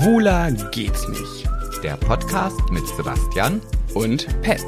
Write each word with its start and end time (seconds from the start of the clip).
Schwuler 0.00 0.50
geht's 0.70 1.06
nicht. 1.08 1.46
Der 1.82 1.94
Podcast 1.98 2.58
mit 2.70 2.86
Sebastian 2.96 3.60
Und 3.92 4.26
Pet. 4.40 4.64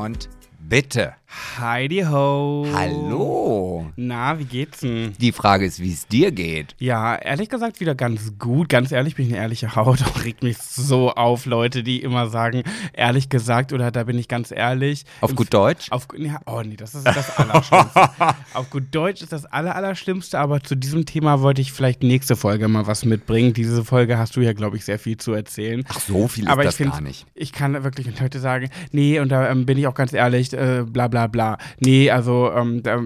und 0.00 0.30
bitte. 0.58 1.17
Heidi 1.58 2.02
ho. 2.08 2.66
Hallo. 2.72 3.86
Na, 3.96 4.38
wie 4.38 4.44
geht's 4.44 4.80
denn? 4.80 5.12
Die 5.18 5.32
Frage 5.32 5.64
ist, 5.66 5.80
wie 5.80 5.92
es 5.92 6.06
dir 6.06 6.30
geht. 6.30 6.76
Ja, 6.78 7.16
ehrlich 7.16 7.48
gesagt 7.48 7.80
wieder 7.80 7.96
ganz 7.96 8.34
gut. 8.38 8.68
Ganz 8.68 8.92
ehrlich 8.92 9.16
bin 9.16 9.26
ich 9.26 9.32
eine 9.32 9.42
ehrliche 9.42 9.74
Haut. 9.74 10.02
Auch 10.06 10.22
regt 10.24 10.42
mich 10.44 10.58
so 10.58 11.10
auf, 11.10 11.46
Leute, 11.46 11.82
die 11.82 12.00
immer 12.00 12.28
sagen, 12.28 12.62
ehrlich 12.92 13.28
gesagt 13.28 13.72
oder 13.72 13.90
da 13.90 14.04
bin 14.04 14.16
ich 14.18 14.28
ganz 14.28 14.52
ehrlich. 14.52 15.04
Auf 15.20 15.30
Im- 15.30 15.36
gut 15.36 15.52
Deutsch? 15.52 15.90
Auf, 15.90 16.06
ja, 16.16 16.40
oh 16.46 16.62
nee, 16.64 16.76
das 16.76 16.94
ist 16.94 17.04
das 17.06 17.36
Allerschlimmste. 17.36 18.10
auf 18.54 18.70
gut 18.70 18.84
Deutsch 18.92 19.22
ist 19.22 19.32
das 19.32 19.44
Aller, 19.46 19.74
Allerschlimmste, 19.74 20.38
aber 20.38 20.62
zu 20.62 20.76
diesem 20.76 21.06
Thema 21.06 21.40
wollte 21.40 21.60
ich 21.60 21.72
vielleicht 21.72 22.04
nächste 22.04 22.36
Folge 22.36 22.68
mal 22.68 22.86
was 22.86 23.04
mitbringen. 23.04 23.52
Diese 23.52 23.84
Folge 23.84 24.16
hast 24.16 24.36
du 24.36 24.42
ja, 24.42 24.52
glaube 24.52 24.76
ich, 24.76 24.84
sehr 24.84 24.98
viel 25.00 25.16
zu 25.16 25.32
erzählen. 25.32 25.84
Ach, 25.88 25.98
so 26.00 26.28
viel 26.28 26.44
ist 26.44 26.50
aber 26.50 26.62
das 26.62 26.74
ich 26.74 26.76
finde, 26.78 26.92
gar 26.92 27.00
nicht. 27.00 27.26
ich 27.34 27.52
kann 27.52 27.82
wirklich, 27.82 28.20
Leute 28.20 28.38
sagen, 28.38 28.70
nee, 28.92 29.18
und 29.18 29.30
da 29.30 29.50
ähm, 29.50 29.66
bin 29.66 29.76
ich 29.76 29.86
auch 29.88 29.94
ganz 29.94 30.12
ehrlich, 30.12 30.52
äh, 30.52 30.84
bla 30.86 31.08
bla 31.08 31.26
bla. 31.26 31.47
Nee, 31.78 32.10
also 32.10 32.52
ähm, 32.52 32.82
da, 32.82 33.00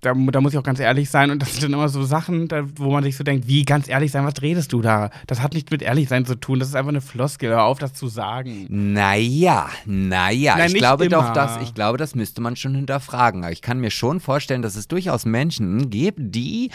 da, 0.00 0.14
da 0.14 0.40
muss 0.40 0.52
ich 0.52 0.58
auch 0.58 0.64
ganz 0.64 0.80
ehrlich 0.80 1.10
sein. 1.10 1.30
Und 1.30 1.40
das 1.42 1.52
sind 1.52 1.64
dann 1.64 1.72
immer 1.74 1.88
so 1.88 2.02
Sachen, 2.02 2.48
da, 2.48 2.64
wo 2.76 2.90
man 2.90 3.04
sich 3.04 3.16
so 3.16 3.24
denkt, 3.24 3.46
wie 3.46 3.64
ganz 3.64 3.88
ehrlich 3.88 4.10
sein, 4.10 4.24
was 4.24 4.42
redest 4.42 4.72
du 4.72 4.82
da? 4.82 5.10
Das 5.26 5.42
hat 5.42 5.54
nichts 5.54 5.70
mit 5.70 5.82
ehrlich 5.82 6.08
sein 6.08 6.24
zu 6.24 6.34
tun, 6.34 6.58
das 6.58 6.68
ist 6.68 6.74
einfach 6.74 6.88
eine 6.88 7.00
Floskel, 7.00 7.50
hör 7.50 7.64
auf, 7.64 7.78
das 7.78 7.94
zu 7.94 8.08
sagen. 8.08 8.66
Naja, 8.68 9.68
naja, 9.86 10.56
Nein, 10.56 10.68
ich 10.68 10.74
glaube 10.74 11.08
doch, 11.08 11.26
immer. 11.26 11.32
dass, 11.32 11.62
ich 11.62 11.74
glaube, 11.74 11.98
das 11.98 12.14
müsste 12.14 12.40
man 12.40 12.56
schon 12.56 12.74
hinterfragen. 12.74 13.44
Aber 13.44 13.52
ich 13.52 13.62
kann 13.62 13.78
mir 13.78 13.90
schon 13.90 14.20
vorstellen, 14.20 14.62
dass 14.62 14.76
es 14.76 14.88
durchaus 14.88 15.24
Menschen 15.24 15.90
gibt, 15.90 16.18
die 16.18 16.70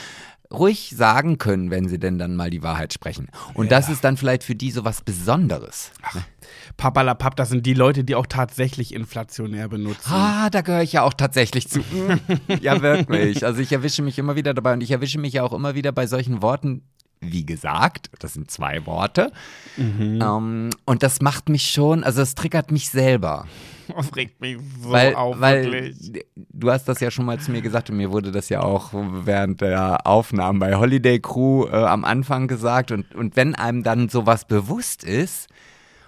ruhig 0.53 0.93
sagen 0.95 1.37
können, 1.37 1.71
wenn 1.71 1.89
sie 1.89 1.99
denn 1.99 2.19
dann 2.19 2.35
mal 2.35 2.49
die 2.49 2.63
Wahrheit 2.63 2.93
sprechen. 2.93 3.29
Und 3.53 3.71
das 3.71 3.89
ist 3.89 4.03
dann 4.03 4.17
vielleicht 4.17 4.43
für 4.43 4.55
die 4.55 4.71
so 4.71 4.85
was 4.85 5.01
Besonderes. 5.01 5.91
Papalapap, 6.77 7.35
das 7.35 7.49
sind 7.49 7.65
die 7.65 7.73
Leute, 7.73 8.03
die 8.03 8.15
auch 8.15 8.25
tatsächlich 8.25 8.93
inflationär 8.93 9.67
benutzen. 9.69 10.11
Ah, 10.11 10.49
da 10.49 10.61
gehöre 10.61 10.81
ich 10.81 10.93
ja 10.93 11.03
auch 11.03 11.13
tatsächlich 11.13 11.69
zu. 11.69 11.81
ja, 12.61 12.81
wirklich. 12.81 13.45
Also 13.45 13.61
ich 13.61 13.71
erwische 13.71 14.01
mich 14.01 14.17
immer 14.19 14.35
wieder 14.35 14.53
dabei 14.53 14.73
und 14.73 14.81
ich 14.81 14.91
erwische 14.91 15.19
mich 15.19 15.33
ja 15.33 15.43
auch 15.43 15.53
immer 15.53 15.75
wieder 15.75 15.91
bei 15.91 16.07
solchen 16.07 16.41
Worten, 16.41 16.83
wie 17.31 17.45
gesagt, 17.45 18.09
das 18.19 18.33
sind 18.33 18.51
zwei 18.51 18.85
Worte. 18.85 19.31
Ähm, 20.21 20.69
und 20.85 21.03
das 21.03 21.21
macht 21.21 21.49
mich 21.49 21.71
schon, 21.71 22.03
also 22.03 22.21
es 22.21 22.35
triggert 22.35 22.71
mich 22.71 22.89
selber. 22.89 23.45
Das 23.97 24.15
regt 24.15 24.39
mich 24.39 24.57
so 24.81 24.91
weil, 24.91 25.13
auf, 25.13 25.41
weil 25.41 25.69
wirklich. 25.69 26.25
du 26.35 26.71
hast 26.71 26.85
das 26.85 27.01
ja 27.01 27.11
schon 27.11 27.25
mal 27.25 27.37
zu 27.39 27.51
mir 27.51 27.61
gesagt 27.61 27.89
und 27.89 27.97
mir 27.97 28.13
wurde 28.13 28.31
das 28.31 28.47
ja 28.47 28.61
auch 28.61 28.91
während 28.93 29.59
der 29.59 30.07
Aufnahmen 30.07 30.59
bei 30.59 30.75
Holiday 30.75 31.19
Crew 31.19 31.67
äh, 31.67 31.75
am 31.75 32.05
Anfang 32.05 32.47
gesagt. 32.47 32.93
Und, 32.93 33.13
und 33.13 33.35
wenn 33.35 33.55
einem 33.55 33.83
dann 33.83 34.07
sowas 34.07 34.45
bewusst 34.45 35.03
ist, 35.03 35.49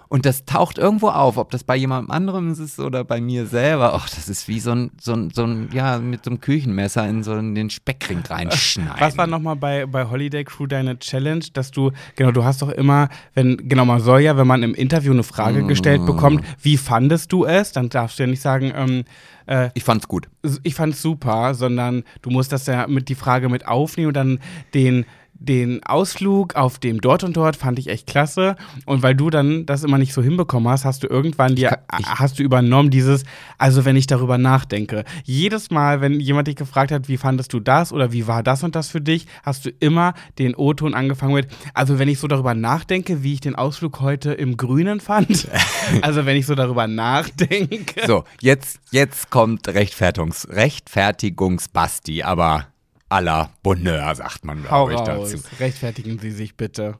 und 0.08 0.26
das 0.26 0.44
taucht 0.44 0.78
irgendwo 0.78 1.08
auf, 1.08 1.36
ob 1.36 1.50
das 1.50 1.64
bei 1.64 1.76
jemandem 1.76 2.10
anderem 2.10 2.52
ist 2.52 2.78
oder 2.78 3.04
bei 3.04 3.20
mir 3.20 3.46
selber. 3.46 3.94
Ach, 3.94 4.08
das 4.08 4.28
ist 4.28 4.46
wie 4.48 4.60
so 4.60 4.72
ein, 4.72 4.90
so 5.00 5.12
ein, 5.12 5.30
so 5.30 5.44
ein 5.44 5.68
ja, 5.72 5.98
mit 5.98 6.24
so 6.24 6.30
einem 6.30 6.40
Küchenmesser 6.40 7.08
in 7.08 7.22
so 7.22 7.34
in 7.34 7.54
den 7.54 7.70
Speckring 7.70 8.20
reinschneiden. 8.28 8.94
Was 9.00 9.18
war 9.18 9.26
nochmal 9.26 9.56
bei, 9.56 9.86
bei 9.86 10.08
Holiday 10.08 10.44
Crew 10.44 10.66
deine 10.66 10.98
Challenge, 10.98 11.44
dass 11.52 11.70
du, 11.70 11.90
genau, 12.14 12.30
du 12.30 12.44
hast 12.44 12.62
doch 12.62 12.70
immer, 12.70 13.08
wenn, 13.34 13.68
genau, 13.68 13.84
man 13.84 14.00
soll 14.00 14.20
ja, 14.20 14.36
wenn 14.36 14.46
man 14.46 14.62
im 14.62 14.74
Interview 14.74 15.12
eine 15.12 15.22
Frage 15.22 15.64
gestellt 15.64 16.06
bekommt, 16.06 16.44
wie 16.62 16.76
fandest 16.76 17.32
du 17.32 17.44
es? 17.44 17.72
Dann 17.72 17.88
darfst 17.88 18.18
du 18.18 18.22
ja 18.24 18.28
nicht 18.28 18.42
sagen, 18.42 18.72
ähm, 18.74 19.04
äh, 19.46 19.70
Ich 19.74 19.84
fand's 19.84 20.08
gut. 20.08 20.28
ich 20.62 20.74
fand's 20.74 21.02
super, 21.02 21.54
sondern 21.54 22.04
du 22.22 22.30
musst 22.30 22.52
das 22.52 22.66
ja 22.66 22.86
mit 22.86 23.08
die 23.08 23.14
Frage 23.14 23.48
mit 23.48 23.66
aufnehmen 23.66 24.08
und 24.08 24.14
dann 24.14 24.38
den 24.74 25.04
den 25.38 25.82
Ausflug 25.84 26.56
auf 26.56 26.78
dem 26.78 27.00
dort 27.00 27.24
und 27.24 27.36
dort 27.36 27.56
fand 27.56 27.78
ich 27.78 27.88
echt 27.88 28.06
klasse 28.06 28.56
und 28.84 29.02
weil 29.02 29.14
du 29.14 29.30
dann 29.30 29.66
das 29.66 29.84
immer 29.84 29.98
nicht 29.98 30.12
so 30.12 30.22
hinbekommen 30.22 30.68
hast, 30.68 30.84
hast 30.84 31.02
du 31.02 31.06
irgendwann 31.06 31.54
dir 31.54 31.78
hast 31.88 32.38
du 32.38 32.42
übernommen 32.42 32.90
dieses 32.90 33.24
also 33.58 33.84
wenn 33.84 33.96
ich 33.96 34.06
darüber 34.06 34.38
nachdenke. 34.38 35.04
Jedes 35.24 35.70
Mal, 35.70 36.00
wenn 36.00 36.20
jemand 36.20 36.48
dich 36.48 36.56
gefragt 36.56 36.92
hat, 36.92 37.08
wie 37.08 37.16
fandest 37.16 37.52
du 37.52 37.60
das 37.60 37.92
oder 37.92 38.12
wie 38.12 38.26
war 38.26 38.42
das 38.42 38.62
und 38.62 38.74
das 38.74 38.88
für 38.88 39.00
dich, 39.00 39.26
hast 39.42 39.66
du 39.66 39.70
immer 39.80 40.14
den 40.38 40.54
O-Ton 40.54 40.94
angefangen 40.94 41.34
mit 41.34 41.48
also 41.74 41.98
wenn 41.98 42.08
ich 42.08 42.18
so 42.18 42.28
darüber 42.28 42.54
nachdenke, 42.54 43.22
wie 43.22 43.34
ich 43.34 43.40
den 43.40 43.54
Ausflug 43.54 44.00
heute 44.00 44.32
im 44.32 44.56
Grünen 44.56 45.00
fand. 45.00 45.48
also 46.02 46.26
wenn 46.26 46.36
ich 46.36 46.46
so 46.46 46.54
darüber 46.54 46.86
nachdenke. 46.86 48.06
So, 48.06 48.24
jetzt, 48.40 48.80
jetzt 48.90 49.30
kommt 49.30 49.68
Rechtfertigungs, 49.68 50.48
Rechtfertigungsbasti, 50.50 52.22
aber 52.22 52.66
à 53.08 53.20
la 53.20 53.50
Bonheur, 53.62 54.14
sagt 54.14 54.44
man, 54.44 54.62
glaube 54.62 54.94
ich, 54.94 55.00
raus. 55.00 55.30
dazu. 55.30 55.44
Rechtfertigen 55.60 56.18
Sie 56.18 56.30
sich 56.30 56.56
bitte. 56.56 56.98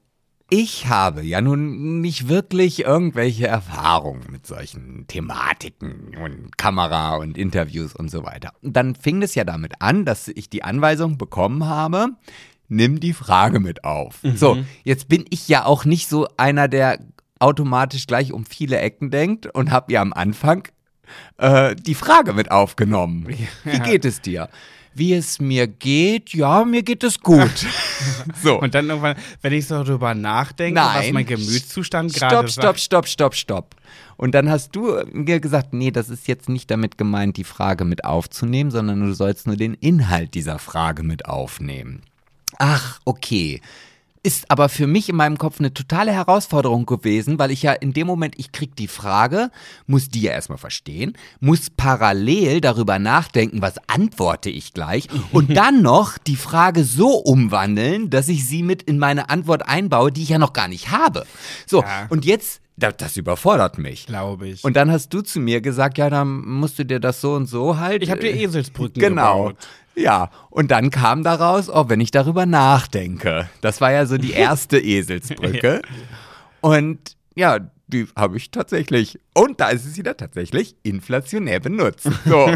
Ich 0.49 0.87
habe 0.87 1.23
ja 1.23 1.41
nun 1.41 2.01
nicht 2.01 2.29
wirklich 2.29 2.85
irgendwelche 2.85 3.49
Erfahrungen 3.49 4.25
mit 4.31 4.47
solchen 4.47 5.09
Thematiken 5.09 6.17
und 6.23 6.57
Kamera 6.57 7.17
und 7.17 7.37
Interviews 7.37 7.97
und 7.97 8.13
so 8.13 8.23
weiter. 8.23 8.53
Und 8.63 8.77
dann 8.77 8.95
fing 8.95 9.23
es 9.23 9.35
ja 9.35 9.43
damit 9.43 9.73
an, 9.81 10.05
dass 10.05 10.29
ich 10.29 10.49
die 10.49 10.63
Anweisung 10.63 11.19
bekommen 11.19 11.67
habe, 11.67 12.11
nimm 12.69 13.01
die 13.01 13.13
Frage 13.13 13.59
mit 13.59 13.83
auf. 13.83 14.21
So, 14.37 14.59
jetzt 14.85 15.09
bin 15.09 15.25
ich 15.31 15.49
ja 15.49 15.65
auch 15.65 15.85
nicht 15.85 16.09
so 16.09 16.29
einer, 16.37 16.69
der 16.69 17.01
automatisch 17.41 18.07
gleich 18.07 18.33
um 18.33 18.47
viele 18.47 18.79
Ecken 18.79 19.11
denkt 19.11 19.47
und 19.47 19.73
habe 19.73 19.93
ja 19.93 20.01
am 20.01 20.13
Anfang 20.13 20.69
äh, 21.39 21.75
die 21.75 21.95
Frage 21.95 22.33
mit 22.33 22.53
aufgenommen. 22.53 23.27
Wie 23.65 23.79
geht 23.81 24.05
es 24.05 24.21
dir? 24.21 24.49
Wie 24.97 25.13
es 25.13 25.39
mir 25.39 25.67
geht? 25.67 26.33
Ja, 26.33 26.65
mir 26.65 26.83
geht 26.83 27.05
es 27.05 27.21
gut. 27.21 27.67
so. 28.43 28.59
Und 28.59 28.75
dann 28.75 28.89
irgendwann, 28.89 29.17
wenn 29.43 29.53
ich 29.53 29.67
so 29.67 29.85
darüber 29.85 30.15
nachdenke, 30.15 30.81
was 30.81 30.95
Nein. 30.95 31.13
mein 31.13 31.27
Gemütszustand 31.27 32.15
gerade 32.15 32.49
Stopp, 32.49 32.79
stopp, 32.79 33.07
stopp, 33.07 33.07
stopp, 33.07 33.35
stopp. 33.35 33.77
Und 34.17 34.35
dann 34.35 34.49
hast 34.49 34.75
du 34.75 34.97
mir 35.13 35.41
gesagt, 35.41 35.75
nee, 35.75 35.91
das 35.91 36.09
ist 36.09 36.27
jetzt 36.29 36.49
nicht 36.49 36.71
damit 36.71 36.97
gemeint, 36.97 37.37
die 37.37 37.45
Frage 37.45 37.85
mit 37.85 38.07
aufzunehmen, 38.07 38.71
sondern 38.71 39.01
du 39.01 39.13
sollst 39.13 39.47
nur 39.47 39.57
den 39.57 39.75
Inhalt 39.75 40.33
dieser 40.33 40.59
Frage 40.59 41.03
mit 41.03 41.27
aufnehmen. 41.27 42.01
Ach, 42.59 42.99
okay. 43.05 43.61
Ist 44.27 44.51
aber 44.51 44.69
für 44.69 44.89
mich 44.89 45.09
in 45.09 45.15
meinem 45.15 45.39
Kopf 45.39 45.61
eine 45.61 45.73
totale 45.73 46.11
Herausforderung 46.11 46.85
gewesen, 46.85 47.39
weil 47.39 47.53
ich 47.53 47.63
ja 47.63 47.73
in 47.73 47.93
dem 47.93 48.09
Moment, 48.09 48.35
ich 48.39 48.51
krieg 48.51 48.75
die 48.75 48.89
Frage, 48.89 49.53
muss 49.87 50.09
die 50.09 50.23
ja 50.23 50.33
erstmal 50.33 50.59
verstehen, 50.59 51.17
muss 51.39 51.71
parallel 51.71 52.61
darüber 52.61 52.99
nachdenken, 52.99 53.63
was 53.63 53.75
antworte 53.87 54.51
ich 54.51 54.73
gleich 54.75 55.07
und 55.31 55.57
dann 55.57 55.81
noch 55.81 56.19
die 56.19 56.35
Frage 56.35 56.83
so 56.83 57.11
umwandeln, 57.19 58.11
dass 58.11 58.27
ich 58.29 58.45
sie 58.45 58.65
mit 58.65 58.83
in 58.83 58.99
meine 58.99 59.31
Antwort 59.31 59.69
einbaue, 59.69 60.11
die 60.11 60.25
ich 60.25 60.31
ja 60.31 60.39
noch 60.39 60.53
gar 60.53 60.67
nicht 60.67 60.91
habe. 60.91 61.25
So, 61.65 61.83
Ja. 61.83 62.07
und 62.09 62.25
jetzt, 62.25 62.61
das, 62.77 62.97
das 62.99 63.17
überfordert 63.17 63.79
mich. 63.79 64.07
glaube 64.07 64.49
ich. 64.49 64.65
Und 64.65 64.77
dann 64.77 64.91
hast 64.91 65.13
du 65.15 65.21
zu 65.23 65.41
mir 65.41 65.61
gesagt, 65.61 65.99
ja, 65.99 66.11
dann 66.11 66.45
musst 66.47 66.79
du 66.79 66.85
dir 66.85 67.01
das 67.01 67.21
so 67.21 67.35
und 67.35 67.47
so 67.47 67.79
halt. 67.79 68.03
ich 68.03 68.11
habe 68.11 68.21
dir 68.21 68.33
äh, 68.35 68.43
Eselsbrücken 68.45 69.01
Genau. 69.01 69.45
gebaut. 69.49 69.57
Ja, 69.95 70.31
und 70.51 70.71
dann 70.71 70.91
kam 70.91 71.23
daraus, 71.25 71.71
oh, 71.71 71.87
wenn 71.89 72.01
ich 72.03 72.11
darüber 72.11 72.45
nachdenke. 72.45 73.49
Das 73.63 73.81
war 73.81 73.93
ja 73.93 74.05
so 74.05 74.19
die 74.19 74.33
erste 74.33 74.79
Eselsbrücke. 74.79 75.81
Und 76.61 76.99
ja, 77.35 77.59
die 77.89 78.07
habe 78.17 78.37
ich 78.37 78.51
tatsächlich. 78.51 79.19
Und 79.35 79.61
da 79.61 79.69
ist 79.69 79.87
es 79.87 79.97
wieder 79.97 80.17
tatsächlich 80.17 80.75
inflationär 80.83 81.61
benutzt. 81.61 82.09
So. 82.25 82.51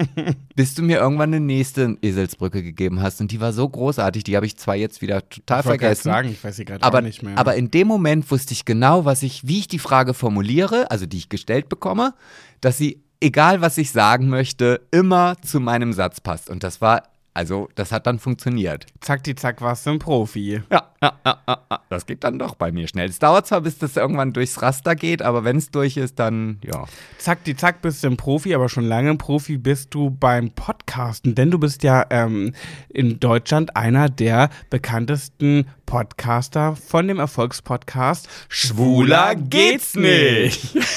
Bis 0.56 0.74
du 0.74 0.82
mir 0.82 0.98
irgendwann 0.98 1.34
eine 1.34 1.40
nächste 1.44 1.96
Eselsbrücke 2.00 2.62
gegeben 2.62 3.02
hast. 3.02 3.20
Und 3.20 3.30
die 3.30 3.40
war 3.40 3.52
so 3.52 3.68
großartig, 3.68 4.24
die 4.24 4.36
habe 4.36 4.46
ich 4.46 4.56
zwar 4.56 4.76
jetzt 4.76 5.02
wieder 5.02 5.28
total 5.28 5.60
Ich 5.60 5.66
vergessen. 5.66 6.04
sagen, 6.04 6.28
ich 6.30 6.42
weiß 6.42 6.56
sie 6.56 6.64
gerade 6.64 6.82
Aber, 6.82 7.02
nicht 7.02 7.22
mehr. 7.22 7.36
aber 7.36 7.56
in 7.56 7.70
dem 7.70 7.88
Moment 7.88 8.30
wusste 8.30 8.52
ich 8.52 8.64
genau, 8.64 9.04
was 9.04 9.22
ich, 9.22 9.46
wie 9.46 9.58
ich 9.58 9.68
die 9.68 9.78
Frage 9.78 10.14
formuliere, 10.14 10.90
also 10.90 11.04
die 11.06 11.18
ich 11.18 11.28
gestellt 11.28 11.68
bekomme, 11.68 12.14
dass 12.60 12.78
sie, 12.78 13.02
egal 13.20 13.60
was 13.60 13.76
ich 13.76 13.90
sagen 13.90 14.28
möchte, 14.28 14.80
immer 14.90 15.36
zu 15.42 15.60
meinem 15.60 15.92
Satz 15.92 16.20
passt. 16.20 16.48
Und 16.48 16.62
das 16.64 16.80
war, 16.80 17.02
also, 17.32 17.68
das 17.76 17.92
hat 17.92 18.06
dann 18.06 18.18
funktioniert. 18.18 18.86
zack, 19.00 19.22
die 19.22 19.36
zack, 19.36 19.60
warst 19.60 19.86
du 19.86 19.90
ein 19.90 19.98
Profi. 20.00 20.62
Ja, 20.70 20.90
ja, 21.00 21.12
ja, 21.24 21.38
ja, 21.46 21.58
ja. 21.70 21.80
das 21.88 22.04
geht 22.04 22.24
dann 22.24 22.38
doch 22.38 22.56
bei 22.56 22.72
mir 22.72 22.88
schnell. 22.88 23.08
Es 23.08 23.20
dauert 23.20 23.46
zwar, 23.46 23.60
bis 23.60 23.78
das 23.78 23.96
irgendwann 23.96 24.32
durchs 24.32 24.60
Raster 24.60 24.96
geht, 24.96 25.22
aber 25.22 25.44
wenn 25.44 25.56
es 25.56 25.70
durch 25.70 25.96
ist, 25.96 26.18
dann, 26.18 26.58
ja. 26.64 26.86
Zack, 27.18 27.44
die 27.44 27.56
zack, 27.56 27.82
bist 27.82 28.02
du 28.02 28.08
ein 28.08 28.16
Profi, 28.16 28.54
aber 28.54 28.68
schon 28.68 28.84
lange 28.84 29.10
ein 29.10 29.18
Profi 29.18 29.58
bist 29.58 29.94
du 29.94 30.10
beim 30.10 30.50
Podcasten, 30.50 31.36
denn 31.36 31.52
du 31.52 31.58
bist 31.58 31.84
ja 31.84 32.04
ähm, 32.10 32.52
in 32.88 33.20
Deutschland 33.20 33.76
einer 33.76 34.08
der 34.08 34.50
bekanntesten 34.68 35.66
Podcaster 35.86 36.74
von 36.74 37.06
dem 37.06 37.20
Erfolgspodcast 37.20 38.28
Schwuler 38.48 39.36
geht's 39.36 39.94
nicht. 39.94 40.76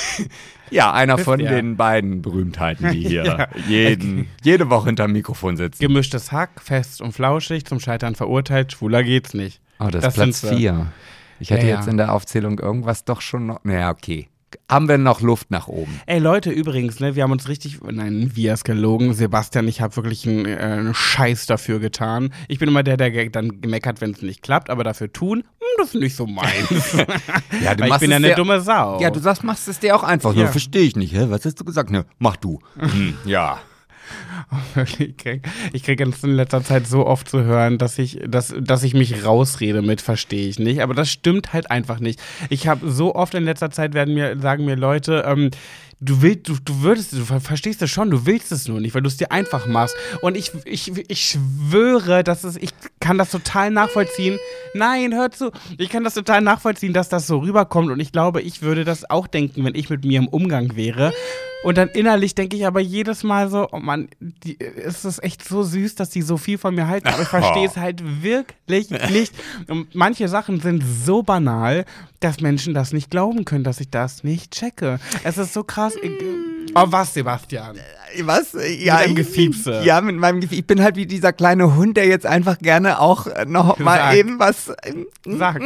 Ja, 0.74 0.92
einer 0.92 1.18
von 1.18 1.40
ja. 1.40 1.52
den 1.52 1.78
beiden 1.78 2.22
Berühmtheiten, 2.22 2.92
die 2.92 3.08
hier 3.08 3.24
Ja. 3.26 3.48
jeden, 3.68 4.28
jede 4.44 4.70
Woche 4.70 4.88
hinterm 4.88 5.12
Mikrofon 5.12 5.56
sitzen. 5.58 5.80
Gemischtes 5.80 6.32
Hack, 6.32 6.62
fest 6.62 7.02
und 7.02 7.12
flauschig, 7.14 7.66
zum 7.66 7.80
Scheitern 7.80 8.16
verurteilt, 8.16 8.72
schwuler 8.74 9.04
geht's 9.04 9.34
nicht. 9.34 9.62
Oh, 9.80 9.86
das, 9.90 10.04
Das 10.04 10.14
ist 10.14 10.14
Platz 10.16 10.42
sind 10.42 10.50
sie. 10.50 10.58
4. 10.58 10.88
Ich 11.40 11.50
hätte 11.50 11.68
Ja, 11.68 11.76
jetzt 11.76 11.88
in 11.88 11.98
der 11.98 12.14
Aufzählung 12.14 12.60
irgendwas 12.60 13.06
doch 13.06 13.22
schon 13.22 13.46
noch. 13.48 13.60
Naja, 13.64 13.92
okay. 13.92 14.30
Haben 14.70 14.88
wir 14.88 14.98
noch 14.98 15.22
Luft 15.22 15.52
nach 15.52 15.68
oben. 15.68 16.00
Ey 16.06 16.20
Leute, 16.20 16.50
übrigens, 16.50 17.00
ne, 17.00 17.16
wir 17.16 17.24
haben 17.24 17.32
uns 17.32 17.48
richtig, 17.48 17.80
nein, 17.84 18.32
wir 18.34 18.54
ist 18.54 18.64
gelogen. 18.64 19.14
Sebastian, 19.14 19.68
ich 19.68 19.82
habe 19.82 19.96
wirklich 19.98 20.28
einen, 20.28 20.46
äh, 20.46 20.56
einen 20.58 20.94
Scheiß 20.94 21.46
dafür 21.46 21.80
getan. 21.80 22.34
Ich 22.48 22.60
bin 22.60 22.70
immer 22.70 22.82
der, 22.84 22.98
der 22.98 23.30
dann 23.30 23.62
gemeckert, 23.62 24.02
wenn 24.02 24.12
es 24.12 24.22
nicht 24.22 24.42
klappt, 24.42 24.70
aber 24.70 24.84
dafür 24.84 25.12
tun, 25.12 25.40
hm, 25.40 25.68
das 25.78 25.88
ist 25.90 25.96
nicht 26.00 26.16
so 26.16 26.26
meins. 26.28 26.48
Ja, 27.62 27.76
du 27.76 27.82
Weil 27.82 27.84
ich 27.84 27.90
machst 27.90 28.00
bin 28.02 28.10
ja 28.12 28.18
es 28.18 28.24
eine 28.24 28.28
dir- 28.30 28.36
dumme 28.36 28.62
Sau. 28.62 29.00
Ja, 29.00 29.10
du 29.10 29.20
sagst, 29.20 29.44
machst 29.44 29.68
es 29.68 29.80
dir 29.80 29.96
auch 29.96 30.04
einfach. 30.04 30.34
Ja. 30.34 30.44
Ja. 30.44 30.48
Verstehe 30.48 30.82
ich 30.84 30.96
nicht. 30.96 31.14
Hä? 31.14 31.26
Was 31.30 31.46
hast 31.46 31.60
du 31.60 31.64
gesagt? 31.66 31.92
Ne, 31.92 32.06
mach 32.20 32.36
du. 32.38 32.60
Hm, 32.80 33.16
ja. 33.26 33.60
Ich 34.76 35.18
krieg, 35.18 35.48
ich 35.72 35.84
krieg 35.84 36.00
in 36.00 36.14
letzter 36.36 36.64
Zeit 36.64 36.88
so 36.88 37.06
oft 37.06 37.30
zu 37.30 37.44
hören, 37.44 37.78
dass 37.78 37.98
ich, 38.00 38.20
dass, 38.28 38.54
dass 38.60 38.84
ich 38.84 38.94
mich 38.94 39.26
rausrede 39.26 39.82
mit, 39.82 40.02
verstehe 40.02 40.48
ich 40.48 40.60
nicht. 40.60 40.82
Aber 40.82 40.94
das 40.94 41.10
stimmt 41.10 41.54
halt 41.54 41.72
einfach 41.72 42.00
nicht. 42.00 42.22
Ich 42.50 42.68
habe 42.68 42.90
so 42.90 43.16
oft 43.16 43.34
in 43.34 43.44
letzter 43.44 43.72
Zeit 43.72 43.94
werden 43.94 44.14
mir, 44.14 44.40
sagen 44.40 44.66
mir 44.66 44.76
Leute, 44.76 45.24
ähm, 45.28 45.52
du 46.04 46.22
willst, 46.22 46.48
du, 46.50 46.56
du 46.64 46.82
würdest, 46.82 47.14
du 47.14 47.24
ver- 47.26 47.40
verstehst 47.40 47.82
es 47.82 47.90
schon, 47.92 48.10
du 48.12 48.26
willst 48.26 48.52
es 48.52 48.68
nur 48.68 48.80
nicht, 48.80 48.94
weil 48.96 49.02
du 49.02 49.08
es 49.08 49.18
dir 49.18 49.32
einfach 49.32 49.66
machst. 49.68 49.96
Und 50.22 50.36
ich, 50.38 50.52
ich, 50.66 50.92
ich 51.10 51.26
schwöre, 51.26 52.24
dass 52.24 52.44
es, 52.44 52.58
ich 52.58 52.72
kann 53.00 53.18
das 53.18 53.32
total 53.32 53.72
nachvollziehen. 53.72 54.38
Nein, 54.74 55.14
hör 55.14 55.32
zu. 55.32 55.52
Ich 55.78 55.90
kann 55.90 56.04
das 56.04 56.14
total 56.14 56.42
nachvollziehen, 56.42 56.94
dass 56.94 57.10
das 57.10 57.28
so 57.28 57.40
rüberkommt. 57.40 57.90
Und 57.92 58.00
ich 58.00 58.12
glaube, 58.12 58.42
ich 58.42 58.62
würde 58.62 58.84
das 58.86 59.10
auch 59.10 59.28
denken, 59.28 59.64
wenn 59.66 59.76
ich 59.76 59.90
mit 59.90 60.04
mir 60.06 60.20
im 60.20 60.28
Umgang 60.28 60.76
wäre. 60.76 61.14
Und 61.64 61.78
dann 61.78 61.88
innerlich 61.90 62.36
denke 62.36 62.58
ich 62.58 62.68
aber 62.68 62.82
jedes 62.82 63.24
Mal 63.24 63.50
so, 63.50 63.70
oh 63.72 63.80
Mann, 63.80 64.10
die, 64.20 64.60
es 64.60 65.06
ist 65.06 65.24
echt 65.24 65.48
so 65.48 65.64
süß, 65.64 65.96
dass 65.96 66.10
die 66.10 66.22
so 66.22 66.36
viel 66.36 66.58
von 66.58 66.76
mir 66.76 66.88
halten. 66.88 67.08
Aber 67.08 67.22
ich 67.22 67.28
verstehe 67.30 67.66
es 67.68 67.78
halt 67.78 68.04
wirklich 68.22 68.90
nicht. 68.90 69.34
Und 69.70 69.96
manche 69.96 70.28
Sachen 70.28 70.60
sind 70.60 70.84
so 71.06 71.24
banal, 71.24 71.86
dass 72.24 72.40
Menschen 72.40 72.74
das 72.74 72.94
nicht 72.94 73.10
glauben 73.10 73.46
können, 73.46 73.64
dass 73.64 73.80
ich 73.80 73.90
das 73.90 74.24
nicht 74.24 74.52
checke. 74.52 75.00
Es 75.24 75.38
ist 75.38 75.54
so 75.54 75.64
krass. 75.64 75.96
Ich, 76.02 76.12
oh, 76.76 76.86
was, 76.88 77.14
Sebastian? 77.14 77.78
Was? 78.22 78.56
Ja, 78.80 78.98
deinem 78.98 79.12
ich- 79.12 79.16
Gefiepse. 79.16 79.82
Ja, 79.84 80.00
mit 80.02 80.16
meinem 80.16 80.40
Gefiepse. 80.40 80.60
Ich 80.60 80.68
bin 80.68 80.84
halt 80.84 80.96
wie 80.96 81.08
dieser 81.08 81.34
kleine 81.34 81.76
Hund, 81.76 81.98
der 81.98 82.06
jetzt 82.06 82.26
einfach 82.28 82.60
gerne 82.60 83.00
auch 83.00 83.26
äh, 83.28 83.46
noch 83.48 83.80
mal 83.80 83.98
Sag. 83.98 84.16
eben 84.16 84.40
was. 84.40 84.72
ähm, 84.84 85.08
Sag. 85.26 85.62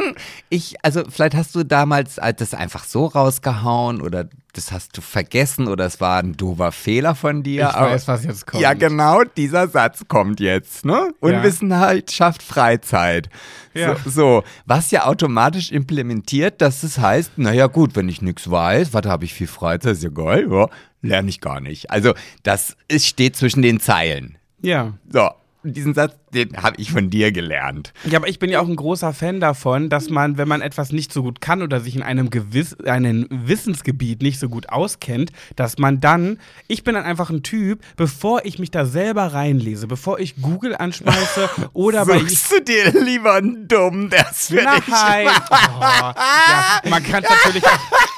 Ich, 0.50 0.76
also 0.82 1.04
vielleicht 1.10 1.36
hast 1.36 1.54
du 1.56 1.64
damals 1.66 2.18
äh, 2.20 2.34
das 2.34 2.54
einfach 2.54 2.86
so 2.86 3.06
rausgehauen 3.06 4.02
oder 4.02 4.30
das 4.54 4.72
hast 4.72 4.98
du 4.98 5.02
vergessen 5.02 5.68
oder 5.68 5.86
es 5.86 6.00
war 6.02 6.20
ein 6.20 6.36
doofer 6.38 6.72
Fehler 6.72 7.16
von 7.16 7.44
dir. 7.44 7.68
Ich 7.70 7.76
aber- 7.76 7.92
weiß, 7.92 8.08
was 8.08 8.24
jetzt 8.24 8.48
kommt. 8.48 8.64
Ja, 8.64 8.74
genau, 8.74 9.24
dieser 9.36 9.68
Satz 9.68 10.04
kommt 10.08 10.40
jetzt, 10.40 10.86
ne? 10.86 11.10
Unwissenheit 11.20 12.12
schafft 12.12 12.42
Freizeit. 12.42 13.30
Ja. 13.74 13.96
So, 14.06 14.10
so, 14.10 14.44
was 14.66 14.90
ja 14.90 15.06
automatisch 15.06 15.72
implementiert, 15.72 16.62
dass 16.62 16.82
es 16.82 16.98
heißt, 16.98 17.38
naja 17.38 17.68
gut, 17.68 17.96
wenn 17.96 18.10
ich 18.10 18.24
nichts 18.24 18.50
weiß, 18.50 18.94
warte, 18.94 19.10
habe 19.10 19.26
ich 19.26 19.34
viel 19.36 19.46
Freizeit, 19.48 19.94
ist 19.94 20.04
ja 20.04 20.10
geil, 20.10 20.48
ja, 20.50 20.68
lerne 21.02 21.30
ich 21.30 21.42
gar 21.42 21.60
nicht. 21.60 21.92
Also 21.92 22.14
das 22.44 22.76
ist, 22.88 23.06
steht 23.06 23.36
zwischen 23.36 23.62
den 23.62 23.80
Zeilen. 23.80 24.38
Ja. 24.62 24.94
So, 25.10 25.30
diesen 25.74 25.94
Satz, 25.94 26.16
den 26.34 26.56
habe 26.58 26.80
ich 26.80 26.92
von 26.92 27.10
dir 27.10 27.32
gelernt. 27.32 27.94
Ja, 28.06 28.20
aber 28.20 28.28
ich 28.28 28.40
bin 28.40 28.50
ja 28.50 28.60
auch 28.60 28.68
ein 28.68 28.76
großer 28.76 29.14
Fan 29.14 29.40
davon, 29.40 29.90
dass 29.90 30.10
man, 30.10 30.38
wenn 30.38 30.48
man 30.48 30.62
etwas 30.62 30.92
nicht 30.92 31.12
so 31.12 31.24
gut 31.24 31.42
kann 31.42 31.62
oder 31.62 31.80
sich 31.80 31.96
in 31.96 32.04
einem 32.04 32.30
gewiss, 32.30 32.80
einem 32.82 33.28
Wissensgebiet 33.30 34.22
nicht 34.22 34.40
so 34.40 34.50
gut 34.50 34.70
auskennt, 34.70 35.32
dass 35.56 35.78
man 35.78 36.00
dann, 36.00 36.40
ich 36.68 36.84
bin 36.84 36.96
dann 36.96 37.04
einfach 37.04 37.30
ein 37.30 37.44
Typ, 37.44 37.82
bevor 37.96 38.46
ich 38.46 38.60
mich 38.60 38.72
da 38.72 38.86
selber 38.86 39.34
reinlese, 39.34 39.88
bevor 39.88 40.20
ich 40.20 40.42
Google 40.42 40.76
anschmeiße 40.76 41.50
oder 41.74 42.06
bei 42.06 42.20
Suchst 42.20 42.52
du 42.52 42.62
dir 42.62 42.92
lieber 43.02 43.34
einen 43.34 43.68
Dummen, 43.68 44.10
der 44.10 44.30
ist 44.30 44.48
für 44.48 44.58
dich. 44.58 44.88
Nein. 44.88 45.28
Oh, 45.50 45.82
ja, 45.82 46.82
man 46.90 47.04
kann 47.04 47.24
es 47.24 47.30
natürlich 47.30 47.66
auch, 47.66 47.72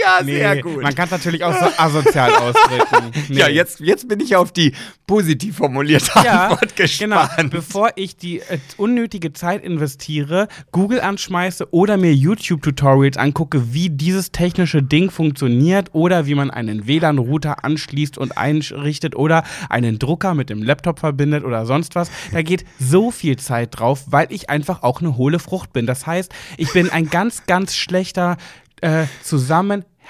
Ja, 0.00 0.20
nee, 0.24 0.36
sehr 0.36 0.62
gut. 0.62 0.82
man 0.82 0.94
kann's 0.94 1.10
natürlich 1.10 1.44
auch 1.44 1.52
so 1.52 1.66
asozial 1.76 2.32
ausdrücken. 2.34 3.10
Nee. 3.28 3.38
Ja, 3.38 3.48
jetzt, 3.48 3.80
jetzt 3.80 4.08
bin 4.08 4.18
ich 4.20 4.34
auf 4.34 4.50
die 4.52 4.72
positiv 5.06 5.56
formulierte 5.58 6.10
Ja, 6.24 6.48
Antwort 6.48 6.74
genau. 6.98 7.20
gespannt. 7.20 7.50
Bevor 7.50 7.90
ich 7.96 8.16
die 8.16 8.40
äh, 8.40 8.58
unnötige 8.76 9.32
Zeit 9.32 9.62
investiere, 9.62 10.48
Google 10.72 11.00
anschmeiße 11.00 11.72
oder 11.72 11.96
mir 11.96 12.12
YouTube-Tutorials 12.14 13.16
angucke, 13.16 13.72
wie 13.72 13.88
dieses 13.90 14.32
technische 14.32 14.82
Ding 14.82 15.10
funktioniert 15.10 15.90
oder 15.92 16.26
wie 16.26 16.34
man 16.34 16.50
einen 16.50 16.86
WLAN-Router 16.86 17.64
anschließt 17.64 18.18
und 18.18 18.36
einrichtet 18.36 19.14
oder 19.16 19.44
einen 19.68 19.98
Drucker 19.98 20.34
mit 20.34 20.50
dem 20.50 20.62
Laptop 20.62 20.98
verbindet 21.00 21.44
oder 21.44 21.66
sonst 21.66 21.94
was, 21.94 22.10
da 22.32 22.42
geht 22.42 22.64
so 22.78 23.10
viel 23.10 23.36
Zeit 23.36 23.78
drauf, 23.78 24.04
weil 24.06 24.26
ich 24.30 24.50
einfach 24.50 24.82
auch 24.82 25.00
eine 25.00 25.16
hohle 25.16 25.38
Frucht 25.38 25.72
bin. 25.72 25.86
Das 25.86 26.06
heißt, 26.06 26.32
ich 26.56 26.72
bin 26.72 26.90
ein 26.90 27.08
ganz, 27.10 27.46
ganz 27.46 27.74
schlechter 27.76 28.36
äh, 28.80 29.04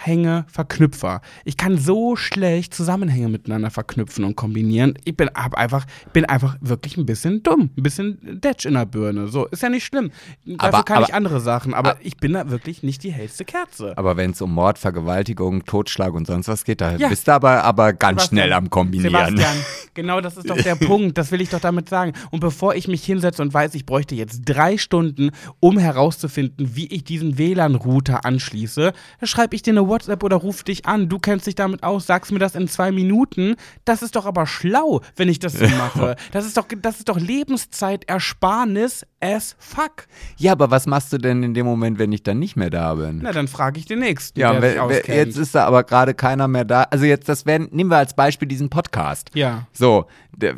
Zusammenhänge-Verknüpfer. 0.00 1.20
Ich 1.44 1.56
kann 1.56 1.78
so 1.78 2.16
schlecht 2.16 2.74
Zusammenhänge 2.74 3.28
miteinander 3.28 3.70
verknüpfen 3.70 4.24
und 4.24 4.36
kombinieren. 4.36 4.94
Ich 5.04 5.16
bin 5.16 5.28
einfach, 5.30 5.86
bin 6.12 6.24
einfach 6.24 6.56
wirklich 6.60 6.96
ein 6.96 7.06
bisschen 7.06 7.42
dumm, 7.42 7.70
ein 7.76 7.82
bisschen 7.82 8.18
Detsch 8.40 8.66
in 8.66 8.74
der 8.74 8.86
Birne. 8.86 9.28
So, 9.28 9.46
ist 9.46 9.62
ja 9.62 9.68
nicht 9.68 9.84
schlimm. 9.84 10.10
Dafür 10.44 10.68
Aber- 10.74 10.82
kann 10.84 11.02
ich 11.02 11.08
aber- 11.08 11.14
andere 11.16 11.40
Sachen, 11.40 11.74
aber 11.74 11.96
ich 12.02 12.16
bin 12.16 12.32
da 12.32 12.50
wirklich 12.50 12.82
nicht 12.82 13.02
die 13.04 13.12
hellste 13.12 13.44
Kerze. 13.44 13.96
Aber 13.96 14.16
wenn 14.16 14.30
es 14.32 14.40
um 14.40 14.52
Mord, 14.52 14.78
Vergewaltigung, 14.78 15.64
Totschlag 15.64 16.12
und 16.14 16.26
sonst 16.26 16.48
was 16.48 16.64
geht, 16.64 16.80
da 16.80 16.96
Ja. 16.96 17.08
bist 17.08 17.28
du 17.28 17.32
aber, 17.32 17.64
aber 17.64 17.92
ganz 17.92 18.22
Sebastian, 18.22 18.38
schnell 18.38 18.52
am 18.52 18.70
Kombinieren. 18.70 19.10
Sebastian, 19.12 19.56
genau 19.94 20.20
das 20.20 20.36
ist 20.36 20.48
doch 20.48 20.56
der 20.60 20.74
Punkt. 20.76 21.18
Das 21.18 21.30
will 21.32 21.40
ich 21.40 21.50
doch 21.50 21.60
damit 21.60 21.88
sagen. 21.88 22.12
Und 22.30 22.40
bevor 22.40 22.74
ich 22.74 22.88
mich 22.88 23.04
hinsetze 23.04 23.42
und 23.42 23.52
weiß, 23.52 23.74
ich 23.74 23.86
bräuchte 23.86 24.14
jetzt 24.14 24.42
drei 24.44 24.76
Stunden, 24.78 25.30
um 25.60 25.78
herauszufinden, 25.78 26.74
wie 26.76 26.86
ich 26.86 27.04
diesen 27.04 27.38
WLAN-Router 27.38 28.24
anschließe, 28.24 28.92
schreibe 29.22 29.54
ich 29.56 29.62
dir 29.62 29.72
eine 29.72 29.80
WhatsApp 29.90 30.22
oder 30.22 30.36
ruf 30.36 30.62
dich 30.62 30.86
an. 30.86 31.08
Du 31.10 31.18
kennst 31.18 31.46
dich 31.46 31.54
damit 31.54 31.82
aus, 31.82 32.06
sagst 32.06 32.32
mir 32.32 32.38
das 32.38 32.54
in 32.54 32.66
zwei 32.68 32.90
Minuten. 32.92 33.56
Das 33.84 34.00
ist 34.02 34.16
doch 34.16 34.24
aber 34.24 34.46
schlau, 34.46 35.02
wenn 35.16 35.28
ich 35.28 35.38
das 35.38 35.52
so 35.52 35.66
mache. 35.68 36.16
Das 36.32 36.46
ist 36.46 36.56
doch, 36.56 36.66
das 36.80 36.96
ist 36.98 37.08
doch 37.10 37.18
Lebenszeitersparnis 37.20 39.04
as 39.20 39.56
fuck. 39.58 40.06
Ja, 40.38 40.52
aber 40.52 40.70
was 40.70 40.86
machst 40.86 41.12
du 41.12 41.18
denn 41.18 41.42
in 41.42 41.54
dem 41.54 41.66
Moment, 41.66 41.98
wenn 41.98 42.12
ich 42.12 42.22
dann 42.22 42.38
nicht 42.38 42.56
mehr 42.56 42.70
da 42.70 42.94
bin? 42.94 43.20
Na, 43.22 43.32
dann 43.32 43.48
frage 43.48 43.78
ich 43.78 43.86
den 43.86 43.98
nächsten, 43.98 44.38
ja, 44.40 44.52
der 44.52 44.62
we- 44.62 44.68
sich 44.68 44.76
we- 44.76 44.82
auskennt. 44.82 45.08
jetzt 45.08 45.36
ist 45.36 45.54
da 45.54 45.66
aber 45.66 45.84
gerade 45.84 46.14
keiner 46.14 46.48
mehr 46.48 46.64
da. 46.64 46.82
Also 46.84 47.04
jetzt, 47.04 47.28
das 47.28 47.46
werden, 47.46 47.68
nehmen 47.72 47.90
wir 47.90 47.98
als 47.98 48.14
Beispiel 48.14 48.48
diesen 48.48 48.70
Podcast. 48.70 49.30
ja. 49.34 49.66
So, 49.72 50.06
der, 50.36 50.54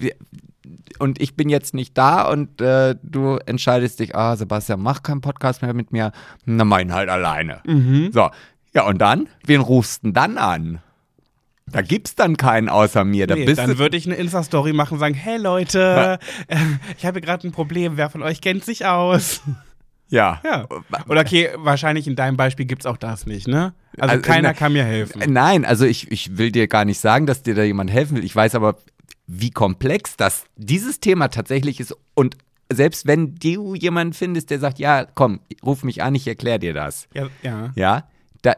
und 0.98 1.20
ich 1.20 1.34
bin 1.36 1.48
jetzt 1.48 1.74
nicht 1.74 1.96
da 1.98 2.28
und 2.30 2.60
äh, 2.60 2.94
du 3.02 3.36
entscheidest 3.46 3.98
dich, 3.98 4.14
ah, 4.14 4.36
Sebastian, 4.36 4.80
mach 4.80 5.02
keinen 5.02 5.20
Podcast 5.20 5.62
mehr 5.62 5.74
mit 5.74 5.90
mir, 5.90 6.12
na, 6.44 6.64
mein 6.64 6.92
halt 6.92 7.08
alleine. 7.08 7.60
Mhm. 7.66 8.10
So, 8.12 8.30
ja, 8.74 8.86
und 8.86 8.98
dann? 8.98 9.28
Wen 9.44 9.60
rufst 9.60 10.02
du 10.02 10.08
denn 10.08 10.14
dann 10.14 10.38
an? 10.38 10.80
Da 11.70 11.80
gibt's 11.80 12.14
dann 12.14 12.36
keinen 12.36 12.68
außer 12.68 13.04
mir. 13.04 13.26
Da 13.26 13.34
Nee, 13.34 13.46
dann 13.54 13.78
würde 13.78 13.96
ich 13.96 14.06
eine 14.06 14.16
Insta-Story 14.16 14.72
machen 14.72 14.94
und 14.94 15.00
sagen, 15.00 15.14
hey 15.14 15.38
Leute, 15.38 16.18
äh, 16.48 16.56
ich 16.98 17.06
habe 17.06 17.20
gerade 17.20 17.46
ein 17.46 17.52
Problem, 17.52 17.96
wer 17.96 18.10
von 18.10 18.22
euch 18.22 18.40
kennt 18.40 18.64
sich 18.64 18.84
aus? 18.84 19.42
ja. 20.08 20.40
Ja. 20.44 20.66
Oder 21.08 21.22
okay, 21.22 21.50
wahrscheinlich 21.56 22.06
in 22.06 22.16
deinem 22.16 22.36
Beispiel 22.36 22.66
gibt 22.66 22.82
es 22.82 22.86
auch 22.86 22.96
das 22.98 23.26
nicht, 23.26 23.48
ne? 23.48 23.72
Also, 23.98 24.12
Also, 24.16 24.22
keiner 24.22 24.48
ne- 24.48 24.54
kann 24.54 24.72
mir 24.72 24.84
helfen. 24.84 25.22
Nein, 25.32 25.64
also 25.64 25.84
ich, 25.86 26.10
ich 26.10 26.36
will 26.36 26.50
dir 26.52 26.66
gar 26.68 26.84
nicht 26.84 26.98
sagen, 27.00 27.26
dass 27.26 27.42
dir 27.42 27.54
da 27.54 27.62
jemand 27.62 27.90
helfen 27.90 28.16
will. 28.16 28.24
Ich 28.24 28.34
weiß 28.36 28.54
aber, 28.54 28.76
wie 29.26 29.50
komplex 29.50 30.16
das 30.16 30.44
dieses 30.56 31.00
Thema 31.00 31.28
tatsächlich 31.28 31.80
ist. 31.80 31.96
Und 32.14 32.36
selbst 32.70 33.06
wenn 33.06 33.34
du 33.36 33.74
jemanden 33.74 34.12
findest, 34.14 34.50
der 34.50 34.58
sagt, 34.58 34.78
ja, 34.78 35.06
komm, 35.14 35.40
ruf 35.64 35.84
mich 35.84 36.02
an, 36.02 36.14
ich 36.14 36.26
erkläre 36.26 36.58
dir 36.58 36.74
das. 36.74 37.08
Ja, 37.14 37.28
ja. 37.42 37.70
Ja, 37.76 38.04
da, 38.42 38.56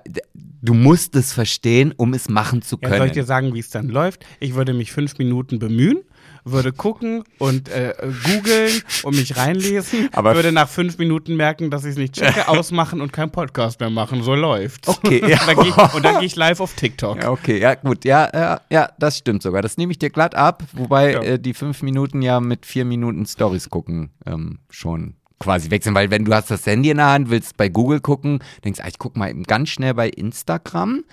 du 0.62 0.74
musst 0.74 1.14
es 1.14 1.32
verstehen, 1.32 1.92
um 1.96 2.14
es 2.14 2.28
machen 2.28 2.62
zu 2.62 2.76
Ja, 2.80 2.88
soll 2.88 2.98
können. 2.98 3.06
ich 3.08 3.12
dir 3.14 3.24
sagen, 3.24 3.54
wie 3.54 3.58
es 3.60 3.70
dann 3.70 3.88
läuft? 3.88 4.24
Ich 4.40 4.54
würde 4.54 4.72
mich 4.72 4.92
fünf 4.92 5.18
Minuten 5.18 5.58
bemühen, 5.58 5.98
würde 6.46 6.72
gucken 6.72 7.24
und 7.38 7.68
äh, 7.68 7.94
googeln 8.24 8.72
und 9.02 9.16
mich 9.16 9.36
reinlesen, 9.36 10.08
Aber- 10.12 10.34
würde 10.34 10.52
nach 10.52 10.68
fünf 10.68 10.96
Minuten 10.98 11.36
merken, 11.36 11.70
dass 11.70 11.84
ich 11.84 11.90
es 11.92 11.96
nicht 11.98 12.14
checke, 12.14 12.48
ausmachen 12.48 13.00
und 13.02 13.12
keinen 13.12 13.30
Podcast 13.30 13.80
mehr 13.80 13.90
machen. 13.90 14.22
So 14.22 14.34
läuft's. 14.34 14.88
Okay, 14.88 15.22
ja. 15.28 15.38
und 15.94 16.02
dann 16.04 16.14
gehe 16.14 16.20
geh 16.20 16.26
ich 16.26 16.36
live 16.36 16.60
auf 16.60 16.74
TikTok. 16.74 17.22
ja, 17.22 17.30
okay, 17.30 17.58
ja, 17.60 17.74
gut, 17.74 18.04
ja, 18.06 18.30
ja, 18.32 18.60
ja, 18.70 18.88
das 18.98 19.18
stimmt 19.18 19.42
sogar. 19.42 19.60
Das 19.62 19.76
nehme 19.76 19.92
ich 19.92 19.98
dir 19.98 20.10
glatt 20.10 20.34
ab, 20.34 20.62
wobei 20.72 21.12
Ja. 21.12 21.22
äh, 21.22 21.38
die 21.38 21.52
fünf 21.54 21.82
Minuten 21.82 22.22
ja 22.22 22.40
mit 22.40 22.64
vier 22.66 22.84
Minuten 22.86 23.26
Stories 23.26 23.68
gucken 23.68 24.10
ähm, 24.26 24.60
schon 24.70 25.16
quasi 25.44 25.70
wechseln, 25.70 25.94
weil 25.94 26.10
wenn 26.10 26.24
du 26.24 26.34
hast 26.34 26.50
das 26.50 26.66
Handy 26.66 26.90
in 26.90 26.96
der 26.96 27.06
Hand, 27.06 27.30
willst 27.30 27.56
bei 27.56 27.68
Google 27.68 28.00
gucken, 28.00 28.40
denkst, 28.64 28.80
ah, 28.82 28.88
ich 28.88 28.98
guck 28.98 29.16
mal 29.16 29.30
eben 29.30 29.44
ganz 29.44 29.68
schnell 29.68 29.94
bei 29.94 30.08
Instagram. 30.08 31.04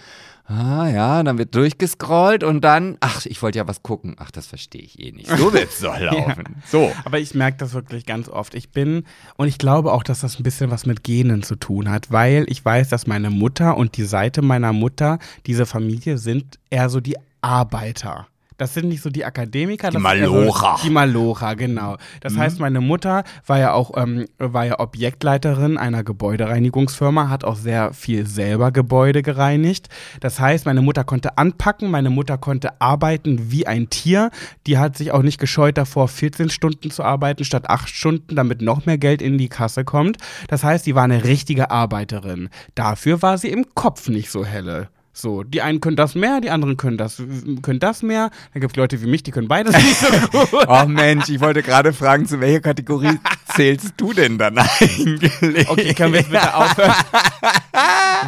Ah 0.46 0.90
ja, 0.90 1.24
dann 1.24 1.38
wird 1.38 1.54
durchgescrollt 1.56 2.44
und 2.44 2.62
dann, 2.62 2.98
ach, 3.00 3.26
ich 3.26 3.42
wollte 3.42 3.60
ja 3.60 3.68
was 3.68 3.84
gucken. 3.84 4.16
Ach, 4.20 4.32
das 4.32 4.48
verstehe 4.48 4.82
ich 4.82 5.00
eh 5.00 5.12
nicht. 5.12 5.30
So 5.30 5.54
wird's 5.54 5.80
doch 5.82 5.98
laufen. 6.00 6.44
So. 6.66 6.92
Aber 7.06 7.20
ich 7.20 7.34
merke 7.36 7.58
das 7.58 7.74
wirklich 7.74 8.06
ganz 8.06 8.28
oft. 8.28 8.56
Ich 8.56 8.72
bin, 8.72 9.04
und 9.38 9.48
ich 9.48 9.58
glaube 9.58 9.94
auch, 9.94 10.04
dass 10.04 10.22
das 10.22 10.40
ein 10.40 10.44
bisschen 10.44 10.72
was 10.72 10.86
mit 10.86 11.04
Genen 11.04 11.44
zu 11.44 11.56
tun 11.56 11.90
hat, 11.90 12.12
weil 12.12 12.46
ich 12.48 12.64
weiß, 12.66 12.90
dass 12.90 13.08
meine 13.08 13.30
Mutter 13.30 13.78
und 13.78 13.96
die 13.96 14.04
Seite 14.04 14.42
meiner 14.42 14.74
Mutter, 14.74 15.20
diese 15.46 15.66
Familie, 15.66 16.18
sind 16.18 16.60
eher 16.70 16.90
so 16.90 17.00
die 17.00 17.16
Arbeiter. 17.42 18.28
Das 18.62 18.76
sind 18.76 18.90
nicht 18.90 19.02
so 19.02 19.10
die 19.10 19.26
Akademiker. 19.26 19.90
Die 19.90 19.96
das 19.96 20.04
sind 20.04 20.22
eher 20.22 20.30
Malocher. 20.30 20.76
So 20.78 20.84
die 20.84 20.92
Malocher, 20.92 21.56
genau. 21.56 21.98
Das 22.20 22.38
heißt, 22.38 22.60
meine 22.60 22.80
Mutter 22.80 23.24
war 23.48 23.58
ja 23.58 23.74
auch 23.74 23.98
ähm, 23.98 24.28
war 24.38 24.68
ja 24.68 24.80
Objektleiterin 24.80 25.80
einer 25.80 26.04
Gebäudereinigungsfirma, 26.04 27.28
hat 27.28 27.44
auch 27.44 27.56
sehr 27.56 27.92
viel 27.92 28.28
selber 28.28 28.72
Gebäude 28.72 29.24
gereinigt. 29.24 29.90
Das 30.20 30.40
heißt, 30.40 30.68
meine 30.68 30.84
Mutter 30.84 31.04
konnte 31.04 31.40
anpacken, 31.40 31.90
meine 31.90 32.12
Mutter 32.12 32.38
konnte 32.38 32.80
arbeiten 32.80 33.52
wie 33.52 33.66
ein 33.66 33.90
Tier. 33.90 34.30
Die 34.68 34.78
hat 34.78 34.96
sich 34.96 35.12
auch 35.12 35.24
nicht 35.24 35.40
gescheut 35.40 35.80
davor, 35.80 36.08
14 36.08 36.52
Stunden 36.52 36.92
zu 36.92 37.04
arbeiten 37.04 37.44
statt 37.46 37.68
8 37.68 37.90
Stunden, 37.90 38.36
damit 38.36 38.62
noch 38.62 38.86
mehr 38.86 39.00
Geld 39.00 39.24
in 39.24 39.40
die 39.40 39.50
Kasse 39.50 39.84
kommt. 39.84 40.18
Das 40.50 40.64
heißt, 40.64 40.86
die 40.86 40.94
war 40.94 41.06
eine 41.06 41.24
richtige 41.24 41.72
Arbeiterin. 41.72 42.50
Dafür 42.76 43.24
war 43.24 43.40
sie 43.40 43.50
im 43.50 43.74
Kopf 43.74 44.08
nicht 44.08 44.30
so 44.30 44.46
helle. 44.46 44.90
So, 45.14 45.44
die 45.44 45.62
einen 45.62 45.82
können 45.82 45.98
das 45.98 46.16
mehr, 46.16 46.40
die 46.40 46.50
anderen 46.50 46.78
können 46.78 46.98
das, 46.98 47.22
können 47.62 47.80
das 47.82 48.02
mehr. 48.02 48.30
Dann 48.54 48.62
gibt 48.62 48.72
es 48.74 48.78
Leute 48.78 49.02
wie 49.02 49.08
mich, 49.08 49.24
die 49.24 49.32
können 49.32 49.50
beides 49.50 49.76
nicht 49.76 49.98
so 49.98 50.08
gut. 50.32 50.66
Oh 50.68 50.86
Mensch, 50.88 51.28
ich 51.30 51.42
wollte 51.42 51.62
gerade 51.64 51.92
fragen, 51.92 52.26
zu 52.26 52.40
welcher 52.40 52.62
Kategorie 52.62 53.20
zählst 53.56 53.94
du 53.98 54.14
denn 54.14 54.38
dann 54.38 54.58
eigentlich? 54.80 55.70
Okay, 55.70 55.94
können 55.94 56.14
wir 56.14 56.22
jetzt 56.22 56.32
bitte 56.32 56.56
aufhören, 56.56 56.94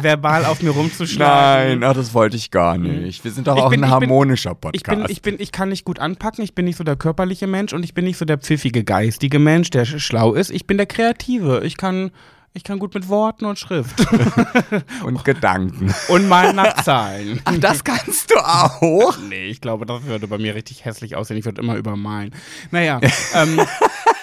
verbal 0.02 0.44
auf 0.44 0.62
mir 0.62 0.70
rumzuschlagen? 0.70 1.80
Nein, 1.80 1.90
ach, 1.90 1.94
das 1.94 2.12
wollte 2.14 2.36
ich 2.36 2.50
gar 2.50 2.76
nicht. 2.78 3.24
Wir 3.24 3.30
sind 3.30 3.46
doch 3.46 3.56
Ich 3.56 3.62
auch 3.62 3.70
bin- 3.70 3.80
ein 3.82 3.84
ich 3.92 3.98
bin- 4.00 4.08
harmonischer 4.10 4.54
Podcast. 4.54 4.84
Ich 4.84 4.84
bin, 4.84 5.06
ich 5.08 5.22
bin, 5.22 5.36
ich 5.38 5.52
kann 5.52 5.68
nicht 5.70 5.84
gut 5.84 5.98
anpacken, 5.98 6.44
ich 6.44 6.54
bin 6.54 6.64
nicht 6.66 6.76
so 6.76 6.84
der 6.84 6.96
körperliche 6.96 7.46
Mensch 7.46 7.72
und 7.72 7.82
ich 7.82 7.94
bin 7.94 8.04
nicht 8.04 8.18
so 8.18 8.24
der 8.24 8.38
pfiffige, 8.38 8.84
geistige 8.84 9.38
Mensch, 9.38 9.70
der 9.70 9.86
sch- 9.86 9.98
schlau 10.00 10.34
ist. 10.34 10.50
Ich 10.50 10.66
bin 10.66 10.76
der 10.76 10.86
Kreative. 10.86 11.62
Ich 11.64 11.76
kann, 11.76 12.10
ich 12.56 12.62
kann 12.62 12.78
gut 12.78 12.94
mit 12.94 13.08
Worten 13.08 13.46
und 13.46 13.58
Schrift. 13.58 14.06
und 15.04 15.24
Gedanken. 15.24 15.92
und 16.06 16.28
mal 16.28 16.52
nach 16.52 16.84
Zahlen. 16.84 17.40
Ach, 17.44 17.58
das 17.58 17.82
kannst 17.82 18.30
du 18.30 18.36
auch? 18.36 19.18
Nee, 19.28 19.46
ich 19.46 19.60
glaube, 19.60 19.86
das 19.86 20.04
würde 20.04 20.28
bei 20.28 20.38
mir 20.38 20.54
richtig 20.54 20.84
hässlich 20.84 21.16
aussehen. 21.16 21.36
Ich 21.36 21.44
würde 21.44 21.60
immer 21.60 21.74
übermalen. 21.74 22.32
Naja, 22.70 23.00
ähm, 23.34 23.60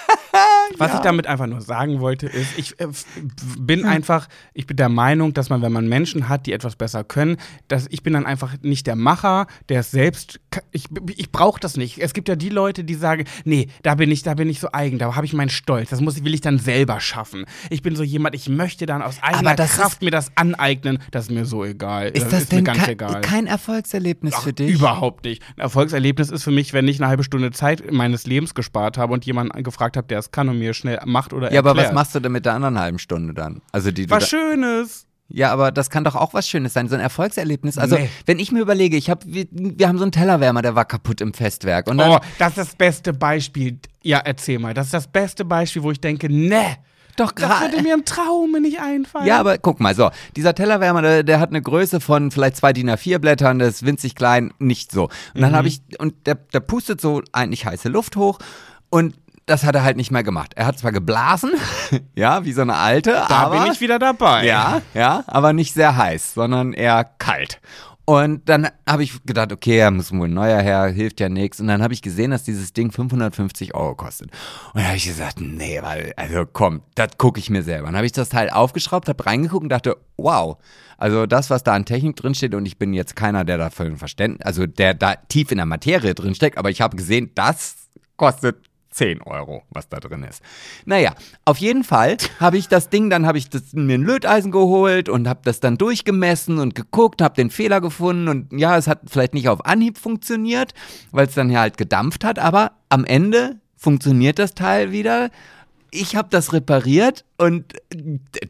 was 0.82 0.94
ich 0.96 1.00
damit 1.00 1.28
einfach 1.28 1.48
nur 1.48 1.62
sagen 1.62 2.00
wollte, 2.00 2.28
ist, 2.28 2.58
ich 2.58 2.80
äh, 2.80 2.88
bin 3.58 3.86
einfach, 3.86 4.28
ich 4.54 4.68
bin 4.68 4.78
der 4.78 4.90
Meinung, 4.90 5.34
dass 5.34 5.50
man, 5.50 5.62
wenn 5.62 5.72
man 5.72 5.88
Menschen 5.88 6.30
hat, 6.30 6.46
die 6.46 6.54
etwas 6.54 6.76
besser 6.76 7.04
können, 7.04 7.38
dass 7.68 7.88
ich 7.90 8.04
bin 8.04 8.14
dann 8.14 8.26
einfach 8.26 8.56
nicht 8.62 8.88
der 8.88 8.96
Macher, 8.96 9.48
der 9.70 9.82
es 9.82 9.92
selbst, 9.92 10.40
ich, 10.72 10.86
ich 11.16 11.32
brauche 11.32 11.60
das 11.60 11.78
nicht. 11.78 12.00
Es 12.00 12.14
gibt 12.14 12.28
ja 12.28 12.36
die 12.36 12.50
Leute, 12.50 12.84
die 12.84 12.96
sagen, 12.96 13.26
nee, 13.46 13.68
da 13.84 13.96
bin 13.96 14.12
ich, 14.12 14.24
da 14.24 14.34
bin 14.34 14.50
ich 14.50 14.60
so 14.60 14.70
eigen, 14.72 14.98
da 14.98 15.16
habe 15.16 15.26
ich 15.26 15.34
meinen 15.34 15.50
Stolz, 15.50 15.90
das 15.90 16.02
muss, 16.02 16.24
will 16.24 16.34
ich 16.34 16.42
dann 16.42 16.60
selber 16.60 17.00
schaffen. 17.00 17.46
Ich 17.70 17.82
bin 17.82 17.96
so 17.96 18.04
jemand, 18.04 18.36
ich 18.36 18.50
möchte 18.50 18.86
dann 18.86 19.02
aus 19.02 19.22
eigener 19.22 19.56
das 19.56 19.74
Kraft 19.74 20.02
mir 20.02 20.12
das 20.12 20.32
aneignen, 20.36 21.00
das 21.12 21.26
ist 21.26 21.32
mir 21.32 21.46
so 21.46 21.64
egal. 21.64 22.10
Ist 22.10 22.32
das 22.32 22.50
mir 22.50 22.58
denn 22.58 22.66
ganz 22.66 22.80
kein, 22.80 22.90
egal. 22.90 23.22
kein 23.22 23.48
Erfolgserlebnis 23.48 24.34
Ach, 24.36 24.44
für 24.44 24.54
dich? 24.54 24.72
Überhaupt 24.72 25.24
nicht. 25.26 25.44
Ein 25.56 25.62
Erfolgserlebnis 25.62 26.30
ist 26.30 26.44
für 26.44 26.52
mich, 26.52 26.74
wenn 26.74 26.88
ich 26.88 27.00
eine 27.00 27.08
halbe 27.08 27.24
Stunde 27.24 27.52
Zeit 27.52 27.92
meines 27.92 28.26
Lebens 28.26 28.56
gespart 28.56 28.98
habe 28.98 29.14
und 29.14 29.26
jemanden 29.26 29.62
gefragt 29.64 29.98
habe, 29.98 30.08
der 30.08 30.20
es 30.20 30.32
kann 30.32 30.50
und 30.50 30.60
mir 30.60 30.71
schnell 30.74 31.00
macht 31.06 31.34
oder 31.34 31.52
Ja, 31.52 31.60
aber 31.60 31.76
was 31.76 31.92
machst 31.94 32.14
du 32.16 32.20
denn 32.20 32.32
mit 32.32 32.46
der 32.46 32.54
anderen 32.54 32.80
halben 32.80 33.00
Stunde 33.00 33.34
dann? 33.34 33.62
Also 33.72 33.92
die 33.92 34.10
Was 34.10 34.30
Schönes. 34.30 35.06
Ja, 35.34 35.52
aber 35.54 35.72
das 35.72 35.90
kann 35.90 36.04
doch 36.04 36.16
auch 36.16 36.34
was 36.34 36.46
Schönes 36.50 36.74
sein, 36.74 36.90
so 36.90 36.96
ein 36.96 37.00
Erfolgserlebnis. 37.02 37.78
Also, 37.78 37.96
Nee. 37.96 38.10
wenn 38.26 38.38
ich 38.38 38.52
mir 38.52 38.60
überlege, 38.60 38.98
ich 38.98 39.10
hab, 39.10 39.24
wir, 39.26 39.46
wir 39.52 39.88
haben 39.88 39.98
so 39.98 40.04
einen 40.04 40.12
Tellerwärmer, 40.12 40.62
der 40.62 40.76
war 40.76 40.84
kaputt 40.84 41.22
im 41.22 41.34
Festwerk. 41.34 41.88
Und 41.90 42.00
dann, 42.00 42.12
Oh, 42.12 42.20
das 42.38 42.50
ist 42.50 42.58
das 42.58 42.76
beste 42.76 43.14
Beispiel. 43.14 43.80
Ja, 44.04 44.18
erzähl 44.20 44.60
mal. 44.60 44.74
Das 44.74 44.88
ist 44.88 44.94
das 44.94 45.08
beste 45.08 45.46
Beispiel, 45.46 45.84
wo 45.84 45.92
ich 45.92 46.02
denke, 46.02 46.28
ne, 46.30 46.76
doch 47.16 47.32
das 47.32 47.48
gerade. 47.48 47.72
würde 47.72 47.82
mir 47.84 47.94
im 47.94 48.04
Traume 48.04 48.60
nicht 48.60 48.82
einfallen. 48.82 49.26
Ja, 49.26 49.40
aber 49.40 49.58
guck 49.58 49.80
mal, 49.80 49.96
so, 49.96 50.12
dieser 50.36 50.54
Tellerwärmer, 50.54 51.02
der, 51.02 51.24
der 51.24 51.40
hat 51.40 51.50
eine 51.52 51.62
Größe 51.62 52.02
von 52.02 52.30
vielleicht 52.32 52.58
zwei 52.58 52.74
DIN 52.74 52.90
A4 52.90 53.20
Blättern, 53.20 53.60
das 53.60 53.76
ist 53.76 53.86
winzig 53.86 54.16
klein, 54.16 54.54
nicht 54.60 54.92
so. 54.92 55.04
Und 55.04 55.12
Mhm. 55.36 55.42
dann 55.42 55.56
habe 55.56 55.70
ich, 55.70 55.82
und 56.00 56.28
der, 56.28 56.36
der 56.36 56.60
pustet 56.60 57.00
so 57.00 57.22
eigentlich 57.32 57.66
heiße 57.66 57.88
Luft 57.88 58.18
hoch 58.18 58.40
und 58.90 59.16
das 59.46 59.64
hat 59.64 59.76
er 59.76 59.84
halt 59.84 59.98
nicht 59.98 60.12
mehr 60.12 60.24
gemacht. 60.24 60.54
Er 60.56 60.66
hat 60.66 60.80
zwar 60.80 60.92
geblasen, 60.92 61.52
ja, 62.16 62.46
wie 62.46 62.54
so 62.54 62.62
eine 62.62 62.76
alte, 62.76 63.12
da 63.12 63.28
aber 63.28 63.64
bin 63.64 63.72
ich 63.72 63.82
wieder 63.82 64.00
dabei. 64.00 64.46
Ja, 64.46 64.82
ja, 64.94 65.24
aber 65.28 65.54
nicht 65.54 65.74
sehr 65.74 65.96
heiß, 65.98 66.34
sondern 66.34 66.74
eher 66.74 67.04
kalt. 67.04 67.60
Und 68.06 68.50
dann 68.50 68.68
habe 68.90 69.04
ich 69.04 69.24
gedacht, 69.24 69.54
okay, 69.54 69.78
er 69.78 69.92
muss 69.92 70.12
wohl 70.12 70.28
ein 70.28 70.34
neuer 70.34 70.60
her, 70.60 70.88
hilft 70.88 71.20
ja 71.20 71.30
nichts. 71.30 71.60
Und 71.60 71.68
dann 71.68 71.82
habe 71.84 71.94
ich 71.94 72.02
gesehen, 72.02 72.32
dass 72.32 72.44
dieses 72.44 72.74
Ding 72.74 72.92
550 72.92 73.76
Euro 73.76 73.96
kostet. 73.96 74.32
Und 74.74 74.80
dann 74.80 74.88
habe 74.88 74.98
ich 74.98 75.06
gesagt, 75.06 75.40
nee, 75.40 75.80
weil, 75.82 76.12
also 76.18 76.46
komm, 76.52 76.82
das 76.96 77.18
gucke 77.18 77.40
ich 77.40 77.50
mir 77.50 77.64
selber. 77.64 77.86
Dann 77.86 77.96
habe 77.96 78.06
ich 78.06 78.12
das 78.12 78.30
Teil 78.30 78.50
aufgeschraubt, 78.50 79.08
habe 79.08 79.26
reingeguckt 79.26 79.64
und 79.64 79.70
dachte, 79.70 79.98
wow, 80.18 80.58
also 80.98 81.26
das, 81.26 81.50
was 81.50 81.64
da 81.64 81.74
an 81.74 81.86
Technik 81.86 82.16
drinsteht, 82.16 82.54
und 82.54 82.66
ich 82.66 82.78
bin 82.78 82.94
jetzt 82.94 83.16
keiner, 83.16 83.46
der 83.46 83.58
dafür 83.58 83.86
ein 83.86 83.98
Verständnis, 83.98 84.46
also 84.46 84.66
der 84.66 84.94
da 84.94 85.16
tief 85.16 85.52
in 85.52 85.58
der 85.58 85.66
Materie 85.66 86.14
drinsteckt, 86.14 86.58
aber 86.58 86.70
ich 86.70 86.82
habe 86.82 86.98
gesehen, 86.98 87.32
das 87.36 87.76
kostet 88.18 88.71
10 88.92 89.22
Euro, 89.24 89.64
was 89.70 89.90
da 89.90 90.00
drin 90.00 90.24
ist. 90.24 90.42
Naja, 90.86 91.16
auf 91.46 91.58
jeden 91.58 91.84
Fall 91.84 92.18
habe 92.40 92.58
ich 92.58 92.68
das 92.68 92.90
Ding, 92.90 93.10
dann 93.10 93.26
habe 93.26 93.38
ich 93.38 93.50
das, 93.50 93.74
mir 93.74 93.98
ein 93.98 94.04
Löteisen 94.04 94.52
geholt 94.52 95.10
und 95.10 95.28
habe 95.28 95.42
das 95.44 95.60
dann 95.60 95.78
durchgemessen 95.78 96.60
und 96.60 96.76
geguckt, 96.76 97.22
habe 97.22 97.36
den 97.36 97.50
Fehler 97.50 97.82
gefunden 97.82 98.28
und 98.28 98.52
ja, 98.54 98.78
es 98.78 98.88
hat 98.88 99.02
vielleicht 99.08 99.34
nicht 99.34 99.50
auf 99.50 99.66
Anhieb 99.66 99.98
funktioniert, 99.98 100.74
weil 101.12 101.28
es 101.28 101.34
dann 101.34 101.50
ja 101.50 101.62
halt 101.62 101.78
gedampft 101.78 102.24
hat, 102.24 102.38
aber 102.38 102.74
am 102.90 103.06
Ende 103.06 103.56
funktioniert 103.78 104.38
das 104.38 104.54
Teil 104.54 104.92
wieder. 104.92 105.32
Ich 105.90 106.16
habe 106.16 106.28
das 106.30 106.54
repariert 106.54 107.26
und 107.38 107.74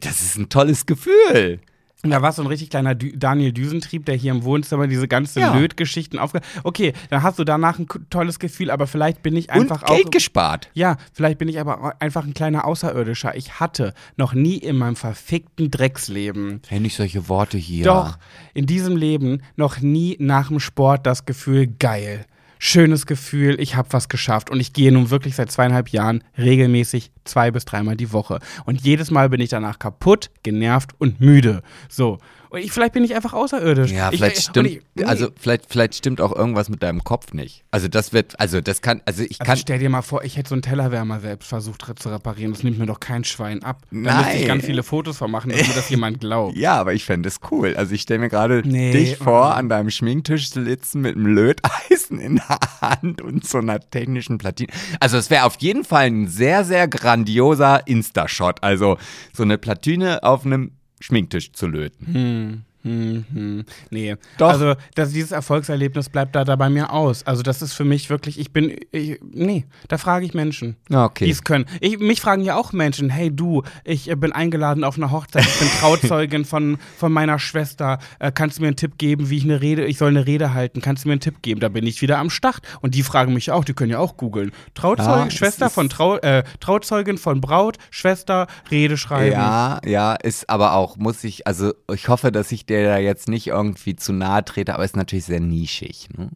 das 0.00 0.22
ist 0.22 0.36
ein 0.36 0.48
tolles 0.48 0.86
Gefühl. 0.86 1.60
Da 2.04 2.20
war 2.20 2.32
so 2.32 2.42
ein 2.42 2.48
richtig 2.48 2.70
kleiner 2.70 2.96
Dü 2.96 3.12
Daniel 3.16 3.52
Düsentrieb, 3.52 4.04
der 4.06 4.16
hier 4.16 4.32
im 4.32 4.42
Wohnzimmer 4.42 4.88
diese 4.88 5.06
ganzen 5.06 5.38
Ja. 5.38 5.54
Lötgeschichten 5.54 6.18
aufge... 6.18 6.40
Okay, 6.64 6.94
dann 7.10 7.22
hast 7.22 7.38
du 7.38 7.44
danach 7.44 7.78
ein 7.78 7.86
tolles 8.10 8.40
Gefühl, 8.40 8.72
aber 8.72 8.88
vielleicht 8.88 9.22
bin 9.22 9.36
ich 9.36 9.50
einfach 9.50 9.82
und 9.82 9.88
Geld 9.88 10.06
auch... 10.06 10.10
gespart. 10.10 10.68
Ja, 10.74 10.96
vielleicht 11.12 11.38
bin 11.38 11.48
ich 11.48 11.60
aber 11.60 11.94
einfach 12.00 12.24
ein 12.24 12.34
kleiner 12.34 12.64
Außerirdischer. 12.64 13.36
Ich 13.36 13.60
hatte 13.60 13.94
noch 14.16 14.34
nie 14.34 14.56
in 14.56 14.76
meinem 14.78 14.96
verfickten 14.96 15.70
Drecksleben, 15.70 16.60
Hey, 16.68 16.80
nicht 16.80 16.96
solche 16.96 17.28
Worte 17.28 17.56
hier. 17.56 17.84
doch 17.84 18.18
in 18.52 18.66
diesem 18.66 18.96
Leben 18.96 19.42
noch 19.54 19.80
nie 19.80 20.16
nach 20.18 20.48
dem 20.48 20.58
Sport 20.58 21.06
das 21.06 21.24
Gefühl, 21.24 21.68
geil. 21.68 22.26
Schönes 22.64 23.06
Gefühl, 23.06 23.60
ich 23.60 23.74
habe 23.74 23.88
was 23.90 24.08
geschafft. 24.08 24.48
Und 24.48 24.60
ich 24.60 24.72
gehe 24.72 24.92
nun 24.92 25.10
wirklich 25.10 25.34
seit 25.34 25.50
zweieinhalb 25.50 25.88
Jahren 25.88 26.22
regelmäßig 26.38 27.10
zwei 27.24 27.50
bis 27.50 27.64
dreimal 27.64 27.96
die 27.96 28.12
Woche. 28.12 28.38
Und 28.64 28.82
jedes 28.82 29.10
Mal 29.10 29.28
bin 29.30 29.40
ich 29.40 29.50
danach 29.50 29.80
kaputt, 29.80 30.30
genervt 30.44 30.92
und 30.98 31.20
müde. 31.20 31.64
So. 31.88 32.20
Und 32.52 32.60
ich, 32.60 32.70
vielleicht 32.70 32.92
bin 32.92 33.02
ich 33.02 33.14
einfach 33.14 33.32
außerirdisch. 33.32 33.92
Ja, 33.92 34.10
ich, 34.10 34.18
vielleicht 34.18 34.36
und 34.36 34.42
stimmt, 34.42 34.68
ich- 34.68 34.82
nee. 34.94 35.04
also 35.04 35.28
vielleicht, 35.40 35.64
vielleicht 35.70 35.94
stimmt 35.94 36.20
auch 36.20 36.36
irgendwas 36.36 36.68
mit 36.68 36.82
deinem 36.82 37.02
Kopf 37.02 37.32
nicht. 37.32 37.64
Also 37.70 37.88
das 37.88 38.12
wird, 38.12 38.38
also 38.38 38.60
das 38.60 38.82
kann, 38.82 39.00
also 39.06 39.22
ich 39.22 39.40
Also 39.40 39.48
kann, 39.50 39.56
stell 39.56 39.78
dir 39.78 39.88
mal 39.88 40.02
vor, 40.02 40.22
ich 40.22 40.36
hätte 40.36 40.50
so 40.50 40.54
einen 40.54 40.60
Tellerwärmer 40.60 41.20
selbst 41.20 41.48
versucht 41.48 41.82
zu 41.98 42.10
reparieren. 42.10 42.52
Das 42.52 42.62
nimmt 42.62 42.78
mir 42.78 42.84
doch 42.84 43.00
kein 43.00 43.24
Schwein 43.24 43.62
ab. 43.62 43.80
Da 43.90 43.96
Nein. 43.96 44.16
müsste 44.18 44.38
ich 44.38 44.46
ganz 44.46 44.66
viele 44.66 44.82
Fotos 44.82 45.16
von 45.16 45.30
machen, 45.30 45.50
dass 45.50 45.66
mir 45.66 45.72
das 45.74 45.88
jemand 45.88 46.20
glaubt. 46.20 46.54
ja, 46.58 46.74
aber 46.78 46.92
ich 46.92 47.06
fände 47.06 47.26
es 47.30 47.40
cool. 47.50 47.74
Also 47.74 47.94
ich 47.94 48.02
stelle 48.02 48.20
mir 48.20 48.28
gerade 48.28 48.60
Nee, 48.66 48.92
dich 48.92 49.16
vor, 49.16 49.46
mhm. 49.46 49.52
an 49.58 49.68
deinem 49.70 49.90
Schminktisch 49.90 50.50
sitzen 50.50 51.00
mit 51.00 51.16
einem 51.16 51.28
Löteisen 51.34 52.20
in 52.20 52.36
der 52.36 52.58
Hand 52.82 53.22
und 53.22 53.46
so 53.46 53.58
einer 53.58 53.80
technischen 53.80 54.36
Platine. 54.36 54.70
Also 55.00 55.16
es 55.16 55.30
wäre 55.30 55.44
auf 55.44 55.56
jeden 55.60 55.84
Fall 55.84 56.04
ein 56.04 56.28
sehr, 56.28 56.64
sehr 56.66 56.86
grandioser 56.86 57.86
Insta-Shot. 57.86 58.62
Also 58.62 58.98
so 59.32 59.42
eine 59.42 59.56
Platine 59.56 60.22
auf 60.22 60.44
einem 60.44 60.72
Schminktisch 61.02 61.52
zu 61.52 61.66
löten. 61.66 62.14
Hm, 62.14 62.62
hm, 62.82 63.24
hm. 63.32 63.64
Nee. 63.90 64.16
Doch. 64.38 64.48
Also, 64.48 64.74
das, 64.94 65.12
dieses 65.12 65.30
Erfolgserlebnis 65.30 66.08
bleibt 66.08 66.34
da, 66.34 66.44
da 66.44 66.56
bei 66.56 66.68
mir 66.68 66.92
aus. 66.92 67.24
Also, 67.26 67.42
das 67.42 67.62
ist 67.62 67.74
für 67.74 67.84
mich 67.84 68.10
wirklich, 68.10 68.38
ich 68.40 68.52
bin, 68.52 68.76
ich, 68.90 69.20
nee, 69.22 69.66
da 69.88 69.98
frage 69.98 70.26
ich 70.26 70.34
Menschen. 70.34 70.76
Ja, 70.88 71.04
okay. 71.04 71.26
Die 71.26 71.30
es 71.30 71.44
können. 71.44 71.66
Ich, 71.80 71.98
mich 71.98 72.20
fragen 72.20 72.42
ja 72.42 72.56
auch 72.56 72.72
Menschen, 72.72 73.08
hey 73.10 73.34
du, 73.34 73.62
ich 73.84 74.10
äh, 74.10 74.16
bin 74.16 74.32
eingeladen 74.32 74.82
auf 74.82 74.96
eine 74.96 75.10
Hochzeit, 75.10 75.44
ich 75.44 75.58
bin 75.58 75.68
Trauzeugin 75.80 76.44
von, 76.44 76.78
von 76.98 77.12
meiner 77.12 77.38
Schwester. 77.38 77.98
Äh, 78.18 78.32
kannst 78.32 78.58
du 78.58 78.62
mir 78.62 78.68
einen 78.68 78.76
Tipp 78.76 78.98
geben, 78.98 79.30
wie 79.30 79.36
ich 79.36 79.44
eine 79.44 79.60
Rede, 79.60 79.84
ich 79.84 79.98
soll 79.98 80.10
eine 80.10 80.26
Rede 80.26 80.52
halten? 80.52 80.80
Kannst 80.80 81.04
du 81.04 81.08
mir 81.08 81.12
einen 81.12 81.20
Tipp 81.20 81.42
geben? 81.42 81.60
Da 81.60 81.68
bin 81.68 81.86
ich 81.86 82.02
wieder 82.02 82.18
am 82.18 82.30
Start. 82.30 82.62
Und 82.80 82.94
die 82.94 83.02
fragen 83.02 83.32
mich 83.32 83.50
auch, 83.52 83.64
die 83.64 83.74
können 83.74 83.90
ja 83.90 83.98
auch 83.98 84.16
googeln. 84.16 84.52
Trauzeugin, 84.74 85.12
Ja, 85.12 85.26
es 85.26 85.34
Schwester 85.34 85.70
von 85.70 85.88
Trau, 85.88 86.16
äh, 86.16 86.42
Trauzeugin 86.58 87.18
von 87.18 87.40
Braut, 87.40 87.78
Schwester, 87.90 88.48
Rede 88.70 88.96
schreiben. 88.96 89.32
Ja, 89.32 89.80
ja, 89.84 90.14
ist 90.14 90.50
aber 90.50 90.74
auch, 90.74 90.96
muss 90.96 91.22
ich, 91.24 91.46
also 91.46 91.72
ich 91.92 92.08
hoffe, 92.08 92.32
dass 92.32 92.50
ich 92.50 92.66
dir 92.72 92.84
da 92.84 92.98
jetzt 92.98 93.28
nicht 93.28 93.48
irgendwie 93.48 93.96
zu 93.96 94.12
nahe 94.12 94.44
trete, 94.44 94.74
aber 94.74 94.84
ist 94.84 94.96
natürlich 94.96 95.24
sehr 95.24 95.40
nischig. 95.40 96.08
Ne? 96.16 96.30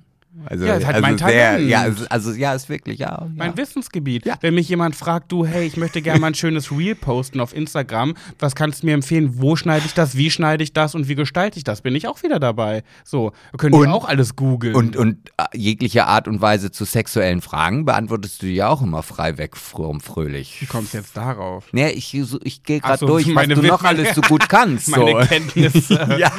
Also, 0.45 0.65
Ja, 0.67 0.75
ist 0.75 0.85
halt 0.87 0.97
also 0.97 1.07
mein 1.07 1.19
sehr, 1.19 1.27
Talent. 1.53 1.69
ja, 1.69 1.87
es- 1.87 2.07
also 2.09 2.33
ja, 2.33 2.55
ist 2.55 2.69
wirklich, 2.69 2.99
ja. 2.99 3.27
Mein 3.35 3.51
ja. 3.53 3.57
Wissensgebiet. 3.57 4.27
Ja. 4.27 4.37
Wenn 4.41 4.55
mich 4.55 4.69
jemand 4.69 4.95
fragt, 4.95 5.33
du, 5.33 5.47
hey, 5.47 5.67
ich 5.67 5.77
möchte 5.77 6.03
gerne 6.03 6.21
mal 6.21 6.29
ein 6.29 6.35
schönes 6.35 6.71
Reel 6.71 6.95
posten 6.95 7.41
auf 7.41 7.55
Instagram, 7.55 8.15
was 8.39 8.55
kannst 8.55 8.83
du 8.83 8.87
mir 8.87 8.95
empfehlen? 8.95 9.41
Wo 9.41 9.57
schneide 9.57 9.87
ich 9.87 9.95
das? 9.95 10.17
Wie 10.17 10.31
schneide 10.31 10.63
ich 10.63 10.73
das? 10.73 10.95
Und 10.95 11.09
wie 11.09 11.15
gestalte 11.15 11.57
ich 11.59 11.65
das? 11.65 11.81
Bin 11.81 11.95
ich 11.97 12.07
auch 12.07 12.23
wieder 12.23 12.39
dabei. 12.39 12.83
So, 13.05 13.33
können 13.57 13.75
wir 13.81 13.93
auch 13.93 14.05
alles 14.07 14.37
googeln. 14.37 14.75
Und, 14.75 14.97
und 14.97 15.17
äh, 15.39 15.45
jegliche 15.55 16.07
Art 16.07 16.29
und 16.29 16.41
Weise 16.41 16.71
zu 16.71 16.85
sexuellen 16.85 17.41
Fragen 17.41 17.85
beantwortest 17.85 18.43
du 18.43 18.47
ja 18.47 18.69
auch 18.69 18.83
immer 18.83 19.03
frei 19.03 19.39
weg, 19.39 19.57
fromm, 19.57 20.01
fröhlich. 20.01 20.61
wie 20.61 20.67
kommst 20.67 20.95
jetzt 20.95 21.17
darauf? 21.17 21.65
Nee, 21.73 21.91
ich, 21.91 22.17
so- 22.25 22.41
ich 22.45 22.63
gehe 22.63 22.81
gerade 22.81 22.99
so, 22.99 23.07
durch, 23.07 23.27
was 23.29 23.35
meine 23.35 23.55
du 23.55 23.63
noch 23.63 23.83
alles 23.85 24.15
so 24.15 24.21
gut 24.21 24.49
kannst. 24.49 24.87
So. 24.97 25.05
Meine 25.05 25.27
Kenntnisse. 25.27 25.95
ja. 26.19 26.31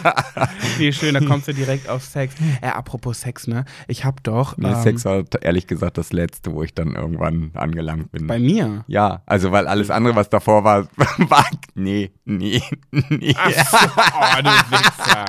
Nee, 0.80 0.92
schön, 0.92 1.14
da 1.14 1.20
kommst 1.22 1.48
du 1.48 1.54
direkt 1.54 1.88
auf 1.90 2.04
Sex. 2.04 2.34
Äh, 2.62 2.68
apropos 2.68 3.20
Sex, 3.22 3.48
ne? 3.48 3.66
Ich 3.88 4.04
habe 4.06 4.18
doch. 4.22 4.58
Nee, 4.58 4.68
ähm, 4.70 4.82
Sex 4.84 5.06
war 5.06 5.24
t- 5.24 5.40
ehrlich 5.42 5.66
gesagt 5.68 5.98
das 5.98 6.12
Letzte, 6.12 6.52
wo 6.54 6.62
ich 6.64 6.74
dann 6.74 6.96
irgendwann 6.96 7.52
angelangt 7.54 8.12
bin. 8.12 8.28
bei 8.28 8.38
mir. 8.40 8.84
ja, 8.88 9.22
also 9.26 9.52
weil 9.52 9.68
alles 9.68 9.90
andere, 9.90 10.16
was 10.16 10.30
davor 10.30 10.64
war, 10.64 10.88
war 11.18 11.46
nee, 11.76 12.12
nee, 12.26 12.62
nee. 12.92 13.34
Ach 13.38 13.50
so, 13.50 13.78
oh, 13.88 14.42
du 14.44 14.50
Wichser. 14.50 15.26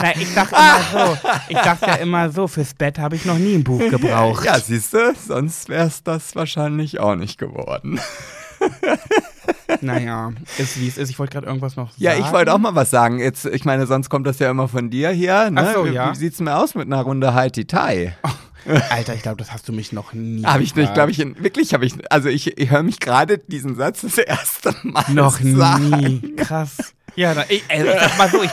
Nein, 0.00 0.14
ich 0.16 0.28
sag 0.30 0.50
immer 0.50 0.80
so, 0.92 1.18
ich 1.48 1.58
sag 1.58 1.80
ja 1.86 1.94
immer 1.94 2.30
so, 2.30 2.48
fürs 2.48 2.74
Bett 2.74 2.98
habe 2.98 3.14
ich 3.14 3.24
noch 3.24 3.38
nie 3.38 3.54
ein 3.54 3.62
Buch 3.64 3.78
gebraucht. 3.88 4.44
Ja, 4.44 4.58
siehst 4.58 4.94
du, 4.94 5.14
sonst 5.14 5.68
wäre 5.68 5.86
es 5.86 6.02
das 6.02 6.34
wahrscheinlich 6.34 6.98
auch 6.98 7.14
nicht 7.14 7.38
geworden. 7.38 8.00
Naja, 9.80 10.32
ist 10.58 10.80
wie 10.80 10.88
es 10.88 10.98
ist. 10.98 11.08
Ich 11.10 11.18
wollte 11.18 11.32
gerade 11.32 11.46
irgendwas 11.46 11.76
noch 11.76 11.90
Ja, 11.96 12.12
sagen. 12.12 12.24
ich 12.26 12.32
wollte 12.32 12.52
auch 12.54 12.58
mal 12.58 12.74
was 12.74 12.90
sagen. 12.90 13.18
Jetzt, 13.18 13.46
ich 13.46 13.64
meine, 13.64 13.86
sonst 13.86 14.08
kommt 14.10 14.26
das 14.26 14.38
ja 14.38 14.50
immer 14.50 14.68
von 14.68 14.90
dir 14.90 15.10
hier. 15.10 15.50
Ne? 15.50 15.60
Ach 15.68 15.74
so, 15.74 15.84
wie, 15.86 15.90
ja. 15.94 16.10
wie 16.12 16.16
sieht's 16.16 16.38
denn 16.38 16.48
aus 16.48 16.74
mit 16.74 16.86
einer 16.86 17.00
Runde 17.02 17.34
Haiti 17.34 17.64
Tai? 17.64 18.16
Alter, 18.90 19.14
ich 19.14 19.22
glaube, 19.22 19.38
das 19.38 19.52
hast 19.52 19.68
du 19.68 19.72
mich 19.72 19.92
noch 19.92 20.12
nie. 20.12 20.44
Habe 20.44 20.62
ich 20.62 20.76
nicht, 20.76 20.94
glaube 20.94 21.10
ich, 21.10 21.18
wirklich 21.18 21.74
habe 21.74 21.84
ich, 21.84 21.94
also 22.12 22.28
ich, 22.28 22.58
ich 22.58 22.70
höre 22.70 22.84
mich 22.84 23.00
gerade 23.00 23.38
diesen 23.38 23.74
Satz 23.74 24.02
das 24.02 24.18
erste 24.18 24.74
Mal 24.84 25.04
Noch 25.12 25.40
sagen. 25.42 25.90
nie. 25.90 26.36
Krass. 26.36 26.94
Ja, 27.16 27.34
da, 27.34 27.44
ich, 27.48 27.62
also, 27.68 27.86
ich 27.90 28.00
sag 28.00 28.18
mal 28.18 28.28
so, 28.30 28.42
ich, 28.42 28.50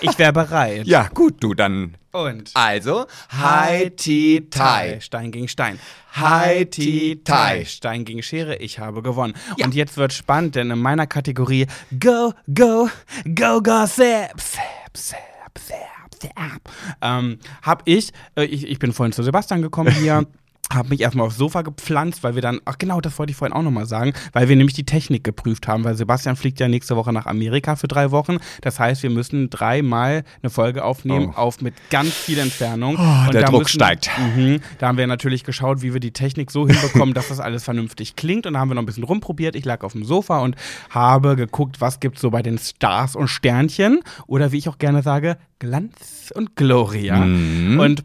ich 0.00 0.18
wäre 0.18 0.32
bereit. 0.32 0.86
Ja, 0.86 1.08
gut, 1.12 1.36
du 1.40 1.54
dann. 1.54 1.96
Und 2.12 2.50
Also, 2.54 3.06
Haiti 3.30 4.46
Tai. 4.50 4.98
Stein 5.00 5.32
gegen 5.32 5.48
Stein. 5.48 5.78
Haiti 6.12 7.22
Tai. 7.24 7.64
Stein 7.64 8.04
gegen 8.04 8.22
Schere, 8.22 8.56
ich 8.56 8.78
habe 8.78 9.02
gewonnen. 9.02 9.34
Und 9.62 9.74
jetzt 9.74 9.96
wird 9.96 10.12
spannend, 10.12 10.56
denn 10.56 10.70
in 10.70 10.78
meiner 10.78 11.06
Kategorie 11.06 11.66
Go, 11.98 12.34
Go, 12.54 12.90
Go, 13.34 13.62
Gossip, 13.62 14.38
Sap, 14.38 14.94
Sap, 14.94 15.58
Sap, 15.58 16.14
Sap, 16.20 16.60
ähm, 17.00 17.38
hab 17.62 17.82
ich, 17.86 18.12
äh, 18.36 18.44
ich, 18.44 18.66
ich 18.68 18.78
bin 18.78 18.92
vorhin 18.92 19.12
zu 19.12 19.22
Sebastian 19.22 19.62
gekommen 19.62 19.92
hier. 19.92 20.26
Hab 20.74 20.88
mich 20.90 21.00
erstmal 21.00 21.26
aufs 21.26 21.36
Sofa 21.36 21.62
gepflanzt, 21.62 22.22
weil 22.22 22.34
wir 22.34 22.42
dann, 22.42 22.60
ach 22.64 22.78
genau, 22.78 23.00
das 23.00 23.18
wollte 23.18 23.30
ich 23.32 23.36
vorhin 23.36 23.52
auch 23.56 23.62
nochmal 23.62 23.86
sagen, 23.86 24.12
weil 24.32 24.48
wir 24.48 24.56
nämlich 24.56 24.74
die 24.74 24.84
Technik 24.84 25.24
geprüft 25.24 25.68
haben, 25.68 25.84
weil 25.84 25.94
Sebastian 25.96 26.36
fliegt 26.36 26.60
ja 26.60 26.68
nächste 26.68 26.96
Woche 26.96 27.12
nach 27.12 27.26
Amerika 27.26 27.76
für 27.76 27.88
drei 27.88 28.10
Wochen. 28.10 28.38
Das 28.62 28.78
heißt, 28.80 29.02
wir 29.02 29.10
müssen 29.10 29.50
dreimal 29.50 30.24
eine 30.42 30.50
Folge 30.50 30.84
aufnehmen, 30.84 31.32
Oh. 31.36 31.38
auf 31.38 31.60
mit 31.60 31.74
ganz 31.90 32.10
viel 32.12 32.38
Entfernung. 32.38 32.96
der 33.32 33.42
da 33.42 33.48
Druck 33.48 33.60
müssen, 33.60 33.68
steigt. 33.74 34.10
Mhm. 34.36 34.60
Da 34.78 34.88
haben 34.88 34.98
wir 34.98 35.06
natürlich 35.06 35.44
geschaut, 35.44 35.82
wie 35.82 35.92
wir 35.92 36.00
die 36.00 36.12
Technik 36.12 36.50
so 36.50 36.66
hinbekommen, 36.66 37.14
dass 37.14 37.28
das 37.28 37.40
alles 37.40 37.64
vernünftig 37.64 38.16
klingt. 38.16 38.46
Und 38.46 38.54
da 38.54 38.60
haben 38.60 38.68
wir 38.70 38.74
noch 38.74 38.82
ein 38.82 38.86
bisschen 38.86 39.04
rumprobiert. 39.04 39.54
Ich 39.56 39.64
lag 39.64 39.82
auf 39.84 39.92
dem 39.92 40.04
Sofa 40.04 40.40
und 40.40 40.56
habe 40.90 41.36
geguckt, 41.36 41.80
was 41.80 42.00
gibt's 42.00 42.20
so 42.20 42.30
bei 42.30 42.42
den 42.42 42.58
Stars 42.58 43.16
und 43.16 43.28
Sternchen. 43.28 44.00
Oder 44.26 44.52
wie 44.52 44.58
ich 44.58 44.68
auch 44.68 44.78
gerne 44.78 45.02
sage, 45.02 45.36
Glanz 45.58 46.32
und 46.34 46.56
Gloria. 46.56 47.16
Mhm. 47.16 47.78
Und 47.80 48.04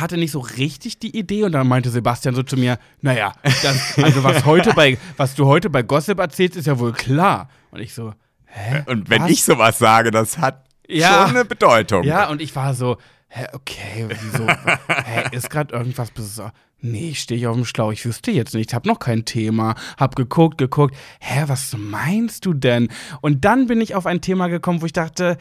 hatte 0.00 0.16
nicht 0.16 0.30
so 0.32 0.40
richtig 0.40 0.98
die 0.98 1.16
Idee 1.16 1.44
und 1.44 1.52
dann 1.52 1.66
meinte 1.68 1.90
Sebastian 1.90 2.34
so 2.34 2.42
zu 2.42 2.56
mir, 2.56 2.78
naja, 3.00 3.32
das, 3.42 3.98
also 4.02 4.22
was 4.24 4.44
heute 4.44 4.72
bei, 4.74 4.98
was 5.16 5.34
du 5.34 5.46
heute 5.46 5.70
bei 5.70 5.82
Gossip 5.82 6.18
erzählst, 6.18 6.56
ist 6.56 6.66
ja 6.66 6.78
wohl 6.78 6.92
klar. 6.92 7.48
Und 7.70 7.80
ich 7.80 7.94
so, 7.94 8.12
hä? 8.46 8.82
Und 8.86 9.10
wenn 9.10 9.22
Was? 9.22 9.30
ich 9.30 9.44
sowas 9.44 9.78
sage, 9.78 10.10
das 10.10 10.38
hat 10.38 10.64
Ja. 10.88 11.26
schon 11.26 11.36
eine 11.36 11.44
Bedeutung. 11.44 12.04
Ja, 12.04 12.28
und 12.28 12.40
ich 12.40 12.54
war 12.56 12.74
so, 12.74 12.96
hä, 13.28 13.46
okay, 13.52 14.06
wieso? 14.08 14.46
hä, 14.48 15.24
ist 15.32 15.50
gerade 15.50 15.74
irgendwas 15.74 16.10
besonders? 16.10 16.52
Nee, 16.80 17.14
stehe 17.14 17.40
ich 17.40 17.46
auf 17.46 17.56
dem 17.56 17.64
Schlauch. 17.64 17.90
Ich 17.90 18.04
wüsste 18.04 18.30
jetzt 18.30 18.54
nicht. 18.54 18.74
Hab 18.74 18.84
noch 18.84 18.98
kein 18.98 19.24
Thema. 19.24 19.74
Hab 19.96 20.14
geguckt, 20.14 20.58
geguckt. 20.58 20.94
Hä, 21.20 21.44
was 21.46 21.74
meinst 21.76 22.44
du 22.44 22.52
denn? 22.52 22.88
Und 23.22 23.46
dann 23.46 23.66
bin 23.66 23.80
ich 23.80 23.94
auf 23.94 24.04
ein 24.04 24.20
Thema 24.20 24.48
gekommen, 24.48 24.82
wo 24.82 24.86
ich 24.86 24.92
dachte, 24.92 25.38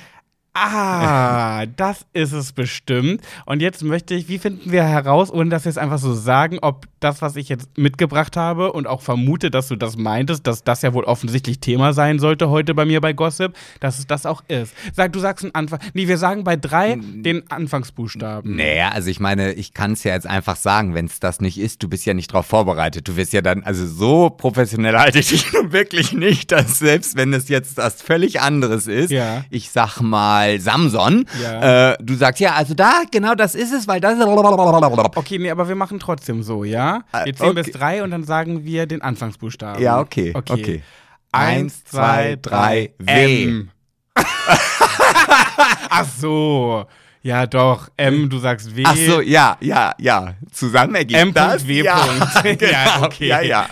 Ah, 0.57 1.65
das 1.65 2.05
ist 2.13 2.31
es 2.31 2.53
bestimmt. 2.53 3.21
Und 3.45 3.61
jetzt 3.61 3.83
möchte 3.83 4.13
ich, 4.15 4.29
wie 4.29 4.39
finden 4.39 4.71
wir 4.71 4.85
heraus, 4.85 5.29
ohne 5.31 5.49
dass 5.49 5.65
wir 5.65 5.69
es 5.69 5.77
einfach 5.77 5.97
so 5.99 6.13
sagen, 6.13 6.59
ob 6.61 6.85
das, 7.01 7.21
was 7.21 7.35
ich 7.35 7.49
jetzt 7.49 7.77
mitgebracht 7.77 8.37
habe 8.37 8.71
und 8.71 8.87
auch 8.87 9.01
vermute, 9.01 9.51
dass 9.51 9.67
du 9.67 9.75
das 9.75 9.97
meintest, 9.97 10.47
dass 10.47 10.63
das 10.63 10.81
ja 10.81 10.93
wohl 10.93 11.03
offensichtlich 11.03 11.59
Thema 11.59 11.91
sein 11.93 12.19
sollte 12.19 12.49
heute 12.49 12.73
bei 12.73 12.85
mir 12.85 13.01
bei 13.01 13.11
Gossip, 13.13 13.53
dass 13.81 13.99
es 13.99 14.07
das 14.07 14.25
auch 14.25 14.43
ist. 14.47 14.73
Sag, 14.93 15.11
du 15.13 15.19
sagst 15.19 15.43
einen 15.43 15.53
Anfang. 15.53 15.79
Nee, 15.93 16.07
wir 16.07 16.17
sagen 16.17 16.45
bei 16.45 16.55
drei 16.55 16.97
den 17.01 17.49
Anfangsbuchstaben. 17.51 18.55
Naja, 18.55 18.89
also 18.89 19.09
ich 19.09 19.19
meine, 19.19 19.51
ich 19.53 19.73
kann 19.73 19.91
es 19.91 20.03
ja 20.05 20.13
jetzt 20.13 20.25
einfach 20.25 20.55
sagen, 20.55 20.93
wenn 20.95 21.05
es 21.05 21.19
das 21.19 21.41
nicht 21.41 21.59
ist, 21.59 21.83
du 21.83 21.89
bist 21.89 22.05
ja 22.05 22.13
nicht 22.13 22.31
drauf 22.31 22.45
vorbereitet. 22.45 23.07
Du 23.09 23.17
wirst 23.17 23.33
ja 23.33 23.41
dann, 23.41 23.61
also 23.63 23.85
so 23.85 24.29
professionell 24.29 24.97
halte 24.97 25.19
ich 25.19 25.27
dich 25.27 25.51
nun 25.53 25.73
wirklich 25.73 26.13
nicht, 26.13 26.53
dass 26.53 26.79
selbst 26.79 27.17
wenn 27.17 27.33
es 27.33 27.49
jetzt 27.49 27.75
was 27.77 28.01
völlig 28.01 28.39
anderes 28.41 28.87
ist, 28.87 29.11
Ja. 29.11 29.43
ich 29.49 29.69
sag 29.69 29.99
mal 29.99 30.44
Samson, 30.59 31.25
Ja. 31.41 31.91
äh, 31.91 31.97
du 32.01 32.15
sagst 32.15 32.39
ja, 32.39 32.53
also 32.53 32.73
da, 32.73 33.03
genau 33.11 33.35
das 33.35 33.55
ist 33.55 33.73
es, 33.73 33.87
weil 33.87 33.99
das 33.99 34.17
Okay, 35.17 35.37
nee, 35.39 35.49
aber 35.51 35.67
wir 35.67 35.75
machen 35.75 35.99
trotzdem 35.99 36.43
so, 36.43 36.63
ja? 36.63 37.03
Äh, 37.11 37.25
Wir 37.25 37.35
zählen 37.35 37.51
okay. 37.51 37.63
bis 37.63 37.71
drei 37.73 38.03
und 38.03 38.11
dann 38.11 38.23
sagen 38.23 38.63
wir 38.63 38.85
den 38.85 39.01
Anfangsbuchstaben. 39.01 39.81
Ja, 39.81 39.99
okay, 39.99 40.33
okay. 40.35 40.81
Eins, 41.31 41.83
zwei, 41.83 42.37
drei, 42.41 42.91
W. 42.99 43.43
M. 43.43 43.69
Ach 45.89 46.05
so. 46.19 46.85
Ja, 47.25 47.47
doch. 47.47 47.89
M, 47.97 48.29
du 48.29 48.37
sagst 48.37 48.75
W. 48.75 48.83
Ach 48.85 48.95
so, 48.95 49.19
ja, 49.19 49.57
ja, 49.59 49.95
ja. 49.97 50.35
Zusammen 50.51 50.93
ergibt 50.93 51.19
M. 51.19 51.33
das. 51.33 51.67
W. 51.67 51.81
Ja, 51.81 52.05
ja, 52.43 52.53
genau. 52.53 53.05
okay. 53.07 53.27
Ja, 53.27 53.41
ja. 53.41 53.67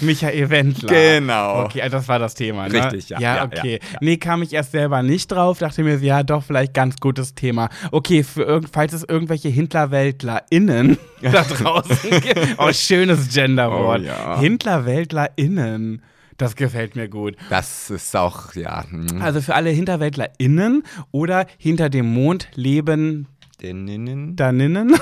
Michael 0.00 0.48
Wendler. 0.48 0.88
Genau. 0.88 1.64
Okay, 1.64 1.82
also 1.82 1.98
das 1.98 2.08
war 2.08 2.18
das 2.18 2.34
Thema, 2.34 2.70
ne? 2.70 2.72
Richtig, 2.72 3.10
ja, 3.10 3.20
Ja, 3.20 3.36
ja, 3.36 3.44
okay. 3.44 3.80
ja, 3.82 3.88
ja. 3.92 3.98
Nee, 4.00 4.16
kam 4.16 4.40
ich 4.40 4.54
erst 4.54 4.72
selber 4.72 5.02
nicht 5.02 5.30
drauf, 5.30 5.58
dachte 5.58 5.82
mir, 5.82 5.98
ja, 5.98 6.22
doch, 6.22 6.42
vielleicht 6.42 6.72
ganz 6.72 6.96
gutes 6.96 7.34
Thema. 7.34 7.68
Okay, 7.90 8.22
für 8.22 8.62
falls 8.72 8.94
es 8.94 9.04
irgendwelche 9.06 9.50
HintlerweltlerInnen 9.50 10.96
da 11.20 11.42
draußen 11.42 12.10
gibt. 12.10 12.54
Oh, 12.56 12.72
schönes 12.72 13.28
Genderwort. 13.28 14.00
Oh, 14.00 14.04
ja. 14.06 14.40
HintlerweltlerInnen. 14.40 16.00
Das 16.36 16.54
gefällt 16.56 16.96
mir 16.96 17.08
gut. 17.08 17.36
Das 17.50 17.90
ist 17.90 18.14
auch, 18.14 18.54
ja. 18.54 18.84
hm. 18.88 19.20
Also 19.20 19.40
für 19.40 19.54
alle 19.54 19.70
HinterweltlerInnen 19.70 20.82
oder 21.10 21.46
hinter 21.58 21.88
dem 21.88 22.12
Mond 22.12 22.48
leben 22.54 23.28
Deninnen. 23.66 24.36
Daninnen? 24.36 24.94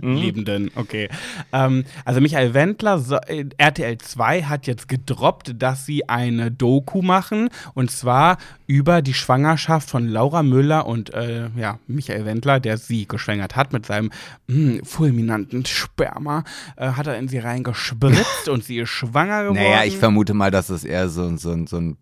Lebenden, 0.00 0.70
okay. 0.76 1.08
Ähm, 1.52 1.84
also 2.04 2.20
Michael 2.20 2.54
Wendler, 2.54 2.98
so, 2.98 3.16
äh, 3.16 3.46
RTL 3.56 3.98
2 3.98 4.42
hat 4.42 4.66
jetzt 4.66 4.88
gedroppt, 4.88 5.54
dass 5.58 5.86
sie 5.86 6.08
eine 6.08 6.50
Doku 6.50 7.02
machen 7.02 7.48
und 7.74 7.90
zwar 7.90 8.38
über 8.66 9.02
die 9.02 9.14
Schwangerschaft 9.14 9.88
von 9.88 10.06
Laura 10.06 10.42
Müller 10.42 10.86
und 10.86 11.14
äh, 11.14 11.48
ja, 11.56 11.78
Michael 11.86 12.24
Wendler, 12.24 12.60
der 12.60 12.78
sie 12.78 13.06
geschwängert 13.06 13.56
hat 13.56 13.72
mit 13.72 13.86
seinem 13.86 14.10
mh, 14.48 14.84
fulminanten 14.84 15.64
Sperma, 15.64 16.44
äh, 16.76 16.90
hat 16.90 17.06
er 17.06 17.18
in 17.18 17.28
sie 17.28 17.38
reingespritzt 17.38 18.48
und 18.50 18.64
sie 18.64 18.78
ist 18.78 18.90
schwanger 18.90 19.44
geworden. 19.44 19.62
Naja, 19.62 19.84
ich 19.84 19.96
vermute 19.96 20.34
mal, 20.34 20.50
dass 20.50 20.68
es 20.70 20.84
eher 20.84 21.08
so, 21.08 21.36
so, 21.36 21.66
so 21.66 21.76
ein 21.78 21.96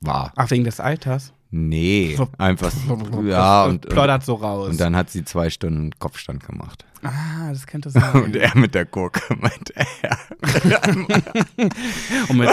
war. 0.00 0.32
Ach, 0.36 0.50
wegen 0.50 0.64
des 0.64 0.80
Alters? 0.80 1.32
Nee, 1.50 2.18
einfach, 2.38 2.72
ja, 3.24 3.64
und, 3.64 3.86
und, 3.86 4.24
so 4.24 4.34
raus. 4.34 4.70
und 4.70 4.80
dann 4.80 4.94
hat 4.96 5.10
sie 5.10 5.24
zwei 5.24 5.50
Stunden 5.50 5.90
Kopfstand 5.98 6.44
gemacht. 6.46 6.84
Ah, 7.02 7.50
das 7.50 7.66
könnte 7.66 7.90
sein. 7.90 8.12
Und 8.24 8.36
er 8.36 8.56
mit 8.56 8.74
der 8.74 8.84
Gurke 8.84 9.34
meinte 9.40 9.74
er. 9.74 10.18
Und 12.28 12.38
mit 12.38 12.48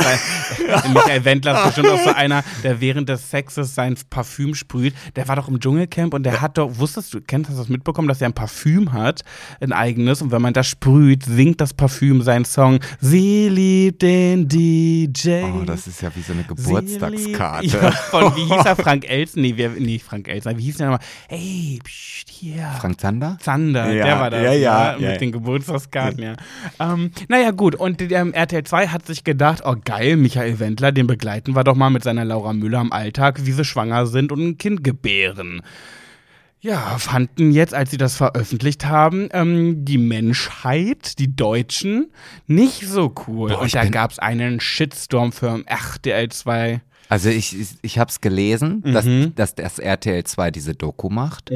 Michael 0.93 1.25
Wendler 1.25 1.58
ist 1.58 1.65
bestimmt 1.65 1.89
auch 1.89 2.03
so 2.03 2.12
einer, 2.12 2.43
der 2.63 2.81
während 2.81 3.10
des 3.10 3.29
Sexes 3.29 3.75
sein 3.75 3.95
Parfüm 4.10 4.55
sprüht. 4.55 4.93
Der 5.15 5.27
war 5.27 5.36
doch 5.36 5.47
im 5.47 5.60
Dschungelcamp 5.60 6.13
und 6.13 6.23
der 6.23 6.41
hat 6.41 6.58
doch, 6.58 6.77
wusstest 6.77 7.13
du, 7.13 7.21
kennst 7.21 7.51
du 7.51 7.55
das 7.55 7.69
mitbekommen, 7.69 8.08
dass 8.08 8.21
er 8.21 8.29
ein 8.29 8.34
Parfüm 8.34 8.93
hat, 8.93 9.23
ein 9.60 9.73
eigenes, 9.73 10.21
und 10.21 10.31
wenn 10.31 10.41
man 10.41 10.53
das 10.53 10.67
sprüht, 10.67 11.23
singt 11.25 11.62
das 11.62 11.73
Parfüm 11.73 12.21
seinen 12.21 12.45
Song 12.45 12.79
Sie 12.99 13.49
liebt 13.49 14.01
den 14.01 14.47
DJ. 14.47 15.43
Oh, 15.43 15.63
das 15.65 15.88
ist 15.88 16.01
ja 16.01 16.10
wie 16.15 16.21
so 16.21 16.34
eine 16.34 16.43
Geburtstagskarte. 16.43 17.67
Ja, 17.67 17.91
von, 17.91 18.36
wie 18.36 18.45
hieß 18.45 18.65
er, 18.65 18.75
Frank 18.75 19.10
Elsen? 19.10 19.41
Nee, 19.41 19.53
wer, 19.55 19.69
nee 19.71 19.99
Frank 19.99 20.27
Elsen, 20.27 20.58
wie 20.58 20.63
hieß 20.63 20.77
der 20.77 20.88
nochmal? 20.88 21.05
Ey, 21.29 21.79
pst, 21.84 22.29
hier. 22.29 22.67
Frank 22.79 22.99
Zander? 22.99 23.38
Zander, 23.39 23.91
Ja, 23.91 24.05
der 24.05 24.19
war 24.19 24.29
das, 24.29 24.35
ja, 24.41 24.54
ja, 24.54 24.95
mit 24.98 25.02
ja. 25.10 25.17
den 25.17 25.32
Geburtstagskarten, 25.32 26.24
ja. 26.24 26.34
Ähm, 26.80 27.12
naja, 27.28 27.52
gut, 27.52 27.76
und 27.76 28.02
ähm, 28.12 28.34
RTL 28.34 28.63
2 28.63 28.88
hat 28.88 29.06
sich 29.06 29.24
gedacht, 29.24 29.62
oh 29.65 29.76
geil, 29.84 30.17
Michael 30.17 30.60
Wendler, 30.60 30.91
den 30.91 31.08
begleiten 31.08 31.56
wir 31.56 31.63
doch 31.63 31.76
mal 31.76 31.89
mit 31.89 32.04
seiner 32.04 32.26
Laura 32.26 32.54
Müller 32.54 32.82
im 32.82 32.91
Alltag, 32.91 33.45
wie 33.45 33.52
sie 33.52 33.65
schwanger 33.65 34.06
sind 34.08 34.32
und 34.32 34.41
ein 34.41 34.58
Kind 34.58 34.84
gebären. 34.84 35.62
Ja, 36.62 36.98
fanden 36.98 37.52
jetzt, 37.52 37.76
als 37.76 37.91
sie 37.91 37.98
das 37.98 38.15
veröffentlicht 38.15 38.86
haben, 38.86 39.30
ähm, 39.34 39.86
die 39.86 40.00
Menschheit, 40.00 41.19
die 41.19 41.36
Deutschen, 41.36 42.08
nicht 42.48 42.88
so 42.88 43.13
cool. 43.28 43.50
Boah, 43.50 43.62
und 43.62 43.76
da 43.76 43.86
gab 43.86 44.10
es 44.12 44.17
einen 44.17 44.60
Shitstorm 44.60 45.32
für 45.32 45.63
RTL 45.67 46.30
2. 46.30 46.82
Also 47.08 47.30
ich, 47.30 47.60
ich, 47.60 47.67
ich 47.84 48.00
habe 48.00 48.10
es 48.10 48.19
gelesen, 48.19 48.82
dass, 48.84 49.06
Mhm. 49.06 49.36
dass 49.36 49.54
das 49.54 49.78
RTL 49.78 50.24
2 50.24 50.50
diese 50.50 50.74
Doku 50.74 51.10
macht. 51.10 51.52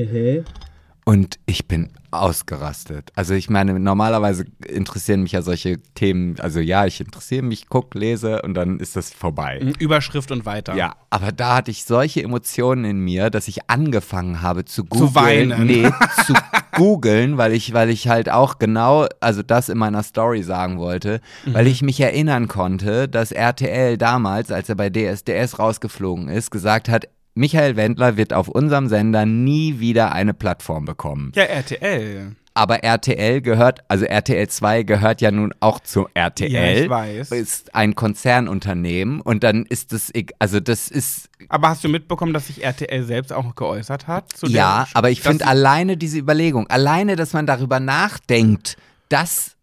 Und 1.06 1.39
ich 1.48 1.68
bin 1.68 1.89
ausgerastet. 2.12 3.12
Also 3.15 3.34
ich 3.34 3.50
meine, 3.50 3.80
normalerweise 3.80 4.45
interessieren 4.67 5.24
mich 5.24 5.32
ja 5.34 5.41
solche 5.41 5.80
Themen, 5.95 6.39
also 6.39 6.60
ja, 6.60 6.86
ich 6.86 7.00
interessiere 7.02 7.43
mich, 7.43 7.67
guck, 7.69 7.95
lese 7.95 8.41
und 8.41 8.54
dann 8.54 8.80
ist 8.80 8.95
das 8.95 9.12
vorbei. 9.12 9.74
Überschrift 9.80 10.32
und 10.32 10.45
weiter. 10.45 10.76
Ja, 10.76 10.95
aber 11.10 11.32
da 11.32 11.56
hatte 11.58 11.72
ich 11.72 11.86
solche 11.86 12.24
Emotionen 12.24 12.86
in 12.86 13.00
mir, 13.00 13.30
dass 13.30 13.48
ich 13.48 13.69
angefangen 13.69 14.41
habe 14.41 14.65
zu 14.65 14.86
googeln. 14.86 15.15
weinen. 15.15 15.65
Nee, 15.67 15.89
zu 16.26 16.34
googeln, 16.76 17.38
weil 17.38 17.54
ich, 17.54 17.74
weil 17.74 17.89
ich 17.89 18.08
halt 18.08 18.30
auch 18.30 18.60
genau, 18.60 19.08
also 19.19 19.43
das 19.43 19.69
in 19.69 19.78
meiner 19.78 20.04
Story 20.04 20.43
sagen 20.43 20.78
wollte, 20.80 21.22
weil 21.45 21.65
Mhm. 21.65 21.72
ich 21.72 21.82
mich 21.82 22.00
erinnern 22.00 22.48
konnte, 22.48 23.08
dass 23.10 23.32
RTL 23.32 23.98
damals, 23.98 24.52
als 24.52 24.69
er 24.69 24.76
bei 24.76 24.89
DSDS 24.89 25.60
rausgeflogen 25.60 26.30
ist, 26.30 26.52
gesagt 26.52 26.89
hat, 26.89 27.08
Michael 27.36 27.76
Wendler 27.76 28.18
wird 28.18 28.34
auf 28.34 28.48
unserem 28.48 28.88
Sender 28.89 29.26
nie 29.26 29.80
wieder 29.80 30.12
eine 30.12 30.34
Plattform 30.34 30.86
bekommen. 30.86 31.32
Ja, 31.36 31.44
RTL. 31.44 32.36
Aber 32.56 32.84
RTL 32.84 33.39
gehört, 33.42 33.80
also 33.88 34.04
RTL 34.04 34.50
2 34.50 34.84
gehört 34.84 35.22
ja 35.22 35.32
nun 35.32 35.54
auch 35.62 35.80
zu 35.80 36.08
RTL. 36.13 36.52
Ja, 36.52 36.72
ich 36.84 36.89
weiß. 36.89 37.32
Ist 37.32 37.74
ein 37.74 37.96
Konzernunternehmen 37.96 39.22
und 39.22 39.44
dann 39.44 39.65
ist 39.65 39.94
eг- 39.94 40.32
also 40.39 40.60
das 40.60 40.89
ist, 40.89 41.30
Aber 41.48 41.70
hast 41.70 41.84
du 41.84 41.88
mitbekommen, 41.89 42.34
dass 42.34 42.48
sich 42.48 42.63
RTL 42.63 43.04
selbst 43.04 43.32
auch 43.32 43.56
geäußert 43.56 44.08
hat? 44.08 44.34
Zu 44.34 44.48
ja, 44.48 44.88
aber 44.94 45.10
ich 45.10 45.22
finde 45.22 45.48
alleine 45.48 45.96
diese 45.96 46.18
Überlegung, 46.18 46.68
alleine, 46.68 47.15
dass 47.15 47.32
man 47.34 47.46
darüber 47.46 47.80
nachdenkt, 47.80 48.76
dass 49.08 49.56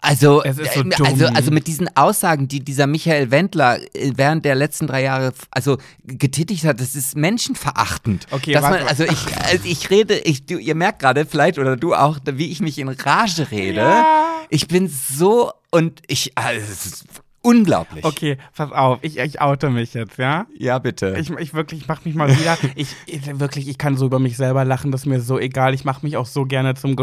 also, 0.00 0.42
ist 0.42 0.74
so 0.74 0.82
äh, 0.82 0.90
also, 1.04 1.26
also 1.26 1.50
mit 1.50 1.66
diesen 1.66 1.94
Aussagen, 1.96 2.48
die 2.48 2.60
dieser 2.60 2.86
Michael 2.86 3.30
Wendler 3.30 3.80
äh, 3.94 4.12
während 4.14 4.44
der 4.44 4.54
letzten 4.54 4.86
drei 4.86 5.02
Jahre 5.02 5.32
also 5.50 5.78
getätigt 6.04 6.64
hat, 6.64 6.80
das 6.80 6.94
ist 6.94 7.16
menschenverachtend. 7.16 8.26
Okay, 8.30 8.52
dass 8.52 8.62
man, 8.62 8.82
also 8.82 9.04
ich, 9.04 9.36
also 9.50 9.64
ich 9.64 9.88
rede, 9.90 10.18
ich, 10.18 10.44
du, 10.44 10.58
ihr 10.58 10.74
merkt 10.74 11.00
gerade 11.00 11.24
vielleicht 11.24 11.58
oder 11.58 11.76
du 11.76 11.94
auch, 11.94 12.18
wie 12.24 12.50
ich 12.50 12.60
mich 12.60 12.78
in 12.78 12.88
Rage 12.88 13.50
rede. 13.50 13.80
Ja. 13.80 14.26
Ich 14.50 14.68
bin 14.68 14.88
so 14.88 15.52
und 15.70 16.02
ich, 16.06 16.32
also, 16.36 16.60
es 16.60 16.86
ist 16.86 17.04
unglaublich. 17.40 18.04
Okay, 18.04 18.36
pass 18.54 18.70
auf, 18.70 18.98
ich, 19.02 19.18
ich 19.18 19.40
oute 19.40 19.70
mich 19.70 19.94
jetzt, 19.94 20.18
ja? 20.18 20.46
Ja, 20.58 20.78
bitte. 20.78 21.16
Ich, 21.18 21.30
ich 21.30 21.54
wirklich, 21.54 21.82
ich 21.82 21.88
mach 21.88 22.04
mich 22.04 22.14
mal 22.14 22.28
wieder. 22.28 22.58
Ich, 22.74 22.88
ich 23.06 23.38
wirklich, 23.38 23.68
ich 23.68 23.78
kann 23.78 23.96
so 23.96 24.06
über 24.06 24.18
mich 24.18 24.36
selber 24.36 24.64
lachen, 24.64 24.92
das 24.92 25.02
ist 25.02 25.06
mir 25.06 25.20
so 25.20 25.38
egal. 25.38 25.72
Ich 25.72 25.84
mache 25.84 26.04
mich 26.04 26.16
auch 26.16 26.26
so 26.26 26.44
gerne 26.44 26.74
zum 26.74 26.96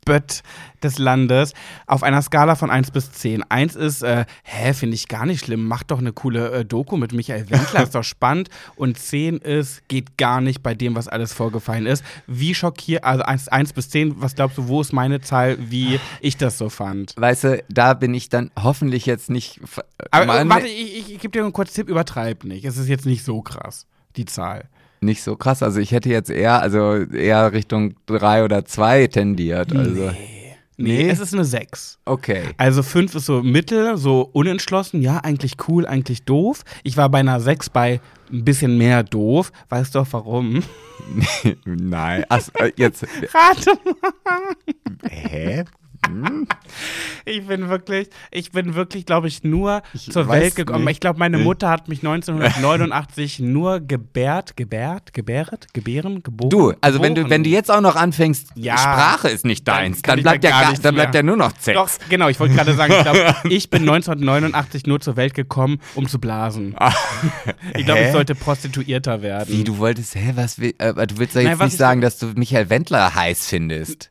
Gespött 0.00 0.42
des 0.82 0.98
Landes. 0.98 1.52
Auf 1.86 2.02
einer 2.02 2.22
Skala 2.22 2.54
von 2.54 2.70
1 2.70 2.90
bis 2.90 3.12
10. 3.12 3.44
1 3.50 3.76
ist, 3.76 4.02
äh, 4.02 4.24
hä, 4.44 4.72
finde 4.72 4.94
ich 4.94 5.08
gar 5.08 5.26
nicht 5.26 5.44
schlimm. 5.44 5.66
Mach 5.66 5.82
doch 5.82 5.98
eine 5.98 6.12
coole 6.12 6.50
äh, 6.52 6.64
Doku 6.64 6.96
mit 6.96 7.12
Michael 7.12 7.50
Wendler, 7.50 7.82
ist 7.82 7.94
doch 7.94 8.04
spannend. 8.04 8.48
Und 8.76 8.98
10 8.98 9.38
ist, 9.38 9.86
geht 9.88 10.16
gar 10.16 10.40
nicht 10.40 10.62
bei 10.62 10.74
dem, 10.74 10.94
was 10.94 11.06
alles 11.06 11.32
vorgefallen 11.32 11.86
ist. 11.86 12.02
Wie 12.26 12.54
schockiert, 12.54 13.04
also 13.04 13.22
1, 13.24 13.48
1 13.48 13.72
bis 13.74 13.90
10, 13.90 14.20
was 14.22 14.34
glaubst 14.34 14.58
du, 14.58 14.68
wo 14.68 14.80
ist 14.80 14.92
meine 14.92 15.20
Zahl, 15.20 15.56
wie 15.58 16.00
ich 16.20 16.36
das 16.36 16.58
so 16.58 16.68
fand? 16.68 17.14
weißt 17.16 17.44
du, 17.44 17.64
da 17.68 17.94
bin 17.94 18.14
ich 18.14 18.28
dann 18.28 18.50
hoffentlich 18.60 19.06
jetzt 19.06 19.30
nicht. 19.30 19.60
Aber 20.10 20.48
warte, 20.48 20.66
ich, 20.66 20.98
ich, 20.98 21.14
ich 21.14 21.18
gebe 21.18 21.32
dir 21.32 21.44
einen 21.44 21.52
kurzen 21.52 21.74
Tipp, 21.74 21.88
übertreib 21.88 22.44
nicht. 22.44 22.64
Es 22.64 22.76
ist 22.76 22.88
jetzt 22.88 23.06
nicht 23.06 23.24
so 23.24 23.42
krass, 23.42 23.86
die 24.16 24.24
Zahl. 24.24 24.68
Nicht 25.00 25.22
so 25.22 25.36
krass. 25.36 25.62
Also 25.62 25.80
ich 25.80 25.92
hätte 25.92 26.08
jetzt 26.10 26.30
eher, 26.30 26.60
also 26.60 26.96
eher 26.96 27.52
Richtung 27.52 27.94
drei 28.06 28.44
oder 28.44 28.64
zwei 28.64 29.06
tendiert. 29.06 29.74
Also 29.74 30.10
Nee, 30.76 31.04
Nee? 31.04 31.10
es 31.10 31.20
ist 31.20 31.34
eine 31.34 31.44
6. 31.44 31.98
okay. 32.06 32.42
Also 32.56 32.82
5 32.82 33.14
ist 33.14 33.26
so 33.26 33.42
mittel, 33.42 33.98
so 33.98 34.30
unentschlossen, 34.32 35.02
ja, 35.02 35.18
eigentlich 35.18 35.56
cool, 35.68 35.84
eigentlich 35.86 36.22
doof. 36.24 36.62
Ich 36.84 36.96
war 36.96 37.10
bei 37.10 37.18
einer 37.18 37.38
6 37.38 37.68
bei 37.68 38.00
ein 38.32 38.46
bisschen 38.46 38.78
mehr 38.78 39.02
doof. 39.02 39.52
Weißt 39.68 39.94
du 39.94 39.98
auch 39.98 40.06
warum? 40.12 40.62
Nein. 41.66 42.24
Ach, 42.30 42.40
jetzt. 42.76 43.02
Rate 43.34 43.78
mal. 44.24 45.10
Hä? 45.10 45.64
Ich 47.24 47.46
bin 47.46 47.68
wirklich, 47.68 48.08
ich 48.30 48.50
bin 48.52 48.74
wirklich, 48.74 49.06
glaube 49.06 49.28
ich, 49.28 49.44
nur 49.44 49.82
zur 49.94 50.26
weiß 50.28 50.40
Welt 50.42 50.56
gekommen. 50.56 50.84
nicht. 50.84 50.94
Ich 50.94 51.00
glaube, 51.00 51.18
meine 51.18 51.38
Mutter 51.38 51.68
hat 51.68 51.88
mich 51.88 51.98
1989 52.00 53.38
nur 53.40 53.80
gebärt, 53.80 54.56
gebärt, 54.56 55.12
gebäret, 55.12 55.72
gebären, 55.74 56.22
geboren. 56.22 56.50
Du, 56.50 56.72
also 56.80 57.00
wenn 57.02 57.14
du, 57.14 57.22
geboren. 57.22 57.30
wenn 57.30 57.44
du 57.44 57.50
jetzt 57.50 57.70
auch 57.70 57.80
noch 57.80 57.96
anfängst, 57.96 58.48
Ja. 58.54 58.76
Sprache 58.78 59.28
ist 59.28 59.44
nicht 59.44 59.68
Dann 59.68 59.76
deins, 59.76 60.02
dann, 60.02 60.18
ich 60.18 60.24
da 60.24 60.30
bleibt 60.30 60.44
ja 60.44 60.50
gar 60.50 60.62
gar, 60.72 60.80
dann 60.80 60.94
bleibt 60.94 61.14
ja 61.14 61.22
nur 61.22 61.36
noch 61.36 61.52
Sex. 61.58 61.74
Doch, 61.76 62.08
genau, 62.08 62.28
ich 62.28 62.40
wollte 62.40 62.54
gerade 62.54 62.74
sagen, 62.74 62.94
ich 62.96 63.02
glaube, 63.02 63.34
ich 63.54 63.70
bin 63.70 63.82
1989 63.82 64.86
nur 64.86 65.00
zur 65.00 65.16
Welt 65.16 65.34
gekommen, 65.34 65.78
um 65.94 66.08
zu 66.08 66.18
blasen. 66.18 66.74
ich 67.76 67.84
glaube, 67.84 68.00
ich 68.00 68.12
sollte 68.12 68.34
Prostituierter 68.34 69.22
werden. 69.22 69.48
Wie, 69.54 69.64
du 69.64 69.78
wolltest, 69.78 70.14
hä, 70.14 70.32
was 70.34 70.58
will, 70.58 70.74
äh, 70.78 70.94
du 71.06 71.18
willst 71.18 71.36
doch 71.36 71.42
Nein, 71.42 71.50
jetzt 71.52 71.58
was 71.60 71.64
nicht 71.66 71.74
ich- 71.74 71.78
sagen, 71.78 72.00
dass 72.00 72.18
du 72.18 72.26
Michael 72.34 72.70
Wendler 72.70 73.14
heiß 73.14 73.46
findest. 73.46 74.10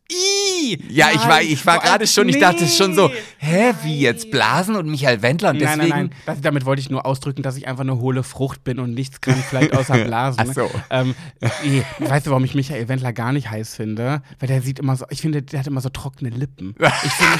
Ja, 0.89 1.09
ich 1.13 1.19
war, 1.21 1.27
nein, 1.27 1.45
ich 1.49 1.65
war 1.65 1.75
vor 1.75 1.83
allem- 1.83 1.91
gerade 1.91 2.07
schon, 2.07 2.29
ich 2.29 2.39
dachte 2.39 2.67
schon 2.67 2.93
so, 2.95 3.07
Nee. 3.07 3.13
hä, 3.39 3.73
wie 3.83 3.99
jetzt 3.99 4.31
Blasen 4.31 4.75
und 4.75 4.87
Michael 4.89 5.21
Wendler 5.21 5.49
und 5.51 5.57
Nein, 5.61 5.77
deswegen. 5.79 5.95
nein, 5.95 6.09
nein. 6.09 6.19
Das, 6.25 6.41
damit 6.41 6.65
wollte 6.65 6.81
ich 6.81 6.89
nur 6.89 7.05
ausdrücken, 7.05 7.41
dass 7.43 7.57
ich 7.57 7.67
einfach 7.67 7.81
eine 7.83 7.97
hohle 7.99 8.23
Frucht 8.23 8.63
bin 8.63 8.79
und 8.79 8.93
nichts 8.93 9.21
kann, 9.21 9.35
vielleicht 9.49 9.73
außer 9.75 9.97
Blasen. 10.05 10.45
Ach 10.49 10.53
so. 10.53 10.69
Ähm, 10.89 11.15
eh, 11.63 11.81
weißt 11.99 12.25
du, 12.27 12.31
warum 12.31 12.43
ich 12.43 12.55
Michael 12.55 12.87
Wendler 12.87 13.13
gar 13.13 13.31
nicht 13.31 13.49
heiß 13.49 13.75
finde? 13.75 14.21
Weil 14.39 14.47
der 14.47 14.61
sieht 14.61 14.79
immer 14.79 14.95
so, 14.95 15.05
ich 15.09 15.21
finde, 15.21 15.41
der 15.41 15.59
hat 15.59 15.67
immer 15.67 15.81
so 15.81 15.89
trockene 15.89 16.29
Lippen. 16.29 16.75
Ich 16.79 17.11
finde, 17.11 17.39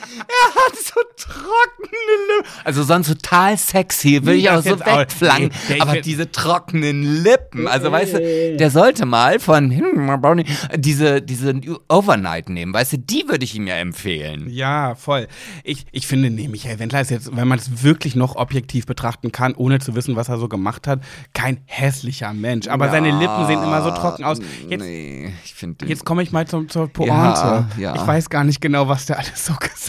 hat 0.00 0.76
so 0.76 1.00
trockene 1.16 1.88
Lippen. 2.28 2.50
Also 2.64 2.82
sonst 2.82 3.08
total 3.08 3.56
sexy, 3.56 4.24
will 4.24 4.34
Nee, 4.36 4.40
ich 4.42 4.50
auch 4.50 4.62
so 4.62 4.74
auch- 4.74 4.98
wegflanken. 4.98 5.50
nee, 5.68 5.74
der- 5.74 5.82
aber 5.82 6.00
diese 6.00 6.30
trockenen 6.30 7.22
Lippen, 7.22 7.66
also 7.68 7.90
weißt 7.92 8.14
du, 8.14 8.56
der 8.56 8.70
sollte 8.70 9.06
mal 9.06 9.38
von 9.40 9.70
hm, 9.70 10.20
Brownie 10.20 10.44
diese, 10.76 11.22
diese 11.22 11.54
Overnight 11.88 12.48
nehmen, 12.48 12.72
weißt 12.72 12.94
du, 12.94 12.98
die 12.98 13.24
würde 13.28 13.44
ich 13.44 13.54
ihm 13.54 13.66
ja 13.66 13.74
empfehlen. 13.76 14.48
ja, 14.50 14.94
voll. 14.94 15.28
Ich, 15.64 15.86
ich 15.92 16.06
finde, 16.06 16.30
nee, 16.30 16.48
Michael 16.48 16.78
Wendler 16.78 17.00
ist 17.00 17.10
jetzt, 17.10 17.34
wenn 17.36 17.48
man 17.48 17.58
es 17.58 17.82
wirklich 17.82 18.16
noch 18.16 18.36
objektiv 18.36 18.86
betrachten 18.86 19.32
kann, 19.32 19.54
ohne 19.54 19.78
zu 19.78 19.94
wissen, 19.94 20.16
was 20.16 20.28
er 20.28 20.38
so 20.38 20.48
gemacht 20.48 20.86
hat, 20.86 21.00
kein 21.34 21.60
hässlicher 21.66 22.32
Mensch. 22.32 22.68
Aber 22.68 22.88
seine 22.90 23.10
Lippen 23.10 23.46
sehen 23.46 23.62
immer 23.62 23.82
so 23.82 23.90
trocken 23.90 24.24
aus. 24.24 24.38
Jetzt, 24.68 24.80
nee, 24.82 25.32
ich 25.44 25.54
finde 25.54 25.86
Jetzt 25.86 26.04
komme 26.04 26.22
ich 26.22 26.32
mal 26.32 26.46
zum, 26.46 26.68
zur 26.68 26.88
Pointe. 26.88 27.12
Ja, 27.12 27.68
ja. 27.78 27.94
Ich 27.94 28.06
weiß 28.06 28.30
gar 28.30 28.44
nicht 28.44 28.60
genau, 28.60 28.88
was 28.88 29.06
der 29.06 29.18
alles 29.18 29.44
so 29.46 29.54
gesagt 29.54 29.74
hat. 29.84 29.87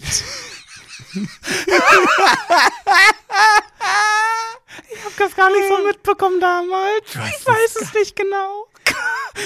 Ich 0.00 0.22
habe 5.04 5.14
das 5.18 5.34
gar 5.34 5.50
nicht 5.50 5.68
so 5.68 5.78
mitbekommen 5.86 6.40
damals. 6.40 7.04
Ich 7.06 7.46
weiß 7.46 7.76
es 7.82 7.94
nicht 7.94 8.16
genau. 8.16 8.66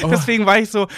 Deswegen 0.10 0.46
war 0.46 0.58
ich 0.58 0.70
so, 0.70 0.88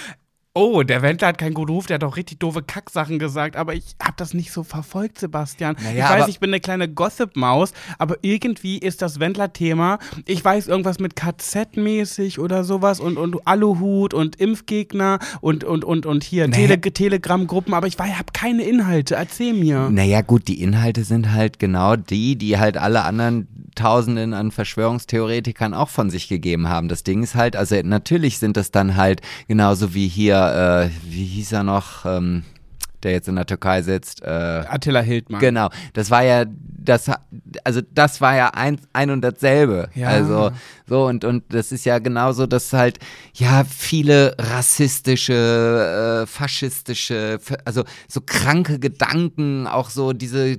oh, 0.54 0.84
der 0.84 1.02
Wendler 1.02 1.28
hat 1.28 1.38
keinen 1.38 1.54
guten 1.54 1.72
Ruf, 1.72 1.86
der 1.86 1.96
hat 1.96 2.04
auch 2.04 2.16
richtig 2.16 2.38
doofe 2.38 2.62
Kacksachen 2.62 3.18
gesagt, 3.18 3.56
aber 3.56 3.74
ich 3.74 3.96
habe 4.00 4.14
das 4.16 4.34
nicht 4.34 4.52
so 4.52 4.62
verfolgt, 4.62 5.18
Sebastian. 5.18 5.76
Naja, 5.82 6.04
ich 6.04 6.20
weiß, 6.20 6.28
ich 6.28 6.38
bin 6.38 6.50
eine 6.50 6.60
kleine 6.60 6.88
Gossip-Maus, 6.88 7.72
aber 7.98 8.18
irgendwie 8.22 8.78
ist 8.78 9.02
das 9.02 9.18
Wendler-Thema, 9.18 9.98
ich 10.26 10.44
weiß 10.44 10.68
irgendwas 10.68 11.00
mit 11.00 11.16
KZ-mäßig 11.16 12.38
oder 12.38 12.62
sowas 12.62 13.00
und, 13.00 13.18
und 13.18 13.46
Aluhut 13.48 14.14
und 14.14 14.36
Impfgegner 14.36 15.18
und, 15.40 15.64
und, 15.64 15.84
und, 15.84 16.06
und 16.06 16.22
hier 16.22 16.46
Naja. 16.46 16.68
Tele 16.68 16.80
Telegram-Gruppen, 16.80 17.74
aber 17.74 17.88
ich 17.88 17.98
habe 17.98 18.32
keine 18.32 18.62
Inhalte, 18.62 19.16
erzähl 19.16 19.54
mir. 19.54 19.90
Naja, 19.90 20.20
gut, 20.20 20.46
die 20.46 20.62
Inhalte 20.62 21.02
sind 21.02 21.32
halt 21.32 21.58
genau 21.58 21.96
die, 21.96 22.36
die 22.36 22.58
halt 22.58 22.76
alle 22.76 23.02
anderen 23.02 23.48
Tausenden 23.74 24.34
an 24.34 24.52
Verschwörungstheoretikern 24.52 25.74
auch 25.74 25.88
von 25.88 26.10
sich 26.10 26.28
gegeben 26.28 26.68
haben. 26.68 26.88
Das 26.88 27.02
Ding 27.02 27.24
ist 27.24 27.34
halt, 27.34 27.56
also 27.56 27.74
natürlich 27.82 28.38
sind 28.38 28.56
das 28.56 28.70
dann 28.70 28.96
halt 28.96 29.20
genauso 29.48 29.94
wie 29.94 30.06
hier, 30.06 30.43
äh, 30.52 30.90
wie 31.04 31.24
hieß 31.24 31.52
er 31.52 31.62
noch, 31.62 32.04
ähm, 32.04 32.44
der 33.02 33.12
jetzt 33.12 33.28
in 33.28 33.36
der 33.36 33.46
Türkei 33.46 33.82
sitzt, 33.82 34.22
äh, 34.22 34.26
Attila 34.26 35.00
Hildmann. 35.00 35.40
Genau, 35.40 35.68
das 35.92 36.10
war 36.10 36.24
ja 36.24 36.44
das, 36.46 37.10
also 37.62 37.80
das 37.92 38.20
war 38.20 38.36
ja 38.36 38.48
ein, 38.48 38.80
ein 38.92 39.10
und 39.10 39.22
dasselbe. 39.22 39.88
Ja. 39.94 40.08
Also 40.08 40.50
so 40.86 41.06
und 41.06 41.24
und 41.24 41.44
das 41.50 41.72
ist 41.72 41.84
ja 41.84 41.98
genauso, 41.98 42.46
dass 42.46 42.72
halt 42.72 42.98
ja 43.34 43.64
viele 43.64 44.34
rassistische, 44.38 46.22
äh, 46.22 46.26
faschistische, 46.26 47.38
also 47.64 47.84
so 48.08 48.20
kranke 48.24 48.78
Gedanken, 48.78 49.66
auch 49.66 49.90
so 49.90 50.12
diese 50.12 50.58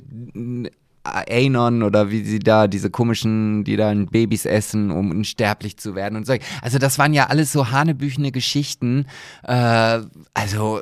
Anon 1.06 1.84
oder 1.84 2.10
wie 2.10 2.24
sie 2.24 2.40
da, 2.40 2.68
diese 2.68 2.90
komischen, 2.90 3.64
die 3.64 3.78
dann 3.78 4.08
Babys 4.08 4.46
essen, 4.46 4.92
um 4.92 5.12
unsterblich 5.12 5.78
zu 5.78 5.96
werden 5.96 6.16
und 6.16 6.26
so. 6.26 6.34
Also 6.62 6.80
das 6.80 6.98
waren 6.98 7.14
ja 7.14 7.28
alles 7.28 7.52
so 7.52 7.72
hanebüchene 7.72 8.32
Geschichten. 8.32 9.06
Äh, 9.44 10.00
also 10.34 10.82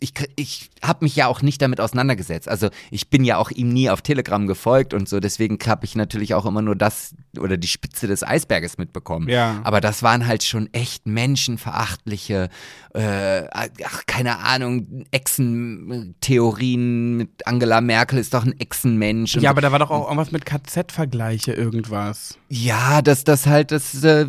ich, 0.00 0.12
ich 0.36 0.70
habe 0.82 1.04
mich 1.04 1.16
ja 1.16 1.28
auch 1.28 1.42
nicht 1.42 1.62
damit 1.62 1.80
auseinandergesetzt. 1.80 2.48
Also 2.48 2.68
ich 2.90 3.08
bin 3.08 3.24
ja 3.24 3.38
auch 3.38 3.50
ihm 3.50 3.72
nie 3.72 3.90
auf 3.90 4.02
Telegram 4.02 4.46
gefolgt 4.46 4.94
und 4.94 5.08
so, 5.08 5.20
deswegen 5.20 5.58
habe 5.66 5.84
ich 5.84 5.94
natürlich 5.94 6.34
auch 6.34 6.46
immer 6.46 6.62
nur 6.62 6.76
das 6.76 7.14
oder 7.38 7.56
die 7.56 7.68
Spitze 7.68 8.08
des 8.08 8.22
Eisberges 8.22 8.78
mitbekommen. 8.78 9.28
Ja. 9.28 9.60
Aber 9.62 9.80
das 9.80 10.02
waren 10.02 10.26
halt 10.26 10.42
schon 10.42 10.68
echt 10.72 11.06
menschenverachtliche, 11.06 12.48
äh, 12.94 13.42
ach, 13.52 14.02
keine 14.06 14.40
Ahnung, 14.40 15.04
Echsentheorien 15.10 17.16
mit 17.16 17.46
Angela 17.46 17.80
Merkel 17.80 18.18
ist 18.18 18.34
doch 18.34 18.44
ein 18.44 18.58
Echsenmensch 18.58 19.19
Mensch. 19.20 19.36
Und 19.36 19.42
Ja, 19.42 19.50
aber 19.50 19.60
da 19.60 19.70
war 19.72 19.78
doch 19.78 19.90
auch 19.90 20.04
irgendwas 20.04 20.32
mit 20.32 20.44
KZ-Vergleiche, 20.46 21.52
irgendwas. 21.52 22.36
ja, 22.48 23.00
dass 23.02 23.24
das 23.24 23.46
halt, 23.46 23.70
das, 23.72 24.02
äh, 24.02 24.26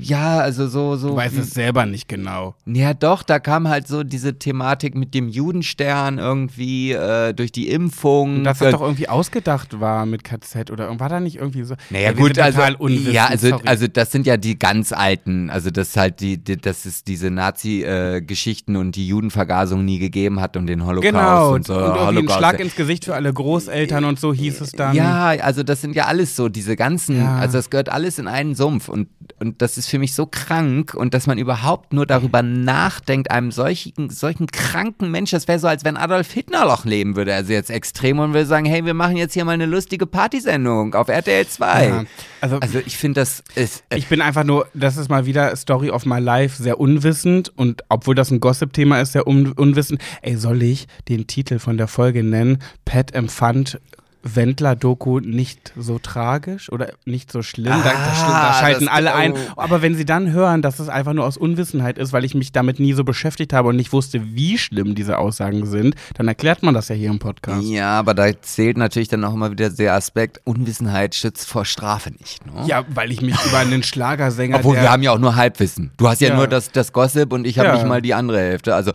ja, 0.00 0.38
also 0.38 0.68
so, 0.68 0.96
so. 0.96 1.08
Du 1.10 1.16
weißt 1.16 1.36
es 1.38 1.50
selber 1.52 1.86
nicht 1.86 2.08
genau. 2.08 2.54
Ja, 2.66 2.94
doch, 2.94 3.22
da 3.22 3.38
kam 3.38 3.68
halt 3.68 3.88
so 3.88 4.04
diese 4.04 4.38
Thematik 4.38 4.94
mit 4.94 5.14
dem 5.14 5.28
Judenstern 5.28 6.18
irgendwie 6.18 6.92
äh, 6.92 7.32
durch 7.34 7.52
die 7.52 7.68
Impfung. 7.68 8.44
Dass 8.44 8.60
Äh, 8.60 8.64
das 8.64 8.72
doch 8.74 8.82
irgendwie 8.82 9.08
ausgedacht 9.08 9.80
war 9.80 10.06
mit 10.06 10.24
KZ 10.24 10.70
oder 10.70 10.98
war 11.00 11.08
da 11.08 11.20
nicht 11.20 11.36
irgendwie 11.36 11.62
so? 11.64 11.74
Naja, 11.90 12.10
Ja, 12.10 12.12
gut, 12.12 12.38
also, 12.38 12.60
ja, 12.88 13.26
also, 13.26 13.48
sorry. 13.50 13.62
also 13.66 13.86
das 13.88 14.12
sind 14.12 14.26
ja 14.26 14.36
die 14.36 14.58
ganz 14.58 14.92
alten, 14.92 15.50
also 15.50 15.70
das 15.70 15.88
ist 15.88 15.96
halt 15.96 16.20
die, 16.20 16.38
die 16.38 16.56
das 16.56 16.86
ist 16.86 17.08
diese 17.08 17.30
Nazi-Geschichten 17.30 18.76
und 18.76 18.96
die 18.96 19.06
Judenvergasung 19.08 19.84
nie 19.84 19.98
gegeben 19.98 20.40
hat 20.40 20.56
und 20.56 20.66
den 20.66 20.84
Holocaust 20.84 21.12
Genau, 21.12 21.48
und 21.50 21.54
und, 21.58 21.66
so. 21.66 21.74
irgendwie 21.74 22.00
ein 22.00 22.06
Holocaust. 22.06 22.38
Schlag 22.38 22.60
ins 22.60 22.76
Gesicht 22.76 23.04
für 23.04 23.14
alle 23.14 23.32
Großeltern 23.32 24.04
und 24.04 24.17
so 24.18 24.32
hieß 24.32 24.60
es 24.60 24.72
dann. 24.72 24.94
Ja, 24.94 25.28
also 25.42 25.62
das 25.62 25.80
sind 25.80 25.94
ja 25.94 26.06
alles 26.06 26.36
so, 26.36 26.48
diese 26.48 26.76
ganzen, 26.76 27.18
Ja. 27.20 27.36
also 27.36 27.58
das 27.58 27.70
gehört 27.70 27.88
alles 27.88 28.18
in 28.18 28.28
einen 28.28 28.54
Sumpf 28.54 28.88
und, 28.88 29.08
und 29.40 29.62
das 29.62 29.78
ist 29.78 29.88
für 29.88 29.98
mich 29.98 30.14
so 30.14 30.26
krank 30.26 30.94
und 30.94 31.14
dass 31.14 31.26
man 31.26 31.38
überhaupt 31.38 31.92
nur 31.92 32.06
darüber 32.06 32.42
nachdenkt, 32.42 33.30
einem 33.30 33.50
solchen, 33.52 34.10
solchen 34.10 34.46
kranken 34.46 35.10
Mensch, 35.10 35.30
das 35.30 35.48
wäre 35.48 35.58
so, 35.58 35.68
als 35.68 35.84
wenn 35.84 35.96
Adolf 35.96 36.30
Hitler 36.32 36.64
noch 36.66 36.84
leben 36.84 37.16
würde, 37.16 37.34
also 37.34 37.52
jetzt 37.52 37.70
extrem 37.70 38.18
und 38.18 38.32
würde 38.32 38.46
sagen, 38.46 38.66
hey, 38.66 38.84
wir 38.84 38.94
machen 38.94 39.16
jetzt 39.16 39.34
hier 39.34 39.44
mal 39.44 39.52
eine 39.52 39.66
lustige 39.66 40.06
Partysendung 40.06 40.94
auf 40.94 41.08
RTL 41.08 41.46
2. 41.46 41.86
Ja, 41.88 42.04
also, 42.40 42.58
Also 42.58 42.78
ich 42.84 42.96
finde, 42.96 43.20
das 43.20 43.42
ist, 43.54 43.84
äh, 43.90 43.96
ich 43.98 44.06
bin 44.08 44.20
einfach 44.20 44.44
nur, 44.44 44.66
das 44.74 44.96
ist 44.96 45.08
mal 45.08 45.26
wieder 45.26 45.54
Story 45.56 45.90
of 45.90 46.06
my 46.06 46.18
life, 46.18 46.62
sehr 46.62 46.78
unwissend 46.80 47.52
und 47.56 47.82
obwohl 47.88 48.14
das 48.14 48.30
ein 48.30 48.40
Gossip-Thema 48.40 49.00
ist, 49.00 49.12
sehr 49.12 49.26
un 49.26 49.52
unwissend. 49.52 50.00
Ey, 50.22 50.36
soll 50.36 50.62
ich 50.62 50.86
den 51.08 51.26
Titel 51.26 51.58
von 51.58 51.76
der 51.76 51.88
Folge 51.88 52.22
nennen? 52.22 52.58
Pat 52.84 53.12
empfand 53.14 53.80
Wendler-Doku 54.22 55.20
nicht 55.20 55.72
so 55.76 55.98
tragisch 55.98 56.70
oder 56.72 56.90
nicht 57.04 57.30
so 57.32 57.42
schlimm. 57.42 57.72
da, 57.72 57.82
da, 57.82 57.92
da 57.92 58.50
Ah, 58.50 58.54
schalten 58.60 58.86
das- 58.86 58.94
alle 58.94 59.14
ein. 59.14 59.32
oh. 59.32 59.36
Aber 59.56 59.82
wenn 59.82 59.94
sie 59.94 60.04
dann 60.04 60.32
hören, 60.32 60.62
dass 60.62 60.78
es 60.78 60.88
einfach 60.88 61.12
nur 61.12 61.24
aus 61.24 61.36
Unwissenheit 61.36 61.98
ist, 61.98 62.12
weil 62.12 62.24
ich 62.24 62.34
mich 62.34 62.52
damit 62.52 62.80
nie 62.80 62.92
so 62.92 63.04
beschäftigt 63.04 63.52
habe 63.52 63.68
und 63.68 63.76
nicht 63.76 63.92
wusste, 63.92 64.20
wie 64.34 64.58
schlimm 64.58 64.94
diese 64.94 65.18
Aussagen 65.18 65.66
sind, 65.66 65.94
dann 66.14 66.28
erklärt 66.28 66.62
man 66.62 66.74
das 66.74 66.88
ja 66.88 66.94
hier 66.94 67.10
im 67.10 67.18
Podcast. 67.18 67.64
Ja, 67.66 67.98
aber 67.98 68.14
da 68.14 68.26
zählt 68.42 68.76
natürlich 68.76 69.08
dann 69.08 69.24
auch 69.24 69.34
immer 69.34 69.50
wieder 69.50 69.70
der 69.70 69.94
Aspekt, 69.94 70.40
Unwissenheit 70.44 71.14
schützt 71.14 71.46
vor 71.48 71.64
Strafe 71.64 72.10
nicht. 72.10 72.44
Ne? 72.46 72.52
Ja, 72.66 72.84
weil 72.94 73.10
ich 73.12 73.20
mich 73.22 73.36
über 73.46 73.58
einen 73.58 73.82
Schlagersänger, 73.82 74.56
Obwohl, 74.58 74.76
wir 74.76 74.90
haben 74.90 75.02
ja 75.02 75.12
auch 75.12 75.18
nur 75.18 75.36
Halbwissen. 75.36 75.90
Du 75.96 76.08
hast 76.08 76.20
ja, 76.20 76.28
Ja. 76.30 76.36
nur 76.36 76.46
das, 76.48 76.70
das 76.72 76.92
Gossip 76.92 77.32
und 77.32 77.46
ich 77.46 77.58
habe 77.58 77.68
Ja. 77.68 77.74
nicht 77.74 77.86
mal 77.86 78.02
die 78.02 78.14
andere 78.14 78.38
Hälfte. 78.40 78.74
Also 78.74 78.92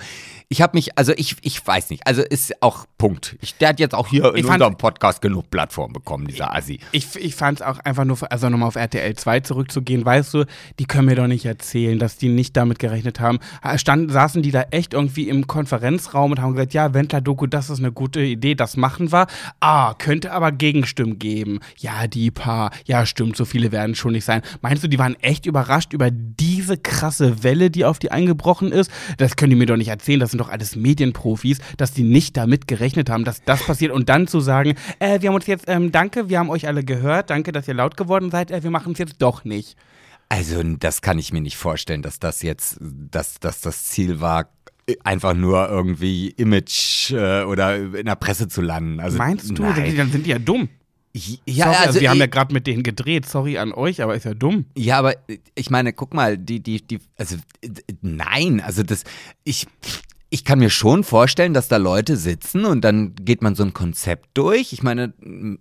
ich 0.54 0.62
habe 0.62 0.78
mich, 0.78 0.96
also 1.00 1.13
ich, 1.18 1.36
ich 1.42 1.66
weiß 1.66 1.89
nicht. 1.89 2.06
Also 2.06 2.22
ist 2.22 2.62
auch 2.62 2.86
Punkt. 3.00 3.38
Ich, 3.42 3.56
der 3.58 3.70
hat 3.70 3.80
jetzt 3.80 3.96
auch 3.96 4.08
hier 4.08 4.36
in 4.36 4.44
fand- 4.44 4.58
unserem 4.62 4.78
Podcast 4.78 5.20
genug 5.20 5.50
Plattform 5.50 5.92
bekommen, 5.94 6.28
dieser 6.28 6.56
Assi. 6.56 6.80
Ich, 6.92 7.16
ich 7.16 7.34
fand 7.34 7.60
es 7.60 7.66
auch 7.66 7.80
einfach 7.80 8.06
nur, 8.06 8.18
also 8.32 8.50
nochmal 8.50 8.68
auf 8.68 8.76
RTL 8.76 9.16
2 9.16 9.39
zurückzugehen, 9.39 10.06
weißt 10.06 10.32
du, 10.36 10.46
die 10.78 10.86
können 10.86 11.08
mir 11.08 11.16
doch 11.16 11.26
nicht 11.26 11.46
erzählen, 11.46 11.98
dass 11.98 12.18
die 12.18 12.30
nicht 12.30 12.56
damit 12.56 12.78
gerechnet 12.78 13.20
haben. 13.20 13.39
Stand, 13.78 14.12
saßen 14.12 14.44
die 14.44 14.52
da 14.52 14.62
echt 14.70 14.94
irgendwie 14.94 15.28
im 15.28 15.48
Konferenzraum 15.48 16.30
und 16.32 16.39
haben 16.39 16.54
gesagt, 16.54 16.76
ja, 16.76 16.94
Wendler-Doku, 16.94 17.48
das 17.48 17.72
ist 17.72 17.80
eine 17.80 17.92
gute 17.92 18.22
Idee, 18.22 18.54
das 18.54 18.78
machen 18.78 19.12
wir. 19.12 19.26
Ah, 19.60 19.96
könnte 19.96 20.32
aber 20.34 20.52
Gegenstimmen 20.52 21.18
geben. 21.18 21.62
Ja, 21.80 22.06
die 22.06 22.30
paar, 22.30 22.70
ja, 22.86 23.08
stimmt, 23.08 23.36
so 23.38 23.46
viele 23.46 23.72
werden 23.72 23.96
schon 23.96 24.12
nicht 24.12 24.26
sein. 24.26 24.44
Meinst 24.62 24.84
du, 24.84 24.88
die 24.88 25.00
waren 25.00 25.16
echt 25.22 25.48
überrascht 25.48 25.94
über 25.94 26.12
diese 26.12 26.78
krasse 26.78 27.44
Welle, 27.44 27.72
die 27.72 27.86
auf 27.86 27.98
die 27.98 28.12
eingebrochen 28.12 28.72
ist? 28.72 28.92
Das 29.18 29.36
können 29.36 29.50
die 29.50 29.56
mir 29.56 29.66
doch 29.66 29.78
nicht 29.78 29.88
erzählen, 29.88 30.20
das 30.20 30.30
sind 30.32 30.43
doch 30.44 30.50
alles 30.50 30.76
Medienprofis, 30.76 31.60
dass 31.78 31.94
die 31.94 32.04
nicht 32.04 32.38
damit 32.38 32.68
gerechnet 32.68 33.10
haben, 33.10 33.24
dass 33.24 33.44
das 33.44 33.64
passiert 33.64 33.92
und 33.92 34.10
dann 34.10 34.28
zu 34.28 34.40
sagen, 34.40 34.76
äh, 35.00 35.22
wir 35.22 35.30
haben 35.30 35.36
uns 35.36 35.48
jetzt, 35.48 35.66
ähm, 35.68 35.92
danke, 35.92 36.30
wir 36.30 36.40
haben 36.40 36.50
euch 36.50 36.68
alle 36.68 36.84
gehört, 36.84 37.30
danke, 37.30 37.52
dass 37.52 37.68
ihr 37.68 37.74
laut 37.74 37.98
geworden 37.98 38.32
seid, 38.32 38.52
äh, 38.52 38.64
wir 38.64 38.72
machen 38.72 38.94
es 38.94 39.00
jetzt 39.00 39.16
doch 39.20 39.44
nicht. 39.44 39.78
Also 40.30 40.62
das 40.64 41.02
kann 41.02 41.20
ich 41.20 41.32
mir 41.32 41.42
nicht 41.42 41.58
vorstellen, 41.58 42.02
dass 42.02 42.20
das 42.20 42.42
jetzt, 42.42 42.78
dass, 42.82 43.40
dass 43.40 43.62
das 43.62 43.86
Ziel 43.86 44.20
war, 44.20 44.50
einfach 45.04 45.34
nur 45.34 45.70
irgendwie 45.70 46.30
Image 46.30 47.12
äh, 47.12 47.44
oder 47.44 47.78
in 47.78 48.06
der 48.06 48.16
Presse 48.16 48.48
zu 48.48 48.62
landen. 48.62 49.00
Also, 49.00 49.18
Meinst 49.18 49.58
du? 49.58 49.64
Nein. 49.64 49.96
Dann 49.96 50.12
sind 50.12 50.26
die 50.26 50.32
ja 50.32 50.40
dumm. 50.40 50.70
Ja, 51.14 51.66
sorry, 51.66 51.76
also, 51.76 51.88
also 51.88 52.02
wir 52.02 52.10
haben 52.10 52.20
ja 52.20 52.26
gerade 52.26 52.54
mit 52.54 52.66
denen 52.66 52.82
gedreht, 52.82 53.28
sorry 53.28 53.60
an 53.60 53.72
euch, 53.72 54.02
aber 54.02 54.16
ist 54.16 54.26
ja 54.26 54.34
dumm. 54.34 54.66
Ja, 54.76 54.98
aber 54.98 55.14
ich 55.54 55.70
meine, 55.70 55.94
guck 55.94 56.16
mal, 56.16 56.40
die, 56.40 56.60
die, 56.60 56.82
die, 56.82 57.00
also 57.18 57.38
nein, 58.02 58.60
also 58.62 58.82
das, 58.82 59.04
ich, 59.44 59.68
ich 60.34 60.43
kann 60.43 60.58
mir 60.58 60.72
schon 60.72 61.04
vorstellen, 61.04 61.54
dass 61.54 61.67
da 61.67 61.78
Leute 61.78 62.17
sitzen 62.17 62.65
und 62.65 62.84
dann 62.84 63.13
geht 63.22 63.43
man 63.43 63.54
so 63.54 63.62
ein 63.62 63.76
Konzept 63.76 64.30
durch. 64.34 64.74
Ich 64.74 64.82
meine, 64.82 65.13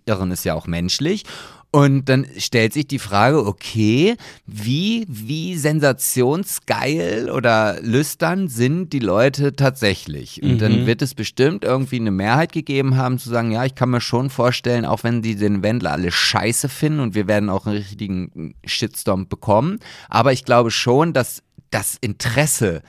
Irren 0.07 0.31
ist 0.31 0.47
ja 0.47 0.55
auch 0.55 0.67
menschlich. 0.67 1.25
Und 1.71 2.09
dann 2.09 2.27
stellt 2.39 2.73
sich 2.73 2.87
die 2.87 2.99
Frage, 2.99 3.45
okay, 3.47 4.17
wie, 4.47 5.05
wie 5.09 5.57
sensationsgeil 5.57 7.29
oder 7.31 7.83
lüstern 7.83 8.49
sind 8.49 8.95
die 8.95 8.99
Leute 8.99 9.57
tatsächlich? 9.57 10.43
Und 10.43 10.63
dann 10.63 10.87
wird 10.87 11.03
es 11.03 11.15
bestimmt 11.15 11.65
irgendwie 11.65 11.97
eine 11.97 12.11
Mehrheit 12.11 12.53
gegeben 12.53 12.97
haben, 12.97 13.19
zu 13.19 13.29
sagen, 13.29 13.53
ja, 13.53 13.67
ich 13.67 13.75
kann 13.75 13.91
mir 13.91 14.01
schon 14.01 14.31
vorstellen, 14.31 14.87
auch 14.87 15.05
wenn 15.05 15.21
die 15.21 15.37
den 15.37 15.63
Wendler 15.63 15.93
alle 15.93 16.13
scheiße 16.13 16.71
finden 16.71 17.01
und 17.01 17.15
wir 17.15 17.29
werden 17.29 17.51
auch 17.51 17.67
einen 17.67 17.77
richtigen 17.77 18.55
Shitstorm 18.65 19.29
bekommen. 19.29 19.81
Aber 20.09 20.33
ich 20.33 20.47
glaube 20.47 20.71
schon, 20.71 21.13
dass 21.13 21.43
das 21.71 21.97
Interesse, 22.01 22.83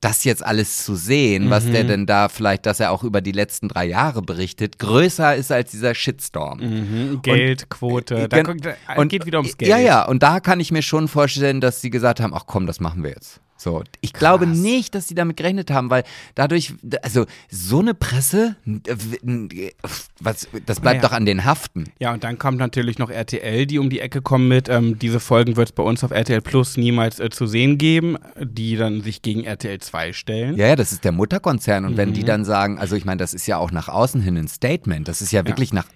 das 0.00 0.22
jetzt 0.24 0.44
alles 0.44 0.84
zu 0.84 0.94
sehen, 0.94 1.50
was 1.50 1.64
der 1.70 1.82
denn 1.84 2.06
da 2.06 2.28
vielleicht, 2.28 2.66
dass 2.66 2.78
er 2.80 2.92
auch 2.92 3.02
über 3.02 3.20
die 3.20 3.32
letzten 3.32 3.68
drei 3.68 3.86
Jahre 3.86 4.22
berichtet, 4.22 4.78
größer 4.78 5.34
ist 5.34 5.50
als 5.50 5.72
dieser 5.72 5.94
Shitstorm. 5.94 6.60
Mhm. 6.60 7.22
Geld, 7.22 7.68
Quote, 7.68 8.28
da, 8.28 8.36
Gen- 8.36 8.46
guckt- 8.46 8.64
da 8.64 9.04
geht 9.04 9.26
wieder 9.26 9.38
ums 9.38 9.56
Geld. 9.56 9.68
Ja, 9.70 9.78
ja, 9.78 10.04
und 10.04 10.22
da 10.22 10.38
kann 10.40 10.60
ich 10.60 10.70
mir 10.70 10.82
schon 10.82 11.08
vorstellen, 11.08 11.60
dass 11.60 11.80
sie 11.80 11.90
gesagt 11.90 12.20
haben, 12.20 12.32
ach 12.34 12.44
komm, 12.46 12.66
das 12.66 12.78
machen 12.80 13.02
wir 13.02 13.10
jetzt. 13.10 13.40
So, 13.60 13.82
ich 14.00 14.12
glaube 14.12 14.46
nicht, 14.46 14.94
dass 14.94 15.08
sie 15.08 15.14
damit 15.16 15.36
gerechnet 15.36 15.70
haben, 15.72 15.90
weil 15.90 16.04
dadurch, 16.36 16.74
also 17.02 17.26
so 17.50 17.80
eine 17.80 17.92
Presse, 17.92 18.54
was, 20.20 20.48
das 20.66 20.80
bleibt 20.80 20.98
Naja. 20.98 21.08
doch 21.08 21.12
an 21.12 21.26
den 21.26 21.44
haften. 21.44 21.84
Ja, 21.98 22.12
und 22.12 22.24
dann 22.24 22.38
kommt 22.38 22.58
natürlich 22.58 22.98
noch 22.98 23.10
RTL, 23.10 23.66
die 23.66 23.78
um 23.78 23.90
die 23.90 24.00
Ecke 24.00 24.22
kommen 24.22 24.48
mit, 24.48 24.68
ähm, 24.68 24.98
diese 24.98 25.20
Folgen 25.20 25.56
wird 25.56 25.68
es 25.70 25.72
bei 25.72 25.82
uns 25.82 26.04
auf 26.04 26.10
RTL 26.10 26.40
Plus 26.40 26.76
niemals 26.76 27.18
äh, 27.20 27.30
zu 27.30 27.46
sehen 27.46 27.78
geben, 27.78 28.16
die 28.40 28.76
dann 28.76 29.00
sich 29.02 29.22
gegen 29.22 29.44
RTL 29.44 29.78
2 29.80 30.12
stellen. 30.12 30.56
Ja, 30.56 30.68
ja, 30.68 30.76
das 30.76 30.92
ist 30.92 31.04
der 31.04 31.12
Mutterkonzern 31.12 31.84
und 31.84 31.92
Mhm. 31.92 31.96
wenn 31.96 32.12
die 32.12 32.24
dann 32.24 32.44
sagen, 32.44 32.78
also 32.78 32.94
ich 32.96 33.04
meine, 33.04 33.18
das 33.18 33.34
ist 33.34 33.46
ja 33.46 33.56
auch 33.58 33.70
nach 33.72 33.88
außen 33.88 34.20
hin 34.20 34.36
ein 34.36 34.48
Statement, 34.48 35.08
das 35.08 35.20
ist 35.22 35.32
ja 35.32 35.44
wirklich 35.46 35.72
nach 35.72 35.86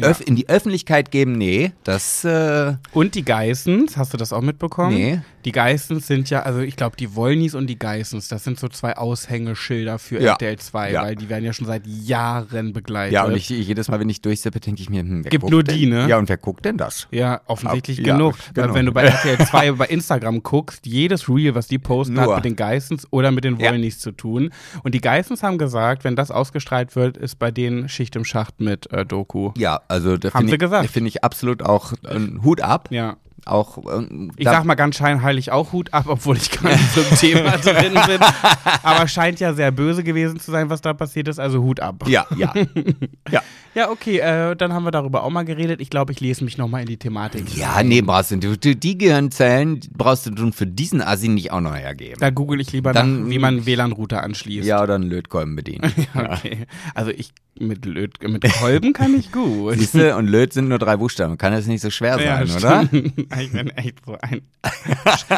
Öff 0.00 0.20
in 0.26 0.34
die 0.36 0.48
Öffentlichkeit 0.48 1.10
geben, 1.10 1.32
nee, 1.32 1.72
das 1.84 2.24
äh, 2.24 2.74
Und 2.92 3.14
die 3.14 3.24
Geissens, 3.24 3.96
hast 3.96 4.12
du 4.12 4.16
das 4.16 4.32
auch 4.32 4.40
mitbekommen? 4.40 4.94
Nee. 4.94 5.20
Die 5.44 5.52
Geissens 5.52 6.06
sind 6.06 6.28
ja, 6.30 6.42
also 6.42 6.60
ich 6.60 6.76
glaube, 6.76 6.96
die 6.96 7.14
Wollnies 7.14 7.54
und 7.54 7.66
die 7.66 7.78
Geissens, 7.78 8.28
das 8.28 8.44
sind 8.44 8.58
so 8.58 8.68
zwei 8.68 8.96
Aushängeschilder 8.96 9.98
für 9.98 10.20
Ja. 10.20 10.32
RTL 10.32 10.58
2, 10.58 10.92
Ja. 10.92 11.02
weil 11.02 11.16
die 11.16 11.28
werden 11.28 11.44
ja 11.44 11.52
schon 11.52 11.66
seit 11.66 11.86
Jahren 11.86 12.72
begleitet. 12.72 13.12
ja 13.14 13.24
und 13.24 13.34
ich, 13.36 13.48
jedes 13.48 13.88
Mal, 13.88 14.00
wenn 14.00 14.08
ich 14.08 14.20
durchsippe, 14.20 14.60
denke 14.60 14.82
ich 14.82 14.90
mir, 14.90 15.00
hm, 15.00 15.24
wer 15.24 15.30
Gibt 15.30 15.48
nur 15.50 15.62
denn? 15.62 15.76
die, 15.76 15.86
ne? 15.86 16.06
Ja, 16.08 16.18
und 16.18 16.28
wer 16.28 16.36
guckt 16.36 16.64
denn 16.64 16.76
das? 16.76 17.08
Ja, 17.10 17.40
offensichtlich 17.46 17.98
Ja, 17.98 18.14
genug. 18.16 18.36
genau. 18.54 18.68
Weil 18.68 18.74
wenn 18.74 18.86
du 18.86 18.92
bei 18.92 19.02
RTL 19.04 19.38
2 19.46 19.72
bei 19.72 19.86
Instagram 19.86 20.42
guckst, 20.42 20.86
jedes 20.86 21.28
Reel, 21.28 21.54
was 21.54 21.68
die 21.68 21.78
posten, 21.78 22.14
Nur. 22.14 22.24
hat 22.24 22.36
mit 22.36 22.44
den 22.44 22.56
Geissens 22.56 23.06
oder 23.10 23.30
mit 23.30 23.44
den 23.44 23.58
Ja. 23.58 23.70
Wollnies 23.70 23.98
zu 23.98 24.12
tun. 24.12 24.50
Und 24.82 24.94
die 24.94 25.00
Geissens 25.00 25.42
haben 25.42 25.58
gesagt, 25.58 26.04
wenn 26.04 26.16
das 26.16 26.30
ausgestrahlt 26.30 26.96
wird, 26.96 27.16
ist 27.16 27.38
bei 27.38 27.50
denen 27.50 27.88
Schicht 27.88 28.14
im 28.16 28.24
Schacht 28.24 28.60
mit 28.60 28.90
äh, 28.92 29.04
Doku. 29.06 29.52
Ja, 29.56 29.79
also 29.88 30.16
da 30.16 30.30
finde 30.30 30.56
ich, 30.84 30.90
finde 30.90 31.08
ich 31.08 31.24
absolut 31.24 31.62
auch 31.62 31.92
einen 32.04 32.42
Hut 32.42 32.60
ab. 32.60 32.88
Ja. 32.90 33.16
Auch, 33.46 33.78
ähm, 33.92 34.32
Ich 34.36 34.44
sag 34.44 34.64
mal 34.64 34.74
ganz 34.74 34.96
scheinheilig 34.96 35.50
auch 35.52 35.72
Hut 35.72 35.92
ab, 35.92 36.04
obwohl 36.08 36.36
ich 36.36 36.50
gar 36.50 36.70
nicht 36.72 36.92
so 36.94 37.00
im 37.00 37.10
Thema 37.16 37.50
drin 37.58 37.92
bin. 37.94 38.20
Aber 38.82 39.08
scheint 39.08 39.40
ja 39.40 39.52
sehr 39.54 39.70
böse 39.70 40.04
gewesen 40.04 40.38
zu 40.40 40.50
sein, 40.50 40.70
was 40.70 40.80
da 40.80 40.92
passiert 40.94 41.28
ist, 41.28 41.38
also 41.38 41.62
Hut 41.62 41.80
ab. 41.80 42.04
Ja, 42.08 42.26
ja. 42.36 42.52
ja. 43.30 43.42
Ja, 43.72 43.88
okay, 43.90 44.18
äh, 44.18 44.56
dann 44.56 44.72
haben 44.72 44.82
wir 44.82 44.90
darüber 44.90 45.22
auch 45.22 45.30
mal 45.30 45.44
geredet. 45.44 45.80
Ich 45.80 45.90
glaube, 45.90 46.10
ich 46.12 46.18
lese 46.20 46.42
mich 46.44 46.58
nochmal 46.58 46.80
in 46.80 46.88
die 46.88 46.96
Thematik. 46.96 47.56
Ja, 47.56 47.82
nee, 47.84 48.00
brauchst 48.02 48.32
du, 48.32 48.36
du, 48.38 48.56
die 48.76 48.98
Gehirnzellen 48.98 49.78
brauchst 49.96 50.26
du 50.26 50.30
nun 50.30 50.52
für 50.52 50.66
diesen 50.66 51.00
Assi 51.00 51.28
nicht 51.28 51.52
auch 51.52 51.60
noch 51.60 51.76
hergeben. 51.76 52.16
Da 52.18 52.30
google 52.30 52.60
ich 52.60 52.72
lieber 52.72 52.92
Dann- 52.92 53.22
nach, 53.24 53.30
wie 53.30 53.38
man 53.38 53.66
WLAN-Router 53.66 54.24
anschließt. 54.24 54.66
Ja, 54.66 54.82
oder 54.82 54.96
einen 54.96 55.04
Lötkolben 55.04 55.54
bedienen. 55.56 55.92
Okay. 56.14 56.66
Also 56.94 57.10
ich 57.12 57.32
mit 57.58 57.84
Löt 57.84 58.22
mit 58.22 58.42
Kolben 58.54 58.92
kann 58.92 59.14
ich 59.14 59.30
gut. 59.32 59.74
Siehst 59.76 59.94
du, 59.94 60.16
und 60.16 60.26
Löt 60.28 60.52
sind 60.52 60.68
nur 60.68 60.78
drei 60.78 60.96
Buchstaben. 60.96 61.36
Kann 61.38 61.52
das 61.52 61.66
nicht 61.66 61.82
so 61.82 61.90
schwer 61.90 62.18
Ja, 62.20 62.46
sein, 62.46 62.56
oder? 62.56 62.88
Ich 63.38 63.52
bin 63.52 63.70
echt 63.70 64.04
so 64.04 64.16
ein. 64.20 64.42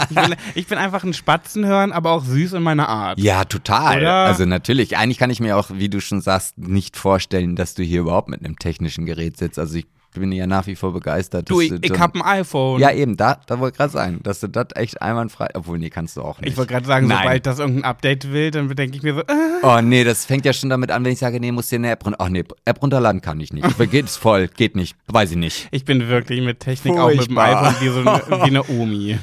Ich 0.08 0.14
bin, 0.14 0.34
ich 0.54 0.66
bin 0.66 0.78
einfach 0.78 1.04
ein 1.04 1.12
Spatzenhören, 1.12 1.92
aber 1.92 2.12
auch 2.12 2.24
süß 2.24 2.54
in 2.54 2.62
meiner 2.62 2.88
Art. 2.88 3.18
Ja, 3.18 3.44
total. 3.44 3.98
Oder? 3.98 4.24
Also 4.24 4.46
natürlich. 4.46 4.96
Eigentlich 4.96 5.18
kann 5.18 5.30
ich 5.30 5.40
mir 5.40 5.56
auch, 5.56 5.70
wie 5.72 5.88
du 5.88 6.00
schon 6.00 6.20
sagst, 6.20 6.58
nicht 6.58 6.96
vorstellen, 6.96 7.56
dass 7.56 7.74
du 7.74 7.82
hier 7.82 8.00
überhaupt 8.00 8.28
mit 8.28 8.44
einem 8.44 8.58
technischen 8.58 9.06
Gerät 9.06 9.36
sitzt. 9.36 9.58
Also 9.58 9.78
ich 9.78 9.86
bin 10.20 10.32
ja 10.32 10.46
nach 10.46 10.66
wie 10.66 10.76
vor 10.76 10.92
begeistert. 10.92 11.48
Du, 11.48 11.60
ich, 11.60 11.72
ich 11.80 11.98
hab 11.98 12.14
ein 12.14 12.22
iPhone. 12.22 12.80
Ja, 12.80 12.90
eben, 12.90 13.16
da, 13.16 13.38
da 13.46 13.58
wollte 13.58 13.74
ich 13.74 13.78
gerade 13.78 13.92
sagen, 13.92 14.20
dass 14.22 14.40
du 14.40 14.48
das 14.48 14.68
echt 14.74 15.00
einwandfrei. 15.00 15.48
Obwohl, 15.54 15.78
nee, 15.78 15.90
kannst 15.90 16.16
du 16.16 16.22
auch 16.22 16.40
nicht. 16.40 16.50
Ich 16.50 16.56
wollte 16.56 16.72
gerade 16.72 16.86
sagen, 16.86 17.06
Nein. 17.06 17.18
sobald 17.22 17.46
das 17.46 17.58
irgendein 17.58 17.84
Update 17.84 18.32
will, 18.32 18.50
dann 18.50 18.68
denke 18.68 18.96
ich 18.96 19.02
mir 19.02 19.14
so, 19.14 19.20
äh, 19.20 19.24
Oh 19.62 19.80
nee, 19.80 20.04
das 20.04 20.24
fängt 20.24 20.44
ja 20.44 20.52
schon 20.52 20.70
damit 20.70 20.90
an, 20.90 21.04
wenn 21.04 21.12
ich 21.12 21.18
sage, 21.18 21.40
nee, 21.40 21.52
musst 21.52 21.70
dir 21.72 21.76
eine 21.76 21.90
App 21.90 22.04
runter. 22.04 22.18
Ach 22.20 22.28
nee, 22.28 22.44
App 22.64 22.82
runterladen 22.82 23.20
kann 23.20 23.40
ich 23.40 23.52
nicht. 23.52 23.66
Geht's 23.90 24.16
voll, 24.16 24.48
geht 24.48 24.76
nicht. 24.76 24.96
Weiß 25.06 25.30
ich 25.30 25.36
nicht. 25.36 25.68
ich 25.70 25.84
bin 25.84 26.08
wirklich 26.08 26.42
mit 26.42 26.60
Technik 26.60 26.98
auch 26.98 27.08
mit 27.08 27.26
dem 27.28 27.34
Furchtbar. 27.34 27.68
iPhone 27.68 27.74
wie, 27.80 27.88
so 27.88 28.00
eine, 28.00 28.42
wie 28.44 28.48
eine 28.48 28.64
Omi. 28.68 29.18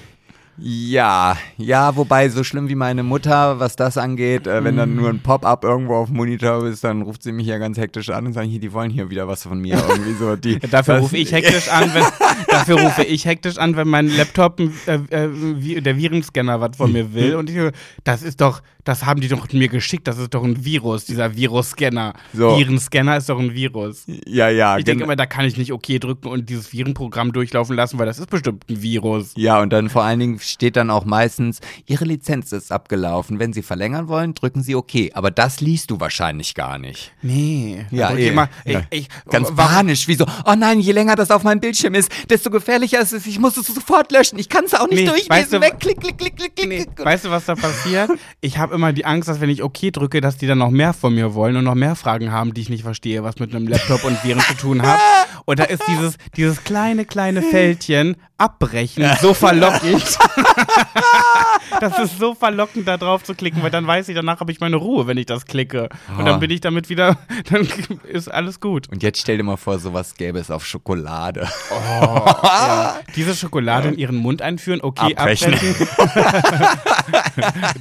Ja, 0.62 1.38
ja, 1.58 1.96
wobei 1.96 2.30
so 2.30 2.44
schlimm 2.44 2.70
wie 2.70 2.76
meine 2.76 3.04
Mutter, 3.04 3.60
was 3.60 3.76
das 3.76 3.98
angeht, 3.98 4.48
äh, 4.48 4.64
wenn 4.64 4.78
dann 4.78 4.96
nur 4.96 5.10
ein 5.10 5.20
Pop-up 5.20 5.64
irgendwo 5.64 5.96
auf 5.96 6.08
dem 6.08 6.18
Monitor 6.18 6.66
ist, 6.68 6.84
dann 6.84 7.02
ruft 7.02 7.24
sie 7.24 7.32
mich 7.32 7.48
ja 7.48 7.58
ganz 7.58 7.78
hektisch 7.78 8.10
an 8.10 8.28
und 8.28 8.34
sagt, 8.34 8.48
hier, 8.48 8.60
die 8.60 8.74
wollen 8.74 8.92
hier 8.92 9.10
wieder 9.10 9.28
was 9.28 9.44
von 9.44 9.60
mir. 9.60 9.76
Irgendwie 9.90 10.14
so. 10.14 10.36
Die, 10.36 10.60
Dafür 10.72 10.98
rufe 10.98 11.18
ich 11.18 11.32
hektisch 11.32 11.70
an, 11.70 11.94
wenn, 11.94 12.04
dafür 12.48 12.82
rufe 12.82 13.04
ich 13.04 13.26
hektisch 13.26 13.58
an, 13.58 13.76
wenn 13.76 13.88
mein 13.88 14.08
Laptop, 14.16 14.60
äh, 14.60 15.00
äh, 15.10 15.82
der 15.82 15.98
Virenscanner 15.98 16.60
was 16.60 16.76
von 16.78 16.92
mir 16.92 17.14
will. 17.14 17.36
Und 17.36 17.50
ich, 17.50 17.58
das 18.04 18.22
ist 18.22 18.42
doch, 18.42 18.62
das 18.84 19.06
haben 19.06 19.22
die 19.22 19.28
doch 19.28 19.52
mir 19.54 19.68
geschickt, 19.68 20.08
das 20.08 20.18
ist 20.18 20.34
doch 20.34 20.44
ein 20.44 20.66
Virus, 20.66 21.06
dieser 21.06 21.36
Virusscanner. 21.36 22.14
So. 22.34 22.58
Virenscanner 22.58 23.18
ist 23.18 23.30
doch 23.30 23.40
ein 23.40 23.54
Virus. 23.54 24.06
Ja, 24.26 24.50
ja, 24.50 24.78
Ich 24.78 24.86
denke 24.86 25.04
immer, 25.04 25.16
da 25.16 25.26
kann 25.26 25.46
ich 25.46 25.58
nicht 25.58 25.72
okay 25.72 26.00
drücken 26.00 26.28
und 26.28 26.50
dieses 26.50 26.74
Virenprogramm 26.74 27.32
durchlaufen 27.32 27.76
lassen, 27.76 28.00
weil 28.00 28.06
das 28.06 28.20
ist 28.20 28.30
bestimmt 28.30 28.66
ein 28.70 28.82
Virus. 28.82 29.34
Ja, 29.36 29.62
und 29.62 29.72
dann 29.72 29.90
vor 29.90 30.04
allen 30.04 30.20
Dingen 30.20 30.40
steht 30.52 30.76
dann 30.76 30.90
auch 30.90 31.06
meistens, 31.06 31.60
Ihre 31.86 32.06
Lizenz 32.06 32.52
ist 32.52 32.72
abgelaufen. 32.72 33.40
Wenn 33.40 33.54
Sie 33.54 33.62
verlängern 33.62 34.08
wollen, 34.08 34.34
drücken 34.34 34.64
Sie 34.64 34.76
OK. 34.76 34.94
Aber 35.14 35.32
das 35.32 35.62
liest 35.62 35.92
du 35.92 36.00
wahrscheinlich 36.00 36.56
gar 36.56 36.78
nicht. 36.78 37.12
Nee. 37.22 37.86
Ja, 37.92 38.12
ich 38.14 38.20
eh. 38.26 38.28
immer, 38.30 38.50
Ja. 38.66 38.82
ich, 38.90 39.02
ich, 39.02 39.10
Ganz 39.30 39.54
panisch, 39.56 40.08
wie 40.08 40.16
so, 40.16 40.26
oh 40.46 40.54
nein, 40.58 40.80
je 40.80 40.92
länger 40.92 41.16
das 41.16 41.32
auf 41.32 41.44
meinem 41.44 41.60
Bildschirm 41.60 41.94
ist, 41.96 42.12
desto 42.30 42.50
gefährlicher 42.50 43.00
ist 43.02 43.14
es. 43.14 43.26
Ich 43.26 43.40
muss 43.40 43.58
es 43.58 43.68
sofort 43.68 44.12
löschen. 44.12 44.40
Ich 44.40 44.50
kann 44.50 44.66
es 44.66 44.74
auch 44.74 44.88
nicht 44.88 45.00
Nee, 45.00 45.06
durchlesen. 45.06 45.30
weißt 45.30 45.54
du, 45.54 45.62
Weg, 45.62 45.80
klick, 45.80 46.00
klick, 46.02 46.18
klick, 46.18 46.36
klick, 46.36 46.56
klick. 46.56 46.68
Nee, 46.68 46.86
weißt 46.98 47.26
du, 47.26 47.30
was 47.30 47.46
da 47.46 47.56
passiert? 47.56 48.10
Ich 48.42 48.58
habe 48.58 48.74
immer 48.76 48.94
die 48.94 49.06
Angst, 49.06 49.28
dass 49.28 49.42
wenn 49.42 49.50
ich 49.50 49.64
OK 49.64 49.92
drücke, 49.92 50.22
dass 50.22 50.38
die 50.38 50.48
dann 50.48 50.58
noch 50.60 50.70
mehr 50.70 50.94
von 50.94 51.14
mir 51.14 51.34
wollen 51.34 51.58
und 51.58 51.66
noch 51.66 51.76
mehr 51.76 51.96
Fragen 51.96 52.32
haben, 52.32 52.54
die 52.54 52.62
ich 52.62 52.70
nicht 52.70 52.84
verstehe, 52.84 53.22
was 53.24 53.38
mit 53.40 53.54
einem 53.54 53.68
Laptop 53.68 54.04
und 54.06 54.24
Viren 54.24 54.42
zu 54.42 54.54
tun 54.56 54.82
hat. 54.82 55.00
Und 55.46 55.58
da 55.60 55.64
ist 55.64 55.82
dieses, 55.88 56.16
dieses 56.36 56.64
kleine, 56.64 57.06
kleine 57.06 57.42
Fältchen 57.42 58.18
abbrechen 58.40 59.10
so 59.22 59.34
verlockend. 59.34 60.04
das 61.82 62.00
ist 62.00 62.18
so 62.20 62.34
verlockend, 62.34 62.88
da 62.88 62.98
drauf 62.98 63.24
zu 63.24 63.36
klicken, 63.36 63.62
weil 63.64 63.72
dann 63.72 63.86
weiß 63.86 64.10
ich, 64.10 64.16
danach 64.16 64.40
habe 64.40 64.52
ich 64.52 64.60
meine 64.60 64.76
Ruhe, 64.78 65.08
wenn 65.08 65.18
ich 65.18 65.26
das 65.26 65.46
klicke. 65.46 65.90
Und 66.18 66.22
Oh. 66.22 66.26
dann 66.26 66.40
bin 66.40 66.50
ich 66.52 66.62
damit 66.62 66.90
wieder, 66.90 67.18
dann 67.52 67.68
ist 68.04 68.28
alles 68.30 68.60
gut. 68.60 68.90
Und 68.90 69.04
jetzt 69.04 69.20
stell 69.22 69.38
dir 69.38 69.44
mal 69.44 69.58
vor, 69.58 69.78
sowas 69.80 70.16
gäbe 70.16 70.40
es 70.40 70.50
auf 70.52 70.66
Schokolade. 70.66 71.48
Ja. 72.00 72.98
Diese 73.16 73.36
Schokolade 73.36 73.90
in 73.90 73.98
ihren 73.98 74.16
Mund 74.16 74.42
einführen, 74.42 74.80
okay, 74.82 75.16
Abbrechen. 75.16 75.54
abbrechen. 75.54 75.88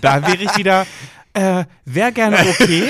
da 0.01 0.23
wäre 0.27 0.37
ich 0.42 0.57
wieder, 0.57 0.87
äh, 1.38 1.64
wäre 1.85 2.12
gerne 2.12 2.37
okay. 2.38 2.88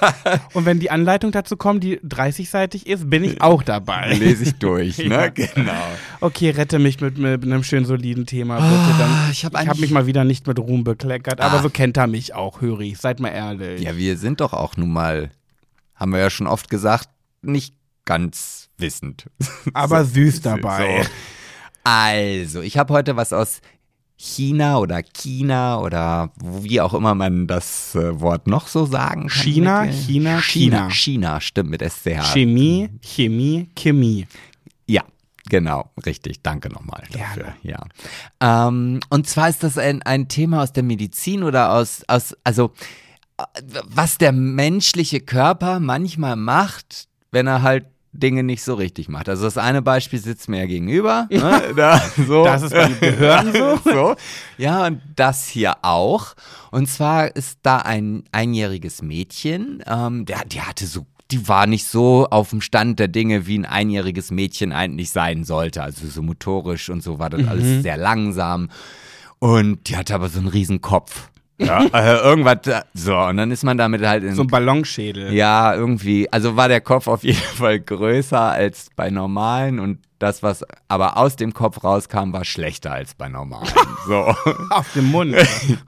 Und 0.54 0.64
wenn 0.66 0.78
die 0.80 0.90
Anleitung 0.90 1.32
dazu 1.32 1.56
kommt, 1.56 1.82
die 1.84 1.98
30-seitig 2.00 2.86
ist, 2.86 3.08
bin 3.10 3.24
ich 3.24 3.40
auch 3.42 3.62
dabei. 3.62 4.12
Lese 4.18 4.44
ich 4.44 4.54
durch, 4.58 4.98
ne? 4.98 5.08
Ja. 5.08 5.28
Genau. 5.28 5.72
Okay, 6.20 6.50
rette 6.50 6.78
mich 6.78 7.00
mit, 7.00 7.18
mit 7.18 7.42
einem 7.44 7.64
schönen, 7.64 7.86
soliden 7.86 8.26
Thema, 8.26 8.56
bitte. 8.56 8.98
Dann, 8.98 9.10
Ah, 9.10 9.28
ich 9.30 9.38
ich 9.38 9.44
hab 9.44 9.54
habe 9.54 9.64
eigentlich- 9.70 9.80
mich 9.80 9.90
mal 9.90 10.06
wieder 10.06 10.24
nicht 10.24 10.46
mit 10.46 10.58
Ruhm 10.58 10.84
bekleckert, 10.84 11.40
aber 11.40 11.58
Ah. 11.58 11.62
so 11.62 11.70
kennt 11.70 11.96
er 11.96 12.06
mich 12.06 12.34
auch, 12.34 12.60
Höri. 12.60 12.94
Seid 12.98 13.20
mal 13.20 13.28
ehrlich. 13.30 13.80
Ja, 13.82 13.96
wir 13.96 14.16
sind 14.16 14.40
doch 14.40 14.52
auch 14.52 14.76
nun 14.76 14.92
mal, 14.92 15.30
haben 15.94 16.12
wir 16.12 16.20
ja 16.20 16.30
schon 16.30 16.46
oft 16.46 16.70
gesagt, 16.70 17.08
nicht 17.42 17.74
ganz 18.04 18.68
wissend. 18.78 19.26
aber 19.74 20.04
süß 20.04 20.40
dabei. 20.42 21.02
So. 21.04 21.10
Also, 21.84 22.60
ich 22.62 22.76
habe 22.78 22.92
heute 22.92 23.16
was 23.16 23.32
aus 23.32 23.60
China 24.20 24.78
oder 24.78 25.00
China 25.04 25.80
oder 25.80 26.32
wie 26.42 26.80
auch 26.80 26.92
immer 26.92 27.14
man 27.14 27.46
das 27.46 27.94
äh, 27.94 28.20
Wort 28.20 28.48
noch 28.48 28.66
so 28.66 28.84
sagen 28.84 29.28
kann. 29.28 29.42
China, 29.42 29.84
China, 29.84 30.40
China, 30.40 30.40
China. 30.40 30.90
China, 30.90 31.40
stimmt 31.40 31.70
mit 31.70 31.82
SCH. 31.82 32.32
Chemie, 32.32 32.90
Chemie, 33.00 33.70
Chemie. 33.76 34.26
Ja, 34.86 35.04
genau, 35.48 35.92
richtig. 36.04 36.42
Danke 36.42 36.68
nochmal 36.68 37.04
dafür. 37.12 37.54
Ja. 37.62 37.84
Ähm, 38.40 38.98
und 39.08 39.28
zwar 39.28 39.48
ist 39.48 39.62
das 39.62 39.78
ein, 39.78 40.02
ein 40.02 40.26
Thema 40.26 40.64
aus 40.64 40.72
der 40.72 40.82
Medizin 40.82 41.44
oder 41.44 41.72
aus, 41.72 42.02
aus, 42.08 42.36
also 42.42 42.72
äh, 43.36 43.44
was 43.84 44.18
der 44.18 44.32
menschliche 44.32 45.20
Körper 45.20 45.78
manchmal 45.78 46.34
macht, 46.34 47.06
wenn 47.30 47.46
er 47.46 47.62
halt 47.62 47.86
Dinge 48.12 48.42
nicht 48.42 48.62
so 48.62 48.74
richtig 48.74 49.08
macht. 49.08 49.28
Also 49.28 49.44
das 49.44 49.58
eine 49.58 49.82
Beispiel 49.82 50.18
sitzt 50.18 50.48
mir 50.48 50.58
ja 50.60 50.66
gegenüber. 50.66 51.26
Ne, 51.38 51.72
da, 51.76 52.02
so. 52.26 52.44
Das 52.44 52.62
ist 52.62 52.72
beim 52.72 52.98
Gehirn 52.98 53.52
so. 53.52 53.78
so. 53.90 54.16
Ja, 54.58 54.86
und 54.86 55.00
das 55.14 55.46
hier 55.46 55.76
auch. 55.82 56.34
Und 56.72 56.88
zwar 56.88 57.34
ist 57.36 57.60
da 57.62 57.78
ein 57.78 58.24
einjähriges 58.32 59.02
Mädchen, 59.02 59.82
ähm, 59.86 60.26
der, 60.26 60.44
die 60.44 60.60
hatte 60.60 60.86
so, 60.86 61.06
die 61.30 61.46
war 61.46 61.66
nicht 61.66 61.86
so 61.86 62.26
auf 62.30 62.50
dem 62.50 62.60
Stand 62.60 62.98
der 62.98 63.08
Dinge, 63.08 63.46
wie 63.46 63.58
ein 63.58 63.66
einjähriges 63.66 64.30
Mädchen 64.30 64.72
eigentlich 64.72 65.10
sein 65.10 65.44
sollte. 65.44 65.82
Also 65.82 66.06
so 66.08 66.22
motorisch 66.22 66.90
und 66.90 67.02
so 67.02 67.18
war 67.18 67.30
das 67.30 67.46
alles 67.46 67.82
sehr 67.82 67.96
langsam. 67.96 68.68
Und 69.38 69.88
die 69.88 69.96
hatte 69.96 70.14
aber 70.14 70.28
so 70.28 70.40
einen 70.40 70.48
riesen 70.48 70.80
Kopf. 70.80 71.30
Ja, 71.58 71.84
äh, 71.92 72.16
irgendwas, 72.18 72.58
so, 72.94 73.16
und 73.18 73.36
dann 73.36 73.50
ist 73.50 73.64
man 73.64 73.76
damit 73.76 74.02
halt 74.06 74.22
in 74.24 74.34
So 74.34 74.42
ein 74.42 74.46
Ballonschädel. 74.48 75.32
ja, 75.32 75.74
irgendwie. 75.74 76.32
Also 76.32 76.56
war 76.56 76.68
der 76.68 76.80
Kopf 76.80 77.06
auf 77.08 77.24
jeden 77.24 77.36
Fall 77.56 77.80
größer 77.80 78.40
als 78.40 78.88
bei 78.96 79.10
normalen 79.10 79.78
und 79.80 79.98
das, 80.20 80.42
was 80.42 80.64
aber 80.88 81.16
aus 81.16 81.36
dem 81.36 81.54
Kopf 81.54 81.84
rauskam, 81.84 82.32
war 82.32 82.44
schlechter 82.44 82.92
als 82.92 83.14
bei 83.14 83.28
normalen. 83.28 83.68
So. 84.06 84.34
Auf 84.70 84.90
dem 84.94 85.10
Mund. 85.10 85.34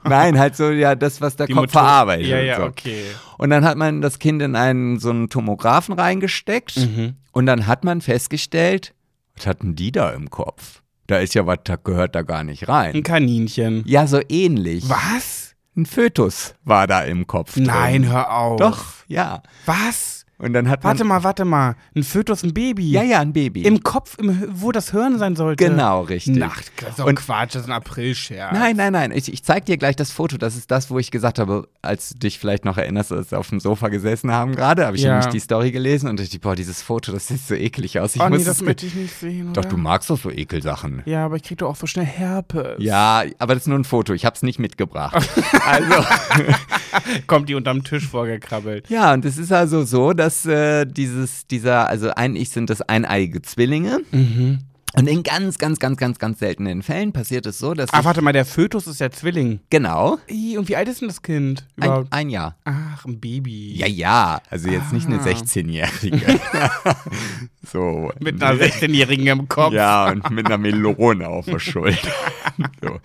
Nein, 0.04 0.38
halt 0.38 0.54
so, 0.54 0.70
ja, 0.70 0.94
das, 0.94 1.20
was 1.22 1.36
der 1.36 1.46
Die 1.46 1.54
Kopf 1.54 1.62
Motor- 1.62 1.80
verarbeitet. 1.80 2.26
Ja, 2.26 2.38
ja, 2.38 2.56
so. 2.58 2.64
okay. 2.64 3.02
Und 3.38 3.48
dann 3.50 3.64
hat 3.64 3.78
man 3.78 4.02
das 4.02 4.18
Kind 4.18 4.42
in 4.42 4.56
einen 4.56 4.98
so 4.98 5.08
einen 5.10 5.30
Tomographen 5.30 5.94
reingesteckt 5.94 6.76
Mhm. 6.76 7.14
und 7.32 7.46
dann 7.46 7.66
hat 7.66 7.82
man 7.84 8.02
festgestellt, 8.02 8.92
was 9.36 9.46
hatten 9.46 9.74
die 9.74 9.90
da 9.90 10.10
im 10.10 10.28
Kopf? 10.28 10.82
Da 11.06 11.16
ist 11.18 11.34
ja 11.34 11.46
was, 11.46 11.58
da 11.64 11.76
gehört 11.76 12.14
da 12.14 12.22
gar 12.22 12.44
nicht 12.44 12.68
Ein 12.68 12.74
rein. 12.92 13.02
Kaninchen. 13.02 13.82
Ja, 13.86 14.06
so 14.06 14.20
ähnlich. 14.28 14.84
Was? 14.88 15.49
Ein 15.80 15.86
Fötus 15.86 16.54
war 16.62 16.86
da 16.86 17.00
im 17.04 17.26
Kopf. 17.26 17.56
Nein, 17.56 18.02
drin. 18.02 18.12
hör 18.12 18.36
auf. 18.36 18.60
Doch, 18.60 18.84
ja. 19.06 19.42
Was? 19.64 20.19
Und 20.40 20.52
dann 20.54 20.68
hat 20.68 20.82
man. 20.82 20.90
Warte 20.92 21.04
mal, 21.04 21.22
warte 21.22 21.44
mal. 21.44 21.76
Ein 21.94 22.02
Fötus, 22.02 22.42
ein 22.42 22.54
Baby. 22.54 22.90
Ja, 22.90 23.02
ja, 23.02 23.20
ein 23.20 23.32
Baby. 23.32 23.62
Im 23.62 23.82
Kopf, 23.82 24.16
im, 24.18 24.42
wo 24.52 24.72
das 24.72 24.90
Hirn 24.90 25.18
sein 25.18 25.36
sollte. 25.36 25.64
Genau, 25.64 26.02
richtig. 26.02 26.36
Nacht, 26.36 26.72
das 26.80 26.90
ist 26.90 26.98
doch 26.98 27.06
Und- 27.06 27.16
Quatsch, 27.16 27.54
das 27.54 27.62
ist 27.62 27.68
ein 27.68 27.72
Aprilscherz. 27.74 28.52
Nein, 28.52 28.76
nein, 28.76 28.92
nein. 28.92 29.12
Ich, 29.12 29.32
ich 29.32 29.42
zeig 29.44 29.66
dir 29.66 29.76
gleich 29.76 29.96
das 29.96 30.10
Foto. 30.10 30.38
Das 30.38 30.56
ist 30.56 30.70
das, 30.70 30.90
wo 30.90 30.98
ich 30.98 31.10
gesagt 31.10 31.38
habe, 31.38 31.68
als 31.82 32.10
du 32.10 32.18
dich 32.20 32.38
vielleicht 32.38 32.64
noch 32.64 32.78
erinnerst, 32.78 33.12
als 33.12 33.30
wir 33.30 33.38
auf 33.38 33.48
dem 33.50 33.60
Sofa 33.60 33.88
gesessen 33.88 34.30
haben 34.32 34.54
gerade, 34.56 34.86
habe 34.86 34.96
ich 34.96 35.02
Ja. 35.02 35.10
nämlich 35.12 35.26
die 35.30 35.40
Story 35.40 35.70
gelesen 35.72 36.08
und 36.08 36.18
ich 36.20 36.28
dachte, 36.30 36.40
boah, 36.40 36.56
dieses 36.56 36.80
Foto, 36.82 37.12
das 37.12 37.28
sieht 37.28 37.46
so 37.46 37.54
eklig 37.54 38.00
aus. 38.00 38.16
Ich 38.16 38.22
Oh 38.22 38.28
muss 38.28 38.38
nee, 38.38 38.44
das 38.44 38.62
möchte 38.62 38.86
ich 38.86 38.94
nicht 38.94 39.14
sehen. 39.14 39.52
Doch, 39.52 39.62
oder? 39.62 39.70
du 39.70 39.76
magst 39.76 40.08
doch 40.10 40.18
so 40.18 40.30
Ekelsachen. 40.30 41.02
Ja, 41.04 41.26
aber 41.26 41.36
ich 41.36 41.42
krieg 41.42 41.58
doch 41.58 41.68
auch 41.68 41.76
so 41.76 41.86
schnell 41.86 42.06
Herpes. 42.06 42.76
Ja, 42.78 43.22
aber 43.38 43.54
das 43.54 43.64
ist 43.64 43.68
nur 43.68 43.78
ein 43.78 43.84
Foto. 43.84 44.14
Ich 44.14 44.24
habe 44.24 44.36
es 44.36 44.42
nicht 44.42 44.58
mitgebracht. 44.58 45.16
also, 45.66 46.04
Kommt 47.26 47.48
die 47.48 47.54
unterm 47.54 47.84
Tisch 47.84 48.06
vorgekrabbelt. 48.08 48.88
ja, 48.90 49.12
und 49.12 49.24
es 49.24 49.36
ist 49.38 49.52
also 49.52 49.84
so, 49.84 50.12
dass 50.12 50.29
äh, 50.46 50.86
dieses, 50.86 51.46
dieser, 51.46 51.88
also 51.88 52.10
eigentlich 52.10 52.50
sind 52.50 52.70
das 52.70 52.82
eineiige 52.82 53.42
Zwillinge. 53.42 54.00
Mhm. 54.12 54.60
Und 54.96 55.06
in 55.08 55.22
ganz, 55.22 55.58
ganz, 55.58 55.78
ganz, 55.78 55.96
ganz, 55.96 56.18
ganz 56.18 56.38
seltenen 56.40 56.82
Fällen 56.82 57.12
passiert 57.12 57.46
es 57.46 57.58
so, 57.58 57.74
dass 57.74 57.90
Ah, 57.92 57.98
sich- 57.98 58.04
warte 58.06 58.22
mal, 58.22 58.32
der 58.32 58.44
Fötus 58.44 58.86
ist 58.88 59.00
der 59.00 59.12
Zwilling. 59.12 59.60
genau 59.70 60.18
Ih, 60.28 60.58
Und 60.58 60.68
wie 60.68 60.76
alt 60.76 60.88
ist 60.88 61.00
denn 61.00 61.08
das 61.08 61.22
Kind 61.22 61.66
ein, 61.80 62.06
ein 62.10 62.28
Jahr. 62.30 62.56
Ach, 62.64 63.04
ein 63.04 63.20
Baby. 63.20 63.74
Ja, 63.76 63.86
ja, 63.86 64.40
also 64.50 64.68
jetzt 64.68 64.92
nicht 64.92 65.06
eine 65.06 65.20
Ah. 65.20 65.24
16-Jährige. 65.24 66.40
so. 67.62 68.12
Mit 68.20 68.42
einer 68.42 68.60
16-Jährigen 68.60 69.26
im 69.26 69.48
Kopf. 69.48 69.72
Ja, 69.72 70.10
und 70.10 70.28
mit 70.30 70.46
einer 70.46 70.58
Melone 70.58 71.28
auf 71.28 71.46
der 71.46 71.58
Schulter. 71.58 72.08
so. 72.82 72.98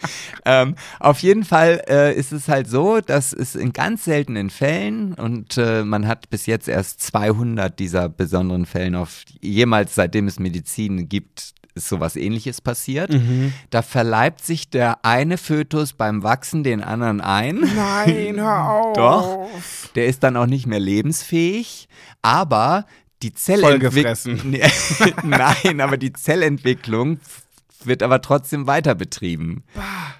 ähm, 0.45 0.75
auf 0.99 1.19
jeden 1.19 1.43
Fall 1.43 1.81
äh, 1.87 2.15
ist 2.15 2.31
es 2.31 2.47
halt 2.47 2.67
so, 2.69 2.99
dass 3.01 3.33
es 3.33 3.55
in 3.55 3.73
ganz 3.73 4.05
seltenen 4.05 4.49
Fällen 4.49 5.13
und 5.13 5.57
äh, 5.57 5.83
man 5.83 6.07
hat 6.07 6.29
bis 6.29 6.45
jetzt 6.45 6.67
erst 6.67 7.01
200 7.01 7.77
dieser 7.79 8.09
besonderen 8.09 8.65
Fällen 8.65 8.95
auf 8.95 9.23
jemals 9.41 9.95
seitdem 9.95 10.27
es 10.27 10.39
Medizin 10.39 11.07
gibt 11.09 11.53
ist 11.75 11.89
sowas 11.89 12.15
ähnliches 12.15 12.61
passiert. 12.61 13.11
Mhm. 13.11 13.53
Da 13.69 13.81
verleibt 13.81 14.43
sich 14.43 14.69
der 14.69 15.05
eine 15.05 15.37
Fötus 15.37 15.93
beim 15.93 16.23
Wachsen 16.23 16.63
den 16.63 16.81
anderen 16.81 17.21
ein. 17.21 17.59
Nein, 17.75 18.35
hör 18.37 18.69
auf. 18.69 18.93
Doch. 18.95 19.49
Der 19.95 20.07
ist 20.07 20.23
dann 20.23 20.37
auch 20.37 20.47
nicht 20.47 20.65
mehr 20.65 20.79
lebensfähig, 20.79 21.87
aber 22.21 22.85
die 23.21 23.33
Zellentwicklung. 23.33 24.39
Nein, 25.23 25.81
aber 25.81 25.97
die 25.97 26.13
Zellentwicklung 26.13 27.19
wird 27.83 28.03
aber 28.03 28.21
trotzdem 28.21 28.67
weiter 28.67 28.95
betrieben. 28.95 29.63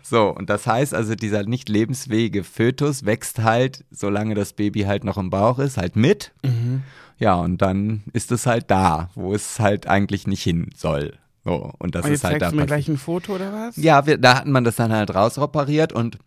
So, 0.02 0.30
und 0.30 0.50
das 0.50 0.68
heißt 0.68 0.94
also, 0.94 1.16
dieser 1.16 1.44
nicht 1.44 1.70
lebensfähige 1.70 2.44
Fötus 2.44 3.06
wächst 3.06 3.40
halt, 3.40 3.84
solange 3.92 4.36
das 4.36 4.54
Baby 4.54 4.82
halt 4.82 5.04
noch 5.04 5.18
im 5.18 5.30
Bauch 5.30 5.60
ist, 5.60 5.78
halt 5.78 5.96
mit. 5.96 6.32
Mhm. 6.44 6.84
Ja, 7.18 7.36
und 7.36 7.62
dann 7.62 8.04
ist 8.14 8.32
es 8.32 8.46
halt 8.46 8.70
da, 8.70 9.10
wo 9.16 9.34
es 9.34 9.60
halt 9.60 9.88
eigentlich 9.88 10.28
nicht 10.28 10.44
hin 10.44 10.70
soll. 10.76 11.14
So, 11.46 11.72
und 11.78 11.94
das 11.94 12.06
Und 12.06 12.12
ist 12.12 12.24
halt 12.24 12.36
da 12.36 12.40
zeigst 12.40 12.54
du 12.54 12.58
mir 12.58 12.66
gleich 12.66 12.88
ein 12.88 12.98
Foto 12.98 13.36
oder 13.36 13.54
was? 13.54 13.78
Ja, 13.78 14.06
wir, 14.08 14.18
da 14.18 14.40
hat 14.40 14.48
man 14.48 14.64
das 14.64 14.76
dann 14.76 14.92
halt 14.92 15.14
rausoperiert 15.14 15.94
und 15.94 16.18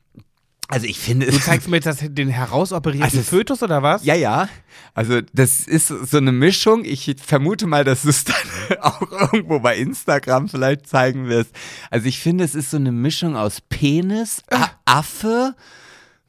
also 0.70 0.86
ich 0.86 0.98
finde 0.98 1.26
Du 1.26 1.38
zeigst 1.40 1.66
mir 1.66 1.76
jetzt 1.76 1.86
das, 1.86 1.98
den 2.02 2.28
herausoperierten 2.28 3.04
Also 3.04 3.22
Fötus 3.22 3.62
oder 3.62 3.82
was? 3.82 4.04
Ja, 4.04 4.14
ja. 4.14 4.48
Also 4.94 5.22
das 5.32 5.66
ist 5.66 5.88
so 5.88 6.18
eine 6.18 6.30
Mischung. 6.30 6.84
Ich 6.84 7.16
vermute 7.24 7.66
mal, 7.66 7.84
dass 7.84 8.02
du 8.02 8.10
es 8.10 8.24
dann 8.24 8.36
auch 8.82 9.00
irgendwo 9.32 9.60
bei 9.60 9.76
Instagram 9.78 10.48
vielleicht 10.48 10.86
zeigen 10.86 11.26
wirst. 11.28 11.52
Also 11.90 12.06
ich 12.06 12.20
finde, 12.20 12.44
es 12.44 12.54
ist 12.54 12.70
so 12.70 12.76
eine 12.76 12.92
Mischung 12.92 13.34
aus 13.34 13.62
Penis, 13.62 14.42
A 14.50 14.68
Affe, 14.84 15.54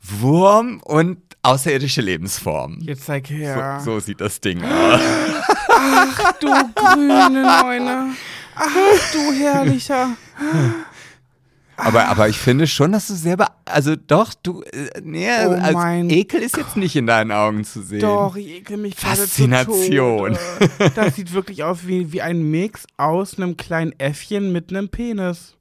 Wurm 0.01 0.81
und 0.85 1.17
außerirdische 1.43 2.01
Lebensform. 2.01 2.79
Jetzt 2.79 3.05
zeig 3.05 3.29
her. 3.29 3.81
So, 3.83 3.95
so 3.95 3.99
sieht 3.99 4.21
das 4.21 4.39
Ding 4.39 4.63
aus. 4.63 5.01
Du 6.39 6.47
grüne 6.75 7.43
Neune. 7.43 8.15
Ach, 8.59 9.11
du 9.13 9.31
herrlicher. 9.31 10.09
Aber, 11.79 12.07
aber 12.09 12.27
ich 12.27 12.37
finde 12.37 12.67
schon, 12.67 12.91
dass 12.91 13.07
du 13.07 13.13
selber, 13.13 13.47
also 13.65 13.95
doch, 13.95 14.33
du, 14.33 14.61
äh, 14.63 14.89
nee, 15.01 15.29
Oh 15.45 15.51
also 15.51 15.79
Ekel 16.13 16.41
ist 16.41 16.57
jetzt 16.57 16.75
nicht 16.75 16.95
in 16.95 17.07
deinen 17.07 17.31
Augen 17.31 17.63
zu 17.63 17.81
sehen. 17.81 18.01
Doch, 18.01 18.35
ich 18.35 18.49
ekel 18.49 18.77
mich 18.77 18.95
Faszination. 18.95 20.37
Das 20.95 21.15
sieht 21.15 21.33
wirklich 21.33 21.63
aus 21.63 21.87
wie, 21.87 22.11
wie 22.11 22.21
ein 22.21 22.51
Mix 22.51 22.85
aus 22.97 23.37
einem 23.37 23.55
kleinen 23.55 23.97
Äffchen 23.97 24.51
mit 24.51 24.71
einem 24.71 24.89
Penis. 24.89 25.55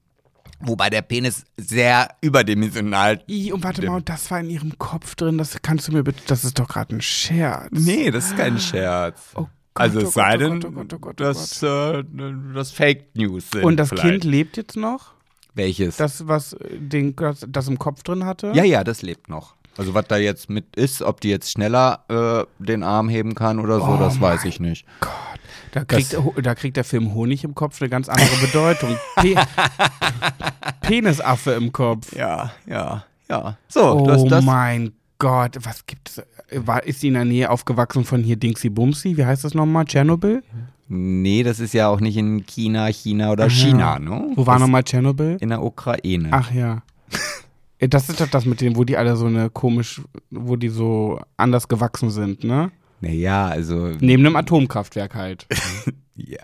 Wobei 0.61 0.91
der 0.91 1.03
Penis 1.03 1.45
sehr 1.57 2.09
überdimensional. 2.21 3.23
I, 3.29 3.53
und 3.53 3.63
warte 3.63 3.87
mal, 3.87 4.03
das 4.03 4.29
war 4.33 4.41
in 4.41 4.51
ihrem 4.51 4.77
Kopf 4.77 5.15
drin. 5.15 5.39
Das 5.39 5.57
kannst 5.63 5.87
du 5.87 5.93
mir 5.93 6.03
bitte. 6.03 6.21
Das 6.27 6.45
ist 6.45 6.59
doch 6.59 6.67
gerade 6.67 6.97
ein 6.97 7.01
Scherz. 7.01 7.69
Nee, 7.71 8.11
das 8.11 8.27
ist 8.27 8.37
kein 8.37 8.59
Scherz. 8.59 9.21
Oh 9.37 9.47
also 9.79 10.01
es 10.01 10.15
sei 10.15 10.33
Gott, 10.33 10.41
denn, 10.41 10.61
Gott, 10.61 10.89
Gott, 10.89 11.01
Gott, 11.01 11.21
dass 11.21 11.63
äh, 11.63 12.05
das 12.55 12.71
Fake 12.71 13.15
News 13.15 13.51
sind. 13.51 13.65
Und 13.65 13.77
das 13.77 13.89
vielleicht. 13.91 14.09
Kind 14.09 14.25
lebt 14.25 14.57
jetzt 14.57 14.77
noch? 14.77 15.13
Welches? 15.55 15.97
Das, 15.97 16.27
was 16.29 16.53
äh, 16.55 16.79
den, 16.79 17.17
das, 17.17 17.47
das 17.49 17.69
im 17.69 17.79
Kopf 17.79 18.03
drin 18.03 18.25
hatte? 18.25 18.53
ja, 18.55 18.65
ja, 18.65 18.85
das 18.85 19.03
lebt 19.03 19.29
noch. 19.29 19.55
Also 19.79 19.95
was 19.95 20.07
da 20.09 20.17
jetzt 20.17 20.51
mit 20.51 20.75
ist, 20.75 21.03
ob 21.03 21.21
die 21.21 21.29
jetzt 21.31 21.53
schneller 21.53 22.05
äh, 22.09 22.45
den 22.63 22.83
Arm 22.83 23.09
heben 23.09 23.37
kann 23.37 23.61
oder 23.61 23.79
so, 23.79 23.93
Oh 23.93 23.97
das 23.97 24.21
weiß 24.21 24.45
ich 24.45 24.59
nicht. 24.59 24.85
Da 25.71 25.85
kriegt, 25.85 26.17
da 26.43 26.55
kriegt 26.57 26.77
der 26.77 26.83
Film 26.83 27.15
Honig 27.15 27.45
im 27.45 27.55
Kopf 27.55 27.81
eine 27.81 27.89
ganz 27.89 28.09
andere 28.09 28.37
Bedeutung. 28.41 28.97
Pe 29.17 29.37
Penisaffe 30.81 31.53
im 31.53 31.71
Kopf. 31.73 32.13
Ja, 32.17 32.51
ja, 32.67 33.05
ja. 33.29 33.57
So, 33.69 34.01
Oh 34.01 34.07
das, 34.07 34.25
das, 34.25 34.45
mein 34.45 34.95
Gott, 35.19 35.57
was 35.61 35.87
gibt's? 35.87 36.23
War, 36.51 36.85
ist 36.85 37.01
sie 37.01 37.09
in 37.09 37.15
der 37.15 37.25
Nähe 37.25 37.51
aufgewachsen 37.51 38.05
von 38.05 38.23
hier 38.23 38.37
Dingsy 38.37 38.71
Bumsy? 38.71 39.17
Wie 39.17 39.25
heißt 39.25 39.45
das 39.45 39.55
nochmal? 39.55 39.85
Tschernobyl? 39.85 40.43
Nee, 40.89 41.43
das 41.43 41.61
ist 41.61 41.75
ja 41.75 41.89
auch 41.89 42.01
nicht 42.01 42.17
in 42.17 42.47
China, 42.47 42.87
China 42.87 43.33
oder 43.33 43.51
China, 43.51 43.99
ne? 43.99 44.33
Wo 44.35 44.47
war 44.47 44.59
nochmal 44.59 44.83
Tschernobyl? 44.83 45.37
In 45.41 45.51
der 45.51 45.63
Ukraine. 45.63 46.29
Ach 46.33 46.53
ja. 46.53 46.83
Äh, 47.81 47.89
Das 47.89 48.09
ist 48.09 48.21
doch 48.21 48.27
das 48.27 48.45
mit 48.45 48.61
dem, 48.61 48.75
wo 48.75 48.83
die 48.83 48.97
alle 48.97 49.15
so 49.17 49.27
eine 49.27 49.51
komisch, 49.51 50.03
wo 50.31 50.57
die 50.57 50.69
so 50.69 51.21
anders 51.37 51.69
gewachsen 51.69 52.11
sind, 52.11 52.43
ne? 52.43 52.73
Naja, 53.01 53.47
also. 53.47 53.93
Neben 54.01 54.27
einem 54.27 54.35
Atomkraftwerk 54.37 55.15
halt. 55.15 55.47
Ja, 56.21 56.41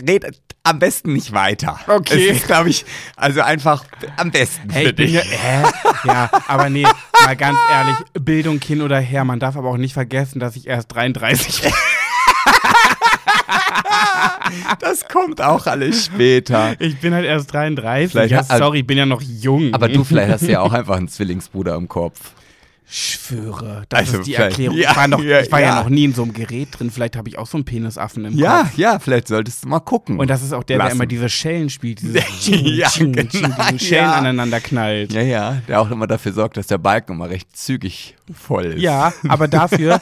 re 0.00 0.20
red 0.22 0.40
am 0.64 0.78
besten 0.78 1.14
nicht 1.14 1.32
weiter. 1.32 1.78
Okay. 1.86 2.28
Es 2.30 2.36
ist, 2.38 2.46
glaube 2.46 2.68
ich, 2.68 2.84
also 3.16 3.40
einfach 3.40 3.84
am 4.16 4.30
besten 4.30 4.68
Hey, 4.70 4.86
für 4.86 4.92
dich. 4.92 5.12
ja, 5.12 5.22
hä? 5.22 5.62
ja, 6.04 6.30
aber 6.46 6.68
nee, 6.68 6.86
mal 7.24 7.36
ganz 7.36 7.56
ehrlich, 7.70 7.96
Bildung 8.12 8.60
hin 8.60 8.82
oder 8.82 9.00
her, 9.00 9.24
man 9.24 9.40
darf 9.40 9.56
aber 9.56 9.70
auch 9.70 9.76
nicht 9.78 9.94
vergessen, 9.94 10.40
dass 10.40 10.56
ich 10.56 10.66
erst 10.66 10.94
33 10.94 11.62
bin. 11.62 11.72
Das 14.80 15.06
kommt 15.08 15.40
auch 15.40 15.66
alles 15.66 16.06
später. 16.06 16.74
Ich 16.78 16.98
bin 17.00 17.14
halt 17.14 17.24
erst 17.24 17.52
33. 17.52 18.10
Vielleicht 18.10 18.30
ja, 18.32 18.38
also 18.38 18.56
sorry, 18.56 18.80
ich 18.80 18.86
bin 18.86 18.98
ja 18.98 19.06
noch 19.06 19.22
jung. 19.22 19.72
Aber 19.74 19.88
du, 19.88 20.04
vielleicht 20.04 20.30
hast 20.30 20.42
ja 20.42 20.60
auch 20.60 20.72
einfach 20.72 20.96
einen 20.96 21.08
Zwillingsbruder 21.08 21.74
im 21.76 21.88
Kopf. 21.88 22.32
Schwöre, 22.90 23.84
das 23.88 24.00
Also 24.00 24.18
ist 24.18 24.26
die 24.26 24.34
Erklärung. 24.34 24.76
ja, 24.78 24.90
ich 24.90 24.96
war, 24.96 25.08
noch, 25.08 25.22
ja, 25.22 25.40
ich 25.40 25.52
war 25.52 25.60
ja. 25.60 25.66
ja. 25.76 25.82
noch 25.82 25.88
nie 25.90 26.04
in 26.04 26.14
so 26.14 26.22
einem 26.22 26.32
Gerät 26.32 26.68
drin. 26.72 26.90
Vielleicht 26.90 27.16
habe 27.16 27.28
ich 27.28 27.38
auch 27.38 27.46
so 27.46 27.56
einen 27.58 27.64
Penisaffen 27.64 28.24
im 28.24 28.36
Ja, 28.38 28.62
Kopf. 28.62 28.78
ja, 28.78 28.98
vielleicht 28.98 29.28
solltest 29.28 29.64
du 29.64 29.68
mal 29.68 29.80
gucken. 29.80 30.18
Und 30.18 30.28
das 30.30 30.42
ist 30.42 30.52
auch 30.52 30.64
der, 30.64 30.78
der 30.78 30.86
Lassen. 30.86 30.96
immer 30.96 31.06
diese 31.06 31.28
Schellen 31.28 31.68
spielt, 31.70 32.00
diese 32.00 32.18
Ja, 32.68 32.88
Tsching, 32.88 33.12
genau, 33.12 33.28
diesen 33.30 33.78
Schellen 33.78 34.04
ja. 34.04 34.12
aneinander 34.14 34.60
knallt. 34.60 35.12
ja, 35.12 35.22
ja, 35.22 35.62
der 35.68 35.80
auch 35.80 35.90
immer 35.90 36.06
dafür 36.06 36.32
sorgt, 36.32 36.56
dass 36.56 36.66
der 36.66 36.78
Balken 36.78 37.12
immer 37.12 37.28
recht 37.30 37.56
zügig 37.56 38.14
voll 38.32 38.66
ist. 38.66 38.80
Ja, 38.80 39.12
aber 39.28 39.48
dafür, 39.48 40.00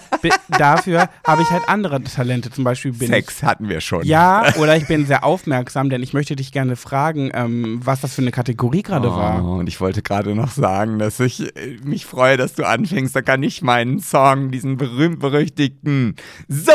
dafür 0.49 1.09
habe 1.26 1.43
ich 1.43 1.51
halt 1.51 1.68
andere 1.68 2.03
Talente. 2.03 2.51
Zum 2.51 2.64
Beispiel 2.64 2.93
bin 2.93 3.09
Sex 3.09 3.43
hatten 3.43 3.68
wir 3.68 3.80
schon. 3.80 4.03
ich. 4.03 4.09
Ja, 4.09 4.55
oder 4.57 4.76
ich 4.76 4.87
bin 4.87 5.07
sehr 5.07 5.24
aufmerksam, 5.24 5.91
denn 5.91 6.03
ich 6.03 6.12
möchte 6.12 6.37
dich 6.37 6.53
gerne 6.53 6.76
fragen, 6.76 7.30
ähm, 7.34 7.80
was 7.84 8.01
das 8.01 8.14
für 8.14 8.22
eine 8.22 8.30
Kategorie 8.32 8.82
gerade 8.82 9.11
war. 9.11 9.45
Oh, 9.45 9.55
und 9.59 9.68
ich 9.68 9.80
wollte 9.80 10.03
gerade 10.03 10.34
noch 10.34 10.51
sagen, 10.51 10.99
dass 10.99 11.20
ich 11.20 11.41
äh, 11.57 11.76
mich 11.84 12.07
freue, 12.07 12.37
dass 12.37 12.55
du 12.55 12.64
anfängst. 12.81 13.14
Da 13.16 13.22
kann 13.22 13.43
ich 13.43 13.62
meinen 13.62 13.99
Song, 14.01 14.51
diesen 14.51 14.77
berühmt-berüchtigten 14.77 16.14
So 16.49 16.72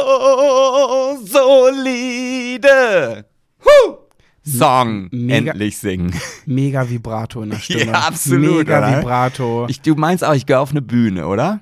solide 1.92 3.26
huh, 3.64 3.98
Song 4.44 5.08
Mega- 5.12 5.52
endlich 5.52 5.78
singen. 5.78 6.14
Mega 6.46 6.90
Vibrato 6.90 7.42
in 7.44 7.52
der 7.52 7.60
Stimme. 7.62 7.86
Ja, 7.92 8.08
absolut, 8.08 8.68
Mega 8.68 8.78
oder? 8.80 8.98
Vibrato. 8.98 9.66
Ich, 9.70 9.82
du 9.82 9.96
meinst 9.96 10.24
auch, 10.24 10.34
ich 10.34 10.46
gehe 10.46 10.60
auf 10.60 10.72
eine 10.72 10.82
Bühne, 10.82 11.28
oder? 11.28 11.60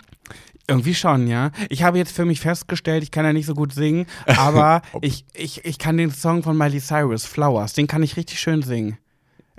Irgendwie 0.68 0.94
schon, 0.94 1.28
ja. 1.28 1.52
Ich 1.70 1.82
habe 1.84 1.98
jetzt 1.98 2.16
für 2.16 2.26
mich 2.26 2.40
festgestellt, 2.40 3.02
ich 3.04 3.10
kann 3.12 3.26
ja 3.26 3.34
nicht 3.34 3.48
so 3.48 3.56
gut 3.56 3.74
singen, 3.74 4.06
aber 4.38 4.82
ich, 5.02 5.26
ich, 5.34 5.66
ich 5.66 5.80
kann 5.80 5.98
den 5.98 6.12
Song 6.12 6.44
von 6.44 6.56
Miley 6.58 6.80
Cyrus, 6.80 7.26
Flowers, 7.26 7.74
den 7.74 7.88
kann 7.88 8.04
ich 8.04 8.16
richtig 8.18 8.40
schön 8.40 8.62
singen. 8.62 8.98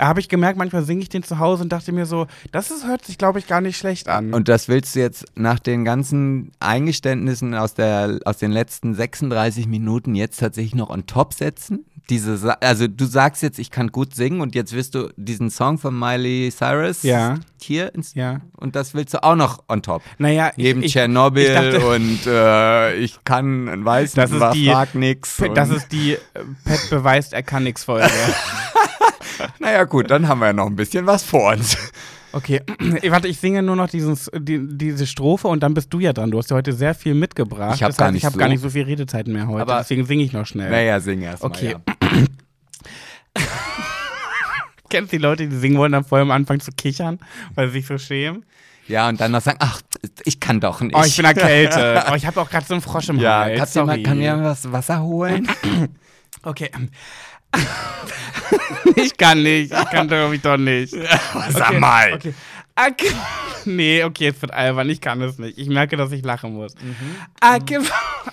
Habe 0.00 0.20
ich 0.20 0.28
gemerkt, 0.28 0.58
manchmal 0.58 0.82
singe 0.84 1.02
ich 1.02 1.08
den 1.10 1.22
zu 1.22 1.38
Hause 1.38 1.62
und 1.62 1.70
dachte 1.72 1.92
mir 1.92 2.06
so, 2.06 2.26
das 2.52 2.70
ist, 2.70 2.86
hört 2.86 3.04
sich, 3.04 3.18
glaube 3.18 3.38
ich, 3.38 3.46
gar 3.46 3.60
nicht 3.60 3.76
schlecht 3.76 4.08
an. 4.08 4.32
Und 4.32 4.48
das 4.48 4.66
willst 4.68 4.94
du 4.96 5.00
jetzt 5.00 5.26
nach 5.36 5.58
den 5.58 5.84
ganzen 5.84 6.52
Eingeständnissen 6.58 7.54
aus, 7.54 7.74
der, 7.74 8.18
aus 8.24 8.38
den 8.38 8.50
letzten 8.50 8.94
36 8.94 9.66
Minuten 9.66 10.14
jetzt 10.14 10.38
tatsächlich 10.40 10.74
noch 10.74 10.90
on 10.90 11.06
top 11.06 11.34
setzen? 11.34 11.84
Diese, 12.08 12.60
also 12.60 12.88
du 12.88 13.04
sagst 13.04 13.40
jetzt, 13.42 13.60
ich 13.60 13.70
kann 13.70 13.88
gut 13.92 14.16
singen 14.16 14.40
und 14.40 14.56
jetzt 14.56 14.72
wirst 14.72 14.96
du 14.96 15.12
diesen 15.16 15.48
Song 15.48 15.78
von 15.78 15.96
Miley 15.96 16.50
Cyrus 16.50 17.04
Ja. 17.04 17.36
hier 17.62 17.94
ins, 17.94 18.14
ja. 18.14 18.40
und 18.56 18.74
das 18.74 18.94
willst 18.94 19.14
du 19.14 19.22
auch 19.22 19.36
noch 19.36 19.62
on 19.68 19.80
top. 19.82 20.02
Naja, 20.18 20.50
Neben 20.56 20.82
Tschernobyl 20.82 21.76
und 21.76 22.26
äh, 22.26 22.94
ich 22.96 23.22
kann, 23.22 23.84
weiß 23.84 24.14
Das 24.14 24.30
nicht, 24.30 24.36
ist 24.38 24.40
was, 24.40 24.54
die- 24.54 24.66
frag 24.70 24.94
nix. 24.96 25.36
das 25.54 25.68
ist 25.70 25.92
die 25.92 26.14
äh, 26.14 26.18
Pet 26.64 26.90
beweist, 26.90 27.32
er 27.32 27.44
kann 27.44 27.62
nix 27.62 27.84
Folge. 27.84 28.10
naja 29.58 29.84
gut, 29.84 30.10
dann 30.10 30.28
haben 30.28 30.40
wir 30.40 30.46
ja 30.46 30.52
noch 30.52 30.66
ein 30.66 30.76
bisschen 30.76 31.06
was 31.06 31.22
vor 31.24 31.52
uns. 31.52 31.76
Okay, 32.32 32.62
warte, 33.08 33.26
ich 33.28 33.40
singe 33.40 33.62
nur 33.62 33.74
noch 33.76 33.88
diesen, 33.88 34.16
die, 34.38 34.60
diese 34.78 35.06
Strophe 35.06 35.48
und 35.48 35.62
dann 35.62 35.74
bist 35.74 35.92
du 35.92 35.98
ja 36.00 36.12
dran. 36.12 36.30
Du 36.30 36.38
hast 36.38 36.48
ja 36.50 36.56
heute 36.56 36.72
sehr 36.72 36.94
viel 36.94 37.14
mitgebracht. 37.14 37.74
Ich 37.74 37.82
hab 37.82 37.88
das 37.90 37.96
gar 37.96 38.06
heißt, 38.06 38.12
nicht 38.14 38.20
ich 38.22 38.24
habe 38.26 38.34
so- 38.34 38.38
gar 38.38 38.48
nicht 38.48 38.60
so 38.60 38.70
viel 38.70 38.84
Redezeiten 38.84 39.32
mehr 39.32 39.48
heute. 39.48 39.62
Aber- 39.62 39.78
deswegen 39.78 40.06
singe 40.06 40.22
ich 40.22 40.32
noch 40.32 40.46
schnell. 40.46 40.70
Naja, 40.70 41.00
sing 41.00 41.22
erst 41.22 41.42
Okay. 41.42 41.74
mal. 41.74 41.96
Ja. 42.02 42.22
Kennst 44.88 45.12
du 45.12 45.16
die 45.18 45.22
Leute, 45.22 45.46
die 45.48 45.56
singen 45.56 45.78
wollen, 45.78 45.92
dann 45.92 46.04
vorher 46.04 46.22
am 46.22 46.32
Anfang 46.32 46.58
zu 46.60 46.72
kichern, 46.72 47.20
weil 47.54 47.68
sie 47.68 47.74
sich 47.74 47.86
so 47.86 47.98
schämen? 47.98 48.44
ja, 48.88 49.08
und 49.08 49.20
dann 49.20 49.30
noch 49.30 49.40
sagen, 49.40 49.58
ach, 49.60 49.80
ich 50.24 50.40
kann 50.40 50.58
doch 50.58 50.80
nicht. 50.80 50.96
Oh, 50.96 51.02
ich 51.04 51.14
bin 51.16 51.24
erkältet. 51.24 52.04
oh, 52.10 52.14
ich 52.16 52.26
habe 52.26 52.40
auch 52.40 52.50
gerade 52.50 52.66
so 52.66 52.74
einen 52.74 52.80
Frosch 52.80 53.08
im 53.08 53.20
Ja, 53.20 53.40
Hals. 53.42 53.58
kannst 53.58 53.76
du 53.76 53.84
mal, 53.84 54.02
kann 54.02 54.18
mir 54.18 54.36
was 54.42 54.72
Wasser 54.72 55.00
holen? 55.02 55.46
Okay. 56.42 56.70
ich 58.96 59.16
kann 59.16 59.42
nicht. 59.42 59.72
Ich 59.72 59.90
kann 59.90 60.08
ich 60.08 60.42
doch 60.42 60.56
nicht. 60.56 60.94
Sag 61.50 61.78
mal. 61.78 62.14
Okay. 62.14 62.34
Can, 62.76 63.14
nee, 63.66 64.02
okay, 64.04 64.28
es 64.28 64.40
wird 64.40 64.52
albern. 64.52 64.88
Ich 64.88 65.00
kann 65.00 65.20
es 65.20 65.38
nicht. 65.38 65.58
Ich 65.58 65.68
merke, 65.68 65.96
dass 65.96 66.12
ich 66.12 66.24
lachen 66.24 66.54
muss. 66.54 66.74
I, 67.44 67.58
can, 67.60 67.82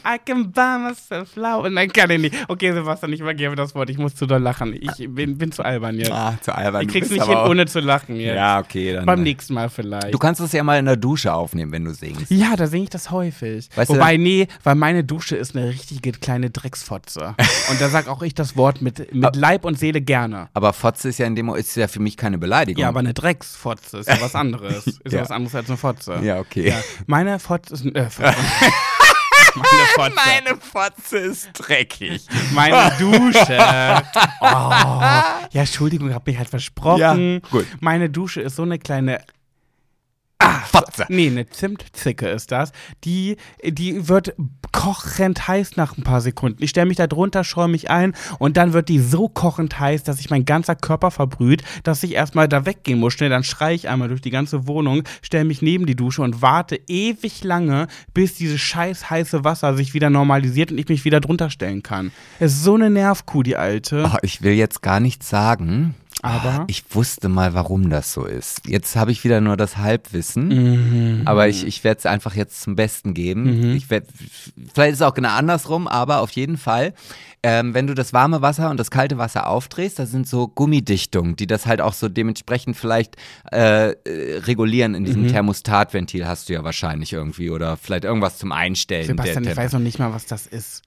I 0.06 0.18
can 0.24 0.52
buy 0.52 0.78
myself 0.80 1.32
flower. 1.32 1.70
Nein, 1.70 1.92
kann 1.92 2.10
ich 2.12 2.22
nicht. 2.22 2.36
Okay, 2.48 2.72
Sebastian, 2.72 3.14
ich 3.14 3.20
übergebe 3.20 3.56
das 3.56 3.76
Wort. 3.76 3.90
Ich 3.90 3.98
muss 3.98 4.16
zu 4.16 4.26
doll 4.26 4.42
lachen. 4.42 4.74
Ich 4.74 5.08
bin, 5.10 5.38
bin 5.38 5.52
zu 5.52 5.64
albern 5.64 5.98
jetzt. 5.98 6.12
Ah, 6.12 6.38
zu 6.42 6.56
albern. 6.56 6.84
ich 6.84 6.88
krieg's 6.88 7.10
nicht 7.10 7.26
hin, 7.26 7.38
ohne 7.38 7.66
zu 7.66 7.80
lachen 7.80 8.16
jetzt. 8.16 8.36
Ja, 8.36 8.60
okay, 8.60 8.94
dann. 8.94 9.06
Beim 9.06 9.24
nächsten 9.24 9.54
Mal 9.54 9.70
vielleicht. 9.70 10.14
Du 10.14 10.18
kannst 10.18 10.40
es 10.40 10.52
ja 10.54 10.64
mal 10.64 10.80
in 10.80 10.86
der 10.86 10.96
Dusche 10.96 11.34
aufnehmen, 11.34 11.72
wenn 11.72 11.84
du 11.84 11.94
singst. 11.94 12.32
Ja, 12.32 12.56
da 12.56 12.68
singe 12.68 12.84
ich 12.84 12.90
das 12.90 13.12
häufig. 13.12 13.70
Weißt 13.76 13.90
Wobei, 13.90 14.18
nee, 14.18 14.48
weil 14.64 14.76
meine 14.76 15.04
Dusche 15.04 15.36
ist 15.36 15.56
eine 15.56 15.68
richtige 15.70 16.14
kleine 16.14 16.50
Drecksfotze. 16.50 17.36
und 17.70 17.82
da 17.82 17.90
sag 17.90 18.08
auch 18.08 18.22
ich 18.22 18.34
das 18.34 18.56
Wort 18.56 18.82
mit, 18.82 19.14
mit 19.14 19.36
Leib 19.36 19.66
und 19.66 19.78
Seele 19.78 20.02
gerne. 20.02 20.48
Aber 20.54 20.74
Fotze 20.74 21.10
ist 21.10 21.18
ja 21.18 21.26
in 21.26 21.36
dem 21.36 21.48
ist 21.50 21.76
ja 21.76 21.88
für 21.88 22.00
mich 22.00 22.18
keine 22.18 22.38
Beleidigung. 22.38 22.82
Ja, 22.82 22.90
aber 22.90 23.00
eine 23.00 23.14
Drecksfotze 23.14 24.00
ist 24.00 24.10
ja 24.10 24.18
was 24.22 24.27
anderes. 24.36 24.88
Ist 24.88 25.02
ja, 25.06 25.12
Ja. 25.18 25.22
was 25.22 25.32
anderes 25.32 25.56
als 25.56 25.68
eine 25.70 25.78
Fotze. 25.78 26.20
Ja, 26.24 26.40
okay. 26.40 26.74
Meine 27.06 27.40
Fotze 27.40 27.74
ist. 27.74 27.86
Äh. 27.86 28.08
Meine 29.56 29.86
Fotze. 29.96 30.16
Meine 30.16 30.60
Fotze 30.62 31.18
ist 31.18 31.50
dreckig. 31.54 32.26
Meine 32.54 32.92
Dusche. 33.00 33.58
Oh. 34.42 34.44
Ja, 34.72 35.32
Entschuldigung, 35.52 36.14
hab 36.14 36.28
mich 36.28 36.38
halt 36.38 36.50
versprochen. 36.50 37.42
Ja, 37.42 37.50
gut. 37.50 37.66
Meine 37.80 38.10
Dusche 38.10 38.42
ist 38.42 38.56
so 38.56 38.64
eine 38.64 38.78
kleine 38.78 39.20
Fotze. 40.68 41.06
Nee, 41.10 41.28
eine 41.28 41.48
Zimtzicke 41.48 42.28
ist 42.28 42.52
das. 42.52 42.72
Die, 43.04 43.38
die 43.64 44.08
wird 44.08 44.36
kochend 44.72 45.48
heiß 45.48 45.76
nach 45.76 45.98
ein 45.98 46.04
paar 46.04 46.22
Sekunden. 46.22 46.64
Ich 46.64 46.70
stelle 46.70 46.86
mich 46.86 46.98
da 46.98 47.08
drunter, 47.08 47.44
scheue 47.44 47.68
mich 47.68 47.90
ein 47.90 48.14
und 48.38 48.58
dann 48.58 48.74
wird 48.74 48.90
die 48.90 49.00
so 49.00 49.28
kochend 49.28 49.80
heiß, 49.80 50.04
dass 50.04 50.18
sich 50.18 50.30
mein 50.30 50.46
ganzer 50.46 50.76
Körper 50.76 51.12
verbrüht, 51.12 51.64
dass 51.84 52.04
ich 52.04 52.14
erstmal 52.14 52.48
da 52.48 52.66
weggehen 52.66 53.00
muss. 53.00 53.14
Schnell, 53.14 53.30
dann 53.30 53.44
schreie 53.44 53.76
ich 53.76 53.90
einmal 53.90 54.10
durch 54.10 54.22
die 54.22 54.30
ganze 54.30 54.68
Wohnung, 54.68 55.04
stelle 55.22 55.46
mich 55.46 55.62
neben 55.62 55.86
die 55.86 55.96
Dusche 55.96 56.22
und 56.22 56.42
warte 56.42 56.80
ewig 56.88 57.44
lange, 57.44 57.88
bis 58.14 58.36
dieses 58.36 58.62
scheiß 58.62 59.10
heiße 59.10 59.44
Wasser 59.44 59.76
sich 59.76 59.94
wieder 59.94 60.10
normalisiert 60.10 60.72
und 60.72 60.78
ich 60.78 60.90
mich 60.90 61.06
wieder 61.06 61.22
drunter 61.22 61.50
stellen 61.50 61.84
kann. 61.84 62.12
Es 62.40 62.54
ist 62.54 62.64
so 62.64 62.76
eine 62.76 62.90
Nervkuh, 62.90 63.44
die 63.44 63.56
alte. 63.56 64.10
Oh, 64.12 64.18
ich 64.22 64.42
will 64.42 64.54
jetzt 64.54 64.82
gar 64.82 65.00
nichts 65.00 65.30
sagen. 65.30 65.96
Aber? 66.24 66.66
Ich 66.68 66.84
wusste 66.92 67.30
mal, 67.30 67.54
warum 67.54 67.90
das 67.90 68.12
so 68.14 68.26
ist. 68.26 68.68
Jetzt 68.68 68.96
habe 68.96 69.12
ich 69.12 69.24
wieder 69.24 69.40
nur 69.42 69.56
das 69.58 69.78
Halbwissen, 69.78 70.48
Mhm. 71.20 71.22
aber 71.28 71.48
ich, 71.48 71.66
ich 71.66 71.84
werde 71.84 72.00
es 72.00 72.06
einfach 72.06 72.36
jetzt 72.36 72.62
zum 72.62 72.76
Besten 72.76 73.14
geben. 73.14 73.76
Ich 73.76 73.90
werd, 73.90 74.08
vielleicht 74.74 74.94
ist 74.94 75.00
es 75.00 75.02
auch 75.08 75.14
genau 75.14 75.30
andersrum, 75.30 75.88
aber 75.88 76.22
auf 76.22 76.32
jeden 76.32 76.58
Fall, 76.58 76.94
ähm, 77.44 77.74
wenn 77.76 77.86
du 77.88 77.94
das 77.94 78.14
warme 78.14 78.42
Wasser 78.42 78.70
und 78.72 78.78
das 78.80 78.90
kalte 78.90 79.18
Wasser 79.18 79.48
aufdrehst, 79.48 80.00
da 80.00 80.06
sind 80.08 80.28
so 80.28 80.48
Gummidichtungen, 80.48 81.36
die 81.36 81.46
das 81.48 81.66
halt 81.68 81.82
auch 81.82 81.94
so 81.94 82.10
dementsprechend 82.10 82.76
vielleicht 82.76 83.16
äh, 83.52 83.92
äh, 83.92 84.38
regulieren. 84.40 84.96
In 84.96 85.04
Mhm. 85.04 85.06
diesem 85.06 85.28
Thermostatventil 85.28 86.28
hast 86.28 86.50
du 86.50 86.54
ja 86.54 86.64
wahrscheinlich 86.64 87.14
irgendwie 87.14 87.50
oder 87.52 87.78
vielleicht 87.78 88.04
irgendwas 88.06 88.38
zum 88.38 88.52
Einstellen. 88.52 89.06
Sebastian, 89.06 89.44
ich 89.46 89.56
weiß 89.56 89.74
noch 89.74 89.80
nicht 89.80 90.00
mal, 90.00 90.14
was 90.14 90.26
das 90.26 90.48
ist. 90.48 90.82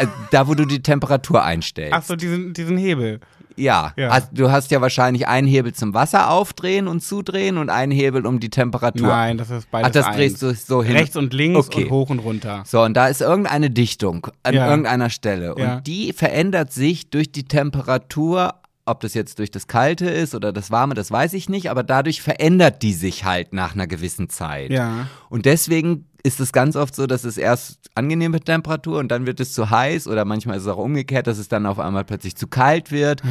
Äh, 0.00 0.06
da, 0.30 0.48
wo 0.48 0.54
du 0.54 0.64
die 0.64 0.82
Temperatur 0.82 1.44
einstellst. 1.44 1.92
Ach 1.94 2.02
so, 2.02 2.16
diesen, 2.16 2.54
diesen 2.54 2.78
Hebel. 2.78 3.20
Ja, 3.56 3.92
Ja. 3.96 4.10
Hast, 4.10 4.28
du 4.32 4.50
hast 4.50 4.70
ja 4.70 4.80
wahrscheinlich 4.80 5.28
einen 5.28 5.46
Hebel 5.46 5.72
zum 5.74 5.94
Wasser 5.94 6.30
aufdrehen 6.30 6.88
und 6.88 7.00
zudrehen 7.02 7.58
und 7.58 7.70
einen 7.70 7.92
Hebel 7.92 8.26
um 8.26 8.40
die 8.40 8.50
Temperatur. 8.50 9.08
Nein, 9.08 9.38
das 9.38 9.50
ist 9.50 9.70
beides 9.70 9.88
Ach, 9.88 9.92
das 9.92 10.06
eins. 10.06 10.16
drehst 10.16 10.42
du 10.42 10.54
so 10.54 10.82
hin. 10.82 10.96
Rechts 10.96 11.16
und 11.16 11.32
links 11.32 11.68
Okay. 11.68 11.84
und 11.84 11.90
hoch 11.90 12.10
und 12.10 12.18
runter. 12.20 12.62
So, 12.66 12.82
und 12.82 12.94
da 12.94 13.06
ist 13.08 13.20
irgendeine 13.20 13.70
Dichtung 13.70 14.26
an 14.42 14.54
Ja. 14.54 14.68
irgendeiner 14.70 15.10
Stelle. 15.10 15.54
Ja. 15.58 15.76
Und 15.76 15.86
die 15.86 16.12
verändert 16.12 16.72
sich 16.72 17.10
durch 17.10 17.30
die 17.32 17.44
Temperatur. 17.44 18.54
Ob 18.84 18.98
das 18.98 19.14
jetzt 19.14 19.38
durch 19.38 19.52
das 19.52 19.68
Kalte 19.68 20.06
ist 20.10 20.34
oder 20.34 20.52
das 20.52 20.72
Warme, 20.72 20.94
das 20.94 21.12
weiß 21.12 21.34
ich 21.34 21.48
nicht, 21.48 21.70
aber 21.70 21.84
dadurch 21.84 22.20
verändert 22.20 22.82
die 22.82 22.94
sich 22.94 23.24
halt 23.24 23.52
nach 23.52 23.74
einer 23.74 23.86
gewissen 23.86 24.28
Zeit. 24.28 24.72
Ja. 24.72 25.06
Und 25.30 25.46
deswegen 25.46 26.06
ist 26.24 26.38
es 26.40 26.52
ganz 26.52 26.76
oft 26.76 26.94
so, 26.94 27.06
dass 27.06 27.24
es 27.24 27.36
erst 27.36 27.78
angenehme 27.94 28.40
Temperatur 28.40 28.98
und 29.00 29.08
dann 29.08 29.26
wird 29.26 29.40
es 29.40 29.52
zu 29.52 29.70
heiß 29.70 30.06
oder 30.06 30.24
manchmal 30.24 30.56
ist 30.56 30.62
es 30.62 30.68
auch 30.68 30.76
umgekehrt, 30.78 31.26
dass 31.26 31.36
es 31.38 31.48
dann 31.48 31.66
auf 31.66 31.78
einmal 31.78 32.04
plötzlich 32.04 32.36
zu 32.36 32.46
kalt 32.46 32.90
wird. 32.92 33.22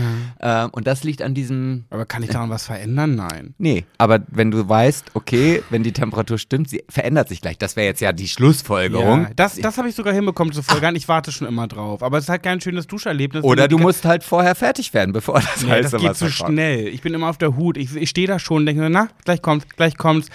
Ähm, 0.41 0.69
und 0.71 0.87
das 0.87 1.03
liegt 1.03 1.21
an 1.21 1.33
diesem 1.33 1.85
Aber 1.89 2.05
kann 2.05 2.21
ich 2.21 2.29
daran 2.29 2.49
was 2.49 2.65
verändern? 2.65 3.15
Nein. 3.15 3.55
Nee, 3.57 3.85
aber 3.97 4.19
wenn 4.27 4.51
du 4.51 4.67
weißt, 4.67 5.11
okay, 5.13 5.63
wenn 5.69 5.83
die 5.83 5.93
Temperatur 5.93 6.37
stimmt, 6.37 6.69
sie 6.69 6.83
verändert 6.89 7.29
sich 7.29 7.41
gleich. 7.41 7.57
Das 7.57 7.75
wäre 7.75 7.87
jetzt 7.87 8.01
ja 8.01 8.11
die 8.11 8.27
Schlussfolgerung. 8.27 9.21
Ja, 9.23 9.29
das, 9.35 9.55
das 9.55 9.77
habe 9.77 9.87
ich 9.87 9.95
sogar 9.95 10.13
hinbekommen 10.13 10.53
zu 10.53 10.61
folgern. 10.61 10.95
Ich 10.95 11.07
warte 11.07 11.31
schon 11.31 11.47
immer 11.47 11.67
drauf. 11.67 12.03
Aber 12.03 12.17
es 12.17 12.25
ist 12.25 12.29
halt 12.29 12.43
kein 12.43 12.59
schönes 12.59 12.87
Duscherlebnis. 12.87 13.43
Oder 13.43 13.67
du 13.67 13.77
musst 13.77 14.05
halt 14.05 14.23
vorher 14.23 14.53
fertig 14.55 14.93
werden, 14.93 15.13
bevor 15.13 15.35
das 15.39 15.63
Nee, 15.63 15.69
heiße 15.71 15.91
das 15.91 16.01
geht 16.01 16.09
Wasser 16.09 16.27
zu 16.27 16.37
kommt. 16.43 16.53
schnell. 16.53 16.87
Ich 16.89 17.01
bin 17.01 17.13
immer 17.13 17.29
auf 17.29 17.37
der 17.37 17.55
Hut. 17.55 17.77
Ich, 17.77 17.95
ich 17.95 18.09
stehe 18.09 18.27
da 18.27 18.37
schon 18.37 18.57
und 18.57 18.65
denke, 18.65 18.89
na, 18.89 19.07
gleich 19.23 19.41
kommt's, 19.41 19.65
gleich 19.75 19.97
kommt's. 19.97 20.27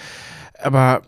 Aber 0.61 1.03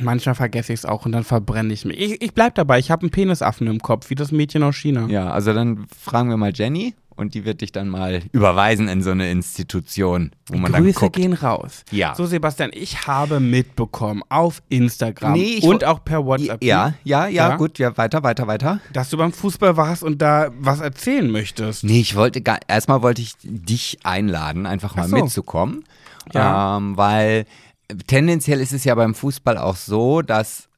manchmal 0.00 0.34
vergesse 0.34 0.72
ich 0.72 0.80
es 0.80 0.84
auch 0.86 1.04
und 1.06 1.12
dann 1.12 1.24
verbrenne 1.24 1.72
ich 1.72 1.84
mich. 1.84 1.98
Ich, 2.00 2.22
ich 2.22 2.32
bleib 2.34 2.54
dabei. 2.54 2.78
Ich 2.78 2.90
habe 2.90 3.02
einen 3.02 3.10
Penisaffen 3.10 3.66
im 3.66 3.80
Kopf, 3.80 4.10
wie 4.10 4.14
das 4.14 4.32
Mädchen 4.32 4.62
aus 4.62 4.76
China. 4.76 5.06
Ja, 5.08 5.30
also 5.30 5.52
dann 5.52 5.86
fragen 5.98 6.28
wir 6.30 6.36
mal 6.36 6.52
Jenny 6.54 6.94
und 7.14 7.34
die 7.34 7.44
wird 7.44 7.60
dich 7.60 7.72
dann 7.72 7.88
mal 7.88 8.22
überweisen 8.32 8.88
in 8.88 9.02
so 9.02 9.10
eine 9.10 9.30
Institution, 9.30 10.32
wo 10.46 10.56
man 10.56 10.72
dann 10.72 10.82
Grüße 10.84 10.98
guckt. 10.98 11.16
gehen 11.16 11.34
raus. 11.34 11.84
Ja. 11.90 12.14
So, 12.14 12.24
Sebastian, 12.24 12.70
ich 12.72 13.06
habe 13.06 13.38
mitbekommen 13.38 14.22
auf 14.30 14.62
Instagram 14.70 15.34
Nee, 15.34 15.60
und 15.62 15.84
auch 15.84 16.02
per 16.02 16.24
WhatsApp, 16.24 16.64
Ja, 16.64 16.94
ja, 17.04 17.26
ja, 17.26 17.50
Ja? 17.50 17.56
gut, 17.56 17.78
ja, 17.78 17.96
weiter, 17.98 18.22
weiter, 18.22 18.46
weiter. 18.46 18.80
dass 18.94 19.10
du 19.10 19.18
beim 19.18 19.32
Fußball 19.32 19.76
warst 19.76 20.02
und 20.02 20.22
da 20.22 20.50
was 20.58 20.80
erzählen 20.80 21.30
möchtest. 21.30 21.84
Nee, 21.84 22.00
ich 22.00 22.16
wollte 22.16 22.40
gar, 22.40 22.58
erstmal 22.66 23.02
wollte 23.02 23.20
ich 23.20 23.34
dich 23.42 23.98
einladen, 24.04 24.64
einfach 24.66 24.96
mal 24.96 25.06
so. 25.08 25.16
mitzukommen. 25.16 25.84
Ja. 26.32 26.78
Ähm, 26.78 26.96
weil 26.96 27.44
tendenziell 28.06 28.60
ist 28.60 28.72
es 28.72 28.84
ja 28.84 28.94
beim 28.94 29.14
Fußball 29.14 29.58
auch 29.58 29.76
so, 29.76 30.22
dass 30.22 30.68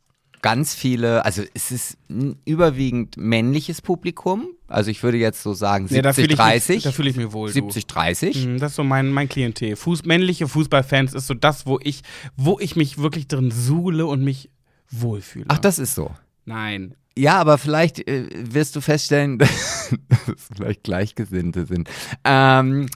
ganz 0.43 0.75
viele, 0.75 1.25
also 1.25 1.43
es 1.55 1.71
ist 1.71 1.97
ein 2.11 2.37
überwiegend 2.45 3.17
männliches 3.17 3.81
Publikum. 3.81 4.49
Also 4.69 4.91
ich 4.91 5.03
würde 5.03 5.17
jetzt 5.17 5.43
so 5.43 5.55
sagen 5.55 5.87
Nee, 5.89 6.03
da 6.03 6.13
fühle 6.13 6.29
70, 6.29 6.33
ich, 6.33 6.37
30. 6.39 6.75
mich- 6.77 6.85
da 6.85 6.93
fühle 6.93 7.11
ich 7.11 7.17
mich 7.17 7.33
wohl. 7.33 7.49
70, 7.51 7.87
30. 7.87 8.43
Du. 8.43 8.49
Mhm, 8.51 8.59
Das 8.59 8.73
ist 8.73 8.77
so 8.77 8.85
mein, 8.85 9.11
mein 9.11 9.29
Klientel. 9.29 9.75
Fuß, 9.77 10.05
männliche 10.05 10.47
Fußballfans 10.47 11.15
ist 11.15 11.27
so 11.29 11.35
das, 11.35 11.65
wo 11.67 11.79
ich, 11.83 12.03
wo 12.37 12.59
ich 12.61 12.77
mich 12.77 12.99
wirklich 12.99 13.27
drin 13.27 13.51
suhle 13.51 14.05
und 14.07 14.23
mich 14.23 14.51
wohlfühle. 14.91 15.47
Ach, 15.49 15.59
das 15.59 15.79
ist 15.79 15.95
so. 15.95 16.11
Nein. 16.45 16.95
Ja, 17.17 17.39
aber 17.39 17.59
vielleicht 17.59 18.07
äh, 18.09 18.29
wirst 18.33 18.75
du 18.75 18.81
feststellen, 18.81 19.39
dass 19.39 19.93
es 20.27 20.49
vielleicht 20.55 20.83
Gleichgesinnte 20.83 21.67
sind. 21.67 21.89
Ähm, 22.25 22.89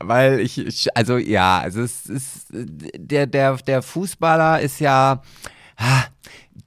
weil 0.00 0.40
ich, 0.40 0.96
also 0.96 1.16
ja, 1.16 1.58
also 1.58 1.82
es 1.82 2.06
ist, 2.06 2.46
der, 2.50 3.26
der, 3.26 3.56
der 3.56 3.82
Fußballer 3.82 4.60
ist 4.60 4.78
ja, 4.78 5.22
ah, 5.76 6.04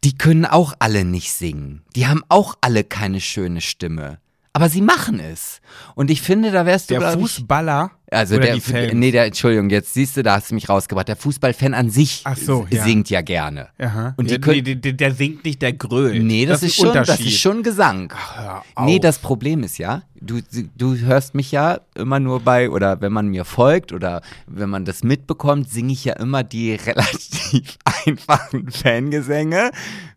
die 0.04 0.18
können 0.18 0.46
auch 0.46 0.74
alle 0.80 1.06
nicht 1.06 1.32
singen. 1.32 1.84
Die 1.96 2.08
haben 2.08 2.24
auch 2.28 2.56
alle 2.62 2.84
keine 2.84 3.22
schöne 3.22 3.62
Stimme. 3.62 4.20
Aber 4.58 4.70
sie 4.70 4.82
machen 4.82 5.20
es. 5.20 5.62
Und 5.94 6.10
ich 6.10 6.22
finde, 6.24 6.52
da 6.52 6.66
wärst 6.66 6.90
du, 6.90 6.96
Der 6.96 7.00
glaub 7.02 7.14
ich, 7.16 7.22
Fußballer 7.22 7.92
also 8.10 8.36
oder 8.38 8.46
der, 8.46 8.56
die 8.56 8.62
Fans? 8.62 8.94
nee, 8.94 9.12
der, 9.12 9.26
Entschuldigung, 9.26 9.70
jetzt 9.70 9.94
siehst 9.94 10.16
du, 10.18 10.24
da 10.24 10.36
hast 10.38 10.50
du 10.50 10.56
mich 10.56 10.68
rausgebracht. 10.68 11.08
Der 11.10 11.16
Fußballfan 11.18 11.74
an 11.74 11.90
sich 11.90 12.22
Ach 12.24 12.36
so, 12.38 12.66
ja. 12.70 12.84
singt 12.84 13.10
ja 13.10 13.22
gerne. 13.22 13.68
Aha. 13.78 14.14
Und 14.18 14.26
die 14.32 14.40
der, 14.40 14.40
können- 14.40 14.64
nee, 14.64 14.76
der, 14.76 14.94
der 14.94 15.14
singt 15.14 15.44
nicht, 15.46 15.62
der 15.62 15.74
grölt. 15.74 16.24
Nee, 16.24 16.46
das, 16.46 16.64
ist, 16.64 16.80
ein 16.80 16.86
schon, 16.86 16.94
das 16.94 17.20
ist 17.20 17.40
schon 17.40 17.62
Gesang. 17.64 18.12
hör 18.36 18.64
Nee, 18.86 19.00
das 19.00 19.20
Problem 19.20 19.62
ist 19.64 19.78
ja, 19.78 20.04
du, 20.20 20.40
du 20.78 20.96
hörst 20.98 21.36
mich 21.36 21.52
ja 21.52 21.82
immer 21.96 22.20
nur 22.20 22.40
bei, 22.40 22.70
oder 22.72 23.00
wenn 23.02 23.12
man 23.14 23.28
mir 23.28 23.46
folgt 23.46 23.92
oder 23.92 24.22
wenn 24.48 24.70
man 24.70 24.86
das 24.86 25.04
mitbekommt, 25.04 25.70
singe 25.70 25.94
ich 25.94 26.06
ja 26.06 26.14
immer 26.14 26.44
die 26.44 26.74
relativ 26.86 27.78
einfachen 28.06 28.72
Fangesänge. 28.72 29.72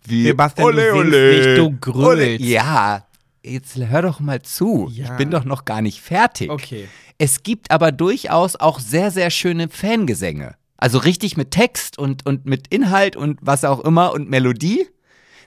Wie 0.06 0.24
Sebastian, 0.24 0.74
du 0.76 0.80
singst 0.80 1.10
nicht, 1.10 1.58
du 1.58 1.76
grölst. 1.80 2.06
ole. 2.06 2.36
Ja, 2.40 3.04
jetzt 3.44 3.76
hör 3.76 4.02
doch 4.02 4.20
mal 4.20 4.42
zu. 4.42 4.90
Ja. 4.92 5.06
Ich 5.06 5.10
bin 5.12 5.30
doch 5.30 5.44
noch 5.44 5.64
gar 5.64 5.82
nicht 5.82 6.00
fertig. 6.00 6.50
Okay. 6.50 6.88
Es 7.18 7.42
gibt 7.42 7.70
aber 7.70 7.92
durchaus 7.92 8.56
auch 8.56 8.80
sehr, 8.80 9.10
sehr 9.10 9.30
schöne 9.30 9.68
Fangesänge. 9.68 10.54
Also 10.76 10.98
richtig 10.98 11.36
mit 11.36 11.50
Text 11.50 11.98
und, 11.98 12.24
und 12.26 12.46
mit 12.46 12.68
Inhalt 12.68 13.14
und 13.14 13.38
was 13.42 13.64
auch 13.64 13.80
immer 13.80 14.12
und 14.12 14.30
Melodie. 14.30 14.86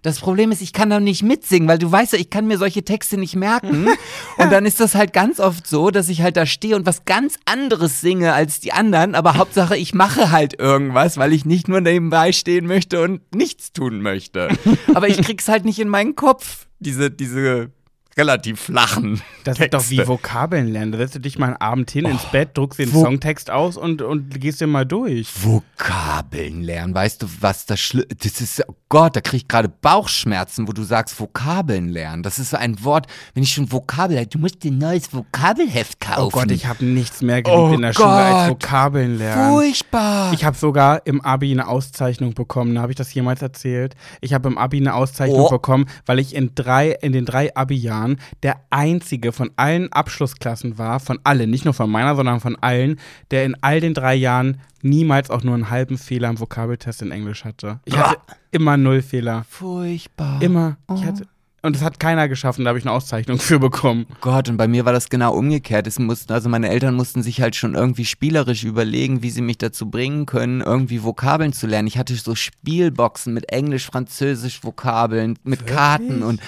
Das 0.03 0.19
Problem 0.19 0.51
ist, 0.51 0.61
ich 0.61 0.73
kann 0.73 0.89
da 0.89 0.99
nicht 0.99 1.23
mitsingen, 1.23 1.67
weil 1.67 1.79
du 1.79 1.89
weißt 1.89 2.13
ja, 2.13 2.19
ich 2.19 2.29
kann 2.29 2.45
mir 2.45 2.57
solche 2.57 2.83
Texte 2.83 3.17
nicht 3.17 3.37
merken. 3.37 3.87
und 4.37 4.51
dann 4.51 4.65
ist 4.65 4.81
das 4.81 4.95
halt 4.95 5.13
ganz 5.13 5.39
oft 5.39 5.65
so, 5.65 5.91
dass 5.91 6.09
ich 6.09 6.21
halt 6.21 6.35
da 6.35 6.45
stehe 6.45 6.75
und 6.75 6.85
was 6.85 7.05
ganz 7.05 7.39
anderes 7.45 8.01
singe 8.01 8.33
als 8.33 8.59
die 8.59 8.73
anderen, 8.73 9.15
aber 9.15 9.37
Hauptsache 9.37 9.77
ich 9.77 9.93
mache 9.93 10.29
halt 10.29 10.59
irgendwas, 10.59 11.17
weil 11.17 11.31
ich 11.31 11.45
nicht 11.45 11.69
nur 11.69 11.79
nebenbei 11.79 12.33
stehen 12.33 12.67
möchte 12.67 13.01
und 13.01 13.21
nichts 13.33 13.71
tun 13.71 14.01
möchte. 14.01 14.49
aber 14.93 15.07
ich 15.07 15.21
krieg's 15.21 15.47
halt 15.47 15.63
nicht 15.63 15.79
in 15.79 15.87
meinen 15.87 16.15
Kopf, 16.15 16.67
diese, 16.79 17.09
diese 17.09 17.71
relativ 18.17 18.59
flachen 18.59 19.21
Das 19.43 19.59
ist 19.59 19.73
doch 19.73 19.79
Texte. 19.79 19.91
wie 20.03 20.07
Vokabeln 20.07 20.67
lernen. 20.71 20.91
Da 20.91 20.97
setzt 20.99 21.15
du 21.15 21.19
dich 21.19 21.37
mal 21.39 21.47
einen 21.47 21.57
Abend 21.57 21.89
hin 21.91 22.05
ins 22.05 22.23
Bett, 22.31 22.49
druckst 22.57 22.79
den 22.79 22.93
wo- 22.93 23.03
Songtext 23.03 23.49
aus 23.51 23.77
und, 23.77 24.01
und 24.01 24.39
gehst 24.39 24.61
den 24.61 24.69
mal 24.69 24.85
durch. 24.85 25.27
Vokabeln 25.43 26.61
lernen. 26.63 26.93
Weißt 26.93 27.21
du, 27.23 27.27
was 27.41 27.65
das 27.65 27.79
schlimm 27.79 28.05
Das 28.21 28.39
ist, 28.41 28.63
oh 28.67 28.75
Gott, 28.89 29.15
da 29.15 29.21
krieg 29.21 29.41
ich 29.41 29.47
gerade 29.47 29.69
Bauchschmerzen, 29.69 30.67
wo 30.67 30.71
du 30.71 30.83
sagst 30.83 31.19
Vokabeln 31.19 31.89
lernen. 31.89 32.23
Das 32.23 32.39
ist 32.39 32.51
so 32.51 32.57
ein 32.57 32.83
Wort, 32.83 33.07
wenn 33.33 33.43
ich 33.43 33.53
schon 33.53 33.71
Vokabel, 33.71 34.25
du 34.27 34.37
musst 34.37 34.63
dir 34.63 34.71
ein 34.71 34.77
neues 34.77 35.13
Vokabelheft 35.13 35.99
kaufen. 35.99 36.21
Oh 36.23 36.29
Gott, 36.29 36.51
ich 36.51 36.65
habe 36.67 36.85
nichts 36.85 37.21
mehr 37.21 37.41
geliebt 37.41 37.59
Oh 37.59 37.73
in 37.73 37.81
der 37.81 37.93
Schule 37.93 38.07
als 38.07 38.49
Gott. 38.49 38.63
Vokabeln 38.63 39.17
lernen. 39.17 39.51
Furchtbar. 39.53 40.33
Ich 40.33 40.45
habe 40.45 40.55
sogar 40.57 41.05
im 41.05 41.21
Abi 41.21 41.51
eine 41.51 41.67
Auszeichnung 41.67 42.33
bekommen. 42.33 42.79
Habe 42.79 42.91
ich 42.91 42.95
das 42.97 43.13
jemals 43.13 43.41
erzählt? 43.41 43.95
Ich 44.21 44.33
habe 44.33 44.47
im 44.49 44.57
Abi 44.57 44.77
eine 44.77 44.93
Auszeichnung 44.93 45.33
Oh. 45.41 45.49
bekommen, 45.49 45.85
weil 46.05 46.19
ich 46.19 46.35
in 46.35 46.51
drei, 46.55 46.89
in 46.91 47.11
den 47.13 47.25
drei 47.25 47.55
Abi-Jahren 47.55 48.02
der 48.43 48.61
einzige 48.69 49.31
von 49.31 49.51
allen 49.55 49.91
Abschlussklassen 49.91 50.77
war, 50.77 50.99
von 50.99 51.19
allen, 51.23 51.49
nicht 51.49 51.65
nur 51.65 51.73
von 51.73 51.89
meiner, 51.89 52.15
sondern 52.15 52.39
von 52.39 52.57
allen, 52.61 52.99
der 53.31 53.45
in 53.45 53.55
all 53.61 53.79
den 53.79 53.93
drei 53.93 54.15
Jahren 54.15 54.59
niemals 54.81 55.29
auch 55.29 55.43
nur 55.43 55.53
einen 55.53 55.69
halben 55.69 55.97
Fehler 55.97 56.29
im 56.29 56.39
Vokabeltest 56.39 57.01
in 57.01 57.11
Englisch 57.11 57.45
hatte. 57.45 57.79
Ich 57.85 57.97
hatte 57.97 58.17
immer 58.51 58.77
null 58.77 59.01
Fehler. 59.01 59.45
Furchtbar. 59.49 60.41
Immer. 60.41 60.77
Oh. 60.87 60.95
Ich 60.95 61.05
hatte, 61.05 61.25
Und 61.61 61.77
das 61.77 61.81
hat 61.81 61.97
keiner 61.99 62.27
geschafft 62.27 62.59
und 62.59 62.65
da 62.65 62.69
habe 62.69 62.79
ich 62.79 62.85
eine 62.85 62.91
Auszeichnung 62.91 63.39
für 63.39 63.57
bekommen. 63.57 64.05
Gott, 64.19 64.49
und 64.49 64.57
bei 64.57 64.67
mir 64.67 64.83
war 64.83 64.91
das 64.91 65.07
genau 65.07 65.33
umgekehrt. 65.33 65.87
Es 65.87 65.97
mussten, 65.97 66.33
also 66.33 66.49
meine 66.49 66.67
Eltern 66.67 66.95
mussten 66.95 67.23
sich 67.23 67.39
halt 67.41 67.55
schon 67.55 67.73
irgendwie 67.73 68.03
spielerisch 68.03 68.65
überlegen, 68.65 69.23
wie 69.23 69.29
sie 69.29 69.41
mich 69.41 69.57
dazu 69.59 69.89
bringen 69.89 70.25
können, 70.25 70.59
irgendwie 70.59 71.03
Vokabeln 71.03 71.53
zu 71.53 71.65
lernen. 71.65 71.87
Ich 71.87 71.97
hatte 71.97 72.13
so 72.15 72.35
Spielboxen 72.35 73.33
mit 73.33 73.49
Englisch, 73.49 73.85
Französisch 73.85 74.63
Vokabeln, 74.63 75.39
mit 75.43 75.65
Karten 75.65 76.21
und 76.21 76.41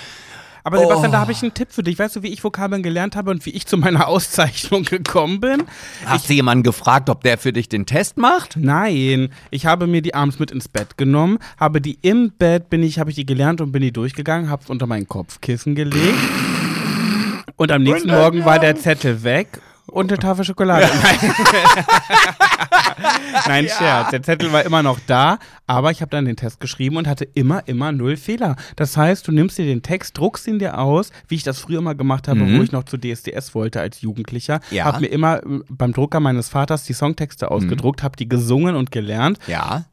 Aber 0.66 0.80
Sebastian, 0.80 1.10
Oh. 1.10 1.12
da 1.12 1.20
habe 1.20 1.32
ich 1.32 1.44
einen 1.44 1.54
Tipp 1.54 1.68
für 1.72 1.84
dich. 1.84 2.00
Weißt 2.00 2.16
du, 2.16 2.24
wie 2.24 2.30
ich 2.30 2.44
Vokabeln 2.44 2.82
gelernt 2.82 3.16
habe 3.16 3.30
und 3.30 3.46
wie 3.46 3.52
ich 3.52 3.68
zu 3.68 3.78
meiner 3.78 4.08
Auszeichnung 4.10 4.84
gekommen 4.84 5.40
bin? 5.40 5.64
hast 6.08 6.28
du 6.28 6.34
jemanden 6.34 6.64
gefragt, 6.64 7.08
ob 7.12 7.22
der 7.24 7.38
für 7.38 7.54
dich 7.54 7.70
den 7.70 7.86
Test 7.86 8.18
macht? 8.18 8.58
Nein, 8.58 9.30
ich 9.52 9.68
habe 9.68 9.86
mir 9.86 10.02
die 10.02 10.16
abends 10.16 10.40
mit 10.40 10.50
ins 10.50 10.68
Bett 10.68 10.98
genommen, 10.98 11.38
habe 11.60 11.82
die 11.82 12.00
im 12.02 12.32
Bett, 12.32 12.70
bin 12.72 12.82
ich, 12.82 12.98
habe 12.98 13.12
ich 13.12 13.16
die 13.16 13.28
gelernt 13.28 13.62
und 13.62 13.72
bin 13.72 13.84
die 13.84 13.92
durchgegangen, 13.94 14.50
habe 14.50 14.64
es 14.64 14.70
unter 14.72 14.88
mein 14.88 15.08
Kopfkissen 15.08 15.76
gelegt 15.76 16.18
und 17.58 17.72
am 17.72 17.84
nächsten 17.84 18.10
Morgen 18.10 18.44
war 18.44 18.58
der 18.60 18.76
Zettel 18.76 19.24
weg 19.24 19.60
und 19.88 20.12
eine 20.12 20.20
Tafel 20.20 20.44
Schokolade. 20.46 20.88
Nein, 20.98 21.18
Nein 23.48 23.68
Scherz, 23.68 24.10
der 24.12 24.24
Zettel 24.24 24.52
war 24.52 24.64
immer 24.64 24.82
noch 24.84 25.00
da, 25.08 25.38
aber 25.68 25.92
ich 25.92 26.02
habe 26.02 26.10
dann 26.10 26.26
den 26.26 26.36
Test 26.36 26.60
geschrieben 26.60 26.98
und 26.98 27.08
hatte 27.08 27.26
immer, 27.26 27.68
immer 27.68 27.92
null 27.92 28.18
Fehler. 28.18 28.56
Das 28.76 28.96
heißt, 28.98 29.28
du 29.28 29.32
nimmst 29.32 29.58
dir 29.58 29.66
den 29.66 29.82
Text, 29.84 30.18
druckst 30.18 30.48
ihn 30.48 30.60
dir 30.60 30.80
aus, 30.80 31.12
wie 31.28 31.36
ich 31.36 31.44
das 31.44 31.60
früher 31.60 31.80
immer 31.80 31.96
gemacht 31.96 32.28
habe, 32.28 32.42
wo 32.42 32.62
ich 32.64 32.72
noch 32.72 32.84
zu 32.84 32.98
DSDS 32.98 33.54
wollte 33.56 33.82
als 33.82 34.02
Jugendlicher, 34.02 34.60
Ja. 34.72 34.86
habe 34.86 35.02
mir 35.02 35.08
immer 35.08 35.38
äh, 35.44 35.60
beim 35.70 35.94
Drucker 35.94 36.20
meines 36.20 36.50
Vaters 36.50 36.84
die 36.86 36.94
Songtexte 36.94 37.52
ausgedruckt, 37.52 38.04
habe 38.04 38.16
die 38.16 38.30
gesungen 38.30 38.76
und 38.76 38.92
gelernt 38.92 39.40
Ja. 39.48 39.86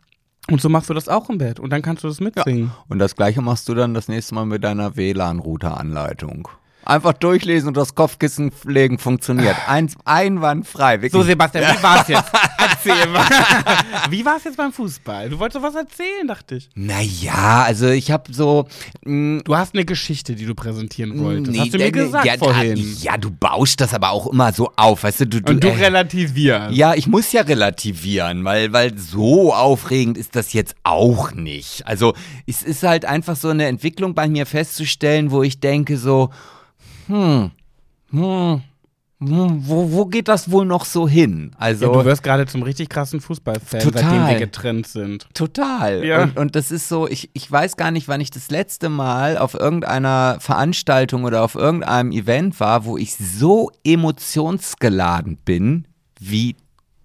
und 0.51 0.61
so 0.61 0.69
machst 0.69 0.89
du 0.91 0.95
das 0.95 1.09
auch 1.09 1.29
im 1.29 1.39
Bett 1.39 1.59
und 1.61 1.71
dann 1.71 1.83
kannst 1.83 2.05
du 2.05 2.09
das 2.09 2.21
mitsingen. 2.21 2.71
Und 2.89 2.99
das 2.99 3.17
gleiche 3.17 3.43
machst 3.43 3.69
du 3.69 3.75
dann 3.75 3.95
das 3.95 4.09
nächste 4.09 4.35
Mal 4.35 4.47
mit 4.47 4.63
deiner 4.65 4.97
WLAN-Router-Anleitung. 4.97 6.49
Einfach 6.85 7.13
durchlesen 7.13 7.69
und 7.69 7.77
das 7.77 7.95
Kopfkissen 7.95 8.51
legen 8.65 8.99
funktioniert. 8.99 9.57
Eins, 9.69 9.95
einwandfrei. 10.05 10.95
Wirklich. 11.03 11.13
So, 11.13 11.23
Sebastian, 11.23 11.77
wie 11.77 11.83
war's 11.83 12.09
jetzt? 12.09 12.31
Erzähl 12.59 13.07
mal. 13.09 13.25
Wie 14.11 14.25
war's 14.25 14.45
jetzt 14.45 14.57
beim 14.57 14.73
Fußball? 14.73 15.31
Du 15.31 15.39
wolltest 15.39 15.57
doch 15.57 15.63
was 15.69 15.75
erzählen, 15.75 16.27
dachte 16.27 16.57
ich. 16.57 16.69
naja, 16.75 17.65
also 17.65 17.89
ich 17.89 18.11
habe 18.11 18.33
so. 18.33 18.67
Mh, 19.05 19.43
Du 19.45 19.57
hast 19.57 19.75
eine 19.75 19.85
Geschichte, 19.85 20.35
die 20.35 20.47
du 20.47 20.55
präsentieren 20.55 21.19
wolltest. 21.19 21.53
nee, 21.53 21.61
hast 21.61 21.75
du 21.75 21.79
mir 21.79 21.87
äh, 21.87 21.91
gesagt 21.91 22.27
ja, 22.27 22.37
vorhin. 22.39 22.97
Ja, 23.01 23.17
du 23.17 23.31
baust 23.31 23.81
das 23.81 23.95
aber 23.95 24.11
auch 24.11 24.27
immer 24.29 24.53
so 24.53 24.71
auf, 24.77 25.03
weißt 25.05 25.21
du, 25.21 25.27
du, 25.27 25.43
du, 25.43 25.53
und 25.53 25.65
du 25.65 25.69
äh, 25.69 25.75
relativierst. 25.77 26.75
Ja, 26.75 26.95
ich 26.95 27.07
muss 27.07 27.33
ja 27.33 27.43
relativieren, 27.43 28.45
weil, 28.45 28.73
weil 28.73 28.97
so 28.99 29.53
aufregend 29.55 30.17
ist 30.19 30.37
das 30.37 30.53
jetzt 30.53 30.75
auch 30.85 31.33
nicht. 31.33 31.87
Also 31.87 32.15
es 32.47 32.63
ist 32.63 32.83
halt 32.83 33.05
einfach 33.05 33.37
so 33.37 33.49
eine 33.49 33.67
Entwicklung 33.67 34.15
bei 34.15 34.29
mir 34.29 34.47
festzustellen, 34.47 35.31
wo 35.31 35.43
ich 35.43 35.59
denke 35.61 35.97
so, 35.97 36.31
hm, 37.07 37.51
hm, 38.11 38.21
hm 38.21 38.63
wo, 39.25 39.93
wo 39.93 40.07
geht 40.07 40.27
das 40.27 40.51
wohl 40.51 40.67
noch 40.67 40.85
so 40.85 41.09
hin? 41.09 41.53
Also 41.57 41.87
Ja, 41.87 41.93
du 41.93 42.05
wirst 42.05 42.25
gerade 42.25 42.45
zum 42.47 42.63
richtig 42.65 42.89
krassen 42.89 43.21
Fußballfan, 43.21 43.81
Total. 43.81 44.03
seitdem 44.03 44.27
wir 44.27 44.35
getrennt 44.35 44.89
sind. 44.89 45.29
Total. 45.33 46.05
Ja. 46.05 46.25
Und, 46.25 46.37
und 46.37 46.57
das 46.57 46.73
ist 46.73 46.89
so, 46.89 47.07
ich, 47.07 47.31
ich 47.33 47.51
weiß 47.51 47.77
gar 47.77 47.93
nicht, 47.93 48.09
wann 48.09 48.21
ich 48.21 48.33
das 48.33 48.51
letzte 48.51 48.89
Mal 48.89 49.39
auf 49.39 49.55
irgendeiner 49.55 50.39
Veranstaltung 50.41 51.23
oder 51.23 51.45
auf 51.45 51.55
irgendeinem 51.55 52.11
Event 52.11 52.59
war, 52.59 52.85
wo 52.85 52.97
ich 52.97 53.15
so 53.15 53.71
emotionsgeladen 53.85 55.37
bin, 55.37 55.87
wie 56.19 56.57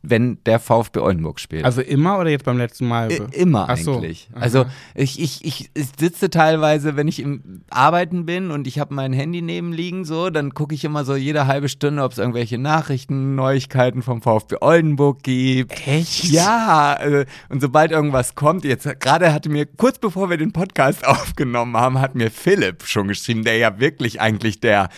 wenn 0.10 0.38
der 0.45 0.60
VfB 0.60 0.99
Oldenburg 0.99 1.39
spielt. 1.39 1.66
Also 1.66 1.82
immer 1.82 2.18
oder 2.20 2.30
jetzt 2.30 2.45
beim 2.45 2.58
letzten 2.58 2.88
Mal? 2.88 3.12
I- 3.12 3.22
Immer 3.32 3.68
Ach 3.70 3.78
so. 3.78 3.95
eigentlich. 3.95 4.30
Aha. 4.34 4.41
Also 4.41 4.66
ich, 4.95 5.20
ich, 5.20 5.43
ich, 5.43 5.70
sitze 5.99 6.30
teilweise, 6.30 6.95
wenn 6.95 7.08
ich 7.08 7.20
im 7.20 7.62
Arbeiten 7.70 8.26
bin 8.26 8.51
und 8.51 8.68
ich 8.68 8.80
habe 8.80 8.93
mein 8.93 9.14
Handy 9.14 9.41
neben 9.41 9.74
liegen, 9.74 10.05
so, 10.05 10.30
dann 10.30 10.53
gucke 10.53 10.74
ich 10.76 10.84
immer 10.86 11.03
so 11.05 11.16
jede 11.16 11.47
halbe 11.47 11.70
Stunde, 11.70 12.03
ob 12.03 12.12
es 12.14 12.18
irgendwelche 12.18 12.58
Nachrichten, 12.58 13.36
Neuigkeiten 13.36 14.01
vom 14.01 14.22
VfB 14.22 14.58
Oldenburg 14.62 15.24
gibt. 15.24 15.88
Echt? 15.88 16.26
Ja, 16.26 16.95
äh, 17.01 17.26
und 17.49 17.62
sobald 17.62 17.91
irgendwas 17.91 18.36
kommt, 18.36 18.64
jetzt 18.66 18.88
gerade 18.99 19.34
hatte 19.34 19.49
mir, 19.49 19.66
kurz 19.66 19.99
bevor 19.99 20.30
wir 20.30 20.38
den 20.38 20.53
Podcast 20.53 21.05
aufgenommen 21.08 21.76
haben, 21.78 21.99
hat 21.99 22.16
mir 22.16 22.32
Philipp 22.32 22.84
schon 22.86 23.08
geschrieben, 23.08 23.43
der 23.43 23.58
ja 23.58 23.80
wirklich 23.80 24.22
eigentlich 24.22 24.60
der, 24.60 24.89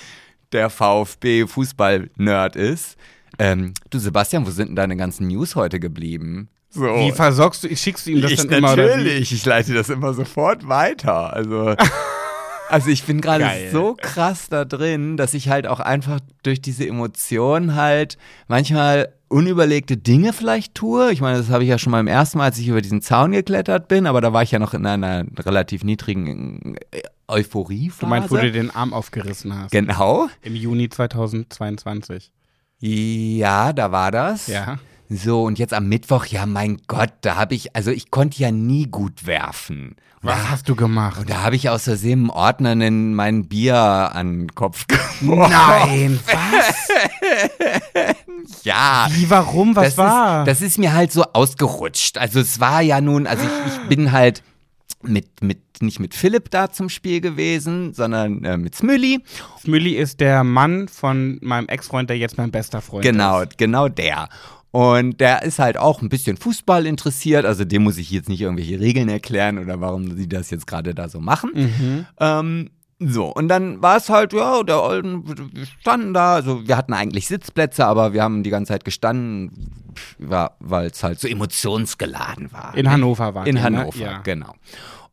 der 0.51 0.70
VfB-Fußball-Nerd 0.70 2.55
ist. 2.55 2.97
Ähm, 3.40 3.74
du 3.90 4.00
Sebastian, 4.00 4.46
wo 4.46 4.52
sind 4.52 4.70
denn 4.70 4.76
deine 4.76 4.98
ganzen 4.98 5.28
News 5.28 5.56
heute 5.56 5.80
geblieben? 5.80 6.50
So. 6.70 6.84
Wie 6.84 7.12
versorgst 7.12 7.64
du, 7.64 7.76
schickst 7.76 8.06
du 8.06 8.12
ihm 8.12 8.22
das 8.22 8.32
ich 8.32 8.38
dann 8.38 8.50
immer? 8.50 8.76
Natürlich, 8.76 9.32
ich 9.32 9.46
leite 9.46 9.74
das 9.74 9.90
immer 9.90 10.14
sofort 10.14 10.68
weiter. 10.68 11.34
Also, 11.34 11.76
also 12.70 12.90
ich 12.90 13.04
bin 13.06 13.22
gerade 13.22 13.50
so 13.72 13.96
krass 14.00 14.50
da 14.50 14.66
drin, 14.66 15.18
dass 15.18 15.34
ich 15.34 15.50
halt 15.50 15.66
auch 15.66 15.80
einfach 15.80 16.20
durch 16.44 16.62
diese 16.62 16.86
Emotionen 16.86 17.76
halt 17.76 18.18
manchmal 18.48 19.14
unüberlegte 19.30 19.98
Dinge 19.98 20.34
vielleicht 20.34 20.76
tue. 20.76 21.12
Ich 21.12 21.22
meine, 21.22 21.38
das 21.38 21.50
habe 21.50 21.64
ich 21.64 21.70
ja 21.70 21.80
schon 21.80 21.92
mal 21.92 22.00
im 22.02 22.08
ersten 22.08 22.38
Mal, 22.38 22.46
als 22.46 22.60
ich 22.60 22.68
über 22.68 22.82
diesen 22.82 23.02
Zaun 23.02 23.32
geklettert 23.32 23.88
bin, 23.88 24.06
aber 24.06 24.22
da 24.22 24.34
war 24.34 24.44
ich 24.44 24.52
ja 24.52 24.60
noch 24.60 24.74
in 24.74 24.86
einer 24.86 25.26
relativ 25.40 25.84
niedrigen 25.84 26.76
äh, 26.92 27.02
Euphorie. 27.28 27.92
Du 28.00 28.06
meinst, 28.06 28.32
wo 28.32 28.38
du 28.38 28.52
den 28.52 28.70
Arm 28.72 28.94
aufgerissen 28.94 29.58
hast? 29.58 29.72
Genau. 29.72 30.28
Im 30.42 30.56
Juni 30.56 30.90
2022. 30.90 32.32
Ja, 32.80 33.74
da 33.74 33.92
war 33.92 34.12
das. 34.12 34.48
Ja. 34.48 34.78
So, 35.10 35.44
und 35.44 35.58
jetzt 35.58 35.74
am 35.74 35.88
Mittwoch, 35.88 36.26
ja, 36.26 36.46
mein 36.46 36.82
Gott, 36.88 37.12
da 37.22 37.36
habe 37.36 37.56
ich, 37.56 37.76
also 37.76 37.90
ich 37.92 38.12
konnte 38.12 38.40
ja 38.42 38.52
nie 38.52 38.86
gut 38.86 39.26
werfen. 39.26 39.96
Was 40.22 40.50
hast 40.50 40.68
du 40.70 40.76
gemacht? 40.76 41.18
Und 41.20 41.30
da 41.30 41.44
habe 41.44 41.56
ich 41.56 41.70
aus 41.70 41.86
Versehen 41.86 42.24
im 42.24 42.30
Ordner 42.30 42.74
in 42.74 43.16
mein 43.16 43.48
Bier 43.48 43.76
an 43.76 44.40
den 44.40 44.56
Kopf 44.56 44.86
geworfen. 44.88 45.52
Nein, 45.52 46.20
was? 46.26 46.90
Ja. 48.64 49.08
Wie, 49.12 49.30
warum, 49.30 49.76
was 49.76 49.96
das 49.96 49.98
war? 49.98 50.42
Ist, 50.42 50.48
das 50.48 50.62
ist 50.62 50.78
mir 50.78 50.94
halt 50.94 51.14
so 51.14 51.24
ausgerutscht. 51.34 52.18
Also 52.18 52.42
es 52.42 52.60
war 52.60 52.82
ja 52.82 53.00
nun, 53.00 53.28
also 53.28 53.44
ich, 53.44 53.74
ich 53.74 53.88
bin 53.88 54.12
halt 54.12 54.44
mit, 55.04 55.41
mit, 55.41 55.60
nicht 55.82 56.00
mit 56.00 56.14
Philipp 56.14 56.50
da 56.52 56.72
zum 56.72 56.89
Spiel 56.89 57.22
gewesen, 57.22 57.93
sondern 57.93 58.43
äh, 58.43 58.58
mit 58.58 58.76
Smülli. 58.76 59.20
Smülli 59.62 59.93
ist 59.95 60.20
der 60.20 60.43
Mann 60.43 60.88
von 60.88 61.39
meinem 61.41 61.68
Ex-Freund, 61.68 62.10
der 62.10 62.18
jetzt 62.18 62.38
mein 62.38 62.52
bester 62.52 62.82
Freund 62.82 63.04
Genau, 63.06 63.41
ist. 63.41 63.58
genau 63.58 63.88
der. 63.88 64.30
Und 64.72 65.20
der 65.20 65.41
ist 65.43 65.58
halt 65.58 65.78
auch 65.78 66.02
ein 66.02 66.10
bisschen 66.10 66.38
Fußball 66.38 66.86
interessiert. 66.86 67.45
Also 67.45 67.66
dem 67.66 67.84
muss 67.84 67.97
ich 67.97 68.12
jetzt 68.12 68.30
nicht 68.30 68.41
irgendwelche 68.41 68.80
Regeln 68.80 69.10
erklären 69.10 69.58
oder 69.58 69.82
warum 69.82 70.16
sie 70.16 70.28
das 70.30 70.52
jetzt 70.52 70.68
gerade 70.68 70.93
da 70.93 71.10
so 71.10 71.20
machen. 71.20 71.52
Mhm. 71.56 72.06
Ähm, 72.20 72.70
so, 73.00 73.28
und 73.28 73.47
dann 73.47 73.82
war 73.82 73.95
es 73.97 74.10
halt, 74.10 74.34
ja, 74.34 74.62
der 74.64 74.82
Olden, 74.84 75.24
wir 75.54 75.66
standen 75.66 76.14
da, 76.14 76.36
also 76.36 76.68
wir 76.68 76.76
hatten 76.76 76.93
eigentlich 76.93 77.28
Sitzplätze, 77.28 77.86
aber 77.86 78.12
wir 78.14 78.22
haben 78.22 78.43
die 78.43 78.50
ganze 78.50 78.74
Zeit 78.74 78.84
gestanden, 78.84 79.72
weil 80.18 80.88
es 80.88 81.02
halt 81.02 81.20
so 81.20 81.28
emotionsgeladen 81.28 82.52
war. 82.52 82.76
In 82.76 82.89
Hannover 82.91 83.34
war 83.36 83.47
In 83.47 83.56
die, 83.56 83.62
ne? 83.62 83.64
Hannover, 83.64 83.97
Ja. 84.00 84.18
genau. 84.20 84.54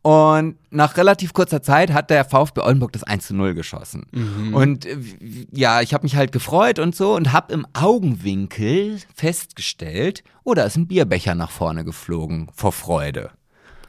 Und 0.02 0.54
nach 0.70 0.96
relativ 0.98 1.32
kurzer 1.32 1.62
Zeit 1.62 1.92
hat 1.92 2.10
der 2.10 2.24
VfB 2.24 2.60
Oldenburg 2.60 2.92
das 2.92 3.02
1 3.02 3.26
zu 3.26 3.34
0 3.34 3.54
geschossen. 3.54 4.06
Mhm. 4.12 4.54
Und 4.54 4.86
äh, 4.86 4.96
ja, 5.50 5.80
ich 5.80 5.94
habe 5.94 6.04
mich 6.04 6.14
halt 6.14 6.30
gefreut 6.30 6.78
und 6.78 6.94
so 6.94 7.16
und 7.16 7.32
habe 7.32 7.52
im 7.52 7.66
Augenwinkel 7.72 8.98
festgestellt, 9.16 10.22
oh, 10.44 10.54
da 10.54 10.62
ist 10.62 10.76
ein 10.76 10.86
Bierbecher 10.86 11.34
nach 11.34 11.50
vorne 11.50 11.84
geflogen 11.84 12.48
vor 12.54 12.70
Freude. 12.70 13.30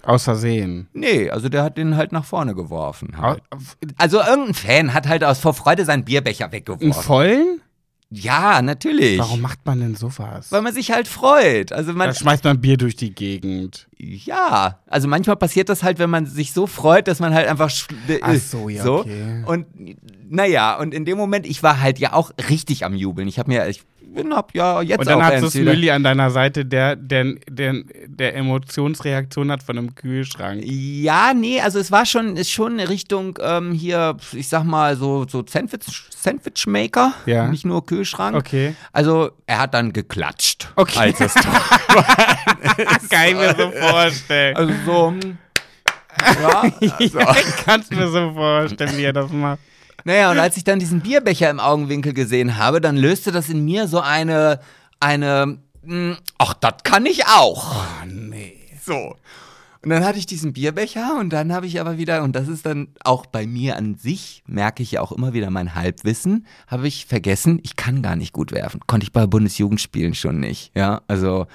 Aus 0.08 0.24
Versehen. 0.24 0.88
Nee, 0.94 1.30
also 1.30 1.50
der 1.50 1.64
hat 1.64 1.78
den 1.78 1.96
halt 1.98 2.12
nach 2.14 2.24
vorne 2.26 2.56
geworfen. 2.56 3.18
Halt. 3.18 3.42
Au- 3.52 3.58
Also 3.98 4.20
irgendein 4.22 4.54
Fan 4.54 4.94
hat 4.94 5.08
halt 5.08 5.24
aus 5.24 5.40
vor 5.40 5.54
Freude 5.54 5.84
seinen 5.86 6.06
Bierbecher 6.06 6.46
Einen 6.46 6.54
weggeworfen. 6.54 6.94
vollen? 6.94 7.62
Ja, 8.10 8.62
natürlich. 8.62 9.20
Warum 9.20 9.42
macht 9.42 9.66
man 9.66 9.82
denn 9.82 9.96
sowas? 9.96 10.50
Weil 10.52 10.62
man 10.62 10.74
sich 10.74 10.92
halt 10.92 11.10
freut. 11.10 11.74
Also 11.74 11.92
man, 11.92 12.08
Da 12.08 12.14
schmeißt 12.16 12.46
man 12.46 12.62
Bier 12.62 12.78
durch 12.78 12.96
die 12.96 13.14
Gegend. 13.14 13.87
Ja, 14.00 14.80
also 14.88 15.08
manchmal 15.08 15.36
passiert 15.38 15.70
das 15.70 15.82
halt, 15.84 15.98
wenn 16.00 16.10
man 16.10 16.26
sich 16.26 16.54
so 16.54 16.68
freut, 16.68 17.08
dass 17.08 17.20
man 17.20 17.34
halt 17.34 17.48
einfach 17.48 17.70
sch- 17.70 17.88
Ach 18.22 18.36
so, 18.36 18.70
ja, 18.70 18.86
okay. 18.86 19.44
Und 19.46 19.66
naja, 20.30 20.78
und 20.78 20.94
in 20.94 21.06
dem 21.06 21.18
Moment, 21.18 21.46
ich 21.48 21.64
war 21.64 21.80
halt 21.82 21.98
ja 22.00 22.14
auch 22.14 22.32
richtig 22.50 22.86
am 22.86 22.94
Jubeln. 22.94 23.28
Ich 23.28 23.40
habe 23.40 23.50
mir, 23.50 23.68
ich 23.68 23.82
bin 24.14 24.34
hab 24.34 24.56
ja 24.56 24.82
jetzt 24.82 25.00
Und 25.00 25.08
dann 25.08 25.20
auch 25.22 25.26
hast 25.26 25.42
du 25.44 25.50
Smülli 25.50 25.92
an 25.92 26.04
deiner 26.04 26.32
Seite, 26.32 26.66
der, 26.66 26.96
der, 26.96 27.36
der, 27.50 27.76
der 28.08 28.36
Emotionsreaktion 28.36 29.52
hat 29.52 29.64
von 29.64 29.78
einem 29.78 29.96
Kühlschrank. 29.96 30.62
Ja, 30.66 31.34
nee, 31.34 31.62
also 31.62 31.78
es 31.80 31.92
war 31.92 32.06
schon, 32.06 32.36
ist 32.38 32.52
schon 32.52 32.80
in 32.80 32.88
Richtung 32.88 33.38
ähm, 33.42 33.72
hier, 33.74 34.18
ich 34.34 34.48
sag 34.48 34.64
mal, 34.64 34.96
so, 34.96 35.26
so 35.30 35.44
Sandwich, 35.48 36.04
Sandwichmaker, 36.16 37.14
Ja. 37.26 37.48
nicht 37.48 37.66
nur 37.66 37.86
Kühlschrank. 37.86 38.36
Okay. 38.36 38.76
Also 38.92 39.32
er 39.46 39.60
hat 39.60 39.74
dann 39.74 39.94
geklatscht. 39.94 40.70
Okay. 40.76 41.00
Als 41.00 41.22
es 41.22 41.36
ich 43.28 43.34
mir 43.36 43.56
so 43.56 43.72
vorstellen. 43.90 44.56
also 44.58 44.74
so, 44.86 45.08
hm, 45.10 45.38
ja, 46.42 46.62
also. 46.62 46.74
Ja, 47.20 47.36
ich 47.36 47.66
kann 47.66 47.82
es 47.82 47.90
mir 47.90 48.08
so 48.08 48.34
vorstellen, 48.34 48.98
wie 48.98 49.04
er 49.04 49.14
das 49.14 49.32
macht. 49.32 49.60
Naja, 50.04 50.32
und 50.32 50.40
als 50.40 50.56
ich 50.58 50.64
dann 50.64 50.80
diesen 50.80 51.02
Bierbecher 51.02 51.50
im 51.50 51.60
Augenwinkel 51.60 52.14
gesehen 52.14 52.58
habe, 52.58 52.80
dann 52.80 52.96
löste 52.96 53.32
das 53.32 53.50
in 53.50 53.66
mir 53.66 53.88
so 53.88 54.00
eine, 54.00 54.60
eine, 55.00 55.58
mh, 55.84 56.18
ach, 56.38 56.54
das 56.54 56.76
kann 56.84 57.06
ich 57.06 57.26
auch. 57.28 57.76
Oh, 57.76 58.06
nee. 58.06 58.54
So. 58.86 59.16
Und 59.84 59.90
dann 59.90 60.04
hatte 60.04 60.18
ich 60.18 60.26
diesen 60.26 60.54
Bierbecher 60.54 61.18
und 61.20 61.32
dann 61.32 61.54
habe 61.54 61.66
ich 61.68 61.80
aber 61.80 61.98
wieder, 61.98 62.24
und 62.24 62.36
das 62.36 62.48
ist 62.48 62.66
dann 62.66 62.88
auch 63.04 63.26
bei 63.26 63.46
mir 63.46 63.78
an 63.78 63.96
sich, 63.96 64.44
merke 64.48 64.82
ich 64.82 64.94
ja 64.94 65.02
auch 65.02 65.12
immer 65.12 65.34
wieder 65.34 65.50
mein 65.50 65.76
Halbwissen, 65.76 66.46
habe 66.68 66.88
ich 66.88 67.06
vergessen, 67.06 67.60
ich 67.64 67.76
kann 67.76 68.02
gar 68.02 68.16
nicht 68.16 68.34
gut 68.34 68.52
werfen. 68.52 68.82
Konnte 68.88 69.06
ich 69.06 69.12
bei 69.12 69.28
Bundesjugendspielen 69.28 70.14
schon 70.14 70.40
nicht. 70.40 70.72
Ja, 70.76 71.02
also 71.08 71.48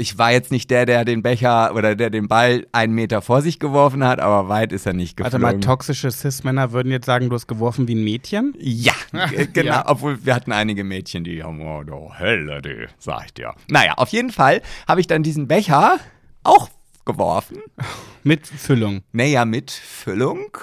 ich 0.00 0.18
war 0.18 0.32
jetzt 0.32 0.50
nicht 0.50 0.70
der, 0.70 0.86
der 0.86 1.04
den 1.04 1.22
Becher 1.22 1.74
oder 1.74 1.94
der 1.94 2.10
den 2.10 2.26
Ball 2.26 2.66
einen 2.72 2.94
Meter 2.94 3.20
vor 3.22 3.42
sich 3.42 3.58
geworfen 3.58 4.02
hat, 4.02 4.18
aber 4.18 4.48
weit 4.48 4.72
ist 4.72 4.86
er 4.86 4.94
nicht 4.94 5.16
geflogen. 5.16 5.42
Warte 5.42 5.56
mal, 5.56 5.60
toxische 5.60 6.10
Cis-Männer 6.10 6.72
würden 6.72 6.90
jetzt 6.90 7.06
sagen, 7.06 7.28
du 7.28 7.34
hast 7.34 7.46
geworfen 7.46 7.86
wie 7.86 7.94
ein 7.94 8.02
Mädchen? 8.02 8.54
Ja, 8.58 8.94
genau. 9.52 9.70
Ja. 9.70 9.84
Obwohl 9.88 10.24
wir 10.24 10.34
hatten 10.34 10.52
einige 10.52 10.84
Mädchen, 10.84 11.22
die 11.22 11.42
haben, 11.42 11.60
oh, 11.60 12.12
Hölle, 12.18 12.62
die, 12.62 12.86
sag 12.98 13.26
ich 13.26 13.34
dir. 13.34 13.54
Naja, 13.68 13.94
auf 13.96 14.08
jeden 14.08 14.30
Fall 14.30 14.62
habe 14.88 15.00
ich 15.00 15.06
dann 15.06 15.22
diesen 15.22 15.46
Becher 15.46 15.98
auch 16.42 16.70
geworfen. 17.04 17.58
Mit 18.22 18.46
Füllung. 18.46 19.02
Naja, 19.12 19.44
mit 19.44 19.70
Füllung. 19.70 20.56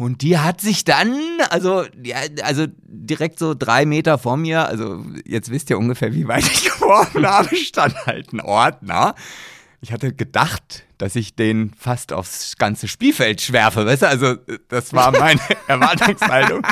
Und 0.00 0.22
die 0.22 0.38
hat 0.38 0.62
sich 0.62 0.84
dann, 0.84 1.14
also, 1.50 1.84
ja, 2.02 2.16
also 2.42 2.64
direkt 2.86 3.38
so 3.38 3.52
drei 3.52 3.84
Meter 3.84 4.16
vor 4.16 4.38
mir, 4.38 4.66
also 4.66 5.04
jetzt 5.26 5.50
wisst 5.50 5.68
ihr 5.68 5.76
ungefähr, 5.76 6.14
wie 6.14 6.26
weit 6.26 6.44
ich 6.44 6.64
geworfen 6.72 7.26
habe, 7.26 7.54
stand 7.54 7.94
halt 8.06 8.32
ein 8.32 8.40
Ordner. 8.40 9.14
Ich 9.82 9.92
hatte 9.92 10.14
gedacht, 10.14 10.84
dass 10.96 11.16
ich 11.16 11.34
den 11.34 11.74
fast 11.78 12.14
aufs 12.14 12.56
ganze 12.56 12.88
Spielfeld 12.88 13.42
schwerfe, 13.42 13.84
weißt 13.84 14.00
du? 14.00 14.08
Also, 14.08 14.36
das 14.68 14.94
war 14.94 15.12
meine 15.18 15.40
Erwartungshaltung. 15.66 16.66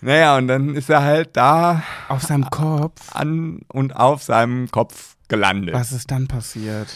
Naja, 0.00 0.36
und 0.36 0.46
dann 0.46 0.76
ist 0.76 0.88
er 0.88 1.02
halt 1.02 1.36
da 1.36 1.82
Auf 2.06 2.22
seinem 2.22 2.48
Kopf. 2.48 3.00
an 3.12 3.62
und 3.72 3.96
auf 3.96 4.22
seinem 4.22 4.70
Kopf 4.70 5.16
gelandet. 5.26 5.74
Was 5.74 5.90
ist 5.90 6.12
dann 6.12 6.28
passiert? 6.28 6.86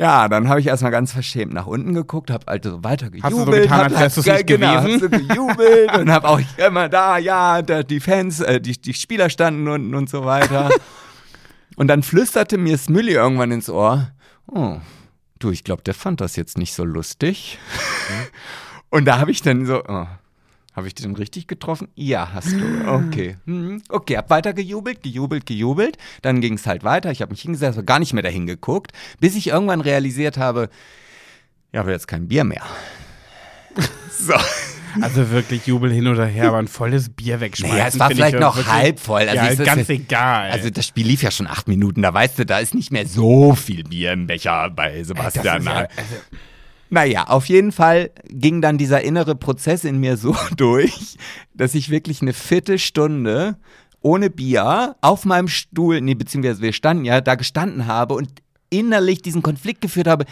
Ja, 0.00 0.28
dann 0.28 0.48
habe 0.48 0.60
ich 0.60 0.68
erstmal 0.68 0.92
ganz 0.92 1.12
verschämt 1.12 1.52
nach 1.52 1.66
unten 1.66 1.92
geguckt, 1.92 2.30
habe 2.30 2.46
also 2.46 2.84
weiter 2.84 3.10
gejubelt. 3.10 3.24
Hast 3.24 3.32
du 3.32 3.44
so 3.44 3.50
getan, 3.50 3.80
als 3.80 3.98
wärst 3.98 4.16
du's 4.16 4.28
hab- 4.28 4.34
nicht 4.36 4.46
genau, 4.46 4.82
gewesen? 4.82 5.02
Hab 5.12 5.20
so 5.20 5.26
gejubelt 5.26 5.98
und 5.98 6.10
habe 6.10 6.28
auch 6.28 6.40
immer 6.56 6.88
da, 6.88 7.18
ja, 7.18 7.62
da, 7.62 7.82
die 7.82 7.98
Fans, 7.98 8.38
äh, 8.40 8.60
die, 8.60 8.80
die 8.80 8.94
Spieler 8.94 9.28
standen 9.28 9.66
unten 9.66 9.94
und 9.96 10.08
so 10.08 10.24
weiter. 10.24 10.70
und 11.76 11.88
dann 11.88 12.04
flüsterte 12.04 12.58
mir 12.58 12.78
Smilly 12.78 13.14
irgendwann 13.14 13.50
ins 13.50 13.68
Ohr, 13.68 14.12
oh, 14.46 14.76
du, 15.40 15.50
ich 15.50 15.64
glaube, 15.64 15.82
der 15.82 15.94
fand 15.94 16.20
das 16.20 16.36
jetzt 16.36 16.58
nicht 16.58 16.74
so 16.74 16.84
lustig. 16.84 17.58
und 18.90 19.04
da 19.04 19.18
habe 19.18 19.32
ich 19.32 19.42
dann 19.42 19.66
so, 19.66 19.82
oh, 19.84 20.06
habe 20.78 20.86
ich 20.88 20.94
den 20.94 21.14
richtig 21.14 21.46
getroffen? 21.46 21.88
Ja, 21.94 22.30
hast 22.32 22.52
du. 22.52 22.88
Okay. 22.88 23.36
Mhm. 23.44 23.82
Okay, 23.90 24.16
hab 24.16 24.30
weiter 24.30 24.54
gejubelt, 24.54 25.02
gejubelt, 25.02 25.44
gejubelt. 25.44 25.98
Dann 26.22 26.40
ging 26.40 26.54
es 26.54 26.66
halt 26.66 26.84
weiter. 26.84 27.10
Ich 27.10 27.20
habe 27.20 27.32
mich 27.32 27.42
hingesetzt, 27.42 27.76
habe 27.76 27.84
gar 27.84 27.98
nicht 27.98 28.14
mehr 28.14 28.22
dahin 28.22 28.46
geguckt, 28.46 28.92
bis 29.20 29.36
ich 29.36 29.48
irgendwann 29.48 29.80
realisiert 29.82 30.38
habe, 30.38 30.70
ich 31.72 31.78
habe 31.78 31.90
jetzt 31.90 32.08
kein 32.08 32.28
Bier 32.28 32.44
mehr. 32.44 32.62
so. 34.10 34.34
Also 35.02 35.30
wirklich 35.30 35.66
Jubel 35.66 35.92
hin 35.92 36.06
oder 36.08 36.24
her, 36.24 36.48
aber 36.48 36.58
ein 36.58 36.66
volles 36.66 37.10
Bier 37.10 37.40
wegschmeißen. 37.40 37.76
Naja, 37.76 37.88
es 37.88 37.98
war 37.98 38.08
vielleicht 38.10 38.38
noch 38.40 38.56
wirklich- 38.56 38.72
halb 38.74 38.98
voll. 39.00 39.20
Also 39.28 39.34
ja, 39.34 39.54
das- 39.54 39.66
ganz 39.66 39.88
egal. 39.90 40.50
Also 40.50 40.70
das 40.70 40.86
Spiel 40.86 41.06
lief 41.06 41.22
ja 41.22 41.30
schon 41.30 41.46
acht 41.46 41.68
Minuten, 41.68 42.00
da 42.02 42.12
weißt 42.12 42.38
du, 42.38 42.46
da 42.46 42.58
ist 42.58 42.74
nicht 42.74 42.90
mehr 42.90 43.06
so 43.06 43.54
viel 43.54 43.84
Bier 43.84 44.12
im 44.12 44.26
Becher 44.26 44.70
bei 44.70 44.98
das 44.98 45.08
Sebastian. 45.08 45.58
ist 45.60 45.66
ja, 45.66 45.72
also, 45.74 45.88
Naja, 46.90 47.24
auf 47.24 47.46
jeden 47.46 47.72
Fall 47.72 48.10
ging 48.28 48.62
dann 48.62 48.78
dieser 48.78 49.02
innere 49.02 49.34
Prozess 49.34 49.84
in 49.84 49.98
mir 49.98 50.16
so 50.16 50.34
durch, 50.56 51.16
dass 51.54 51.74
ich 51.74 51.90
wirklich 51.90 52.22
eine 52.22 52.32
Viertelstunde 52.32 53.56
ohne 54.00 54.30
Bier 54.30 54.96
auf 55.00 55.24
meinem 55.24 55.48
Stuhl, 55.48 56.00
nee, 56.00 56.14
beziehungsweise 56.14 56.62
wir 56.62 56.72
standen 56.72 57.04
ja, 57.04 57.20
da 57.20 57.34
gestanden 57.34 57.86
habe 57.86 58.14
und 58.14 58.30
innerlich 58.70 59.22
diesen 59.22 59.42
Konflikt 59.42 59.80
geführt 59.80 60.08
habe. 60.08 60.24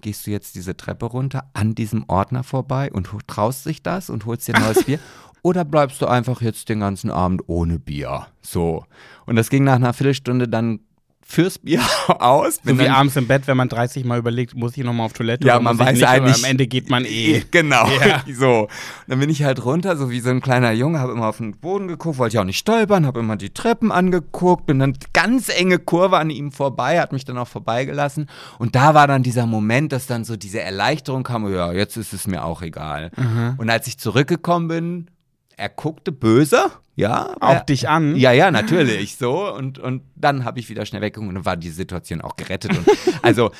Gehst 0.00 0.26
du 0.26 0.30
jetzt 0.30 0.54
diese 0.54 0.76
Treppe 0.76 1.06
runter 1.06 1.48
an 1.54 1.74
diesem 1.74 2.04
Ordner 2.08 2.42
vorbei 2.42 2.90
und 2.92 3.08
traust 3.26 3.66
dich 3.66 3.82
das 3.82 4.10
und 4.10 4.26
holst 4.26 4.48
dir 4.48 4.54
ein 4.56 4.62
neues 4.62 4.84
Bier? 4.84 4.98
Oder 5.42 5.64
bleibst 5.64 6.00
du 6.00 6.06
einfach 6.06 6.40
jetzt 6.40 6.70
den 6.70 6.80
ganzen 6.80 7.10
Abend 7.10 7.42
ohne 7.46 7.78
Bier? 7.78 8.26
So. 8.40 8.84
Und 9.26 9.36
das 9.36 9.50
ging 9.50 9.64
nach 9.64 9.74
einer 9.74 9.92
Viertelstunde 9.92 10.48
dann 10.48 10.80
fürs 11.26 11.58
Bier 11.58 11.80
aus. 12.08 12.60
so 12.64 12.78
wie 12.78 12.88
abends 12.88 13.16
im 13.16 13.26
Bett, 13.26 13.46
wenn 13.46 13.56
man 13.56 13.68
30 13.68 14.04
Mal 14.04 14.18
überlegt, 14.18 14.54
muss 14.54 14.76
ich 14.76 14.84
nochmal 14.84 15.06
auf 15.06 15.12
Toilette 15.14 15.46
ja, 15.46 15.58
man 15.58 15.74
ich 15.74 15.80
weiß 15.80 15.94
nicht, 15.94 16.06
eigentlich. 16.06 16.36
am 16.36 16.44
Ende 16.44 16.66
geht 16.66 16.90
man 16.90 17.04
eh. 17.04 17.42
Genau, 17.50 17.88
Ja. 18.06 18.22
so. 18.32 18.68
Dann 19.08 19.20
bin 19.20 19.30
ich 19.30 19.42
halt 19.42 19.64
runter, 19.64 19.96
so 19.96 20.10
wie 20.10 20.20
so 20.20 20.30
ein 20.30 20.40
kleiner 20.40 20.72
Junge, 20.72 21.00
habe 21.00 21.12
immer 21.12 21.28
auf 21.28 21.38
den 21.38 21.56
Boden 21.56 21.88
geguckt, 21.88 22.18
wollte 22.18 22.34
ja 22.36 22.42
auch 22.42 22.46
nicht 22.46 22.58
stolpern, 22.58 23.06
habe 23.06 23.20
immer 23.20 23.36
die 23.36 23.50
Treppen 23.50 23.90
angeguckt, 23.90 24.66
bin 24.66 24.78
dann 24.78 24.96
ganz 25.12 25.48
enge 25.48 25.78
Kurve 25.78 26.18
an 26.18 26.30
ihm 26.30 26.52
vorbei, 26.52 27.00
hat 27.00 27.12
mich 27.12 27.24
dann 27.24 27.38
auch 27.38 27.48
vorbeigelassen. 27.48 28.28
Und 28.58 28.74
da 28.76 28.94
war 28.94 29.06
dann 29.06 29.22
dieser 29.22 29.46
Moment, 29.46 29.92
dass 29.92 30.06
dann 30.06 30.24
so 30.24 30.36
diese 30.36 30.60
Erleichterung 30.60 31.22
kam, 31.22 31.50
ja, 31.52 31.72
jetzt 31.72 31.96
ist 31.96 32.12
es 32.12 32.26
mir 32.26 32.44
auch 32.44 32.62
egal. 32.62 33.10
Und 33.56 33.70
als 33.70 33.86
ich 33.86 33.98
zurückgekommen 33.98 34.68
bin, 34.68 35.10
er 35.56 35.68
guckte 35.68 36.12
böse, 36.12 36.70
ja. 36.96 37.34
Auch 37.40 37.54
er, 37.54 37.64
dich 37.64 37.88
an. 37.88 38.16
ja, 38.16 38.32
ja, 38.32 38.50
natürlich, 38.50 39.16
so. 39.16 39.52
Und, 39.52 39.78
und 39.78 40.02
dann 40.14 40.44
habe 40.44 40.60
ich 40.60 40.68
wieder 40.68 40.86
schnell 40.86 41.02
weggeguckt 41.02 41.28
und 41.28 41.34
dann 41.34 41.44
war 41.44 41.56
die 41.56 41.70
Situation 41.70 42.20
auch 42.20 42.36
gerettet. 42.36 42.76
Und, 42.76 42.86
also, 43.22 43.50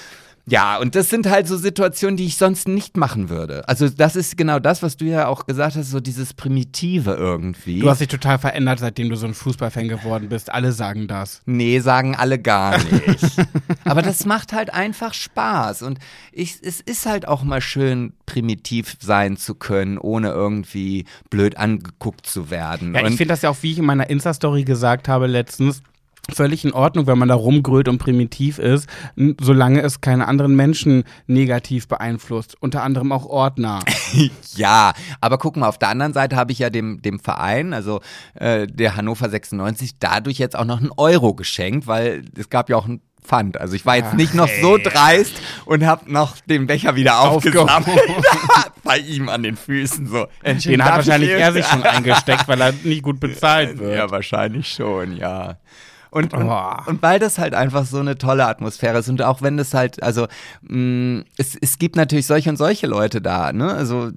ja, 0.47 0.77
und 0.77 0.95
das 0.95 1.09
sind 1.09 1.29
halt 1.29 1.49
so 1.49 1.57
Situationen, 1.57 2.19
die 2.19 2.27
ich 2.27 2.37
sonst 2.37 2.69
nicht 2.69 2.99
machen 2.99 3.31
würde. 3.31 3.67
Also, 3.67 3.89
das 3.89 4.15
ist 4.15 4.37
genau 4.37 4.59
das, 4.59 4.83
was 4.83 4.99
du 4.99 5.07
ja 5.07 5.27
auch 5.27 5.47
gesagt 5.47 5.77
hast, 5.77 5.91
so 5.91 6.01
dieses 6.01 6.35
Primitive 6.35 7.13
irgendwie. 7.13 7.81
Du 7.81 7.89
hast 7.89 8.01
dich 8.01 8.09
total 8.09 8.39
verändert, 8.39 8.79
seitdem 8.79 9.09
du 9.09 9.17
so 9.17 9.27
ein 9.27 9.33
Fußballfan 9.33 9.89
geworden 9.89 10.29
bist. 10.29 10.53
Alle 10.53 10.73
sagen 10.73 11.09
das. 11.09 11.41
Nee, 11.47 11.81
sagen 11.81 12.15
alle 12.15 12.39
gar 12.39 12.77
nicht. 13.07 13.37
Aber 13.85 14.03
das 14.03 14.27
macht 14.27 14.53
halt 14.53 14.73
einfach 14.73 15.15
Spaß. 15.15 15.81
Und 15.83 15.99
ich, 16.31 16.59
es 16.63 16.83
ist 16.83 17.07
halt 17.07 17.27
auch 17.27 17.43
mal 17.43 17.63
schön, 17.63 18.13
primitiv 18.27 18.97
sein 19.01 19.39
zu 19.39 19.55
können, 19.55 19.97
ohne 19.97 20.29
irgendwie 20.29 21.07
blöd 21.31 21.57
angeguckt 21.57 22.27
zu 22.27 22.51
werden. 22.51 22.95
Ja, 22.95 23.01
ich 23.07 23.17
finde 23.17 23.33
das 23.33 23.43
ja 23.43 23.51
auch, 23.51 23.63
wie 23.63 23.73
ich 23.73 23.79
in 23.79 23.87
meiner 23.87 24.11
Insta-Story 24.11 24.65
gesagt 24.65 25.09
habe 25.09 25.27
letztens, 25.27 25.83
völlig 26.33 26.65
in 26.65 26.73
Ordnung, 26.73 27.07
wenn 27.07 27.19
man 27.19 27.29
da 27.29 27.35
rumgrölt 27.35 27.89
und 27.89 27.99
primitiv 27.99 28.59
ist, 28.59 28.89
solange 29.41 29.81
es 29.83 30.01
keine 30.01 30.27
anderen 30.27 30.55
Menschen 30.57 31.05
negativ 31.27 31.89
beeinflusst. 31.89 32.57
Unter 32.61 32.83
anderem 32.83 33.13
auch 33.13 33.27
Ordner. 33.27 33.81
Ja, 34.57 34.93
aber 35.21 35.39
guck 35.39 35.57
mal, 35.57 35.67
auf 35.67 35.79
der 35.79 35.89
anderen 35.89 36.13
Seite 36.13 36.37
habe 36.37 36.53
ich 36.53 36.61
ja 36.61 36.71
dem, 36.71 37.03
dem 37.03 37.19
Verein, 37.19 37.75
also 37.75 38.01
äh, 38.35 38.69
der 38.69 38.95
Hannover 38.95 39.29
96, 39.29 39.99
dadurch 39.99 40.39
jetzt 40.39 40.57
auch 40.57 40.65
noch 40.65 40.79
einen 40.79 40.93
Euro 40.97 41.35
geschenkt, 41.35 41.89
weil 41.89 42.25
es 42.39 42.49
gab 42.51 42.71
ja 42.71 42.77
auch 42.77 42.87
ein 42.87 43.01
Pfand. 43.25 43.61
Also 43.61 43.75
ich 43.75 43.87
war 43.87 43.97
jetzt 43.97 44.11
Ach, 44.13 44.17
nicht 44.17 44.35
noch 44.35 44.49
so 44.61 44.79
dreist 44.79 45.33
und 45.65 45.85
habe 45.85 46.13
noch 46.13 46.37
den 46.41 46.67
Becher 46.67 46.95
wieder 46.95 47.21
aufgesammelt. 47.21 48.01
Bei 48.85 48.99
ihm 48.99 49.29
an 49.29 49.43
den 49.43 49.57
Füßen 49.57 50.07
so. 50.07 50.27
Den 50.45 50.85
hat 50.85 50.97
wahrscheinlich 50.97 51.31
er 51.31 51.53
sich 51.53 51.67
schon 51.67 51.83
eingesteckt, 51.83 52.47
weil 52.47 52.61
er 52.61 52.73
nicht 52.85 53.03
gut 53.03 53.19
bezahlt 53.19 53.79
wird. 53.79 53.97
Ja, 53.97 54.11
wahrscheinlich 54.11 54.69
schon, 54.69 55.17
ja. 55.17 55.57
Und, 56.15 56.33
und, 56.33 56.45
Oh. 56.45 56.73
und 56.87 57.03
weil 57.03 57.19
das 57.19 57.39
halt 57.39 57.55
einfach 57.55 57.85
so 57.87 57.99
eine 57.99 58.17
tolle 58.17 58.47
Atmosphäre 58.47 58.99
ist 58.99 59.09
und 59.09 59.21
auch 59.21 59.43
wenn 59.43 59.57
das 59.57 59.75
halt, 59.75 60.01
also 60.01 60.29
mh, 60.63 61.25
es, 61.37 61.57
es 61.61 61.79
gibt 61.81 61.97
natürlich 61.97 62.27
solche 62.27 62.51
und 62.51 62.57
solche 62.57 62.87
Leute 62.87 63.21
da, 63.21 63.53
ne? 63.53 63.73
Also 63.73 64.11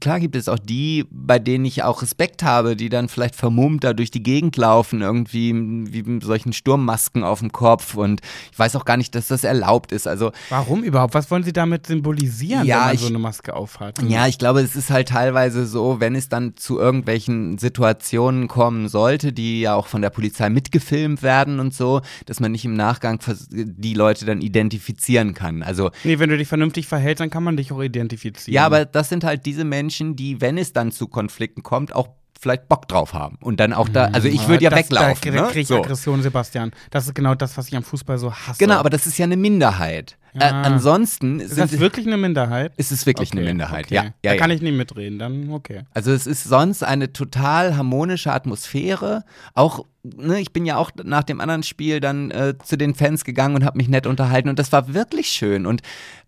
klar 0.00 0.18
gibt 0.18 0.34
es 0.34 0.48
auch 0.48 0.58
die, 0.58 1.04
bei 1.10 1.38
denen 1.38 1.64
ich 1.64 1.84
auch 1.84 2.02
Respekt 2.02 2.42
habe, 2.42 2.74
die 2.74 2.88
dann 2.88 3.08
vielleicht 3.08 3.36
vermummt 3.36 3.84
da 3.84 3.92
durch 3.92 4.10
die 4.10 4.24
Gegend 4.24 4.56
laufen, 4.56 5.02
irgendwie 5.02 5.52
wie 5.92 6.02
mit 6.02 6.24
solchen 6.24 6.52
Sturmmasken 6.52 7.22
auf 7.22 7.38
dem 7.38 7.52
Kopf 7.52 7.94
und 7.94 8.22
ich 8.50 8.58
weiß 8.58 8.74
auch 8.74 8.84
gar 8.84 8.96
nicht, 8.96 9.14
dass 9.14 9.28
das 9.28 9.44
erlaubt 9.44 9.92
ist. 9.92 10.08
Also 10.08 10.32
Warum 10.48 10.82
überhaupt? 10.82 11.14
Was 11.14 11.30
wollen 11.30 11.44
Sie 11.44 11.52
damit 11.52 11.86
symbolisieren, 11.86 12.66
Ja, 12.66 12.78
wenn 12.78 12.84
man 12.86 12.94
ich- 12.96 13.00
so 13.02 13.06
eine 13.06 13.18
Maske 13.20 13.54
aufhat? 13.54 14.02
Ja, 14.02 14.26
ich 14.26 14.38
glaube, 14.38 14.62
es 14.62 14.74
ist 14.74 14.90
halt 14.90 15.10
teilweise 15.10 15.64
so, 15.64 16.00
wenn 16.00 16.16
es 16.16 16.28
dann 16.28 16.56
zu 16.56 16.80
irgendwelchen 16.80 17.56
Situationen 17.58 18.48
kommen 18.48 18.88
sollte, 18.88 19.32
die 19.32 19.60
ja 19.60 19.74
auch 19.76 19.86
von 19.86 20.02
der 20.02 20.10
Polizei 20.10 20.50
mitgefilmt 20.50 21.22
werden 21.22 21.35
und 21.44 21.74
so, 21.74 22.00
dass 22.26 22.40
man 22.40 22.52
nicht 22.52 22.64
im 22.64 22.74
Nachgang 22.74 23.20
die 23.50 23.94
Leute 23.94 24.24
dann 24.24 24.40
identifizieren 24.40 25.34
kann. 25.34 25.62
Also 25.62 25.90
Nee, 26.04 26.18
wenn 26.18 26.30
du 26.30 26.36
dich 26.36 26.48
vernünftig 26.48 26.86
verhältst, 26.86 27.20
dann 27.20 27.30
kann 27.30 27.42
man 27.42 27.56
dich 27.56 27.72
auch 27.72 27.82
identifizieren. 27.82 28.54
ja, 28.54 28.66
aber 28.66 28.84
das 28.84 29.08
sind 29.08 29.24
halt 29.24 29.46
diese 29.46 29.64
Menschen, 29.64 30.16
die, 30.16 30.40
wenn 30.40 30.58
es 30.58 30.72
dann 30.72 30.92
zu 30.92 31.08
Konflikten 31.08 31.62
kommt, 31.62 31.94
auch 31.94 32.08
vielleicht 32.38 32.68
Bock 32.68 32.88
drauf 32.88 33.14
haben 33.14 33.38
und 33.40 33.60
dann 33.60 33.72
auch 33.72 33.88
da, 33.88 34.06
also 34.06 34.28
ich 34.28 34.46
würde 34.48 34.64
ja 34.64 34.70
das, 34.70 34.78
weglaufen. 34.80 35.34
Da 35.34 35.42
ne? 35.42 35.48
krieg 35.48 35.62
ich 35.62 35.68
So. 35.68 35.78
Aggression, 35.78 36.22
Sebastian. 36.22 36.72
Das 36.90 37.06
ist 37.06 37.14
genau 37.14 37.34
das, 37.34 37.56
was 37.56 37.68
ich 37.68 37.76
am 37.76 37.82
Fußball 37.82 38.18
so 38.18 38.32
hasse. 38.32 38.58
Genau, 38.58 38.74
aber 38.76 38.90
das 38.90 39.06
ist 39.06 39.18
ja 39.18 39.24
eine 39.24 39.36
Minderheit. 39.36 40.18
Äh, 40.38 40.40
Ja. 40.44 40.62
ansonsten 40.62 41.40
ist 41.40 41.58
das 41.58 41.78
wirklich 41.78 42.06
eine 42.06 42.16
Minderheit? 42.16 42.72
ist 42.76 42.92
es 42.92 43.06
wirklich 43.06 43.32
eine 43.32 43.40
Okay, 43.42 43.48
Minderheit, 43.50 43.86
okay. 43.86 43.94
ja. 43.94 44.04
ja, 44.04 44.10
da 44.22 44.32
ja. 44.32 44.36
kann 44.36 44.50
ich 44.50 44.60
nicht 44.62 44.74
mitreden, 44.76 45.18
dann 45.18 45.50
okay. 45.50 45.82
Also 45.94 46.12
es 46.12 46.26
ist 46.26 46.44
sonst 46.44 46.82
eine 46.82 47.12
total 47.12 47.76
harmonische 47.76 48.32
Atmosphäre. 48.32 49.24
Auch, 49.54 49.84
ne, 50.02 50.40
ich 50.40 50.52
bin 50.52 50.66
ja 50.66 50.76
auch 50.76 50.90
nach 51.02 51.24
dem 51.24 51.40
anderen 51.40 51.62
Spiel 51.62 52.00
dann 52.00 52.30
äh, 52.30 52.54
zu 52.62 52.76
den 52.76 52.94
Fans 52.94 53.24
gegangen 53.24 53.54
und 53.54 53.64
habe 53.64 53.78
mich 53.78 53.88
nett 53.88 54.06
unterhalten 54.06 54.48
und 54.48 54.58
das 54.58 54.72
war 54.72 54.92
wirklich 54.92 55.28
schön. 55.28 55.66
Und 55.66 55.82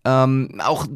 ähm, 0.05 0.61
auch 0.65 0.87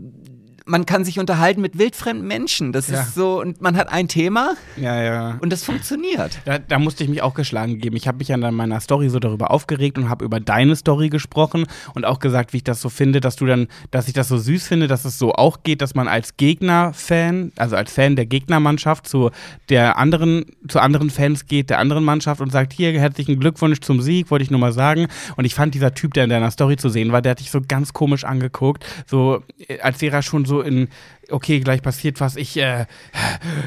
man 0.66 0.86
kann 0.86 1.04
sich 1.04 1.18
unterhalten 1.18 1.60
mit 1.60 1.78
wildfremden 1.78 2.26
Menschen. 2.26 2.72
Das 2.72 2.88
Ja. 2.88 3.00
ist 3.02 3.14
so, 3.14 3.40
und 3.40 3.60
man 3.60 3.76
hat 3.76 3.90
ein 3.92 4.08
Thema 4.08 4.54
Ja, 4.76 5.02
ja. 5.02 5.38
und 5.40 5.50
das 5.52 5.64
funktioniert. 5.64 6.38
Da, 6.44 6.58
da 6.58 6.78
musste 6.78 7.04
ich 7.04 7.10
mich 7.10 7.22
auch 7.22 7.34
geschlagen 7.34 7.78
geben. 7.78 7.96
Ich 7.96 8.06
habe 8.08 8.18
mich 8.18 8.32
an 8.32 8.40
meiner 8.54 8.80
Story 8.80 9.08
so 9.08 9.18
darüber 9.18 9.50
aufgeregt 9.50 9.98
und 9.98 10.08
habe 10.08 10.24
über 10.24 10.40
deine 10.40 10.76
Story 10.76 11.08
gesprochen 11.08 11.66
und 11.94 12.04
auch 12.04 12.18
gesagt, 12.18 12.52
wie 12.52 12.58
ich 12.58 12.64
das 12.64 12.80
so 12.80 12.88
finde, 12.88 13.20
dass 13.20 13.36
du 13.36 13.46
dann, 13.46 13.68
dass 13.90 14.08
ich 14.08 14.14
das 14.14 14.28
so 14.28 14.38
süß 14.38 14.66
finde, 14.66 14.86
dass 14.88 15.04
es 15.04 15.18
so 15.18 15.32
auch 15.32 15.62
geht, 15.62 15.82
dass 15.82 15.94
man 15.94 16.08
als 16.08 16.36
Gegner-Fan, 16.36 17.52
also 17.56 17.76
als 17.76 17.92
Fan 17.92 18.16
der 18.16 18.26
Gegnermannschaft 18.26 19.06
zu 19.08 19.30
der 19.68 19.98
anderen, 19.98 20.46
zu 20.68 20.80
anderen 20.80 21.10
Fans 21.10 21.46
geht, 21.46 21.70
der 21.70 21.78
anderen 21.78 22.04
Mannschaft 22.04 22.40
und 22.40 22.50
sagt, 22.50 22.72
hier 22.72 22.92
herzlichen 22.98 23.38
Glückwunsch 23.38 23.80
zum 23.80 24.00
Sieg, 24.00 24.30
wollte 24.30 24.42
ich 24.44 24.50
nur 24.50 24.60
mal 24.60 24.72
sagen. 24.72 25.06
Und 25.36 25.44
ich 25.44 25.54
fand 25.54 25.74
dieser 25.74 25.94
Typ, 25.94 26.14
der 26.14 26.24
in 26.24 26.30
deiner 26.30 26.50
Story 26.50 26.76
zu 26.76 26.88
sehen 26.88 27.12
war, 27.12 27.22
der 27.22 27.30
hat 27.32 27.40
dich 27.40 27.50
so 27.50 27.60
ganz 27.66 27.92
komisch 27.92 28.24
angeguckt, 28.24 28.84
so 29.06 29.42
äh, 29.68 29.80
als 29.80 30.00
wäre 30.00 30.16
er 30.16 30.22
schon 30.22 30.44
so 30.44 30.51
in 30.60 30.88
okay, 31.32 31.60
gleich 31.60 31.82
passiert 31.82 32.20
was, 32.20 32.36
ich, 32.36 32.56
äh, 32.56 32.82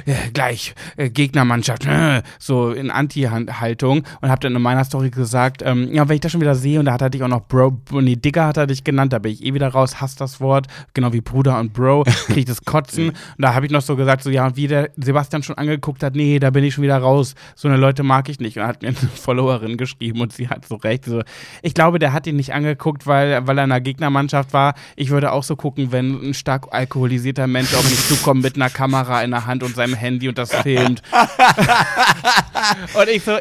äh, 0.06 0.30
gleich, 0.34 0.74
äh, 0.98 1.10
Gegnermannschaft, 1.10 1.86
äh, 1.86 2.22
so 2.40 2.72
in 2.72 2.92
Anti-Haltung 2.92 4.04
und 4.22 4.30
hab 4.30 4.40
dann 4.42 4.56
in 4.56 4.62
meiner 4.62 4.84
Story 4.84 5.10
gesagt, 5.10 5.62
ähm, 5.66 5.94
ja, 5.94 6.08
wenn 6.08 6.16
ich 6.16 6.22
das 6.22 6.32
schon 6.32 6.42
wieder 6.42 6.56
sehe 6.56 6.80
und 6.80 6.86
da 6.86 6.94
hat 6.94 7.02
er 7.02 7.10
dich 7.10 7.24
auch 7.24 7.28
noch 7.28 7.42
Bro, 7.42 7.82
nee, 7.92 8.16
Digger 8.16 8.48
hat 8.48 8.58
er 8.58 8.68
dich 8.68 8.84
genannt, 8.84 9.14
da 9.14 9.20
bin 9.20 9.32
ich 9.32 9.44
eh 9.44 9.54
wieder 9.54 9.70
raus, 9.70 10.02
hasse 10.02 10.18
das 10.18 10.40
Wort, 10.40 10.68
genau 10.94 11.14
wie 11.14 11.22
Bruder 11.22 11.60
und 11.60 11.74
Bro, 11.74 12.04
krieg 12.28 12.38
ich 12.38 12.46
das 12.46 12.64
Kotzen. 12.64 13.10
Und 13.10 13.18
da 13.38 13.54
habe 13.54 13.66
ich 13.66 13.72
noch 13.72 13.82
so 13.82 13.96
gesagt, 13.96 14.24
so, 14.24 14.30
ja, 14.30 14.46
und 14.46 14.56
wie 14.56 14.68
der 14.68 14.92
Sebastian 14.98 15.44
schon 15.44 15.58
angeguckt 15.58 16.04
hat, 16.04 16.16
nee, 16.16 16.40
da 16.40 16.50
bin 16.50 16.64
ich 16.64 16.74
schon 16.74 16.84
wieder 16.84 16.98
raus, 16.98 17.36
so 17.56 17.68
eine 17.68 17.78
Leute 17.78 18.04
mag 18.04 18.30
ich 18.30 18.40
nicht. 18.40 18.58
Und 18.58 18.66
hat 18.66 18.82
mir 18.82 18.90
eine 18.90 18.98
Followerin 19.16 19.78
geschrieben 19.78 20.22
und 20.22 20.34
sie 20.34 20.50
hat 20.50 20.66
so 20.66 20.76
recht, 20.76 21.06
so, 21.06 21.22
ich 21.62 21.74
glaube, 21.74 22.00
der 22.00 22.14
hat 22.14 22.28
ihn 22.28 22.36
nicht 22.36 22.54
angeguckt, 22.54 23.08
weil, 23.08 23.46
weil 23.48 23.58
er 23.58 23.64
in 23.64 23.72
einer 23.72 23.82
Gegnermannschaft 23.82 24.54
war, 24.54 24.76
ich 24.96 25.10
würde 25.10 25.32
auch 25.32 25.44
so 25.44 25.56
gucken, 25.56 25.92
wenn 25.92 26.30
ein 26.30 26.34
stark 26.34 26.68
alkoholisierter 26.72 27.48
Mensch 27.56 27.74
auf 27.74 27.90
mich 27.90 28.06
zukommt 28.10 28.44
mit 28.44 28.58
einer 28.58 28.70
Kamera 28.70 29.24
in 29.24 29.32
der 29.32 29.46
Hand 29.46 29.64
und 29.64 29.78
seinem 29.78 29.94
Handy 29.94 30.28
und 30.28 30.38
das 30.38 30.54
filmt. 30.54 31.02
und 32.96 33.08
ich 33.08 33.24
so, 33.24 33.38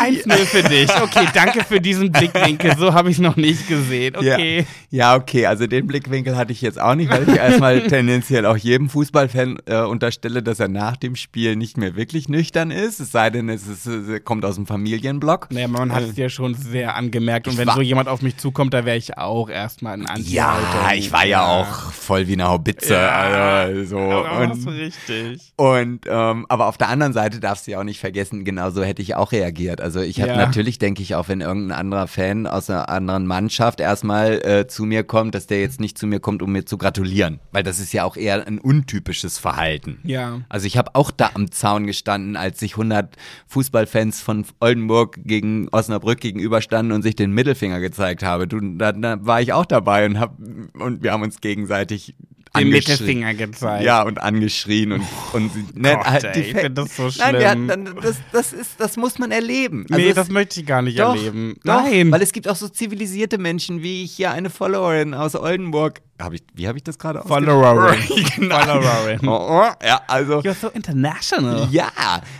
1-0 0.00 0.32
für 0.46 0.62
dich. 0.62 0.90
Okay, 1.02 1.26
danke 1.34 1.64
für 1.64 1.80
diesen 1.80 2.10
Blickwinkel. 2.12 2.76
So 2.78 2.94
habe 2.94 3.10
ich 3.10 3.16
es 3.16 3.20
noch 3.20 3.36
nicht 3.36 3.68
gesehen. 3.68 4.16
Okay. 4.16 4.66
Ja. 4.90 5.14
ja, 5.14 5.16
okay. 5.16 5.46
Also 5.46 5.66
den 5.66 5.86
Blickwinkel 5.86 6.36
hatte 6.36 6.52
ich 6.52 6.62
jetzt 6.62 6.80
auch 6.80 6.94
nicht, 6.94 7.10
weil 7.10 7.28
ich 7.28 7.36
erstmal 7.36 7.82
tendenziell 7.86 8.46
auch 8.46 8.56
jedem 8.56 8.88
Fußballfan 8.88 9.58
äh, 9.66 9.80
unterstelle, 9.80 10.42
dass 10.42 10.60
er 10.60 10.68
nach 10.68 10.96
dem 10.96 11.16
Spiel 11.16 11.56
nicht 11.56 11.76
mehr 11.76 11.96
wirklich 11.96 12.28
nüchtern 12.28 12.70
ist. 12.70 13.00
Es 13.00 13.12
sei 13.12 13.30
denn, 13.30 13.48
es 13.48 13.66
ist, 13.66 13.86
äh, 13.86 14.20
kommt 14.20 14.44
aus 14.44 14.54
dem 14.54 14.66
Familienblock. 14.66 15.48
Naja, 15.50 15.68
man 15.68 15.92
hat 15.92 16.04
es 16.04 16.16
ja 16.16 16.28
schon 16.28 16.54
sehr 16.54 16.94
angemerkt. 16.94 17.46
Und 17.46 17.54
Ich 17.54 17.58
wenn 17.58 17.68
so 17.68 17.80
jemand 17.80 18.08
auf 18.08 18.22
mich 18.22 18.36
zukommt, 18.36 18.74
da 18.74 18.84
wäre 18.84 18.96
ich 18.96 19.18
auch 19.18 19.50
erstmal 19.50 19.94
ein 19.94 20.06
anti 20.06 20.32
Ja, 20.32 20.56
ich 20.94 21.12
war 21.12 21.26
ja 21.26 21.46
auch 21.46 21.92
voll 21.92 22.26
wie 22.28 22.34
eine 22.34 22.46
Haubitze. 22.48 22.98
Also, 22.98 23.84
so. 23.84 23.98
Und, 24.40 24.66
richtig. 24.68 25.52
und 25.56 26.06
ähm, 26.06 26.46
aber 26.48 26.66
auf 26.66 26.78
der 26.78 26.88
anderen 26.88 27.12
Seite 27.12 27.40
darfst 27.40 27.66
du 27.66 27.72
ja 27.72 27.80
auch 27.80 27.84
nicht 27.84 27.98
vergessen, 27.98 28.44
genau 28.44 28.70
so 28.70 28.82
hätte 28.82 29.02
ich 29.02 29.14
auch 29.16 29.32
reagiert. 29.32 29.80
Also 29.80 29.89
ich 29.98 30.20
habe 30.20 30.30
Ja. 30.30 30.36
natürlich, 30.36 30.78
denke 30.78 31.02
ich, 31.02 31.16
auch 31.16 31.28
wenn 31.28 31.40
irgendein 31.40 31.76
anderer 31.76 32.06
Fan 32.06 32.46
aus 32.46 32.70
einer 32.70 32.88
anderen 32.88 33.26
Mannschaft 33.26 33.80
erstmal 33.80 34.34
äh, 34.46 34.68
zu 34.68 34.84
mir 34.84 35.02
kommt, 35.02 35.34
dass 35.34 35.48
der 35.48 35.60
jetzt 35.60 35.80
nicht 35.80 35.98
zu 35.98 36.06
mir 36.06 36.20
kommt, 36.20 36.40
um 36.42 36.52
mir 36.52 36.64
zu 36.64 36.78
gratulieren. 36.78 37.40
Weil 37.50 37.64
das 37.64 37.80
ist 37.80 37.92
ja 37.92 38.04
auch 38.04 38.16
eher 38.16 38.46
ein 38.46 38.60
untypisches 38.60 39.38
Verhalten. 39.38 39.98
Ja. 40.04 40.42
Also 40.48 40.68
ich 40.68 40.76
habe 40.78 40.94
auch 40.94 41.10
da 41.10 41.30
am 41.34 41.50
Zaun 41.50 41.88
gestanden, 41.88 42.36
als 42.36 42.60
sich 42.60 42.74
100 42.74 43.16
Fußballfans 43.48 44.20
von 44.20 44.44
Oldenburg 44.60 45.18
gegen 45.24 45.68
Osnabrück 45.72 46.20
gegenüberstanden 46.20 46.92
und 46.92 47.02
sich 47.02 47.16
den 47.16 47.32
Mittelfinger 47.32 47.80
gezeigt 47.80 48.22
habe. 48.22 48.46
Du, 48.46 48.60
da, 48.60 48.92
da 48.92 49.18
war 49.26 49.40
ich 49.40 49.52
auch 49.52 49.66
dabei 49.66 50.06
und 50.06 50.20
hab 50.20 50.36
und 50.78 51.02
wir 51.02 51.12
haben 51.12 51.22
uns 51.22 51.40
gegenseitig 51.40 52.14
Den. 52.58 52.68
Mittelfinger 52.70 53.34
gezeigt. 53.34 53.84
Ja, 53.84 54.02
und 54.02 54.20
angeschrien 54.20 54.90
und, 54.92 55.02
und 55.32 55.52
sie, 55.52 55.64
ne, 55.72 55.94
Gott, 55.94 56.04
halt 56.04 56.24
ey, 56.24 56.40
ich 56.42 56.52
Fa- 56.52 56.58
find 56.58 56.78
das 56.78 56.96
so 56.96 57.02
Nein, 57.04 57.12
schlimm. 57.12 57.44
hatten, 57.46 57.68
dann, 57.68 57.96
das, 58.02 58.16
das, 58.32 58.52
ist, 58.52 58.72
das 58.80 58.96
muss 58.96 59.18
man 59.20 59.30
erleben. 59.30 59.86
Also 59.88 60.02
nee, 60.02 60.08
es- 60.10 60.16
das 60.16 60.28
möchte 60.30 60.60
ich 60.60 60.66
gar 60.66 60.82
nicht 60.82 60.98
doch, 60.98 61.14
erleben. 61.14 61.54
Doch, 61.64 61.82
Nein. 61.84 62.10
Weil 62.10 62.22
es 62.22 62.32
gibt 62.32 62.48
auch 62.48 62.56
so 62.56 62.68
zivilisierte 62.68 63.38
Menschen 63.38 63.82
wie 63.82 64.02
ich 64.02 64.12
hier, 64.12 64.32
eine 64.32 64.50
Followerin 64.50 65.14
aus 65.14 65.36
Oldenburg. 65.36 66.00
Hab 66.20 66.32
ich, 66.32 66.42
wie 66.54 66.66
habe 66.66 66.76
ich 66.76 66.84
das 66.84 66.98
gerade 66.98 67.22
Followerin. 67.26 67.98
genau. 68.36 68.58
Followerin. 68.58 69.28
Oh, 69.28 69.62
oh, 69.62 69.86
ja, 69.86 70.00
also. 70.08 70.40
You're 70.40 70.54
so 70.54 70.68
international. 70.70 71.68
Ja, 71.70 71.90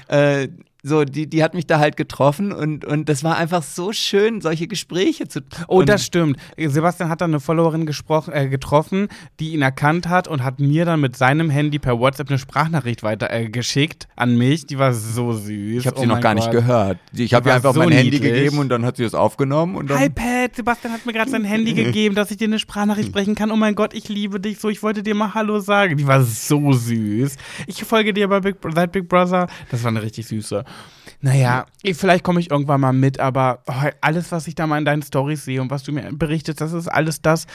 äh, 0.09 0.49
so, 0.83 1.05
die, 1.05 1.27
die 1.29 1.43
hat 1.43 1.55
mich 1.55 1.67
da 1.67 1.79
halt 1.79 1.97
getroffen 1.97 2.53
und, 2.53 2.85
und 2.85 3.09
das 3.09 3.23
war 3.25 3.37
einfach 3.37 3.63
so 3.63 3.93
schön, 3.93 4.41
solche 4.41 4.67
Gespräche 4.67 5.29
zu 5.29 5.41
Oh, 5.69 5.83
das 5.83 6.05
stimmt. 6.05 6.39
Sebastian 6.59 7.09
hat 7.09 7.21
dann 7.21 7.31
eine 7.31 7.41
Followerin 7.41 7.87
gesprochen, 7.87 8.33
äh, 8.33 8.49
getroffen, 8.49 9.09
die 9.39 9.53
ihn 9.53 9.63
erkannt 9.63 10.09
hat 10.09 10.29
und 10.29 10.43
hat 10.45 10.61
mir 10.61 10.85
dann 10.85 11.01
mit 11.01 11.17
seinem 11.17 11.51
Handy 11.51 11.79
per 11.79 11.99
WhatsApp 11.99 12.29
eine 12.29 12.39
Sprachnachricht 12.39 13.03
weiter 13.03 13.31
äh, 13.31 13.49
geschickt 13.49 14.09
an 14.17 14.37
mich. 14.37 14.67
Die 14.67 14.79
war 14.79 14.93
so 14.93 15.33
süß. 15.33 15.81
Ich 15.81 15.87
habe 15.87 15.97
Oh 15.99 16.01
sie 16.01 16.07
noch 16.07 16.21
gar 16.21 16.35
nicht 16.35 16.45
Gott. 16.47 16.53
gehört. 16.61 16.99
Ich 17.13 17.35
habe 17.35 17.49
ihr 17.51 17.55
einfach 17.55 17.75
so 17.75 17.81
mein 17.81 17.93
Handy 17.93 18.11
niedlich. 18.13 18.33
gegeben 18.33 18.59
und 18.59 18.69
dann 18.69 18.85
hat 18.85 18.97
sie 18.97 19.05
es 19.05 19.15
aufgenommen 19.15 19.77
und 19.77 19.91
dann. 19.91 19.99
Hi 19.99 20.09
Pat, 20.09 20.57
Sebastian 20.57 20.93
hat 20.93 21.05
mir 21.07 21.13
gerade 21.13 21.31
sein 21.31 21.45
Handy 21.45 21.75
gegeben, 21.75 22.15
dass 22.15 22.31
ich 22.31 22.37
dir 22.37 22.47
eine 22.47 22.59
Sprachnachricht 22.59 23.09
sprechen 23.11 23.35
kann. 23.35 23.51
Oh 23.51 23.57
mein 23.57 23.75
Gott, 23.75 23.95
ich 23.95 24.09
liebe 24.09 24.41
dich 24.41 24.59
so. 24.61 24.69
Ich 24.69 24.83
wollte 24.83 25.03
dir 25.03 25.15
mal 25.15 25.35
Hallo 25.35 25.61
sagen. 25.61 25.97
Die 25.97 26.07
war 26.07 26.23
so 26.23 26.73
süß. 26.73 27.37
Ich 27.67 27.85
folge 27.85 28.13
dir 28.13 28.29
bei 28.29 28.41
Big, 28.41 28.57
seit 28.75 28.93
Big 28.93 29.09
Brother. 29.09 29.47
Das 29.71 29.83
war 29.83 29.89
eine 29.89 30.03
richtig 30.03 30.27
süße. 30.27 30.65
Naja, 31.21 31.67
ich- 31.83 31.97
vielleicht 31.97 32.25
komme 32.25 32.41
ich 32.41 32.51
irgendwann 32.51 32.81
mal 32.81 32.93
mit, 32.93 33.21
aber 33.21 33.63
oh, 33.67 33.73
alles, 34.01 34.33
was 34.33 34.47
ich 34.47 34.55
da 34.55 34.67
mal 34.67 34.79
in 34.79 34.85
deinen 34.85 35.03
Stories 35.03 35.45
sehe 35.45 35.61
und 35.61 35.71
was 35.71 35.83
du 35.83 35.93
mir 35.93 36.09
berichtest, 36.13 36.61
das 36.61 36.73
ist 36.73 36.89
alles 36.89 37.21
das, 37.21 37.47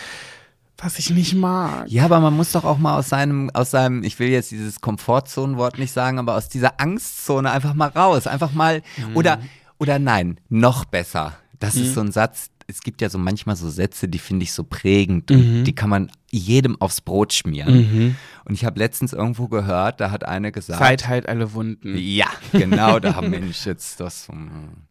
was 0.78 1.00
ich 1.00 1.10
nicht 1.10 1.34
mag. 1.36 1.86
Ja, 1.88 2.06
aber 2.06 2.20
man 2.20 2.36
muss 2.36 2.52
doch 2.52 2.64
auch 2.66 2.78
mal 2.78 2.98
aus 3.00 3.10
seinem, 3.10 3.50
aus 3.54 3.72
seinem, 3.72 4.04
ich 4.04 4.20
will 4.20 4.30
jetzt 4.30 4.52
dieses 4.52 4.82
Komfortzonenwort 4.82 5.80
nicht 5.80 5.94
sagen, 5.94 6.20
aber 6.20 6.36
aus 6.36 6.50
dieser 6.50 6.80
Angstzone 6.80 7.50
einfach 7.50 7.74
mal 7.74 7.88
raus. 7.90 8.28
Einfach 8.28 8.52
mal, 8.54 8.82
Mhm. 8.98 9.16
oder, 9.18 9.40
oder 9.80 10.00
nein, 10.00 10.40
noch 10.50 10.86
besser. 10.86 11.34
Das 11.60 11.76
ist 11.76 11.94
so 11.94 12.02
ein 12.02 12.12
Satz, 12.12 12.50
es 12.68 12.82
gibt 12.82 13.02
ja 13.02 13.10
so 13.10 13.18
manchmal 13.20 13.56
so 13.56 13.70
Sätze, 13.70 14.08
die 14.08 14.18
finde 14.20 14.44
ich 14.44 14.52
so 14.54 14.64
prägend 14.64 15.30
Mhm. 15.30 15.36
und 15.60 15.64
die 15.66 15.76
kann 15.76 15.90
man 15.90 16.12
jedem 16.32 16.80
aufs 16.82 17.00
Brot 17.02 17.32
schmieren. 17.34 18.16
Und 18.44 18.54
ich 18.54 18.66
habe 18.66 18.80
letztens 18.80 19.14
irgendwo 19.14 19.48
gehört, 19.48 20.02
da 20.02 20.10
hat 20.12 20.26
eine 20.28 20.52
gesagt. 20.52 20.80
Zeit 20.80 21.08
heilt 21.08 21.30
alle 21.30 21.54
Wunden. 21.54 21.96
Ja, 21.98 22.28
genau, 22.52 23.00
da 23.00 23.16
haben 23.16 23.30
Mensch 23.32 23.66
jetzt 23.66 24.00
das. 24.00 24.28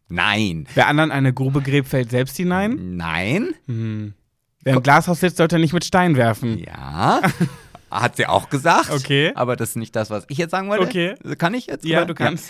Nein. 0.07 0.67
Wer 0.73 0.87
anderen 0.87 1.11
eine 1.11 1.33
Grube 1.33 1.61
gräbt, 1.61 1.87
fällt 1.89 2.11
selbst 2.11 2.37
hinein. 2.37 2.95
Nein? 2.97 3.53
Wer 3.67 4.73
im 4.75 4.83
Glashaus 4.83 5.19
sitzt, 5.19 5.37
sollte 5.37 5.59
nicht 5.59 5.73
mit 5.73 5.83
Stein 5.85 6.15
werfen. 6.15 6.57
Ja. 6.59 7.21
Hat 7.91 8.15
sie 8.17 8.25
auch 8.25 8.49
gesagt. 8.49 8.89
Okay. 8.89 9.31
Aber 9.35 9.55
das 9.55 9.69
ist 9.69 9.75
nicht 9.75 9.95
das, 9.95 10.09
was 10.09 10.25
ich 10.29 10.37
jetzt 10.37 10.51
sagen 10.51 10.69
wollte. 10.69 10.85
Okay. 10.85 11.15
Kann 11.37 11.53
ich 11.53 11.67
jetzt? 11.67 11.85
Ja, 11.85 12.03
du 12.05 12.13
kannst. 12.15 12.49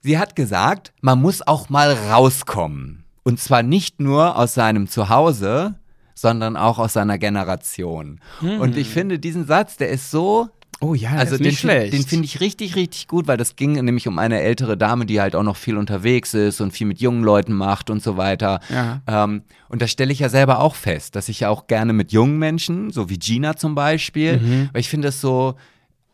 Sie 0.00 0.18
hat 0.18 0.34
gesagt, 0.34 0.92
man 1.02 1.20
muss 1.20 1.46
auch 1.46 1.68
mal 1.68 1.92
rauskommen. 1.92 2.99
Und 3.30 3.38
zwar 3.40 3.62
nicht 3.62 4.00
nur 4.00 4.36
aus 4.36 4.54
seinem 4.54 4.88
Zuhause, 4.88 5.74
sondern 6.14 6.56
auch 6.56 6.78
aus 6.78 6.92
seiner 6.92 7.16
Generation. 7.18 8.20
Und 8.40 8.76
ich 8.76 8.88
finde 8.88 9.18
diesen 9.18 9.46
Satz, 9.46 9.76
der 9.76 9.88
ist 9.88 10.10
so 10.10 10.48
Oh 10.82 10.94
ja, 10.94 11.10
also 11.10 11.34
ist 11.36 11.62
den, 11.62 11.90
den 11.90 12.06
finde 12.06 12.24
ich 12.24 12.40
richtig, 12.40 12.74
richtig 12.74 13.06
gut, 13.06 13.28
weil 13.28 13.36
das 13.36 13.54
ging 13.54 13.72
nämlich 13.72 14.08
um 14.08 14.18
eine 14.18 14.40
ältere 14.40 14.78
Dame, 14.78 15.04
die 15.04 15.20
halt 15.20 15.36
auch 15.36 15.42
noch 15.42 15.56
viel 15.56 15.76
unterwegs 15.76 16.32
ist 16.32 16.62
und 16.62 16.70
viel 16.70 16.86
mit 16.86 17.00
jungen 17.02 17.22
Leuten 17.22 17.52
macht 17.52 17.90
und 17.90 18.02
so 18.02 18.16
weiter. 18.16 18.60
Ja. 18.70 19.02
Ähm, 19.06 19.42
und 19.68 19.82
das 19.82 19.90
stelle 19.90 20.10
ich 20.10 20.20
ja 20.20 20.30
selber 20.30 20.58
auch 20.60 20.74
fest, 20.74 21.16
dass 21.16 21.28
ich 21.28 21.40
ja 21.40 21.50
auch 21.50 21.66
gerne 21.66 21.92
mit 21.92 22.12
jungen 22.12 22.38
Menschen, 22.38 22.90
so 22.90 23.10
wie 23.10 23.18
Gina 23.18 23.56
zum 23.56 23.74
Beispiel, 23.74 24.38
Mhm. 24.38 24.70
weil 24.72 24.80
ich 24.80 24.88
finde 24.88 25.08
es 25.08 25.20
so, 25.20 25.54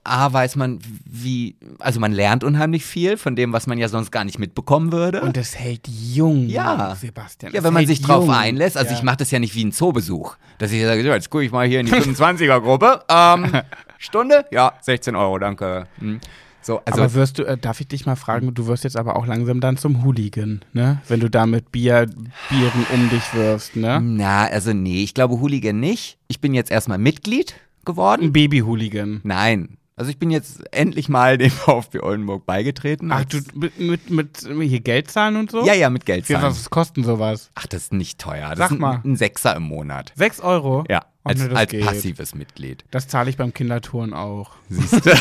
A, 0.08 0.32
weiß 0.32 0.56
man, 0.56 0.78
wie, 1.04 1.56
also 1.78 2.00
man 2.00 2.12
lernt 2.12 2.44
unheimlich 2.44 2.84
viel 2.84 3.16
von 3.16 3.36
dem, 3.36 3.52
was 3.52 3.66
man 3.66 3.78
ja 3.78 3.88
sonst 3.88 4.10
gar 4.10 4.24
nicht 4.24 4.38
mitbekommen 4.38 4.92
würde. 4.92 5.20
Und 5.22 5.36
es 5.36 5.56
hält 5.56 5.86
jung, 5.88 6.46
Ja. 6.48 6.94
Sebastian. 6.94 7.52
Ja, 7.52 7.62
wenn 7.64 7.72
man 7.72 7.86
sich 7.86 8.00
drauf 8.02 8.24
jung. 8.26 8.34
einlässt. 8.34 8.76
Also 8.76 8.90
ja. 8.92 8.96
ich 8.96 9.02
mache 9.02 9.18
das 9.18 9.30
ja 9.30 9.38
nicht 9.38 9.54
wie 9.54 9.64
ein 9.64 9.72
Zoobesuch. 9.72 10.36
Dass 10.58 10.72
ich 10.72 10.82
sage, 10.82 11.02
so, 11.02 11.08
jetzt 11.08 11.30
gucke 11.30 11.44
ich 11.44 11.52
mal 11.52 11.66
hier 11.66 11.80
in 11.80 11.86
die 11.86 11.92
25er-Gruppe. 11.94 13.00
Ähm, 13.08 13.52
Stunde? 13.98 14.44
Ja, 14.50 14.72
16 14.80 15.16
Euro, 15.16 15.38
danke. 15.38 15.86
Hm. 15.98 16.20
So, 16.62 16.80
also 16.84 17.02
aber 17.02 17.14
wirst 17.14 17.38
du, 17.38 17.44
äh, 17.44 17.56
darf 17.56 17.80
ich 17.80 17.86
dich 17.86 18.06
mal 18.06 18.16
fragen, 18.16 18.52
du 18.52 18.66
wirst 18.66 18.82
jetzt 18.82 18.96
aber 18.96 19.14
auch 19.14 19.24
langsam 19.26 19.60
dann 19.60 19.76
zum 19.76 20.02
Hooligan, 20.02 20.64
ne? 20.72 21.00
Wenn 21.06 21.20
du 21.20 21.30
da 21.30 21.46
mit 21.46 21.70
Bier, 21.70 22.06
Bieren 22.48 22.86
um 22.92 23.08
dich 23.08 23.22
wirfst, 23.34 23.76
ne? 23.76 24.00
na, 24.02 24.46
also 24.46 24.72
nee, 24.72 25.04
ich 25.04 25.14
glaube 25.14 25.38
Hooligan 25.38 25.78
nicht. 25.78 26.18
Ich 26.26 26.40
bin 26.40 26.54
jetzt 26.54 26.72
erstmal 26.72 26.98
Mitglied 26.98 27.54
geworden. 27.84 28.24
Ein 28.24 28.32
Baby-Hooligan. 28.32 29.20
Nein. 29.22 29.76
Also 29.98 30.10
ich 30.10 30.18
bin 30.18 30.30
jetzt 30.30 30.62
endlich 30.74 31.08
mal 31.08 31.38
dem 31.38 31.50
VfB 31.52 32.00
Oldenburg 32.00 32.44
beigetreten. 32.44 33.10
Ach, 33.10 33.24
du 33.24 33.38
mit, 33.54 33.78
mit, 33.78 34.10
mit 34.10 34.68
hier 34.68 34.80
Geld 34.80 35.10
zahlen 35.10 35.36
und 35.36 35.50
so? 35.50 35.64
Ja, 35.64 35.72
ja, 35.72 35.88
mit 35.88 36.04
Geld 36.04 36.28
Wie, 36.28 36.34
zahlen. 36.34 36.44
was 36.44 36.68
kostet 36.68 36.98
denn 36.98 37.04
sowas? 37.04 37.50
Ach, 37.54 37.66
das 37.66 37.84
ist 37.84 37.92
nicht 37.94 38.18
teuer. 38.18 38.50
Das 38.50 38.58
Sag 38.58 38.66
ist 38.66 38.76
ein, 38.76 38.80
mal. 38.80 39.00
ein 39.02 39.16
Sechser 39.16 39.56
im 39.56 39.62
Monat. 39.62 40.12
Sechs 40.14 40.40
Euro? 40.40 40.84
Ja, 40.90 41.06
Ach, 41.24 41.30
als, 41.30 41.48
das 41.48 41.56
als 41.56 41.72
passives 41.80 42.34
Mitglied. 42.34 42.84
Das 42.90 43.08
zahle 43.08 43.30
ich 43.30 43.38
beim 43.38 43.54
Kindertouren 43.54 44.12
auch. 44.12 44.52
Siehst 44.68 45.06
du? 45.06 45.10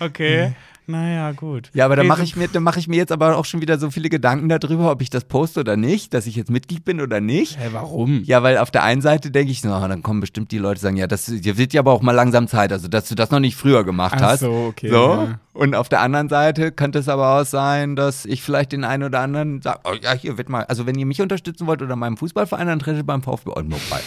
Okay. 0.00 0.52
Naja, 0.86 1.30
gut. 1.32 1.70
Ja, 1.72 1.84
aber 1.84 1.94
da 1.94 2.02
mache 2.02 2.22
ich, 2.24 2.34
mir- 2.34 2.48
da 2.48 2.58
mach 2.58 2.76
ich 2.76 2.88
mir 2.88 2.96
jetzt 2.96 3.12
aber 3.12 3.36
auch 3.36 3.44
schon 3.44 3.60
wieder 3.60 3.78
so 3.78 3.90
viele 3.90 4.08
Gedanken 4.08 4.48
darüber, 4.48 4.90
ob 4.90 5.02
ich 5.02 5.10
das 5.10 5.24
poste 5.24 5.60
oder 5.60 5.76
nicht, 5.76 6.14
dass 6.14 6.26
ich 6.26 6.34
jetzt 6.34 6.50
Mitglied 6.50 6.84
bin 6.84 7.00
oder 7.00 7.20
nicht. 7.20 7.58
Hä, 7.58 7.68
warum? 7.72 8.22
Ja, 8.24 8.42
weil 8.42 8.58
auf 8.58 8.70
der 8.72 8.82
einen 8.82 9.00
Seite 9.00 9.30
denke 9.30 9.52
ich, 9.52 9.60
so, 9.60 9.68
dann 9.68 10.02
kommen 10.02 10.20
bestimmt 10.20 10.50
die 10.50 10.58
Leute 10.58 10.80
sagen, 10.80 10.96
ja, 10.96 11.06
das 11.06 11.26
dir 11.26 11.56
wird 11.56 11.72
ja 11.72 11.80
aber 11.80 11.92
auch 11.92 12.02
mal 12.02 12.12
langsam 12.12 12.48
Zeit, 12.48 12.72
also 12.72 12.88
dass 12.88 13.08
du 13.08 13.14
das 13.14 13.30
noch 13.30 13.40
nicht 13.40 13.56
früher 13.56 13.84
gemacht 13.84 14.16
Ach 14.18 14.22
hast. 14.22 14.40
so, 14.40 14.50
okay, 14.68 14.88
So. 14.88 14.94
ja. 14.96 15.38
Und 15.52 15.74
auf 15.74 15.88
der 15.88 16.00
anderen 16.00 16.28
Seite 16.28 16.70
könnte 16.70 17.00
es 17.00 17.08
aber 17.08 17.40
auch 17.40 17.44
sein, 17.44 17.96
dass 17.96 18.24
ich 18.24 18.40
vielleicht 18.40 18.70
den 18.70 18.84
einen 18.84 19.02
oder 19.02 19.18
anderen 19.18 19.60
sage, 19.60 19.80
oh 19.82 19.94
ja, 20.00 20.12
hier 20.12 20.38
wird 20.38 20.48
mal, 20.48 20.62
also 20.64 20.86
wenn 20.86 20.96
ihr 20.96 21.06
mich 21.06 21.20
unterstützen 21.20 21.66
wollt 21.66 21.82
oder 21.82 21.96
meinem 21.96 22.16
Fußballverein, 22.16 22.68
dann 22.68 22.78
tretet 22.78 23.04
beim 23.04 23.20
VfB 23.20 23.50
Oldenburg 23.50 23.80
bei. 23.90 23.98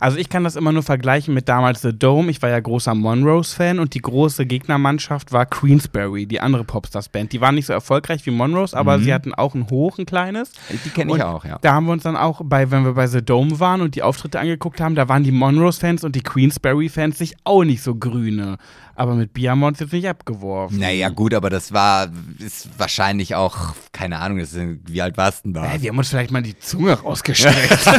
Also 0.00 0.16
ich 0.16 0.30
kann 0.30 0.42
das 0.42 0.56
immer 0.56 0.72
nur 0.72 0.82
vergleichen 0.82 1.34
mit 1.34 1.50
damals 1.50 1.82
The 1.82 1.92
Dome. 1.92 2.30
Ich 2.30 2.40
war 2.40 2.48
ja 2.48 2.58
großer 2.58 2.94
Monrose-Fan 2.94 3.78
und 3.78 3.92
die 3.92 4.00
große 4.00 4.46
Gegnermannschaft 4.46 5.32
war 5.32 5.44
Queensberry, 5.44 6.24
die 6.24 6.40
andere 6.40 6.64
Popstars-Band. 6.64 7.32
Die 7.32 7.42
waren 7.42 7.56
nicht 7.56 7.66
so 7.66 7.74
erfolgreich 7.74 8.24
wie 8.24 8.30
Monrose, 8.30 8.74
aber 8.74 9.00
sie 9.00 9.12
hatten 9.12 9.34
auch 9.34 9.54
ein 9.54 9.68
Hoch, 9.68 9.98
ein 9.98 10.06
kleines. 10.06 10.52
Die 10.70 10.88
kenne 10.88 11.10
ich 11.10 11.14
Und 11.16 11.22
auch, 11.22 11.44
ja. 11.44 11.58
Da 11.60 11.74
haben 11.74 11.86
wir 11.86 11.92
uns 11.92 12.04
dann 12.04 12.16
auch 12.16 12.40
bei, 12.42 12.70
wenn 12.70 12.84
wir 12.84 12.94
bei 12.94 13.06
The 13.06 13.22
Dome 13.22 13.60
waren 13.60 13.82
und 13.82 13.96
die 13.96 14.02
Auftritte 14.02 14.40
angeguckt 14.40 14.80
haben, 14.80 14.94
da 14.94 15.08
waren 15.08 15.24
die 15.24 15.32
Monrose-Fans 15.32 16.04
und 16.04 16.16
die 16.16 16.22
Queensberry-Fans 16.22 17.18
sich 17.18 17.36
auch 17.44 17.64
nicht 17.64 17.82
so 17.82 17.94
grüne. 17.94 18.56
Aber 19.00 19.14
mit 19.14 19.32
Bier 19.32 19.52
haben 19.52 19.60
wir 19.60 19.66
uns 19.66 19.80
jetzt 19.80 19.94
nicht 19.94 20.06
abgeworfen. 20.06 20.78
Naja, 20.78 21.08
gut, 21.08 21.32
aber 21.32 21.48
das 21.48 21.72
war, 21.72 22.10
ist 22.38 22.68
wahrscheinlich 22.78 23.34
auch, 23.34 23.72
keine 23.92 24.18
Ahnung, 24.18 24.36
das 24.40 24.52
ist, 24.52 24.62
wie 24.92 25.00
alt 25.00 25.16
warst 25.16 25.46
du 25.46 25.48
denn 25.48 25.54
da? 25.54 25.64
Hä, 25.64 25.80
wir 25.80 25.88
haben 25.88 25.96
uns 25.96 26.10
vielleicht 26.10 26.30
mal 26.30 26.42
die 26.42 26.58
Zunge 26.58 26.92
rausgestreckt. 26.92 27.78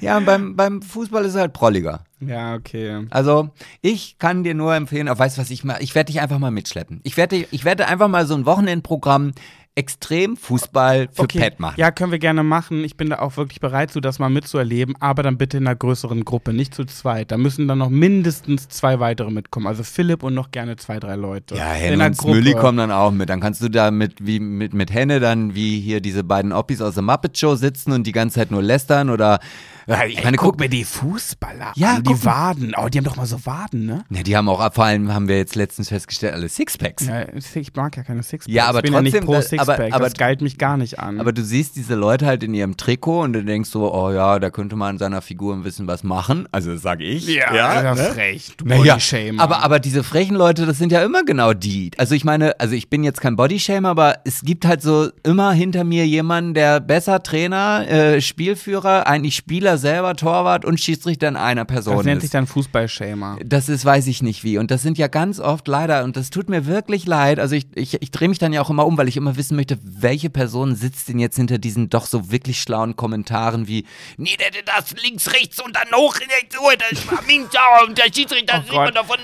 Ja, 0.00 0.16
und 0.18 0.24
beim, 0.24 0.56
beim 0.56 0.82
Fußball 0.82 1.24
ist 1.24 1.34
es 1.34 1.40
halt 1.40 1.52
prolliger. 1.52 2.04
ja, 2.20 2.54
okay. 2.54 3.06
Also, 3.10 3.50
ich 3.80 4.18
kann 4.18 4.42
dir 4.44 4.54
nur 4.54 4.74
empfehlen, 4.74 5.08
auch 5.08 5.18
weißt 5.18 5.36
du, 5.36 5.40
was 5.42 5.50
ich 5.50 5.62
mal, 5.62 5.76
ich 5.80 5.94
werde 5.94 6.10
dich 6.10 6.20
einfach 6.20 6.38
mal 6.38 6.50
mitschleppen. 6.50 7.00
Ich 7.04 7.16
werde, 7.16 7.46
ich 7.50 7.64
werde 7.64 7.86
einfach 7.86 8.08
mal 8.08 8.26
so 8.26 8.34
ein 8.34 8.46
Wochenendprogramm 8.46 9.32
extrem 9.74 10.36
Fußball 10.36 11.08
für 11.12 11.26
Pat 11.26 11.58
machen. 11.58 11.76
Ja, 11.78 11.90
können 11.90 12.12
wir 12.12 12.18
gerne 12.18 12.42
machen. 12.42 12.84
Ich 12.84 12.96
bin 12.96 13.08
da 13.08 13.20
auch 13.20 13.38
wirklich 13.38 13.60
bereit 13.60 13.90
zu, 13.90 14.00
das 14.00 14.18
mal 14.18 14.28
mitzuerleben, 14.28 14.94
aber 15.00 15.22
dann 15.22 15.38
bitte 15.38 15.56
in 15.56 15.66
einer 15.66 15.76
größeren 15.76 16.24
Gruppe, 16.24 16.52
nicht 16.52 16.74
zu 16.74 16.84
zweit. 16.84 17.30
Da 17.30 17.38
müssen 17.38 17.68
dann 17.68 17.78
noch 17.78 17.88
mindestens 17.88 18.68
zwei 18.68 19.00
weitere 19.00 19.30
mitkommen. 19.30 19.66
Also 19.66 19.82
Philipp 19.82 20.22
und 20.22 20.34
noch 20.34 20.50
gerne 20.50 20.76
zwei, 20.76 21.00
drei 21.00 21.16
Leute. 21.16 21.54
Ja, 21.54 21.70
Henne 21.70 22.04
und 22.04 22.16
Smülli 22.16 22.52
kommen 22.52 22.78
dann 22.78 22.90
auch 22.90 23.12
mit. 23.12 23.30
Dann 23.30 23.40
kannst 23.40 23.62
du 23.62 23.70
da 23.70 23.90
mit, 23.90 24.26
wie 24.26 24.40
mit, 24.40 24.74
mit 24.74 24.92
Henne 24.92 25.20
dann 25.20 25.54
wie 25.54 25.80
hier 25.80 26.02
diese 26.02 26.22
beiden 26.22 26.52
Oppis 26.52 26.82
aus 26.82 26.94
der 26.94 27.02
Muppet 27.02 27.38
Show 27.38 27.54
sitzen 27.54 27.92
und 27.92 28.06
die 28.06 28.12
ganze 28.12 28.40
Zeit 28.40 28.50
nur 28.50 28.62
lästern 28.62 29.08
oder, 29.08 29.40
ja, 29.86 30.04
ich 30.04 30.18
Ey, 30.18 30.24
meine, 30.24 30.36
guck 30.36 30.52
guck, 30.52 30.60
mir 30.60 30.68
die 30.68 30.84
Fußballer 30.84 31.72
Ja, 31.76 31.96
an, 31.96 32.02
die. 32.02 32.24
Waden. 32.24 32.74
Oh, 32.76 32.88
die 32.88 32.98
haben 32.98 33.04
doch 33.04 33.16
mal 33.16 33.26
so 33.26 33.44
Waden, 33.46 33.86
ne? 33.86 34.04
ne, 34.08 34.22
die 34.22 34.36
haben 34.36 34.48
auch, 34.48 34.72
vor 34.72 34.84
allem 34.84 35.12
haben 35.12 35.28
wir 35.28 35.36
jetzt 35.38 35.54
letztens 35.56 35.88
festgestellt, 35.88 36.34
alle 36.34 36.48
Sixpacks. 36.48 37.06
Ja, 37.06 37.26
ich 37.54 37.74
mag 37.74 37.96
ja 37.96 38.02
keine 38.02 38.22
Sixpacks. 38.22 38.54
Ja, 38.54 38.66
aber 38.66 38.78
ich 38.78 38.82
bin 38.84 38.92
ja 38.92 39.02
nicht 39.02 39.12
trotzdem, 39.14 39.26
pro 39.26 39.40
Sixpack. 39.40 39.80
aber- 39.80 39.94
aber- 39.94 40.04
das 40.04 40.14
geilt 40.14 40.40
mich 40.42 40.58
gar 40.58 40.76
nicht 40.76 40.98
an. 40.98 41.20
Aber 41.20 41.32
du 41.32 41.42
siehst 41.42 41.76
diese 41.76 41.94
Leute 41.94 42.26
halt 42.26 42.42
in 42.42 42.54
ihrem 42.54 42.76
Trikot 42.76 43.22
und 43.22 43.32
du 43.32 43.44
denkst 43.44 43.70
so, 43.70 43.92
oh 43.92 44.10
ja, 44.12 44.38
da 44.38 44.50
könnte 44.50 44.76
man 44.76 44.90
an 44.90 44.98
seiner 44.98 45.22
Figur 45.22 45.54
ein 45.54 45.62
bisschen 45.62 45.86
was 45.86 46.02
machen. 46.04 46.46
Also 46.52 46.72
das 46.72 46.82
sage 46.82 47.04
ich. 47.04 47.26
ja, 47.28 47.54
ja, 47.54 47.94
frech. 47.94 48.52
Du 48.56 48.64
Bodyshamer. 48.64 49.42
aber, 49.42 49.62
aber 49.62 49.78
diese 49.80 50.02
frechen 50.04 50.36
Leute, 50.36 50.66
das 50.66 50.78
sind 50.78 50.92
ja 50.92 51.02
immer 51.02 51.24
genau 51.24 51.52
die. 51.54 51.90
Also 51.98 52.14
ich 52.14 52.24
meine, 52.24 52.58
also 52.60 52.74
ich 52.74 52.90
bin 52.90 53.04
jetzt 53.04 53.20
kein 53.20 53.36
Bodyshamer, 53.36 53.88
aber 53.90 54.16
es 54.24 54.42
gibt 54.42 54.64
halt 54.66 54.82
so 54.82 55.10
immer 55.24 55.52
hinter 55.52 55.84
mir 55.84 56.06
jemanden, 56.06 56.54
der 56.54 56.80
besser 56.80 57.22
Trainer, 57.22 57.86
äh, 57.88 58.20
Spielführer, 58.20 59.06
eigentlich 59.06 59.36
Spieler 59.36 59.71
selber, 59.78 60.14
Torwart 60.16 60.64
und 60.64 60.80
Schiedsrichter 60.80 61.28
in 61.28 61.36
einer 61.36 61.64
Person 61.64 61.96
das 61.96 62.04
nennt 62.06 62.20
sich 62.20 62.28
ist. 62.28 62.34
dann 62.34 62.46
Fußballshamer. 62.46 63.38
Das 63.44 63.68
ist, 63.68 63.84
weiß 63.84 64.06
ich 64.06 64.22
nicht 64.22 64.44
wie. 64.44 64.58
Und 64.58 64.70
das 64.70 64.82
sind 64.82 64.98
ja 64.98 65.08
ganz 65.08 65.40
oft 65.40 65.66
leider, 65.68 66.04
und 66.04 66.16
das 66.16 66.30
tut 66.30 66.48
mir 66.48 66.66
wirklich 66.66 67.06
leid. 67.06 67.38
Also 67.38 67.54
ich, 67.54 67.66
ich, 67.74 68.00
ich 68.02 68.10
drehe 68.10 68.28
mich 68.28 68.38
dann 68.38 68.52
ja 68.52 68.62
auch 68.62 68.70
immer 68.70 68.86
um, 68.86 68.96
weil 68.98 69.08
ich 69.08 69.16
immer 69.16 69.36
wissen 69.36 69.56
möchte, 69.56 69.78
welche 69.82 70.30
Person 70.30 70.74
sitzt 70.74 71.08
denn 71.08 71.18
jetzt 71.18 71.36
hinter 71.36 71.58
diesen 71.58 71.90
doch 71.90 72.06
so 72.06 72.30
wirklich 72.30 72.60
schlauen 72.60 72.96
Kommentaren 72.96 73.68
wie, 73.68 73.86
nee, 74.16 74.36
der, 74.38 74.50
der, 74.50 74.62
das 74.62 74.94
links, 75.02 75.32
rechts 75.32 75.62
und 75.62 75.74
dann 75.76 75.88
hoch, 75.94 76.14
so, 76.50 76.58
das 76.90 77.06
war 77.10 77.22
Minchauer 77.26 77.88
und 77.88 77.98
der 77.98 78.04
Schiedsrichter 78.04 78.62
sieht 78.62 78.72
man 78.72 78.86
Gott. 78.86 78.96
davon. 78.96 79.18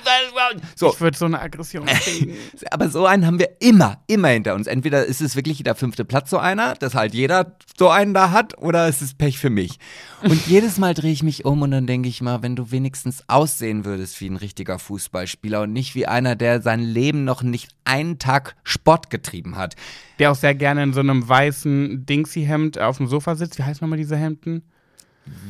So, 0.74 0.92
Ich 0.92 1.00
würde 1.00 1.16
so 1.16 1.24
eine 1.24 1.40
Aggression 1.40 1.86
kriegen. 1.86 2.34
aber 2.70 2.88
so 2.88 3.06
einen 3.06 3.26
haben 3.26 3.38
wir 3.38 3.50
immer, 3.60 3.98
immer 4.06 4.28
hinter 4.28 4.54
uns. 4.54 4.66
Entweder 4.66 5.04
ist 5.04 5.20
es 5.20 5.36
wirklich 5.36 5.62
der 5.62 5.74
fünfte 5.74 6.04
Platz 6.04 6.30
so 6.30 6.38
einer, 6.38 6.74
dass 6.74 6.94
halt 6.94 7.14
jeder 7.14 7.56
so 7.78 7.88
einen 7.88 8.14
da 8.14 8.30
hat, 8.30 8.58
oder 8.58 8.88
es 8.88 9.02
ist 9.02 9.18
Pech 9.18 9.38
für 9.38 9.50
mich. 9.50 9.78
Und 10.22 10.37
jedes 10.46 10.78
Mal 10.78 10.94
drehe 10.94 11.12
ich 11.12 11.22
mich 11.22 11.44
um 11.44 11.62
und 11.62 11.70
dann 11.70 11.86
denke 11.86 12.08
ich 12.08 12.20
mal, 12.20 12.42
wenn 12.42 12.56
du 12.56 12.70
wenigstens 12.70 13.24
aussehen 13.28 13.84
würdest 13.84 14.20
wie 14.20 14.28
ein 14.28 14.36
richtiger 14.36 14.78
Fußballspieler 14.78 15.62
und 15.62 15.72
nicht 15.72 15.94
wie 15.94 16.06
einer, 16.06 16.36
der 16.36 16.60
sein 16.62 16.80
Leben 16.80 17.24
noch 17.24 17.42
nicht 17.42 17.68
einen 17.84 18.18
Tag 18.18 18.56
Sport 18.64 19.10
getrieben 19.10 19.56
hat. 19.56 19.74
Der 20.18 20.30
auch 20.30 20.36
sehr 20.36 20.54
gerne 20.54 20.82
in 20.82 20.92
so 20.92 21.00
einem 21.00 21.28
weißen 21.28 22.06
Dingsy-Hemd 22.06 22.78
auf 22.78 22.98
dem 22.98 23.06
Sofa 23.06 23.34
sitzt. 23.34 23.58
Wie 23.58 23.62
heißen 23.62 23.84
nochmal 23.84 23.98
diese 23.98 24.16
Hemden? 24.16 24.62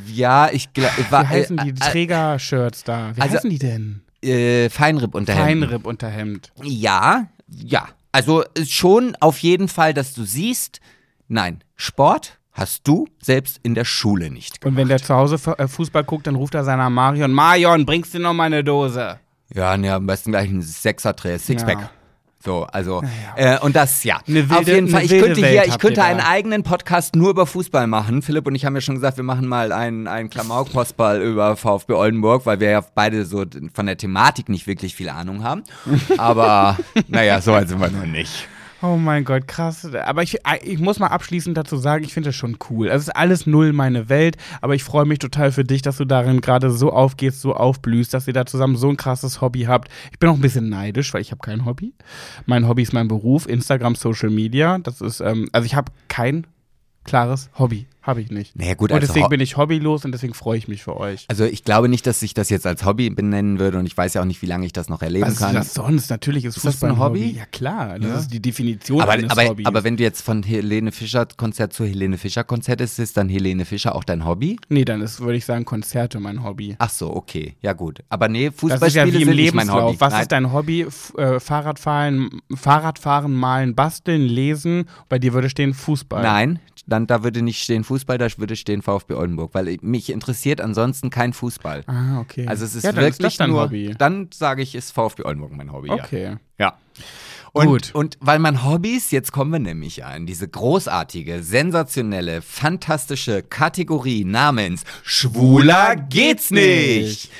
Ja, 0.06 0.50
ich 0.50 0.72
glaube, 0.72 0.92
Wie 0.98 1.14
heißen 1.14 1.56
die 1.58 1.70
äh, 1.70 1.74
Träger-Shirts 1.74 2.84
da? 2.84 3.16
Wie 3.16 3.20
also- 3.20 3.36
heißen 3.36 3.50
die 3.50 3.58
denn? 3.58 4.02
äh, 4.22 4.68
Feinripp 4.68 5.14
unterhemden. 5.14 5.60
Feinripp-Unterhemd. 5.68 6.52
Ja, 6.64 7.28
ja. 7.48 7.88
Also 8.10 8.42
äh, 8.42 8.64
schon 8.66 9.16
auf 9.20 9.38
jeden 9.38 9.68
Fall, 9.68 9.94
dass 9.94 10.14
du 10.14 10.24
siehst, 10.24 10.80
nein, 11.28 11.62
Sport 11.76 12.37
hast 12.58 12.86
du 12.86 13.06
selbst 13.22 13.60
in 13.62 13.74
der 13.74 13.84
Schule 13.84 14.30
nicht 14.30 14.64
Und 14.64 14.76
wenn 14.76 14.88
der 14.88 14.98
zu 14.98 15.14
Hause 15.14 15.38
äh, 15.58 15.68
Fußball 15.68 16.04
guckt, 16.04 16.26
dann 16.26 16.34
ruft 16.34 16.54
er 16.54 16.64
seiner 16.64 16.90
Marion, 16.90 17.32
Marion, 17.32 17.86
bringst 17.86 18.14
du 18.14 18.18
noch 18.18 18.34
mal 18.34 18.44
eine 18.44 18.64
Dose? 18.64 19.18
Ja, 19.54 19.76
ne, 19.76 19.94
am 19.94 20.06
besten 20.06 20.32
gleich 20.32 20.50
ein 20.50 20.60
Sechser-Dreh, 20.60 21.38
Sixpack. 21.38 21.78
Ja. 21.80 21.90
So, 22.44 22.64
also, 22.64 23.02
äh, 23.34 23.58
und 23.58 23.74
das, 23.74 24.04
ja. 24.04 24.20
Eine 24.28 24.48
wilde- 24.48 24.56
Auf 24.60 24.66
jeden 24.68 24.88
Fall, 24.88 25.02
ich 25.02 25.10
könnte 25.10 25.42
Welt 25.42 25.52
hier, 25.52 25.64
ich 25.66 25.78
könnte 25.78 26.04
einen 26.04 26.20
da. 26.20 26.28
eigenen 26.28 26.62
Podcast 26.62 27.16
nur 27.16 27.30
über 27.30 27.46
Fußball 27.46 27.88
machen. 27.88 28.22
Philipp 28.22 28.46
und 28.46 28.54
ich 28.54 28.64
haben 28.64 28.74
ja 28.76 28.80
schon 28.80 28.94
gesagt, 28.94 29.16
wir 29.16 29.24
machen 29.24 29.48
mal 29.48 29.72
einen, 29.72 30.06
einen 30.06 30.30
Klamauk-Postball 30.30 31.20
über 31.20 31.56
VfB 31.56 31.94
Oldenburg, 31.94 32.46
weil 32.46 32.60
wir 32.60 32.70
ja 32.70 32.84
beide 32.94 33.24
so 33.24 33.44
von 33.74 33.86
der 33.86 33.96
Thematik 33.96 34.48
nicht 34.48 34.66
wirklich 34.68 34.94
viel 34.94 35.08
Ahnung 35.08 35.42
haben. 35.42 35.64
Aber, 36.16 36.76
naja, 37.08 37.40
so 37.40 37.52
weit 37.52 37.68
sind 37.68 37.80
wir 37.80 37.90
noch 37.90 38.06
nicht. 38.06 38.46
Oh 38.80 38.96
mein 38.96 39.24
Gott, 39.24 39.48
krass. 39.48 39.84
Aber 39.92 40.22
ich, 40.22 40.38
ich 40.62 40.78
muss 40.78 41.00
mal 41.00 41.08
abschließend 41.08 41.56
dazu 41.56 41.76
sagen, 41.76 42.04
ich 42.04 42.14
finde 42.14 42.28
das 42.28 42.36
schon 42.36 42.58
cool. 42.70 42.86
Es 42.86 43.02
ist 43.02 43.10
alles 43.10 43.44
null 43.44 43.72
meine 43.72 44.08
Welt, 44.08 44.36
aber 44.60 44.76
ich 44.76 44.84
freue 44.84 45.04
mich 45.04 45.18
total 45.18 45.50
für 45.50 45.64
dich, 45.64 45.82
dass 45.82 45.96
du 45.96 46.04
darin 46.04 46.40
gerade 46.40 46.70
so 46.70 46.92
aufgehst, 46.92 47.40
so 47.40 47.54
aufblühst, 47.54 48.14
dass 48.14 48.28
ihr 48.28 48.34
da 48.34 48.46
zusammen 48.46 48.76
so 48.76 48.88
ein 48.88 48.96
krasses 48.96 49.40
Hobby 49.40 49.62
habt. 49.62 49.88
Ich 50.12 50.20
bin 50.20 50.30
auch 50.30 50.34
ein 50.34 50.40
bisschen 50.40 50.68
neidisch, 50.68 51.12
weil 51.12 51.22
ich 51.22 51.32
habe 51.32 51.40
kein 51.40 51.64
Hobby. 51.64 51.92
Mein 52.46 52.68
Hobby 52.68 52.82
ist 52.82 52.92
mein 52.92 53.08
Beruf, 53.08 53.48
Instagram, 53.48 53.96
Social 53.96 54.30
Media. 54.30 54.78
Das 54.78 55.00
ist, 55.00 55.20
ähm, 55.20 55.48
also 55.52 55.66
ich 55.66 55.74
habe 55.74 55.90
kein 56.06 56.46
klares 57.02 57.50
Hobby. 57.58 57.86
Habe 58.08 58.22
ich 58.22 58.30
nicht. 58.30 58.56
Naja, 58.56 58.72
gut, 58.72 58.90
und 58.90 58.94
also 58.96 59.06
deswegen 59.06 59.26
Ho- 59.26 59.28
bin 59.28 59.40
ich 59.40 59.58
hobbylos 59.58 60.06
und 60.06 60.12
deswegen 60.12 60.32
freue 60.32 60.56
ich 60.56 60.66
mich 60.66 60.82
für 60.82 60.96
euch. 60.96 61.26
Also 61.28 61.44
ich 61.44 61.62
glaube 61.62 61.88
nicht, 61.90 62.06
dass 62.06 62.22
ich 62.22 62.32
das 62.32 62.48
jetzt 62.48 62.66
als 62.66 62.84
Hobby 62.86 63.10
benennen 63.10 63.58
würde 63.58 63.78
und 63.78 63.84
ich 63.84 63.94
weiß 63.94 64.14
ja 64.14 64.22
auch 64.22 64.24
nicht, 64.24 64.40
wie 64.40 64.46
lange 64.46 64.64
ich 64.64 64.72
das 64.72 64.88
noch 64.88 65.02
erleben 65.02 65.26
Was 65.26 65.34
ist 65.34 65.40
kann. 65.40 65.54
das 65.54 65.74
sonst? 65.74 66.08
Natürlich 66.08 66.46
ist, 66.46 66.56
Ist 66.56 66.64
das 66.64 66.74
Fußball 66.76 66.92
ein 66.92 66.98
Hobby? 66.98 67.34
Ja 67.36 67.44
klar, 67.44 67.98
das 67.98 68.08
Ja. 68.08 68.16
ist 68.20 68.28
die 68.32 68.40
Definition 68.40 69.02
aber, 69.02 69.12
eines 69.12 69.30
aber, 69.30 69.44
Hobbys. 69.46 69.66
aber 69.66 69.84
wenn 69.84 69.98
du 69.98 70.02
jetzt 70.04 70.22
von 70.22 70.42
Helene 70.42 70.90
Fischer 70.90 71.26
Konzert 71.36 71.74
zu 71.74 71.84
Helene 71.84 72.16
Fischer 72.16 72.44
Konzert 72.44 72.80
ist, 72.80 72.98
ist 72.98 73.16
dann 73.18 73.28
Helene 73.28 73.66
Fischer 73.66 73.94
auch 73.94 74.04
dein 74.04 74.24
Hobby? 74.24 74.56
nee, 74.70 74.86
dann 74.86 75.02
ist, 75.02 75.20
würde 75.20 75.36
ich 75.36 75.44
sagen, 75.44 75.66
Konzerte 75.66 76.18
mein 76.18 76.42
Hobby. 76.42 76.76
Ach 76.78 76.88
so, 76.90 77.14
okay, 77.14 77.56
ja 77.60 77.74
gut. 77.74 78.02
Aber 78.08 78.28
nee, 78.28 78.46
Das 78.46 78.54
ist 78.54 78.60
Fußballspiele 78.60 79.06
ja 79.06 79.12
wie 79.18 79.22
im 79.22 79.32
Lebenslauf. 79.32 79.82
Hobby. 79.82 80.00
Was 80.00 80.12
Nein. 80.14 80.22
ist 80.22 80.32
dein 80.32 80.52
Hobby? 80.54 80.82
F 80.84 81.12
äh, 81.18 81.38
Fahrradfahren, 81.40 82.40
Fahrradfahren, 82.54 83.34
malen, 83.34 83.74
basteln, 83.74 84.22
lesen. 84.22 84.84
Bei 85.10 85.18
dir 85.18 85.34
würde 85.34 85.50
stehen 85.50 85.74
Fußball. 85.74 86.22
Nein, 86.22 86.58
dann 86.86 87.06
da 87.06 87.22
würde 87.22 87.42
nicht 87.42 87.62
stehen 87.62 87.84
Fußball, 87.84 87.97
da 88.06 88.26
würde 88.38 88.56
stehen 88.56 88.82
VfB 88.82 89.14
Oldenburg, 89.14 89.54
weil 89.54 89.78
mich 89.82 90.10
interessiert 90.10 90.60
ansonsten 90.60 91.10
kein 91.10 91.32
Fußball. 91.32 91.84
Ah, 91.86 92.20
okay. 92.20 92.46
Also 92.46 92.64
es 92.64 92.74
ist 92.74 92.84
ja, 92.84 92.94
wirklich 92.94 93.40
ist 93.40 93.46
nur, 93.46 93.62
Hobby. 93.62 93.94
dann 93.98 94.28
sage 94.32 94.62
ich, 94.62 94.74
ist 94.74 94.92
VfB 94.92 95.24
Oldenburg 95.24 95.52
mein 95.52 95.72
Hobby. 95.72 95.90
Okay. 95.90 96.24
Ja. 96.24 96.38
ja. 96.58 96.78
Und, 97.52 97.66
Gut. 97.66 97.94
und 97.94 98.18
weil 98.20 98.38
man 98.38 98.64
Hobbys, 98.64 99.10
jetzt 99.10 99.32
kommen 99.32 99.50
wir 99.50 99.58
nämlich 99.58 99.98
ja 99.98 100.14
in 100.14 100.26
diese 100.26 100.46
großartige, 100.46 101.42
sensationelle, 101.42 102.42
fantastische 102.42 103.42
Kategorie 103.42 104.24
namens 104.24 104.84
Schwuler 105.02 105.96
geht's 105.96 106.50
nicht. 106.50 107.30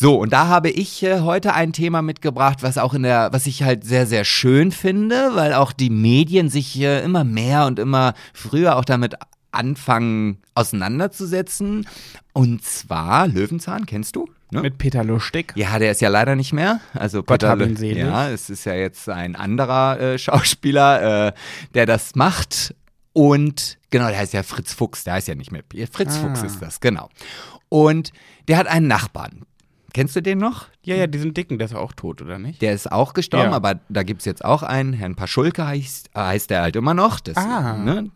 So, 0.00 0.14
und 0.14 0.32
da 0.32 0.46
habe 0.46 0.70
ich 0.70 1.02
äh, 1.02 1.22
heute 1.22 1.54
ein 1.54 1.72
Thema 1.72 2.02
mitgebracht, 2.02 2.62
was 2.62 2.78
auch 2.78 2.94
in 2.94 3.02
der, 3.02 3.32
was 3.32 3.48
ich 3.48 3.64
halt 3.64 3.82
sehr, 3.82 4.06
sehr 4.06 4.24
schön 4.24 4.70
finde, 4.70 5.30
weil 5.34 5.52
auch 5.54 5.72
die 5.72 5.90
Medien 5.90 6.48
sich 6.48 6.80
äh, 6.80 7.02
immer 7.02 7.24
mehr 7.24 7.66
und 7.66 7.80
immer 7.80 8.14
früher 8.32 8.76
auch 8.76 8.84
damit 8.84 9.16
anfangen 9.52 10.38
auseinanderzusetzen. 10.54 11.86
Und 12.32 12.64
zwar 12.64 13.28
Löwenzahn, 13.28 13.86
kennst 13.86 14.16
du? 14.16 14.28
Ne? 14.50 14.62
Mit 14.62 14.78
Peter 14.78 15.04
Lustig. 15.04 15.52
Ja, 15.56 15.78
der 15.78 15.90
ist 15.90 16.00
ja 16.00 16.08
leider 16.08 16.34
nicht 16.34 16.52
mehr. 16.52 16.80
Also 16.94 17.18
Gott 17.18 17.40
Peter 17.40 17.50
hab 17.50 17.60
ihn 17.60 17.76
selig. 17.76 17.98
Ja, 17.98 18.30
es 18.30 18.48
ist 18.48 18.64
ja 18.64 18.74
jetzt 18.74 19.08
ein 19.08 19.36
anderer 19.36 20.00
äh, 20.00 20.18
Schauspieler, 20.18 21.28
äh, 21.28 21.32
der 21.74 21.86
das 21.86 22.14
macht. 22.14 22.74
Und 23.12 23.78
genau, 23.90 24.08
der 24.08 24.18
heißt 24.18 24.32
ja 24.32 24.42
Fritz 24.42 24.72
Fuchs, 24.72 25.04
der 25.04 25.14
heißt 25.14 25.28
ja 25.28 25.34
nicht 25.34 25.52
mehr 25.52 25.62
Fritz 25.90 26.16
Ah. 26.16 26.20
Fuchs 26.20 26.42
ist 26.42 26.62
das, 26.62 26.80
genau. 26.80 27.10
Und 27.68 28.12
der 28.46 28.56
hat 28.56 28.66
einen 28.66 28.86
Nachbarn. 28.86 29.42
Kennst 29.94 30.14
du 30.16 30.20
den 30.22 30.36
noch? 30.38 30.66
Ja, 30.84 30.96
ja, 30.96 31.06
diesen 31.06 31.32
Dicken, 31.32 31.58
der 31.58 31.64
ist 31.66 31.74
auch 31.74 31.92
tot, 31.92 32.20
oder 32.20 32.38
nicht? 32.38 32.60
Der 32.60 32.74
ist 32.74 32.92
auch 32.92 33.14
gestorben, 33.14 33.50
Ja. 33.50 33.56
aber 33.56 33.80
da 33.88 34.02
gibt 34.02 34.20
es 34.20 34.26
jetzt 34.26 34.44
auch 34.44 34.62
einen, 34.62 34.92
Herrn 34.92 35.16
Paschulke 35.16 35.66
heißt, 35.66 36.10
äh, 36.14 36.20
heißt 36.20 36.50
der 36.50 36.60
halt 36.62 36.76
immer 36.76 36.92
noch. 36.92 37.20
Das, 37.20 37.36
Ah, 37.38 37.76
ne? 37.78 38.10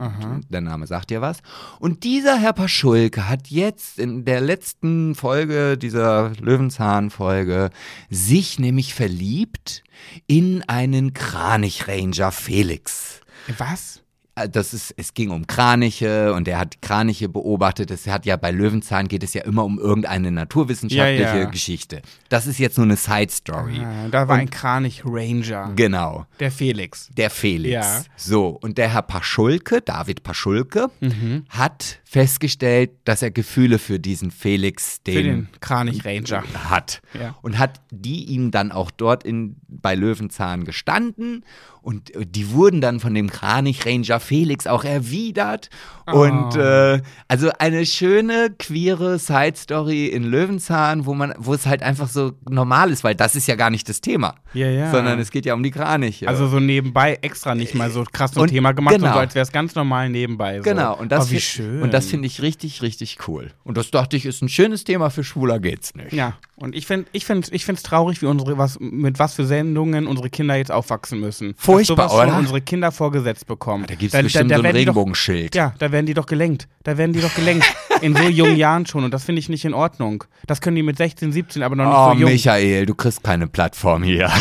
Der 0.50 0.60
Name 0.60 0.86
sagt 0.86 1.08
dir 1.10 1.22
was. 1.22 1.38
Und 1.80 2.04
dieser 2.04 2.36
Herr 2.38 2.52
Paschulke 2.52 3.26
hat 3.28 3.48
jetzt 3.48 3.98
in 3.98 4.24
der 4.26 4.42
letzten 4.42 5.14
Folge 5.14 5.78
dieser 5.78 6.32
Löwenzahn-Folge 6.40 7.70
sich 8.10 8.58
nämlich 8.58 8.92
verliebt 8.94 9.82
in 10.26 10.62
einen 10.68 11.14
Kranichranger 11.14 12.32
Felix. 12.32 13.20
Was? 13.58 14.01
Äh, 14.34 14.48
Das 14.48 14.72
ist, 14.74 14.94
es 14.96 15.14
ging 15.14 15.30
um 15.30 15.46
Kraniche 15.46 16.32
und 16.34 16.48
er 16.48 16.58
hat 16.58 16.80
Kraniche 16.82 17.28
beobachtet. 17.28 17.90
Es 17.90 18.06
hat 18.06 18.24
ja 18.26 18.36
bei 18.36 18.50
Löwenzahn 18.50 19.08
geht 19.08 19.22
es 19.22 19.34
ja 19.34 19.42
immer 19.44 19.64
um 19.64 19.78
irgendeine 19.78 20.30
naturwissenschaftliche 20.30 21.22
Ja, 21.22 21.36
ja. 21.36 21.44
Geschichte. 21.44 22.02
Das 22.28 22.46
ist 22.46 22.58
jetzt 22.58 22.76
nur 22.78 22.86
eine 22.86 22.96
Side 22.96 23.30
Story. 23.30 23.80
Ah, 23.84 24.08
da 24.10 24.28
war 24.28 24.36
ein 24.36 24.50
Kranich-Ranger. 24.50 25.72
Genau. 25.76 26.26
Der 26.40 26.50
Felix. 26.50 27.08
Der 27.16 27.30
Felix. 27.30 27.72
Ja. 27.72 28.02
So, 28.16 28.58
und 28.60 28.78
der 28.78 28.92
Herr 28.92 29.02
Paschulke, 29.02 29.80
David 29.82 30.22
Paschulke, 30.22 30.88
Mhm. 31.00 31.44
hat 31.48 31.98
festgestellt, 32.12 32.90
dass 33.04 33.22
er 33.22 33.30
Gefühle 33.30 33.78
für 33.78 33.98
diesen 33.98 34.30
Felix, 34.30 35.02
den, 35.02 35.14
Für 35.14 35.22
den 35.22 35.48
Kranich-Ranger. 35.60 36.44
hat. 36.68 37.00
Ja. 37.18 37.34
Und 37.40 37.58
hat 37.58 37.80
die 37.90 38.24
ihm 38.26 38.50
dann 38.50 38.70
auch 38.70 38.90
dort 38.90 39.24
in, 39.24 39.56
bei 39.66 39.94
Löwenzahn 39.94 40.64
gestanden. 40.64 41.42
Und 41.80 42.14
äh, 42.14 42.24
die 42.26 42.50
wurden 42.52 42.80
dann 42.82 43.00
von 43.00 43.14
dem 43.14 43.30
Kranich-Ranger 43.30 44.20
Felix 44.20 44.66
auch 44.66 44.84
erwidert. 44.84 45.70
Und 46.06 46.54
Oh. 46.54 46.58
äh, 46.58 47.00
also 47.28 47.50
eine 47.58 47.86
schöne, 47.86 48.54
queere 48.58 49.18
Side-Story 49.18 50.06
in 50.08 50.24
Löwenzahn, 50.24 51.06
wo 51.06 51.14
man, 51.14 51.32
wo 51.38 51.54
es 51.54 51.64
halt 51.66 51.82
einfach 51.82 52.08
so 52.08 52.32
normal 52.48 52.90
ist, 52.90 53.04
weil 53.04 53.14
das 53.14 53.34
ist 53.34 53.48
ja 53.48 53.54
gar 53.56 53.70
nicht 53.70 53.88
das 53.88 54.00
Thema. 54.02 54.34
Ja, 54.52 54.68
ja. 54.68 54.90
Sondern 54.90 55.18
es 55.18 55.30
geht 55.30 55.46
ja 55.46 55.54
um 55.54 55.62
die 55.62 55.70
Kraniche. 55.70 56.28
Also 56.28 56.46
so 56.46 56.60
nebenbei 56.60 57.18
extra 57.22 57.54
nicht 57.54 57.74
mal 57.74 57.90
so 57.90 58.04
krass 58.04 58.32
zum 58.32 58.42
Und 58.42 58.48
Thema 58.48 58.72
gemacht, 58.72 58.94
genau. 58.96 59.06
sondern 59.06 59.14
so 59.14 59.20
als 59.20 59.34
wäre 59.34 59.42
es 59.44 59.52
ganz 59.52 59.74
normal 59.74 60.10
nebenbei. 60.10 60.58
So. 60.58 60.62
Genau, 60.64 60.96
und 60.98 61.10
das, 61.10 61.28
oh, 61.28 61.30
wie 61.30 61.40
schön. 61.40 61.82
und 61.82 61.92
das 61.94 62.01
finde 62.06 62.26
ich 62.26 62.42
richtig, 62.42 62.82
richtig 62.82 63.18
cool. 63.28 63.50
Und 63.64 63.76
das 63.76 63.90
dachte 63.90 64.16
ich, 64.16 64.24
ist 64.26 64.42
ein 64.42 64.48
schönes 64.48 64.84
Thema 64.84 65.10
für 65.10 65.24
Schwuler 65.24 65.58
geht's 65.60 65.94
nicht. 65.94 66.12
Ja, 66.12 66.34
und 66.56 66.74
ich 66.74 66.86
finde 66.86 67.06
ich 67.12 67.24
find, 67.24 67.52
ich 67.52 67.64
find's 67.64 67.82
traurig, 67.82 68.22
wie 68.22 68.26
unsere, 68.26 68.58
was, 68.58 68.78
mit 68.80 69.18
was 69.18 69.34
für 69.34 69.46
Sendungen 69.46 70.06
unsere 70.06 70.30
Kinder 70.30 70.54
jetzt 70.56 70.70
aufwachsen 70.70 71.20
müssen. 71.20 71.54
Furchtbar, 71.56 71.96
Dass 71.96 72.12
sowas 72.12 72.26
oder? 72.28 72.36
unsere 72.38 72.60
Kinder 72.60 72.92
vorgesetzt 72.92 73.46
bekommen. 73.46 73.84
Da 73.86 73.94
gibt's 73.94 74.16
bestimmt 74.16 74.50
so 74.50 74.54
ein 74.54 74.60
die 74.62 74.68
doch- 74.68 74.74
Regenbogenschild. 74.74 75.54
Ja, 75.54 75.74
da 75.78 75.92
werden 75.92 76.06
die 76.06 76.14
doch 76.14 76.26
gelenkt. 76.26 76.68
Da 76.82 76.96
werden 76.98 77.12
die 77.12 77.20
doch 77.20 77.34
gelenkt. 77.34 77.64
in 78.02 78.16
so 78.16 78.24
jungen 78.24 78.56
Jahren 78.56 78.86
schon. 78.86 79.04
Und 79.04 79.12
das 79.14 79.24
finde 79.24 79.38
ich 79.40 79.48
nicht 79.48 79.64
in 79.64 79.74
Ordnung. 79.74 80.24
Das 80.46 80.60
können 80.60 80.76
die 80.76 80.82
mit 80.82 80.96
16, 80.96 81.32
17, 81.32 81.62
aber 81.62 81.76
noch 81.76 81.84
nicht 81.84 81.94
Oh, 81.96 82.12
so 82.14 82.18
jung. 82.20 82.30
Michael, 82.30 82.86
du 82.86 82.94
kriegst 82.94 83.22
keine 83.22 83.46
Plattform 83.46 84.02
hier. 84.02 84.30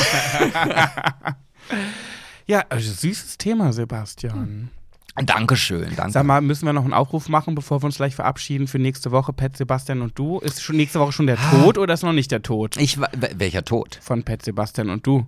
Ja, 2.48 2.64
also 2.70 2.92
süßes 2.92 3.38
Thema, 3.38 3.72
Sebastian. 3.72 4.72
Dankeschön, 5.16 5.90
danke. 5.96 6.12
Sag 6.14 6.26
mal, 6.26 6.42
müssen 6.42 6.66
wir 6.66 6.74
noch 6.74 6.84
einen 6.84 6.94
Aufruf 6.94 7.28
machen, 7.28 7.54
bevor 7.54 7.82
wir 7.82 7.86
uns 7.86 7.98
gleich 7.98 8.16
verabschieden 8.16 8.68
für 8.68 8.80
nächste 8.80 9.12
Woche, 9.12 9.34
Pet 9.34 9.58
Sebastian 9.58 10.02
und 10.02 10.18
du? 10.18 10.40
Ist 10.40 10.62
schon 10.62 10.78
nächste 10.78 11.00
Woche 11.00 11.12
schon 11.12 11.28
der 11.28 11.38
Tod 11.38 11.78
oder 11.78 11.94
ist 11.94 12.04
noch 12.04 12.14
nicht 12.14 12.32
der 12.32 12.42
Tod 12.42 12.78
ich, 12.78 12.98
welcher 13.00 13.66
Tod? 13.66 14.00
von 14.02 14.24
Pet 14.24 14.44
Sebastian 14.44 14.90
und 14.90 15.06
du? 15.06 15.26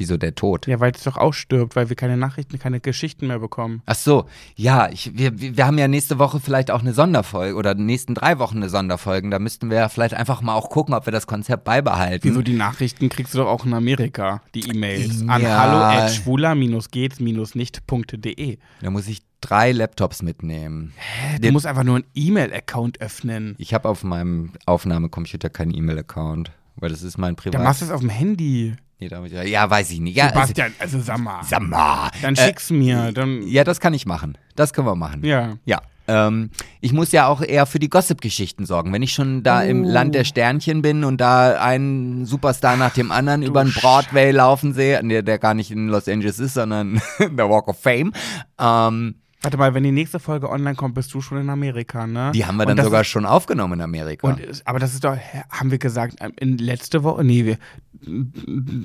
Wieso 0.00 0.16
der 0.16 0.34
Tod? 0.34 0.66
Ja, 0.66 0.80
weil 0.80 0.92
es 0.92 1.04
doch 1.04 1.18
ausstirbt, 1.18 1.76
weil 1.76 1.90
wir 1.90 1.96
keine 1.96 2.16
Nachrichten, 2.16 2.58
keine 2.58 2.80
Geschichten 2.80 3.26
mehr 3.26 3.38
bekommen. 3.38 3.82
Ach 3.84 3.94
so, 3.94 4.24
ja, 4.56 4.88
ich, 4.90 5.18
wir, 5.18 5.38
wir 5.38 5.66
haben 5.66 5.76
ja 5.76 5.88
nächste 5.88 6.18
Woche 6.18 6.40
vielleicht 6.40 6.70
auch 6.70 6.80
eine 6.80 6.94
Sonderfolge 6.94 7.54
oder 7.54 7.74
nächsten 7.74 8.14
drei 8.14 8.38
Wochen 8.38 8.56
eine 8.56 8.70
Sonderfolgen. 8.70 9.30
Da 9.30 9.38
müssten 9.38 9.68
wir 9.68 9.76
ja 9.76 9.90
vielleicht 9.90 10.14
einfach 10.14 10.40
mal 10.40 10.54
auch 10.54 10.70
gucken, 10.70 10.94
ob 10.94 11.04
wir 11.06 11.12
das 11.12 11.26
Konzept 11.26 11.64
beibehalten. 11.64 12.26
Wieso 12.26 12.40
die 12.40 12.54
Nachrichten 12.54 13.10
kriegst 13.10 13.34
du 13.34 13.38
doch 13.40 13.48
auch 13.48 13.66
in 13.66 13.74
Amerika, 13.74 14.40
die 14.54 14.66
E-Mails. 14.70 15.20
An 15.28 15.42
Ja. 15.42 15.60
hallo 15.60 15.76
at 16.04 16.10
schwuler-geht's-nicht.de. 16.14 18.56
Da 18.80 18.90
muss 18.90 19.06
ich 19.06 19.20
drei 19.42 19.72
Laptops 19.72 20.22
mitnehmen. 20.22 20.94
Du 21.42 21.52
musst 21.52 21.66
einfach 21.66 21.84
nur 21.84 21.96
einen 21.96 22.06
E-Mail-Account 22.14 23.02
öffnen. 23.02 23.54
Ich 23.58 23.74
habe 23.74 23.86
auf 23.88 24.02
meinem 24.02 24.52
Aufnahmecomputer 24.64 25.50
keinen 25.50 25.74
E-Mail-Account, 25.74 26.52
weil 26.76 26.88
das 26.88 27.02
ist 27.02 27.18
mein 27.18 27.36
Privat. 27.36 27.56
Dann 27.56 27.64
machst 27.64 27.82
du 27.82 27.84
es 27.84 27.90
auf 27.90 28.00
dem 28.00 28.08
Handy. 28.08 28.76
Nee, 29.00 29.08
damit- 29.08 29.32
ja, 29.32 29.68
weiß 29.70 29.90
ich 29.92 30.00
nicht. 30.00 30.16
Ja, 30.16 30.26
also, 30.26 30.34
Sebastian, 30.40 30.72
also 30.78 31.00
sag 31.00 31.18
mal. 31.18 31.42
sag 31.42 31.62
mal. 31.62 32.10
Dann 32.22 32.34
Äh, 32.34 32.46
schick's 32.46 32.70
mir. 32.70 33.12
Dann, 33.12 33.42
Ja, 33.48 33.64
das 33.64 33.80
kann 33.80 33.94
ich 33.94 34.04
machen. 34.06 34.36
Das 34.56 34.72
können 34.72 34.86
wir 34.86 34.94
machen. 34.96 35.24
ja. 35.24 35.54
Ja. 35.64 35.80
Ähm, 36.08 36.50
ich 36.80 36.92
muss 36.92 37.12
ja 37.12 37.28
auch 37.28 37.40
eher 37.40 37.66
für 37.66 37.78
die 37.78 37.88
Gossip-Geschichten 37.88 38.66
sorgen. 38.66 38.92
Wenn 38.92 39.02
ich 39.02 39.12
schon 39.12 39.44
da 39.44 39.62
im 39.62 39.84
Oh. 39.84 39.88
Land 39.88 40.14
der 40.16 40.24
Sternchen 40.24 40.82
bin 40.82 41.04
und 41.04 41.20
da 41.20 41.60
einen 41.62 42.26
Superstar 42.26 42.76
nach 42.76 42.92
dem 42.92 43.12
anderen 43.12 43.42
über 43.44 43.62
den 43.62 43.72
Broadway 43.72 44.32
laufen 44.32 44.74
sehe, 44.74 45.00
der, 45.04 45.22
der 45.22 45.38
gar 45.38 45.54
nicht 45.54 45.70
in 45.70 45.86
Los 45.88 46.08
Angeles 46.08 46.40
ist, 46.40 46.54
sondern 46.54 47.00
der 47.20 47.48
Walk 47.48 47.68
of 47.68 47.78
Fame, 47.80 48.12
ähm, 48.58 49.14
Warte 49.42 49.56
mal, 49.56 49.72
wenn 49.72 49.82
die 49.84 49.90
nächste 49.92 50.18
Folge 50.20 50.50
online 50.50 50.74
kommt, 50.74 50.94
bist 50.94 51.14
du 51.14 51.22
schon 51.22 51.38
in 51.38 51.48
Amerika, 51.48 52.06
ne? 52.06 52.30
die 52.34 52.44
haben 52.44 52.56
wir 52.58 52.66
Und 52.66 52.76
dann 52.76 52.84
sogar 52.84 53.00
Ist, 53.00 53.06
schon 53.08 53.24
aufgenommen 53.24 53.74
in 53.74 53.80
Amerika. 53.80 54.26
und, 54.28 54.38
ist- 54.40 54.66
aber 54.66 54.78
das 54.78 54.92
ist 54.92 55.02
doch, 55.02 55.16
haben 55.50 55.70
wir 55.70 55.78
gesagt, 55.78 56.16
ähm, 56.20 56.32
in 56.38 56.58
letzte 56.58 57.02
Woche, 57.04 57.24
nee, 57.24 57.46
wir, 57.46 57.56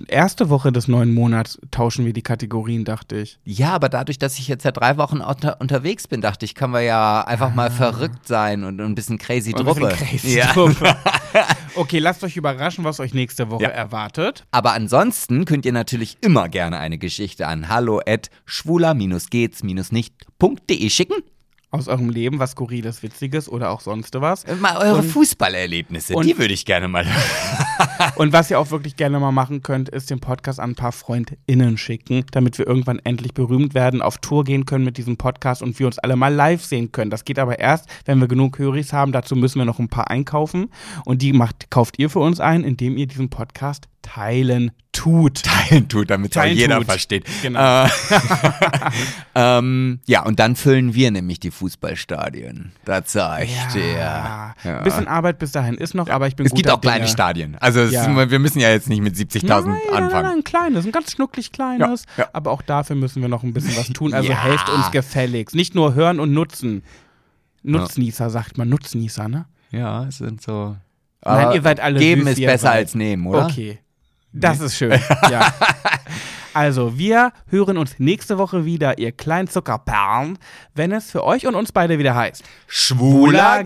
erste 0.07 0.49
Woche 0.49 0.71
des 0.71 0.87
neuen 0.87 1.13
Monats 1.13 1.59
tauschen 1.71 2.05
wir 2.05 2.13
die 2.13 2.21
Kategorien, 2.21 2.85
dachte 2.85 3.17
ich. 3.17 3.39
ja, 3.43 3.71
aber 3.73 3.89
dadurch, 3.89 4.17
dass 4.17 4.37
ich 4.39 4.47
jetzt 4.47 4.63
ja 4.63 4.71
drei 4.71 4.97
Wochen 4.97 5.19
unter, 5.21 5.59
unterwegs 5.59 6.07
bin, 6.07 6.21
dachte 6.21 6.45
ich, 6.45 6.55
kann 6.55 6.71
wir 6.71 6.81
ja 6.81 7.21
einfach 7.21 7.53
mal 7.53 7.69
verrückt 7.71 8.27
sein 8.27 8.63
und, 8.63 8.79
und 8.79 8.85
ein 8.91 8.95
bisschen 8.95 9.17
crazy 9.17 9.53
Ah. 9.55 9.59
Ein 9.59 9.65
bisschen 9.65 9.81
Druppe. 9.89 9.95
crazy 9.95 10.37
ja. 10.37 10.53
Okay, 11.75 11.99
lasst 11.99 12.23
euch 12.23 12.37
überraschen, 12.37 12.85
was 12.85 13.01
euch 13.01 13.13
nächste 13.13 13.49
Woche 13.51 13.63
Ja. 13.63 13.69
erwartet. 13.69 14.45
Aber 14.51 14.71
ansonsten 14.71 15.43
könnt 15.43 15.65
ihr 15.65 15.73
natürlich 15.73 16.17
immer 16.21 16.47
gerne 16.47 16.77
eine 16.79 16.97
Geschichte 16.97 17.47
an 17.47 17.67
hallo 17.67 17.99
at 18.07 18.29
schwuler-geht's-nicht.de 20.39 20.89
schicken. 20.89 21.15
Aus 21.71 21.89
eurem 21.89 22.09
Leben, 22.09 22.39
was 22.39 22.51
Skurriles, 22.51 23.03
Witziges 23.03 23.49
oder 23.49 23.69
auch 23.71 23.81
sonst 23.81 24.13
was. 24.21 24.45
Mal 24.61 24.77
eure 24.77 24.99
Und- 24.99 25.09
Fußballerlebnisse, 25.09 26.13
und- 26.15 26.25
die 26.25 26.37
würde 26.37 26.53
ich 26.53 26.63
gerne 26.63 26.87
mal. 26.87 27.05
Und 28.15 28.31
was 28.31 28.49
ihr 28.49 28.59
auch 28.59 28.71
wirklich 28.71 28.95
gerne 28.95 29.19
mal 29.19 29.31
machen 29.33 29.61
könnt, 29.61 29.89
ist 29.89 30.09
den 30.09 30.19
Podcast 30.21 30.59
an 30.61 30.71
ein 30.71 30.75
paar 30.75 30.93
FreundInnen 30.93 31.77
schicken, 31.77 32.23
damit 32.31 32.57
wir 32.57 32.65
irgendwann 32.65 32.99
endlich 32.99 33.33
berühmt 33.33 33.73
werden, 33.73 34.01
auf 34.01 34.19
Tour 34.19 34.45
gehen 34.45 34.65
können 34.65 34.85
mit 34.85 34.97
diesem 34.97 35.17
Podcast 35.17 35.61
und 35.61 35.77
wir 35.79 35.85
uns 35.87 35.99
alle 35.99 36.15
mal 36.15 36.33
live 36.33 36.63
sehen 36.63 36.93
können. 36.93 37.11
Das 37.11 37.25
geht 37.25 37.39
aber 37.39 37.59
erst, 37.59 37.89
wenn 38.05 38.19
wir 38.19 38.27
genug 38.29 38.57
Höris 38.57 38.93
haben. 38.93 39.11
Dazu 39.11 39.35
müssen 39.35 39.59
wir 39.59 39.65
noch 39.65 39.79
ein 39.79 39.89
paar 39.89 40.09
einkaufen. 40.09 40.67
Und 41.03 41.21
die 41.21 41.33
macht, 41.33 41.69
kauft 41.71 41.99
ihr 41.99 42.09
für 42.09 42.19
uns 42.19 42.39
ein, 42.39 42.63
indem 42.63 42.95
ihr 42.95 43.07
diesen 43.07 43.29
Podcast 43.29 43.87
teilen 44.01 44.71
tut. 44.95 45.43
Teilen 45.69 45.87
tut, 45.87 46.09
damit 46.09 46.31
es 46.31 46.37
auch 46.41 46.45
jeder 46.45 46.77
tut. 46.77 46.85
versteht. 46.85 47.25
Genau. 47.41 47.85
Äh, 47.85 47.89
ähm, 49.35 49.99
ja, 50.05 50.23
und 50.23 50.39
dann 50.39 50.55
füllen 50.55 50.93
wir 50.93 51.11
nämlich 51.11 51.39
die 51.39 51.51
Fußballstadien. 51.51 52.71
Das 52.85 53.11
sag 53.11 53.43
ich 53.43 53.57
dir. 53.73 53.85
Ja. 53.97 54.55
Ja. 54.63 54.77
Ein 54.79 54.83
bisschen 54.83 55.07
Arbeit 55.07 55.39
bis 55.39 55.51
dahin 55.51 55.75
ist 55.75 55.93
noch, 55.93 56.09
aber 56.09 56.27
ich 56.27 56.35
bin 56.35 56.45
Es 56.45 56.53
gibt 56.53 56.69
auch 56.69 56.81
kleine 56.81 56.99
Dinge. 57.01 57.09
Stadien. 57.09 57.57
Also 57.59 57.81
Ja. 57.81 58.05
ist, 58.05 58.31
wir 58.31 58.39
müssen 58.39 58.59
ja 58.59 58.69
jetzt 58.69 58.89
nicht 58.89 59.01
mit 59.01 59.15
70.000 59.15 59.45
Nein, 59.47 59.63
nein, 59.65 59.79
nein, 59.91 60.03
anfangen. 60.03 60.23
nein, 60.27 60.37
ein 60.37 60.43
kleines, 60.43 60.85
ein 60.85 60.91
ganz 60.91 61.11
schnucklig 61.11 61.51
kleines. 61.51 62.05
Ja, 62.17 62.23
ja. 62.23 62.29
Aber 62.33 62.51
auch 62.51 62.61
dafür 62.61 62.95
müssen 62.95 63.21
wir 63.21 63.29
noch 63.29 63.43
ein 63.43 63.53
bisschen 63.53 63.75
was 63.77 63.87
tun. 63.89 64.13
Also 64.13 64.29
Ja. 64.29 64.43
helft 64.43 64.69
uns 64.69 64.91
gefälligst. 64.91 65.55
Nicht 65.55 65.75
nur 65.75 65.93
hören 65.93 66.19
und 66.19 66.33
nutzen. 66.33 66.83
Nutznießer 67.63 68.29
sagt 68.29 68.57
man, 68.57 68.69
Nutznießer, 68.69 69.27
ne? 69.27 69.45
Ja, 69.71 70.05
es 70.05 70.19
sind 70.19 70.41
so. 70.41 70.77
Nein, 71.25 71.53
ihr 71.55 71.61
seid 71.63 71.79
alle 71.79 71.99
Geben 71.99 72.21
süß, 72.21 72.31
ist 72.37 72.45
besser 72.45 72.57
seid. 72.67 72.75
als 72.75 72.95
nehmen, 72.95 73.25
oder? 73.25 73.45
Okay. 73.47 73.79
Das 74.35 74.59
ist 74.59 74.77
schön. 74.77 74.91
ja. 75.31 75.53
Also, 76.53 76.97
wir 76.97 77.33
hören 77.49 77.77
uns 77.77 77.95
nächste 77.99 78.37
Woche 78.37 78.63
wieder, 78.63 78.97
ihr 78.97 79.11
kleinen 79.11 79.49
Zuckerperlen, 79.49 80.37
wenn 80.73 80.93
es 80.93 81.11
für 81.11 81.23
euch 81.25 81.45
und 81.47 81.55
uns 81.55 81.73
beide 81.73 81.99
wieder 81.99 82.15
heißt. 82.15 82.43
Schwuler 82.67 83.63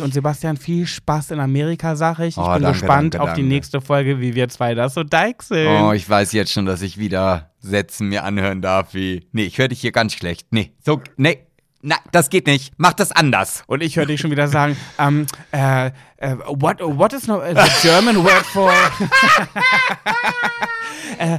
Und 0.00 0.14
Sebastian, 0.14 0.56
viel 0.56 0.86
Spaß 0.86 1.32
in 1.32 1.40
Amerika, 1.40 1.96
sag 1.96 2.20
ich. 2.20 2.36
Ich 2.36 2.38
Oh, 2.38 2.52
bin 2.54 2.62
danke, 2.62 2.78
gespannt 2.78 3.14
danke, 3.14 3.22
auf 3.24 3.34
die 3.34 3.40
danke. 3.42 3.54
nächste 3.54 3.80
Folge, 3.80 4.20
wie 4.20 4.34
wir 4.36 4.48
zwei 4.48 4.74
das 4.74 4.94
so 4.94 5.02
deichseln. 5.02 5.82
Oh, 5.82 5.92
ich 5.92 6.08
weiß 6.08 6.32
jetzt 6.32 6.52
schon, 6.52 6.66
dass 6.66 6.82
ich 6.82 6.98
wieder 6.98 7.50
Sätzen 7.58 8.08
mir 8.08 8.22
anhören 8.24 8.62
darf 8.62 8.94
wie. 8.94 9.26
Nee, 9.32 9.44
ich 9.44 9.58
höre 9.58 9.68
dich 9.68 9.80
hier 9.80 9.92
ganz 9.92 10.12
schlecht. 10.14 10.48
Nee, 10.50 10.72
so, 10.84 11.00
nee. 11.16 11.46
Na, 11.84 11.96
das 12.12 12.30
geht 12.30 12.46
nicht. 12.46 12.72
Mach 12.76 12.92
das 12.92 13.10
anders. 13.10 13.64
Und 13.66 13.82
ich 13.82 13.96
höre 13.96 14.06
dich 14.06 14.20
schon 14.20 14.30
wieder 14.30 14.46
sagen, 14.46 14.76
ähm, 15.00 15.26
äh, 15.50 15.86
äh, 16.18 16.36
what, 16.46 16.78
what 16.80 17.12
is 17.12 17.26
no, 17.26 17.40
the 17.40 17.68
German 17.82 18.22
word 18.22 18.46
for 18.46 18.72
äh, 21.18 21.34
äh, 21.34 21.36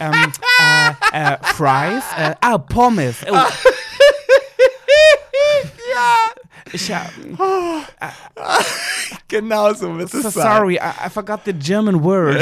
ähm, 0.00 0.32
äh, 1.12 1.34
äh, 1.34 1.36
fries? 1.42 2.02
Ah, 2.40 2.56
Pommes. 2.58 3.16
Oh. 3.30 3.36
Ich, 6.70 6.88
ja, 6.88 7.06
Genau 9.26 9.72
so 9.72 9.96
wird 9.96 10.10
so 10.10 10.28
sorry, 10.28 10.74
I, 10.74 11.06
I 11.06 11.08
forgot 11.08 11.40
the 11.46 11.54
German 11.54 12.02
word. 12.02 12.36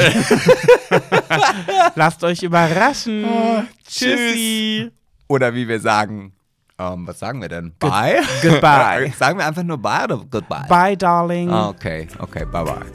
Lasst 1.95 2.21
euch 2.25 2.43
überraschen. 2.43 3.23
Oh, 3.23 3.63
Tschüssi. 3.87 4.91
Oder 5.29 5.53
wie 5.53 5.65
wir 5.67 5.79
sagen, 5.79 6.33
Ähm, 6.79 7.07
was 7.07 7.17
sagen 7.17 7.41
wir 7.41 7.49
denn? 7.49 7.73
Bye? 7.79 8.21
goodbye. 8.41 9.11
sagen 9.17 9.39
wir 9.39 9.47
einfach 9.47 9.63
nur 9.63 9.79
bye 9.79 10.03
oder 10.03 10.23
goodbye? 10.29 10.67
Bye, 10.69 10.95
darling. 10.95 11.51
Okay, 11.51 12.07
okay, 12.19 12.45
bye 12.45 12.63
bye. 12.63 12.85